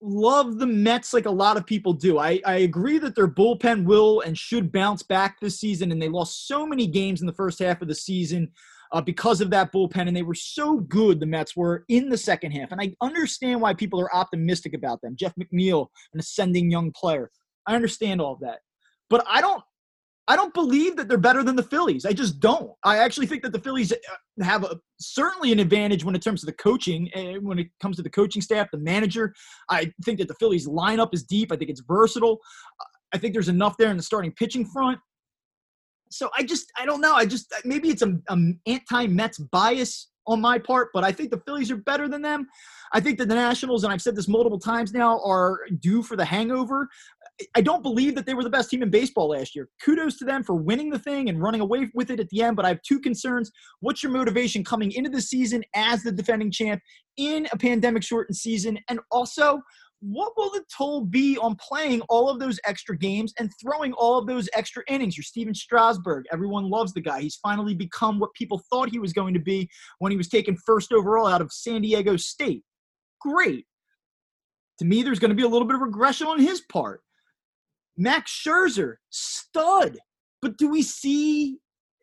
love 0.02 0.58
the 0.58 0.66
Mets 0.66 1.12
like 1.12 1.26
a 1.26 1.30
lot 1.30 1.58
of 1.58 1.66
people 1.66 1.92
do. 1.92 2.18
I, 2.18 2.40
I 2.46 2.56
agree 2.56 2.98
that 2.98 3.14
their 3.14 3.28
bullpen 3.28 3.84
will 3.84 4.22
and 4.22 4.36
should 4.38 4.72
bounce 4.72 5.02
back 5.02 5.38
this 5.40 5.60
season, 5.60 5.92
and 5.92 6.00
they 6.00 6.08
lost 6.08 6.48
so 6.48 6.66
many 6.66 6.86
games 6.86 7.20
in 7.20 7.26
the 7.26 7.34
first 7.34 7.58
half 7.58 7.82
of 7.82 7.88
the 7.88 7.94
season. 7.94 8.50
Uh, 8.92 9.00
because 9.00 9.40
of 9.40 9.50
that 9.50 9.70
bullpen, 9.72 10.08
and 10.08 10.16
they 10.16 10.22
were 10.22 10.34
so 10.34 10.80
good, 10.80 11.20
the 11.20 11.26
Mets 11.26 11.54
were 11.54 11.84
in 11.88 12.08
the 12.08 12.18
second 12.18 12.50
half. 12.50 12.72
And 12.72 12.80
I 12.80 12.92
understand 13.00 13.60
why 13.60 13.72
people 13.72 14.00
are 14.00 14.12
optimistic 14.12 14.74
about 14.74 15.00
them. 15.00 15.14
Jeff 15.14 15.32
McNeil, 15.36 15.86
an 16.12 16.18
ascending 16.18 16.72
young 16.72 16.90
player. 16.90 17.30
I 17.70 17.76
understand 17.76 18.20
all 18.20 18.34
of 18.34 18.40
that. 18.40 18.58
But 19.08 19.24
I 19.28 19.40
don't 19.40 19.62
I 20.28 20.36
don't 20.36 20.54
believe 20.54 20.96
that 20.96 21.08
they're 21.08 21.18
better 21.18 21.42
than 21.42 21.56
the 21.56 21.62
Phillies. 21.62 22.06
I 22.06 22.12
just 22.12 22.38
don't. 22.38 22.72
I 22.84 22.98
actually 22.98 23.26
think 23.26 23.42
that 23.42 23.52
the 23.52 23.58
Phillies 23.58 23.92
uh, 23.92 24.44
have 24.44 24.62
a, 24.62 24.78
certainly 25.00 25.50
an 25.50 25.58
advantage 25.58 26.04
when 26.04 26.14
it 26.14 26.22
comes 26.22 26.38
to 26.40 26.46
the 26.46 26.52
coaching, 26.52 27.10
and 27.14 27.28
eh, 27.28 27.38
when 27.42 27.58
it 27.58 27.66
comes 27.82 27.96
to 27.96 28.02
the 28.02 28.10
coaching 28.10 28.40
staff, 28.40 28.68
the 28.70 28.78
manager. 28.78 29.34
I 29.68 29.92
think 30.04 30.18
that 30.20 30.28
the 30.28 30.34
Phillies 30.34 30.68
lineup 30.68 31.14
is 31.14 31.24
deep. 31.24 31.50
I 31.50 31.56
think 31.56 31.70
it's 31.70 31.80
versatile. 31.80 32.38
I 33.12 33.18
think 33.18 33.32
there's 33.32 33.48
enough 33.48 33.76
there 33.76 33.90
in 33.90 33.96
the 33.96 34.04
starting 34.04 34.32
pitching 34.32 34.64
front. 34.64 35.00
So 36.10 36.30
I 36.36 36.42
just 36.44 36.66
I 36.78 36.86
don't 36.86 37.00
know. 37.00 37.14
I 37.14 37.26
just 37.26 37.52
maybe 37.64 37.88
it's 37.88 38.02
a, 38.02 38.16
a 38.28 38.38
anti-Mets 38.66 39.38
bias 39.38 40.10
on 40.26 40.40
my 40.40 40.58
part, 40.58 40.90
but 40.94 41.02
I 41.02 41.12
think 41.12 41.30
the 41.30 41.40
Phillies 41.46 41.70
are 41.70 41.76
better 41.76 42.08
than 42.08 42.22
them. 42.22 42.46
I 42.92 43.00
think 43.00 43.18
that 43.18 43.28
the 43.28 43.34
Nationals, 43.34 43.84
and 43.84 43.92
I've 43.92 44.02
said 44.02 44.16
this 44.16 44.28
multiple 44.28 44.58
times 44.58 44.92
now, 44.92 45.20
are 45.24 45.60
due 45.80 46.02
for 46.02 46.16
the 46.16 46.24
hangover. 46.24 46.88
I 47.54 47.60
don't 47.60 47.82
believe 47.82 48.14
that 48.14 48.26
they 48.26 48.34
were 48.34 48.42
the 48.42 48.50
best 48.50 48.70
team 48.70 48.82
in 48.82 48.90
baseball 48.90 49.28
last 49.28 49.54
year. 49.54 49.68
Kudos 49.84 50.18
to 50.18 50.24
them 50.24 50.42
for 50.42 50.54
winning 50.54 50.90
the 50.90 50.98
thing 50.98 51.28
and 51.28 51.40
running 51.42 51.60
away 51.60 51.90
with 51.94 52.10
it 52.10 52.20
at 52.20 52.28
the 52.28 52.42
end. 52.42 52.56
But 52.56 52.64
I 52.64 52.68
have 52.68 52.82
two 52.82 53.00
concerns. 53.00 53.50
What's 53.80 54.02
your 54.02 54.12
motivation 54.12 54.64
coming 54.64 54.92
into 54.92 55.10
the 55.10 55.22
season 55.22 55.62
as 55.74 56.02
the 56.02 56.12
defending 56.12 56.50
champ 56.50 56.80
in 57.16 57.46
a 57.52 57.56
pandemic 57.56 58.02
shortened 58.02 58.36
season? 58.36 58.78
And 58.88 59.00
also, 59.10 59.60
what 60.00 60.32
will 60.36 60.50
the 60.50 60.64
toll 60.74 61.04
be 61.04 61.36
on 61.36 61.56
playing 61.56 62.00
all 62.08 62.30
of 62.30 62.40
those 62.40 62.58
extra 62.64 62.96
games 62.96 63.34
and 63.38 63.50
throwing 63.60 63.92
all 63.92 64.18
of 64.18 64.26
those 64.26 64.48
extra 64.54 64.82
innings? 64.88 65.16
You're 65.16 65.24
Stephen 65.24 65.54
Strasburg. 65.54 66.24
Everyone 66.32 66.70
loves 66.70 66.94
the 66.94 67.02
guy. 67.02 67.20
He's 67.20 67.36
finally 67.36 67.74
become 67.74 68.18
what 68.18 68.32
people 68.34 68.62
thought 68.70 68.90
he 68.90 68.98
was 68.98 69.12
going 69.12 69.34
to 69.34 69.40
be 69.40 69.68
when 69.98 70.10
he 70.10 70.16
was 70.16 70.28
taken 70.28 70.56
first 70.64 70.92
overall 70.92 71.26
out 71.26 71.42
of 71.42 71.52
San 71.52 71.82
Diego 71.82 72.16
State. 72.16 72.62
Great. 73.20 73.66
To 74.78 74.86
me, 74.86 75.02
there's 75.02 75.18
going 75.18 75.30
to 75.30 75.34
be 75.34 75.42
a 75.42 75.48
little 75.48 75.68
bit 75.68 75.74
of 75.74 75.82
regression 75.82 76.26
on 76.26 76.40
his 76.40 76.62
part. 76.62 77.02
Max 78.00 78.32
Scherzer, 78.32 78.94
stud. 79.10 79.98
But 80.42 80.56
do 80.56 80.68
we 80.68 80.82
see 80.82 81.58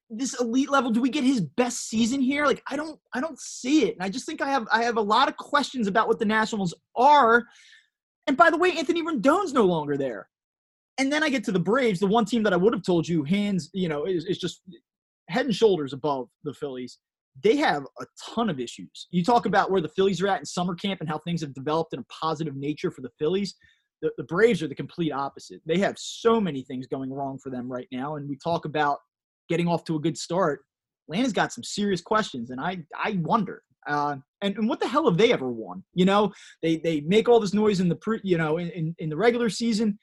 this 0.09 0.39
elite 0.39 0.69
level? 0.69 0.91
Do 0.91 1.01
we 1.01 1.09
get 1.09 1.23
his 1.23 1.41
best 1.41 1.89
season 1.89 2.21
here? 2.21 2.45
Like 2.45 2.63
I 2.69 2.75
don't 2.75 2.99
I 3.13 3.19
don't 3.19 3.39
see 3.39 3.83
it. 3.83 3.95
And 3.95 4.03
I 4.03 4.09
just 4.09 4.25
think 4.25 4.41
I 4.41 4.49
have 4.49 4.67
I 4.71 4.83
have 4.83 4.97
a 4.97 5.01
lot 5.01 5.27
of 5.27 5.35
questions 5.35 5.87
about 5.87 6.07
what 6.07 6.19
the 6.19 6.25
Nationals 6.25 6.73
are 6.95 7.45
and 8.27 8.35
by 8.35 8.49
the 8.49 8.57
way, 8.57 8.73
Anthony 8.73 9.01
Rendon's 9.01 9.53
no 9.53 9.63
longer 9.63 9.97
there. 9.97 10.29
And 10.99 11.11
then 11.11 11.23
I 11.23 11.29
get 11.29 11.43
to 11.45 11.51
the 11.51 11.59
Braves, 11.59 11.99
the 11.99 12.07
one 12.07 12.25
team 12.25 12.43
that 12.43 12.53
I 12.53 12.57
would 12.57 12.73
have 12.73 12.83
told 12.83 13.07
you, 13.07 13.23
hands, 13.23 13.69
you 13.73 13.87
know, 13.87 14.05
is, 14.05 14.25
is 14.25 14.37
just 14.37 14.61
head 15.29 15.45
and 15.45 15.55
shoulders 15.55 15.93
above 15.93 16.27
the 16.43 16.53
Phillies. 16.53 16.99
They 17.43 17.55
have 17.57 17.83
a 18.01 18.05
ton 18.33 18.49
of 18.49 18.59
issues. 18.59 19.07
You 19.11 19.23
talk 19.23 19.45
about 19.45 19.71
where 19.71 19.81
the 19.81 19.89
Phillies 19.89 20.21
are 20.21 20.27
at 20.27 20.39
in 20.39 20.45
summer 20.45 20.75
camp 20.75 20.99
and 20.99 21.09
how 21.09 21.19
things 21.19 21.41
have 21.41 21.53
developed 21.53 21.93
in 21.93 21.99
a 21.99 22.05
positive 22.05 22.55
nature 22.55 22.91
for 22.91 23.01
the 23.01 23.11
Phillies. 23.19 23.55
The, 24.01 24.11
the 24.17 24.23
Braves 24.23 24.61
are 24.61 24.67
the 24.67 24.75
complete 24.75 25.11
opposite. 25.11 25.61
They 25.65 25.79
have 25.79 25.97
so 25.97 26.39
many 26.39 26.61
things 26.61 26.87
going 26.87 27.11
wrong 27.11 27.39
for 27.39 27.49
them 27.49 27.71
right 27.71 27.87
now. 27.91 28.15
And 28.15 28.29
we 28.29 28.37
talk 28.37 28.65
about 28.65 28.99
getting 29.49 29.67
off 29.67 29.83
to 29.85 29.95
a 29.95 29.99
good 29.99 30.17
start. 30.17 30.61
Atlanta's 31.07 31.33
got 31.33 31.53
some 31.53 31.63
serious 31.63 32.01
questions, 32.01 32.49
and 32.49 32.59
I 32.59 32.79
I 32.95 33.17
wonder 33.21 33.63
uh, 33.87 34.17
and, 34.41 34.55
and 34.57 34.69
what 34.69 34.79
the 34.79 34.87
hell 34.87 35.09
have 35.09 35.17
they 35.17 35.31
ever 35.31 35.49
won? 35.49 35.83
You 35.93 36.05
know, 36.05 36.31
they 36.61 36.77
they 36.77 37.01
make 37.01 37.27
all 37.27 37.39
this 37.39 37.53
noise 37.53 37.79
in 37.79 37.89
the 37.89 37.95
pre, 37.95 38.19
you 38.23 38.37
know, 38.37 38.57
in, 38.57 38.69
in, 38.69 38.95
in 38.99 39.09
the 39.09 39.17
regular 39.17 39.49
season. 39.49 39.97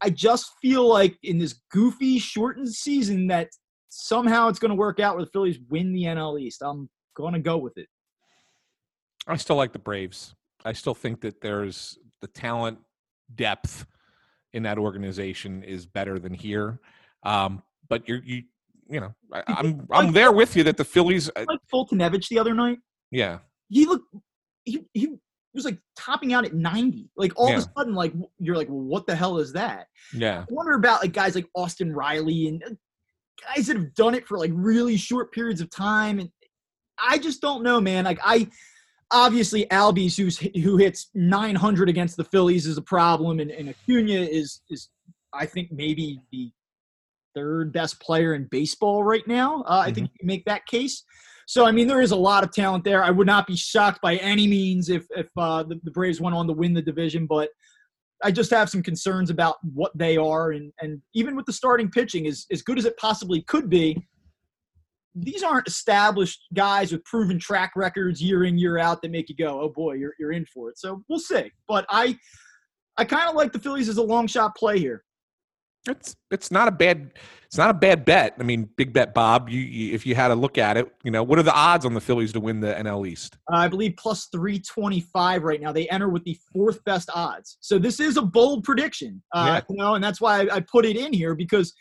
I 0.00 0.10
just 0.10 0.52
feel 0.62 0.88
like 0.88 1.16
in 1.22 1.38
this 1.38 1.60
goofy, 1.70 2.18
shortened 2.18 2.72
season 2.72 3.26
that 3.28 3.48
somehow 3.88 4.48
it's 4.48 4.58
going 4.58 4.70
to 4.70 4.76
work 4.76 5.00
out 5.00 5.16
where 5.16 5.24
the 5.24 5.30
Phillies 5.30 5.58
win 5.70 5.92
the 5.92 6.04
NL 6.04 6.40
East. 6.40 6.62
I'm 6.64 6.88
going 7.14 7.34
to 7.34 7.40
go 7.40 7.58
with 7.58 7.76
it. 7.76 7.88
I 9.26 9.36
still 9.36 9.56
like 9.56 9.72
the 9.72 9.78
Braves. 9.78 10.34
I 10.64 10.72
still 10.72 10.94
think 10.94 11.20
that 11.22 11.40
there's 11.40 11.98
the 12.20 12.28
talent 12.28 12.78
depth 13.34 13.86
in 14.52 14.62
that 14.64 14.78
organization 14.78 15.62
is 15.62 15.86
better 15.86 16.18
than 16.18 16.34
here. 16.34 16.80
Um, 17.24 17.62
but 17.88 18.08
you're, 18.08 18.22
you 18.24 18.44
you 18.90 19.00
know, 19.00 19.14
I, 19.32 19.42
am 19.46 19.56
I'm, 19.56 19.86
I'm 19.92 20.12
there 20.12 20.32
with 20.32 20.56
you 20.56 20.64
that 20.64 20.78
the 20.78 20.84
Phillies 20.84 21.28
uh 21.36 21.44
like 21.46 21.60
Foltynewicz 21.72 22.28
the 22.28 22.38
other 22.38 22.54
night. 22.54 22.78
Yeah, 23.10 23.38
he 23.68 23.84
looked 23.84 24.06
he 24.64 24.84
he 24.94 25.18
was 25.54 25.64
like 25.64 25.78
topping 25.96 26.32
out 26.32 26.44
at 26.44 26.54
90. 26.54 27.10
Like 27.16 27.32
all 27.36 27.50
yeah. 27.50 27.58
of 27.58 27.64
a 27.64 27.72
sudden, 27.76 27.94
like 27.94 28.12
you're 28.38 28.56
like, 28.56 28.68
well, 28.68 28.80
what 28.80 29.06
the 29.06 29.14
hell 29.14 29.38
is 29.38 29.52
that? 29.52 29.86
Yeah. 30.14 30.44
I 30.48 30.52
wonder 30.52 30.72
about 30.72 31.02
like 31.02 31.12
guys 31.12 31.34
like 31.34 31.46
Austin 31.54 31.92
Riley 31.92 32.48
and 32.48 32.62
uh, 32.62 32.70
guys 33.54 33.66
that 33.66 33.76
have 33.76 33.94
done 33.94 34.14
it 34.14 34.26
for 34.26 34.38
like 34.38 34.52
really 34.54 34.96
short 34.96 35.32
periods 35.32 35.60
of 35.60 35.70
time. 35.70 36.18
And 36.18 36.30
I 36.98 37.18
just 37.18 37.40
don't 37.40 37.62
know, 37.62 37.80
man. 37.80 38.04
Like 38.04 38.20
I 38.22 38.48
obviously 39.10 39.66
Albies 39.66 40.16
who's 40.16 40.38
who 40.38 40.76
hits 40.76 41.10
900 41.14 41.88
against 41.88 42.16
the 42.16 42.24
Phillies 42.24 42.66
is 42.66 42.78
a 42.78 42.82
problem, 42.82 43.40
and, 43.40 43.50
and 43.50 43.68
Acuna 43.68 44.20
is 44.20 44.60
is 44.70 44.88
I 45.32 45.46
think 45.46 45.70
maybe 45.72 46.20
the 46.32 46.50
third 47.34 47.72
best 47.72 48.00
player 48.00 48.34
in 48.34 48.48
baseball 48.50 49.04
right 49.04 49.26
now. 49.26 49.62
Uh, 49.62 49.80
mm-hmm. 49.80 49.90
I 49.90 49.92
think 49.92 49.96
mm-hmm. 49.96 50.02
you 50.14 50.18
can 50.20 50.26
make 50.26 50.44
that 50.46 50.66
case. 50.66 51.04
So, 51.46 51.64
I 51.64 51.72
mean, 51.72 51.86
there 51.86 52.02
is 52.02 52.10
a 52.10 52.16
lot 52.16 52.44
of 52.44 52.52
talent 52.52 52.84
there. 52.84 53.02
I 53.02 53.10
would 53.10 53.26
not 53.26 53.46
be 53.46 53.56
shocked 53.56 54.02
by 54.02 54.16
any 54.16 54.46
means 54.46 54.90
if, 54.90 55.06
if 55.16 55.28
uh, 55.36 55.62
the, 55.62 55.80
the, 55.82 55.90
Braves 55.90 56.20
went 56.20 56.36
on 56.36 56.46
to 56.46 56.52
win 56.52 56.74
the 56.74 56.82
division, 56.82 57.26
but 57.26 57.48
I 58.22 58.30
just 58.30 58.50
have 58.50 58.68
some 58.68 58.82
concerns 58.82 59.30
about 59.30 59.56
what 59.62 59.96
they 59.96 60.18
are. 60.18 60.50
And, 60.50 60.72
and 60.82 61.00
even 61.14 61.34
with 61.36 61.46
the 61.46 61.54
starting 61.54 61.90
pitching, 61.90 62.26
as, 62.26 62.44
as 62.50 62.60
good 62.60 62.78
as 62.78 62.84
it 62.84 62.98
possibly 62.98 63.40
could 63.42 63.70
be, 63.70 63.96
these 65.14 65.42
aren't 65.42 65.66
established 65.66 66.40
guys 66.54 66.92
with 66.92 67.04
proven 67.04 67.38
track 67.38 67.72
records 67.76 68.22
year 68.22 68.44
in, 68.44 68.58
year 68.58 68.78
out 68.78 69.02
that 69.02 69.10
make 69.10 69.28
you 69.28 69.36
go, 69.36 69.60
oh 69.60 69.68
boy, 69.68 69.94
you're, 69.94 70.14
you're 70.18 70.32
in 70.32 70.46
for 70.46 70.70
it. 70.70 70.78
So 70.78 71.02
we'll 71.08 71.18
see. 71.18 71.50
But 71.66 71.86
I, 71.88 72.16
I 72.96 73.04
kind 73.04 73.28
of 73.28 73.34
like 73.34 73.52
the 73.52 73.58
Phillies 73.58 73.88
as 73.88 73.96
a 73.96 74.02
long 74.02 74.26
shot 74.26 74.56
play 74.56 74.78
here. 74.78 75.04
It's 75.88 76.16
it's 76.30 76.50
not 76.50 76.68
a 76.68 76.72
bad 76.72 77.12
it's 77.48 77.56
not 77.56 77.70
a 77.70 77.74
bad 77.74 78.04
bet. 78.04 78.34
I 78.38 78.42
mean, 78.42 78.68
big 78.76 78.92
bet, 78.92 79.14
Bob. 79.14 79.48
You, 79.48 79.60
you, 79.60 79.94
if 79.94 80.04
you 80.04 80.14
had 80.14 80.30
a 80.30 80.34
look 80.34 80.58
at 80.58 80.76
it, 80.76 80.92
you 81.02 81.10
know, 81.10 81.22
what 81.22 81.38
are 81.38 81.42
the 81.42 81.54
odds 81.54 81.86
on 81.86 81.94
the 81.94 82.00
Phillies 82.00 82.30
to 82.34 82.40
win 82.40 82.60
the 82.60 82.74
NL 82.74 83.08
East? 83.08 83.38
Uh, 83.50 83.56
I 83.56 83.68
believe 83.68 83.94
plus 83.96 84.26
three 84.26 84.60
twenty 84.60 85.00
five 85.00 85.44
right 85.44 85.60
now. 85.60 85.72
They 85.72 85.88
enter 85.88 86.10
with 86.10 86.24
the 86.24 86.36
fourth 86.52 86.84
best 86.84 87.08
odds. 87.14 87.56
So 87.60 87.78
this 87.78 88.00
is 88.00 88.18
a 88.18 88.22
bold 88.22 88.64
prediction, 88.64 89.22
uh, 89.34 89.46
yeah. 89.54 89.60
you 89.70 89.76
know, 89.76 89.94
and 89.94 90.04
that's 90.04 90.20
why 90.20 90.42
I, 90.42 90.56
I 90.56 90.60
put 90.60 90.84
it 90.84 90.96
in 90.96 91.12
here 91.12 91.34
because 91.34 91.72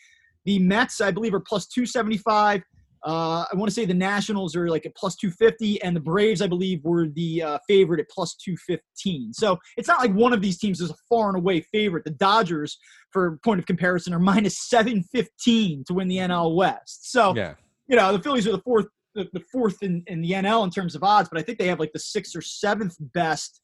the 0.45 0.59
Mets, 0.59 1.01
I 1.01 1.11
believe, 1.11 1.33
are 1.33 1.41
plus 1.41 1.67
two 1.67 1.85
seventy 1.85 2.17
five. 2.17 2.61
Uh, 3.05 3.45
I 3.51 3.55
want 3.55 3.69
to 3.69 3.73
say 3.73 3.85
the 3.85 3.93
Nationals 3.93 4.55
are 4.55 4.69
like 4.69 4.85
at 4.85 4.95
plus 4.95 5.15
250, 5.15 5.81
and 5.81 5.95
the 5.95 5.99
Braves, 5.99 6.41
I 6.41 6.47
believe, 6.47 6.83
were 6.83 7.07
the 7.07 7.43
uh, 7.43 7.59
favorite 7.67 7.99
at 7.99 8.09
plus 8.09 8.35
215. 8.35 9.33
So 9.33 9.57
it's 9.77 9.87
not 9.87 9.99
like 9.99 10.13
one 10.13 10.33
of 10.33 10.41
these 10.41 10.57
teams 10.57 10.81
is 10.81 10.89
a 10.89 10.95
far 11.09 11.29
and 11.29 11.37
away 11.37 11.61
favorite. 11.61 12.03
The 12.03 12.11
Dodgers, 12.11 12.77
for 13.11 13.39
point 13.43 13.59
of 13.59 13.65
comparison, 13.65 14.13
are 14.13 14.19
minus 14.19 14.67
715 14.67 15.83
to 15.85 15.93
win 15.93 16.07
the 16.07 16.17
NL 16.17 16.55
West. 16.55 17.11
So, 17.11 17.35
yeah. 17.35 17.53
you 17.87 17.95
know, 17.95 18.11
the 18.11 18.21
Phillies 18.21 18.47
are 18.47 18.51
the 18.51 18.61
fourth, 18.61 18.87
the, 19.15 19.27
the 19.33 19.43
fourth 19.51 19.83
in, 19.83 20.03
in 20.07 20.21
the 20.21 20.31
NL 20.31 20.63
in 20.63 20.69
terms 20.69 20.95
of 20.95 21.03
odds, 21.03 21.29
but 21.29 21.39
I 21.39 21.43
think 21.43 21.57
they 21.57 21.67
have 21.67 21.79
like 21.79 21.93
the 21.93 21.99
sixth 21.99 22.35
or 22.35 22.41
seventh 22.41 22.95
best 22.99 23.61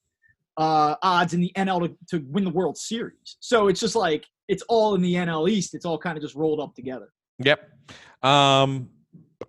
uh, 0.58 0.96
odds 1.02 1.34
in 1.34 1.42
the 1.42 1.52
NL 1.58 1.88
to, 1.88 1.98
to 2.10 2.26
win 2.28 2.44
the 2.44 2.50
World 2.50 2.78
Series. 2.78 3.38
So 3.40 3.68
it's 3.68 3.80
just 3.80 3.96
like 3.96 4.26
it's 4.48 4.64
all 4.64 4.96
in 4.96 5.02
the 5.02 5.16
NL 5.16 5.50
East. 5.50 5.74
It's 5.74 5.86
all 5.86 5.98
kind 5.98 6.18
of 6.18 6.24
just 6.24 6.36
rolled 6.36 6.60
up 6.60 6.76
together. 6.76 7.10
Yep. 7.40 7.70
Um, 8.22 8.90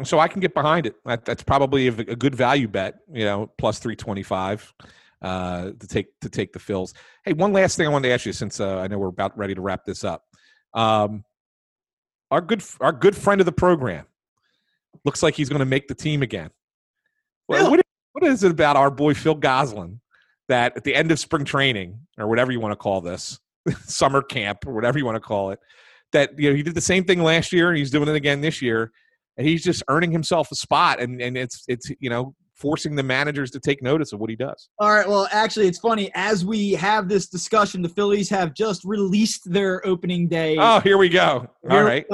so 0.02 0.18
I 0.18 0.28
can 0.28 0.40
get 0.40 0.54
behind 0.54 0.86
it. 0.86 0.96
That, 1.04 1.24
that's 1.24 1.42
probably 1.42 1.88
a, 1.88 1.92
a, 1.92 2.16
good 2.16 2.34
value 2.34 2.68
bet. 2.68 2.96
You 3.12 3.24
know, 3.24 3.50
plus 3.58 3.78
three 3.78 3.96
twenty 3.96 4.22
five 4.22 4.72
uh, 5.22 5.70
to 5.78 5.86
take 5.86 6.18
to 6.20 6.28
take 6.28 6.52
the 6.52 6.58
Phils. 6.58 6.92
Hey, 7.24 7.32
one 7.32 7.52
last 7.52 7.76
thing 7.76 7.86
I 7.86 7.90
wanted 7.90 8.08
to 8.08 8.14
ask 8.14 8.26
you, 8.26 8.32
since 8.32 8.60
uh, 8.60 8.78
I 8.78 8.88
know 8.88 8.98
we're 8.98 9.08
about 9.08 9.36
ready 9.38 9.54
to 9.54 9.60
wrap 9.60 9.84
this 9.84 10.04
up. 10.04 10.22
Um, 10.74 11.24
our 12.30 12.40
good 12.40 12.62
our 12.80 12.92
good 12.92 13.16
friend 13.16 13.40
of 13.40 13.46
the 13.46 13.52
program 13.52 14.06
looks 15.04 15.22
like 15.22 15.34
he's 15.34 15.48
going 15.48 15.60
to 15.60 15.66
make 15.66 15.88
the 15.88 15.94
team 15.94 16.22
again. 16.22 16.50
Well, 17.48 17.70
what, 17.70 17.80
what 18.12 18.24
is 18.24 18.42
it 18.42 18.50
about 18.50 18.76
our 18.76 18.90
boy 18.90 19.14
Phil 19.14 19.34
Gosselin 19.34 20.00
that 20.48 20.76
at 20.76 20.84
the 20.84 20.94
end 20.94 21.10
of 21.10 21.18
spring 21.18 21.44
training 21.44 22.00
or 22.18 22.26
whatever 22.26 22.52
you 22.52 22.60
want 22.60 22.72
to 22.72 22.76
call 22.76 23.00
this, 23.00 23.38
summer 23.84 24.22
camp 24.22 24.66
or 24.66 24.72
whatever 24.72 24.98
you 24.98 25.04
want 25.04 25.16
to 25.16 25.20
call 25.20 25.50
it, 25.50 25.60
that 26.12 26.38
you 26.38 26.50
know 26.50 26.56
he 26.56 26.62
did 26.62 26.74
the 26.74 26.80
same 26.80 27.04
thing 27.04 27.22
last 27.22 27.52
year 27.52 27.68
and 27.68 27.78
he's 27.78 27.90
doing 27.90 28.08
it 28.08 28.14
again 28.14 28.40
this 28.40 28.60
year 28.60 28.92
and 29.36 29.46
he's 29.46 29.62
just 29.62 29.82
earning 29.88 30.10
himself 30.12 30.50
a 30.50 30.54
spot 30.54 31.00
and 31.00 31.20
and 31.20 31.36
it's 31.36 31.64
it's 31.68 31.90
you 32.00 32.10
know 32.10 32.34
forcing 32.54 32.94
the 32.94 33.02
managers 33.02 33.50
to 33.50 33.60
take 33.60 33.82
notice 33.82 34.12
of 34.12 34.20
what 34.20 34.30
he 34.30 34.36
does. 34.36 34.68
All 34.78 34.92
right. 34.92 35.08
Well, 35.08 35.26
actually, 35.32 35.66
it's 35.66 35.80
funny. 35.80 36.10
As 36.14 36.44
we 36.44 36.72
have 36.72 37.08
this 37.08 37.26
discussion, 37.26 37.82
the 37.82 37.88
Phillies 37.88 38.30
have 38.30 38.54
just 38.54 38.84
released 38.84 39.52
their 39.52 39.84
opening 39.84 40.28
day. 40.28 40.56
Oh, 40.58 40.78
here 40.80 40.96
we 40.96 41.08
go. 41.08 41.48
All 41.68 41.76
here 41.76 41.84
right. 41.84 42.06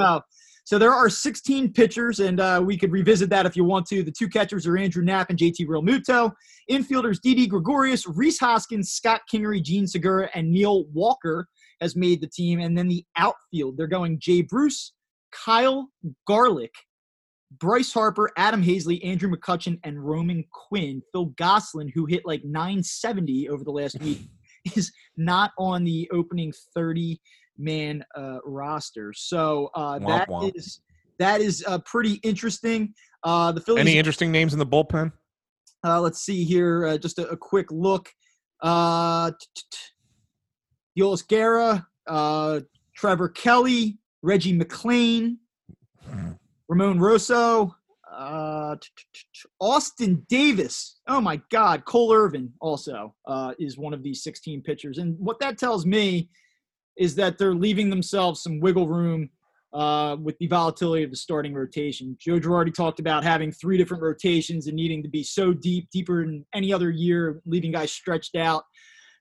So 0.63 0.77
there 0.77 0.93
are 0.93 1.09
16 1.09 1.73
pitchers, 1.73 2.19
and 2.19 2.39
uh, 2.39 2.61
we 2.63 2.77
could 2.77 2.91
revisit 2.91 3.29
that 3.31 3.45
if 3.45 3.57
you 3.57 3.63
want 3.63 3.87
to. 3.87 4.03
The 4.03 4.11
two 4.11 4.29
catchers 4.29 4.67
are 4.67 4.77
Andrew 4.77 5.03
Knapp 5.03 5.29
and 5.29 5.37
JT 5.37 5.67
Realmuto. 5.67 6.31
Infielders 6.69 7.19
Didi 7.19 7.47
Gregorius, 7.47 8.07
Rhys 8.07 8.39
Hoskins, 8.39 8.91
Scott 8.91 9.21
Kingery, 9.31 9.61
Jean 9.61 9.87
Segura, 9.87 10.29
and 10.33 10.51
Neil 10.51 10.85
Walker 10.93 11.47
has 11.81 11.95
made 11.95 12.21
the 12.21 12.27
team. 12.27 12.59
And 12.59 12.77
then 12.77 12.87
the 12.87 13.03
outfield, 13.17 13.75
they're 13.75 13.87
going 13.87 14.19
Jay 14.19 14.43
Bruce, 14.43 14.93
Kyle 15.31 15.89
Garlick, 16.27 16.73
Bryce 17.59 17.91
Harper, 17.91 18.29
Adam 18.37 18.63
Haseley, 18.63 19.05
Andrew 19.05 19.29
McCutchen, 19.29 19.79
and 19.83 20.03
Roman 20.03 20.43
Quinn. 20.51 21.01
Phil 21.11 21.25
Gosselin, 21.37 21.89
who 21.93 22.05
hit 22.05 22.21
like 22.25 22.43
970 22.45 23.49
over 23.49 23.63
the 23.63 23.71
last 23.71 23.99
week, 23.99 24.21
is 24.75 24.91
not 25.17 25.51
on 25.57 25.83
the 25.83 26.09
opening 26.13 26.53
30 26.73 27.19
man 27.57 28.03
uh, 28.15 28.39
roster. 28.45 29.13
So 29.13 29.69
uh, 29.75 29.99
womp, 29.99 30.07
that 30.07 30.29
womp. 30.29 30.55
is 30.55 30.81
that 31.19 31.41
is 31.41 31.63
uh, 31.67 31.79
pretty 31.79 32.13
interesting. 32.23 32.93
Uh, 33.23 33.51
the 33.51 33.61
Phillies. 33.61 33.81
Any 33.81 33.97
interesting 33.97 34.31
names 34.31 34.53
in 34.53 34.59
the 34.59 34.65
bullpen? 34.65 35.11
Uh, 35.83 36.01
let's 36.01 36.21
see 36.21 36.43
here. 36.43 36.85
Uh, 36.85 36.97
just 36.97 37.19
a, 37.19 37.27
a, 37.29 37.37
quick 37.37 37.71
look. 37.71 38.09
Uh, 38.61 39.31
Deolis 40.97 41.27
Guerra, 41.27 41.87
uh, 42.07 42.61
Trevor 42.95 43.29
Kelly, 43.29 43.97
Reggie 44.21 44.57
McClain, 44.57 45.37
Ramon 46.71 47.01
Rosso, 47.01 47.75
uh, 48.09 48.77
Austin 49.59 50.25
Davis. 50.29 51.01
Oh 51.05 51.19
my 51.19 51.41
God, 51.51 51.83
Cole 51.83 52.13
Irvin 52.13 52.53
also 52.61 53.13
uh, 53.27 53.53
is 53.59 53.77
one 53.77 53.93
of 53.93 54.03
these 54.03 54.23
16 54.23 54.61
pitchers, 54.61 54.97
and 54.97 55.19
what 55.19 55.37
that 55.41 55.57
tells 55.57 55.85
me 55.85 56.29
is 56.97 57.13
that 57.15 57.37
they're 57.37 57.53
leaving 57.53 57.89
themselves 57.89 58.41
some 58.41 58.61
wiggle 58.61 58.87
room 58.87 59.29
uh, 59.73 60.15
with 60.21 60.37
the 60.37 60.47
volatility 60.47 61.03
of 61.03 61.09
the 61.11 61.17
starting 61.17 61.53
rotation. 61.53 62.15
Joe 62.17 62.39
Girardi 62.39 62.73
talked 62.73 63.01
about 63.01 63.25
having 63.25 63.51
three 63.51 63.77
different 63.77 64.01
rotations 64.01 64.67
and 64.67 64.77
needing 64.77 65.03
to 65.03 65.09
be 65.09 65.23
so 65.23 65.51
deep, 65.51 65.89
deeper 65.91 66.25
than 66.25 66.45
any 66.55 66.71
other 66.71 66.89
year, 66.89 67.41
leaving 67.45 67.73
guys 67.73 67.91
stretched 67.91 68.37
out. 68.37 68.63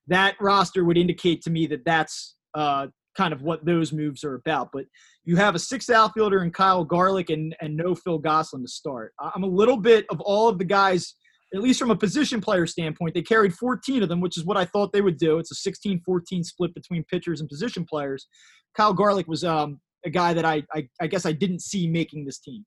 that 0.06 0.36
roster 0.40 0.84
would 0.84 0.96
indicate 0.96 1.42
to 1.42 1.50
me 1.50 1.66
that 1.66 1.84
that's 1.84 2.36
uh, 2.54 2.86
kind 3.20 3.34
of 3.34 3.42
what 3.42 3.62
those 3.66 3.92
moves 3.92 4.24
are 4.24 4.36
about. 4.36 4.70
But 4.72 4.86
you 5.24 5.36
have 5.36 5.54
a 5.54 5.58
sixth 5.58 5.90
outfielder 5.90 6.42
in 6.42 6.50
Kyle 6.50 6.84
Garlick 6.84 7.28
and, 7.28 7.54
and 7.60 7.76
no 7.76 7.94
Phil 7.94 8.18
Gosselin 8.18 8.62
to 8.62 8.68
start. 8.68 9.12
I'm 9.20 9.42
a 9.42 9.46
little 9.46 9.76
bit 9.76 10.06
of 10.08 10.20
all 10.22 10.48
of 10.48 10.56
the 10.56 10.64
guys, 10.64 11.14
at 11.54 11.60
least 11.60 11.78
from 11.78 11.90
a 11.90 11.96
position 11.96 12.40
player 12.40 12.66
standpoint, 12.66 13.12
they 13.12 13.20
carried 13.20 13.52
14 13.52 14.02
of 14.02 14.08
them, 14.08 14.22
which 14.22 14.38
is 14.38 14.46
what 14.46 14.56
I 14.56 14.64
thought 14.64 14.94
they 14.94 15.02
would 15.02 15.18
do. 15.18 15.38
It's 15.38 15.52
a 15.52 15.56
16 15.56 16.00
14 16.02 16.44
split 16.44 16.74
between 16.74 17.04
pitchers 17.10 17.40
and 17.40 17.48
position 17.50 17.84
players. 17.84 18.26
Kyle 18.74 18.94
Garlick 18.94 19.28
was 19.28 19.44
um, 19.44 19.80
a 20.06 20.10
guy 20.10 20.32
that 20.32 20.46
I, 20.46 20.62
I, 20.72 20.88
I 20.98 21.06
guess 21.06 21.26
I 21.26 21.32
didn't 21.32 21.60
see 21.60 21.86
making 21.88 22.24
this 22.24 22.38
team. 22.38 22.64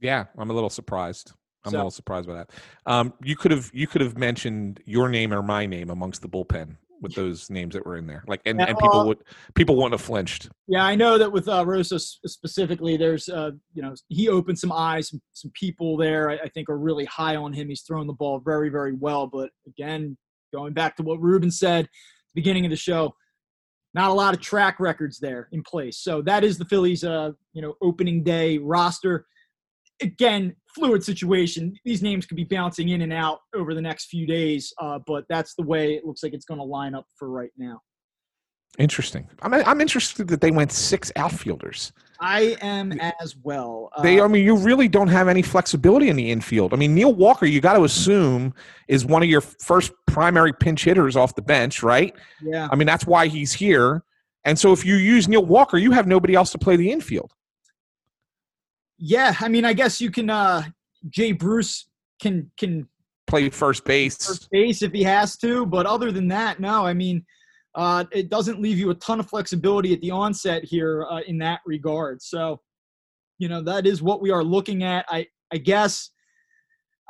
Yeah, 0.00 0.26
I'm 0.38 0.50
a 0.50 0.54
little 0.54 0.70
surprised. 0.70 1.32
I'm 1.64 1.72
So- 1.72 1.76
a 1.76 1.80
little 1.80 1.90
surprised 1.90 2.28
by 2.28 2.34
that. 2.34 2.50
Um, 2.86 3.12
you 3.20 3.34
could 3.34 3.50
have 3.50 3.68
you 3.74 3.88
could 3.88 4.00
have 4.00 4.16
mentioned 4.16 4.80
your 4.84 5.08
name 5.08 5.34
or 5.34 5.42
my 5.42 5.66
name 5.66 5.90
amongst 5.90 6.22
the 6.22 6.28
bullpen 6.28 6.76
with 7.00 7.14
those 7.14 7.50
names 7.50 7.74
that 7.74 7.84
were 7.84 7.96
in 7.96 8.06
there. 8.06 8.24
Like, 8.26 8.40
and, 8.44 8.58
Yeah, 8.58 8.66
and 8.66 8.78
people 8.78 9.00
uh, 9.00 9.06
would 9.06 9.18
people 9.54 9.76
wouldn't 9.76 9.92
have 9.92 10.00
flinched. 10.00 10.48
Yeah, 10.66 10.84
I 10.84 10.94
know 10.94 11.18
that 11.18 11.30
with 11.30 11.48
uh, 11.48 11.64
Rosa 11.66 11.98
specifically, 11.98 12.96
there's 12.96 13.28
uh, 13.28 13.52
you 13.74 13.82
know 13.82 13.94
he 14.08 14.28
opened 14.28 14.58
some 14.58 14.72
eyes. 14.72 15.08
Some, 15.10 15.20
some 15.32 15.50
people 15.54 15.96
there, 15.96 16.30
I, 16.30 16.34
I 16.44 16.48
think, 16.48 16.68
are 16.68 16.78
really 16.78 17.04
high 17.06 17.36
on 17.36 17.52
him. 17.52 17.68
He's 17.68 17.82
throwing 17.82 18.06
the 18.06 18.12
ball 18.12 18.40
very, 18.40 18.68
very 18.68 18.92
well. 18.92 19.26
But 19.26 19.50
again, 19.66 20.16
going 20.52 20.72
back 20.72 20.96
to 20.96 21.02
what 21.02 21.20
Ruben 21.20 21.50
said 21.50 21.84
at 21.84 21.90
the 22.34 22.40
beginning 22.40 22.64
of 22.64 22.70
the 22.70 22.76
show, 22.76 23.14
not 23.94 24.10
a 24.10 24.14
lot 24.14 24.34
of 24.34 24.40
track 24.40 24.80
records 24.80 25.18
there 25.18 25.48
in 25.52 25.62
place. 25.62 25.98
So 25.98 26.22
that 26.22 26.44
is 26.44 26.58
the 26.58 26.64
Phillies, 26.64 27.04
uh, 27.04 27.32
you 27.52 27.62
know, 27.62 27.74
opening 27.82 28.22
day 28.22 28.58
roster. 28.58 29.26
Again, 30.00 30.54
fluid 30.74 31.02
situation. 31.02 31.74
These 31.84 32.02
names 32.02 32.26
could 32.26 32.36
be 32.36 32.44
bouncing 32.44 32.90
in 32.90 33.02
and 33.02 33.12
out 33.12 33.40
over 33.54 33.74
the 33.74 33.82
next 33.82 34.06
few 34.06 34.26
days, 34.26 34.72
uh, 34.80 34.98
but 35.06 35.24
that's 35.28 35.54
the 35.54 35.64
way 35.64 35.94
it 35.94 36.04
looks 36.04 36.22
like 36.22 36.34
it's 36.34 36.44
going 36.44 36.58
to 36.58 36.64
line 36.64 36.94
up 36.94 37.06
for 37.18 37.28
right 37.30 37.50
now. 37.56 37.80
Interesting. 38.78 39.26
I'm 39.42 39.54
I'm 39.54 39.80
interested 39.80 40.28
that 40.28 40.40
they 40.40 40.52
went 40.52 40.70
six 40.70 41.10
outfielders. 41.16 41.92
I 42.20 42.56
am 42.60 42.92
as 43.20 43.34
well. 43.42 43.90
They, 44.02 44.20
Uh, 44.20 44.24
I 44.24 44.28
mean, 44.28 44.44
you 44.44 44.56
really 44.56 44.88
don't 44.88 45.08
have 45.08 45.26
any 45.26 45.42
flexibility 45.42 46.08
in 46.08 46.16
the 46.16 46.30
infield. 46.30 46.72
I 46.72 46.76
mean, 46.76 46.94
Neil 46.94 47.12
Walker, 47.12 47.46
you 47.46 47.60
got 47.60 47.74
to 47.74 47.84
assume 47.84 48.54
is 48.86 49.04
one 49.04 49.22
of 49.22 49.28
your 49.28 49.40
first 49.40 49.92
primary 50.06 50.52
pinch 50.52 50.84
hitters 50.84 51.16
off 51.16 51.34
the 51.34 51.42
bench, 51.42 51.82
right? 51.82 52.14
yeah. 52.42 52.68
I 52.70 52.76
mean, 52.76 52.86
that's 52.86 53.06
why 53.06 53.26
he's 53.26 53.52
here. 53.52 54.04
And 54.44 54.58
so, 54.58 54.72
if 54.72 54.84
you 54.84 54.94
use 54.96 55.28
Neil 55.28 55.44
Walker, 55.44 55.76
you 55.76 55.90
have 55.92 56.06
nobody 56.06 56.34
else 56.34 56.52
to 56.52 56.58
play 56.58 56.76
the 56.76 56.90
infield. 56.92 57.32
Yeah, 58.98 59.34
I 59.40 59.48
mean, 59.48 59.64
I 59.64 59.72
guess 59.72 60.00
you 60.00 60.10
can. 60.10 60.30
uh 60.30 60.62
Jay 61.08 61.32
Bruce 61.32 61.88
can 62.20 62.50
can 62.58 62.88
Play 63.26 63.50
first 63.50 63.84
base. 63.84 64.26
first 64.26 64.48
base 64.50 64.82
if 64.82 64.90
he 64.92 65.02
has 65.02 65.36
to, 65.36 65.66
but 65.66 65.84
other 65.84 66.10
than 66.10 66.28
that, 66.28 66.60
no. 66.60 66.86
I 66.86 66.94
mean, 66.94 67.24
uh, 67.74 68.04
it 68.10 68.30
doesn't 68.30 68.60
leave 68.60 68.78
you 68.78 68.88
a 68.88 68.94
ton 68.94 69.20
of 69.20 69.28
flexibility 69.28 69.92
at 69.92 70.00
the 70.00 70.10
onset 70.10 70.64
here 70.64 71.06
uh, 71.10 71.20
in 71.26 71.36
that 71.38 71.60
regard. 71.66 72.22
So, 72.22 72.60
you 73.38 73.48
know, 73.50 73.60
that 73.62 73.86
is 73.86 74.02
what 74.02 74.22
we 74.22 74.30
are 74.30 74.42
looking 74.42 74.82
at. 74.82 75.04
I 75.08 75.26
I 75.52 75.58
guess. 75.58 76.10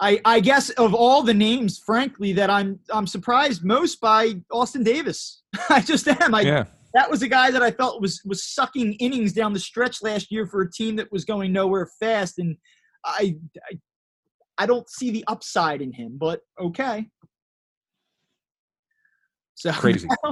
I, 0.00 0.20
I 0.24 0.38
guess 0.38 0.70
of 0.70 0.94
all 0.94 1.24
the 1.24 1.34
names, 1.34 1.80
frankly, 1.84 2.32
that 2.34 2.50
I'm 2.50 2.78
I'm 2.92 3.06
surprised 3.06 3.64
most 3.64 4.00
by 4.00 4.34
Austin 4.50 4.84
Davis. 4.84 5.42
I 5.68 5.80
just 5.80 6.06
am. 6.06 6.34
I, 6.36 6.42
yeah. 6.42 6.64
That 6.94 7.10
was 7.10 7.22
a 7.22 7.28
guy 7.28 7.50
that 7.50 7.62
I 7.62 7.70
felt 7.70 8.00
was 8.00 8.20
was 8.24 8.44
sucking 8.44 8.94
innings 8.94 9.32
down 9.32 9.52
the 9.52 9.60
stretch 9.60 10.02
last 10.02 10.30
year 10.30 10.46
for 10.46 10.62
a 10.62 10.70
team 10.70 10.96
that 10.96 11.10
was 11.12 11.24
going 11.24 11.52
nowhere 11.52 11.88
fast, 12.00 12.38
and 12.38 12.56
I 13.04 13.36
I, 13.70 13.78
I 14.58 14.66
don't 14.66 14.88
see 14.88 15.10
the 15.10 15.24
upside 15.28 15.82
in 15.82 15.92
him. 15.92 16.16
But 16.18 16.40
okay. 16.60 17.06
So 19.54 19.72
Crazy. 19.72 20.08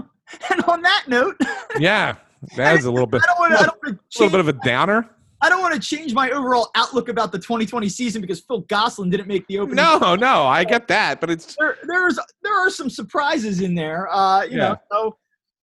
and 0.51 0.63
on 0.69 0.83
that 0.83 1.05
note, 1.09 1.37
Yeah. 1.79 2.17
That 2.57 2.79
is 2.79 2.85
a 2.85 2.91
little 2.91 3.07
bit, 3.07 3.23
I 3.23 3.27
don't 3.27 3.39
want. 3.39 3.53
I 3.55 3.67
don't 3.67 3.83
want 3.83 3.99
a 3.99 4.19
little 4.19 4.31
bit 4.31 4.41
of 4.41 4.49
a 4.49 4.53
downer. 4.65 5.11
I 5.43 5.49
don't 5.49 5.61
want 5.61 5.75
to 5.75 5.81
change 5.81 6.15
my 6.15 6.31
overall 6.31 6.71
outlook 6.75 7.09
about 7.09 7.31
the 7.33 7.39
2020 7.39 7.89
season 7.89 8.21
because 8.21 8.41
Phil 8.41 8.61
Gosselin 8.63 9.11
didn't 9.11 9.27
make 9.27 9.47
the 9.49 9.59
opening. 9.59 9.77
No, 9.77 10.15
no, 10.15 10.47
I 10.47 10.65
get 10.75 10.89
that, 10.89 11.21
but 11.21 11.31
it's 11.31 11.57
there, 11.59 11.77
there's 11.87 12.19
there 12.43 12.55
are 12.55 12.71
some 12.71 12.89
surprises 12.89 13.61
in 13.61 13.75
there. 13.75 14.09
Uh, 14.13 14.45
you 14.45 14.57
Yeah. 14.59 14.69
know, 14.69 14.77
so 14.93 15.17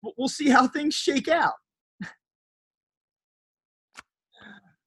we'll- 0.02 0.28
see 0.28 0.50
how 0.50 0.68
things 0.68 0.94
shake 0.94 1.28
out. 1.28 1.54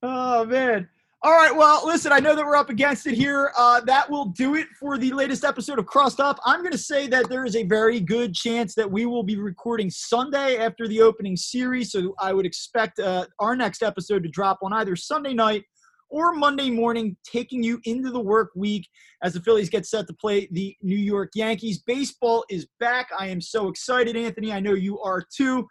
oh 0.01 0.45
man. 0.45 0.89
All 1.23 1.31
right. 1.31 1.55
Well, 1.55 1.83
listen, 1.87 2.11
I 2.11 2.19
know 2.19 2.35
that 2.35 2.45
we're 2.45 2.55
up 2.55 2.69
against 2.69 3.07
it 3.07 3.15
here. 3.15 3.51
Uh, 3.57 3.81
that 3.81 4.07
will 4.07 4.25
do 4.25 4.53
it 4.53 4.67
for 4.79 4.99
the 4.99 5.11
latest 5.11 5.43
episode 5.43 5.79
of 5.79 5.87
Crossed 5.87 6.19
Up. 6.19 6.39
I'm 6.45 6.59
going 6.59 6.71
to 6.71 6.77
say 6.77 7.07
that 7.07 7.29
there 7.29 7.45
is 7.45 7.55
a 7.55 7.63
very 7.63 7.99
good 7.99 8.35
chance 8.35 8.75
that 8.75 8.91
we 8.91 9.07
will 9.07 9.23
be 9.23 9.35
recording 9.35 9.89
Sunday 9.89 10.57
after 10.57 10.87
the 10.87 11.01
opening 11.01 11.35
series. 11.35 11.91
So 11.91 12.13
I 12.19 12.31
would 12.31 12.45
expect 12.45 12.99
uh, 12.99 13.25
our 13.39 13.55
next 13.55 13.81
episode 13.81 14.21
to 14.21 14.29
drop 14.29 14.59
on 14.61 14.71
either 14.73 14.95
Sunday 14.95 15.33
night 15.33 15.63
or 16.09 16.33
Monday 16.33 16.69
morning, 16.69 17.17
taking 17.23 17.63
you 17.63 17.79
into 17.85 18.11
the 18.11 18.19
work 18.19 18.51
week 18.55 18.87
as 19.23 19.33
the 19.33 19.41
Phillies 19.41 19.69
get 19.69 19.85
set 19.85 20.07
to 20.07 20.13
play 20.13 20.47
the 20.51 20.75
New 20.81 20.95
York 20.95 21.31
Yankees. 21.35 21.81
Baseball 21.85 22.45
is 22.49 22.67
back. 22.79 23.09
I 23.17 23.27
am 23.27 23.41
so 23.41 23.67
excited, 23.67 24.15
Anthony. 24.15 24.51
I 24.51 24.59
know 24.59 24.73
you 24.73 24.99
are 24.99 25.23
too. 25.35 25.67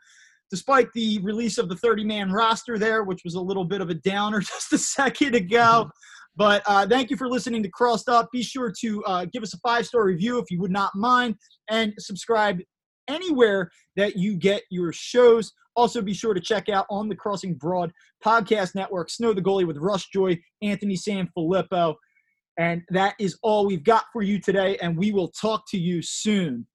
Despite 0.50 0.92
the 0.92 1.18
release 1.20 1.58
of 1.58 1.68
the 1.68 1.76
30 1.76 2.04
man 2.04 2.30
roster 2.30 2.78
there, 2.78 3.02
which 3.02 3.22
was 3.24 3.34
a 3.34 3.40
little 3.40 3.64
bit 3.64 3.80
of 3.80 3.90
a 3.90 3.94
downer 3.94 4.40
just 4.40 4.72
a 4.72 4.78
second 4.78 5.34
ago. 5.34 5.90
But 6.36 6.62
uh, 6.66 6.86
thank 6.86 7.10
you 7.10 7.16
for 7.16 7.28
listening 7.28 7.62
to 7.62 7.68
Crossed 7.68 8.08
Up. 8.08 8.28
Be 8.32 8.42
sure 8.42 8.72
to 8.80 9.04
uh, 9.04 9.26
give 9.32 9.42
us 9.42 9.54
a 9.54 9.58
five 9.58 9.86
star 9.86 10.04
review 10.04 10.38
if 10.38 10.50
you 10.50 10.60
would 10.60 10.70
not 10.70 10.94
mind 10.94 11.36
and 11.70 11.92
subscribe 11.98 12.60
anywhere 13.08 13.70
that 13.96 14.16
you 14.16 14.36
get 14.36 14.62
your 14.70 14.92
shows. 14.92 15.52
Also, 15.76 16.00
be 16.00 16.14
sure 16.14 16.34
to 16.34 16.40
check 16.40 16.68
out 16.68 16.86
on 16.90 17.08
the 17.08 17.16
Crossing 17.16 17.54
Broad 17.54 17.92
Podcast 18.24 18.74
Network, 18.74 19.10
Snow 19.10 19.32
the 19.32 19.42
Goalie 19.42 19.66
with 19.66 19.76
Rush 19.78 20.08
Joy, 20.10 20.38
Anthony 20.62 20.96
Sanfilippo. 20.96 21.94
And 22.58 22.82
that 22.90 23.14
is 23.18 23.36
all 23.42 23.66
we've 23.66 23.84
got 23.84 24.04
for 24.12 24.22
you 24.22 24.40
today. 24.40 24.76
And 24.78 24.96
we 24.96 25.10
will 25.10 25.28
talk 25.28 25.64
to 25.70 25.78
you 25.78 26.02
soon. 26.02 26.66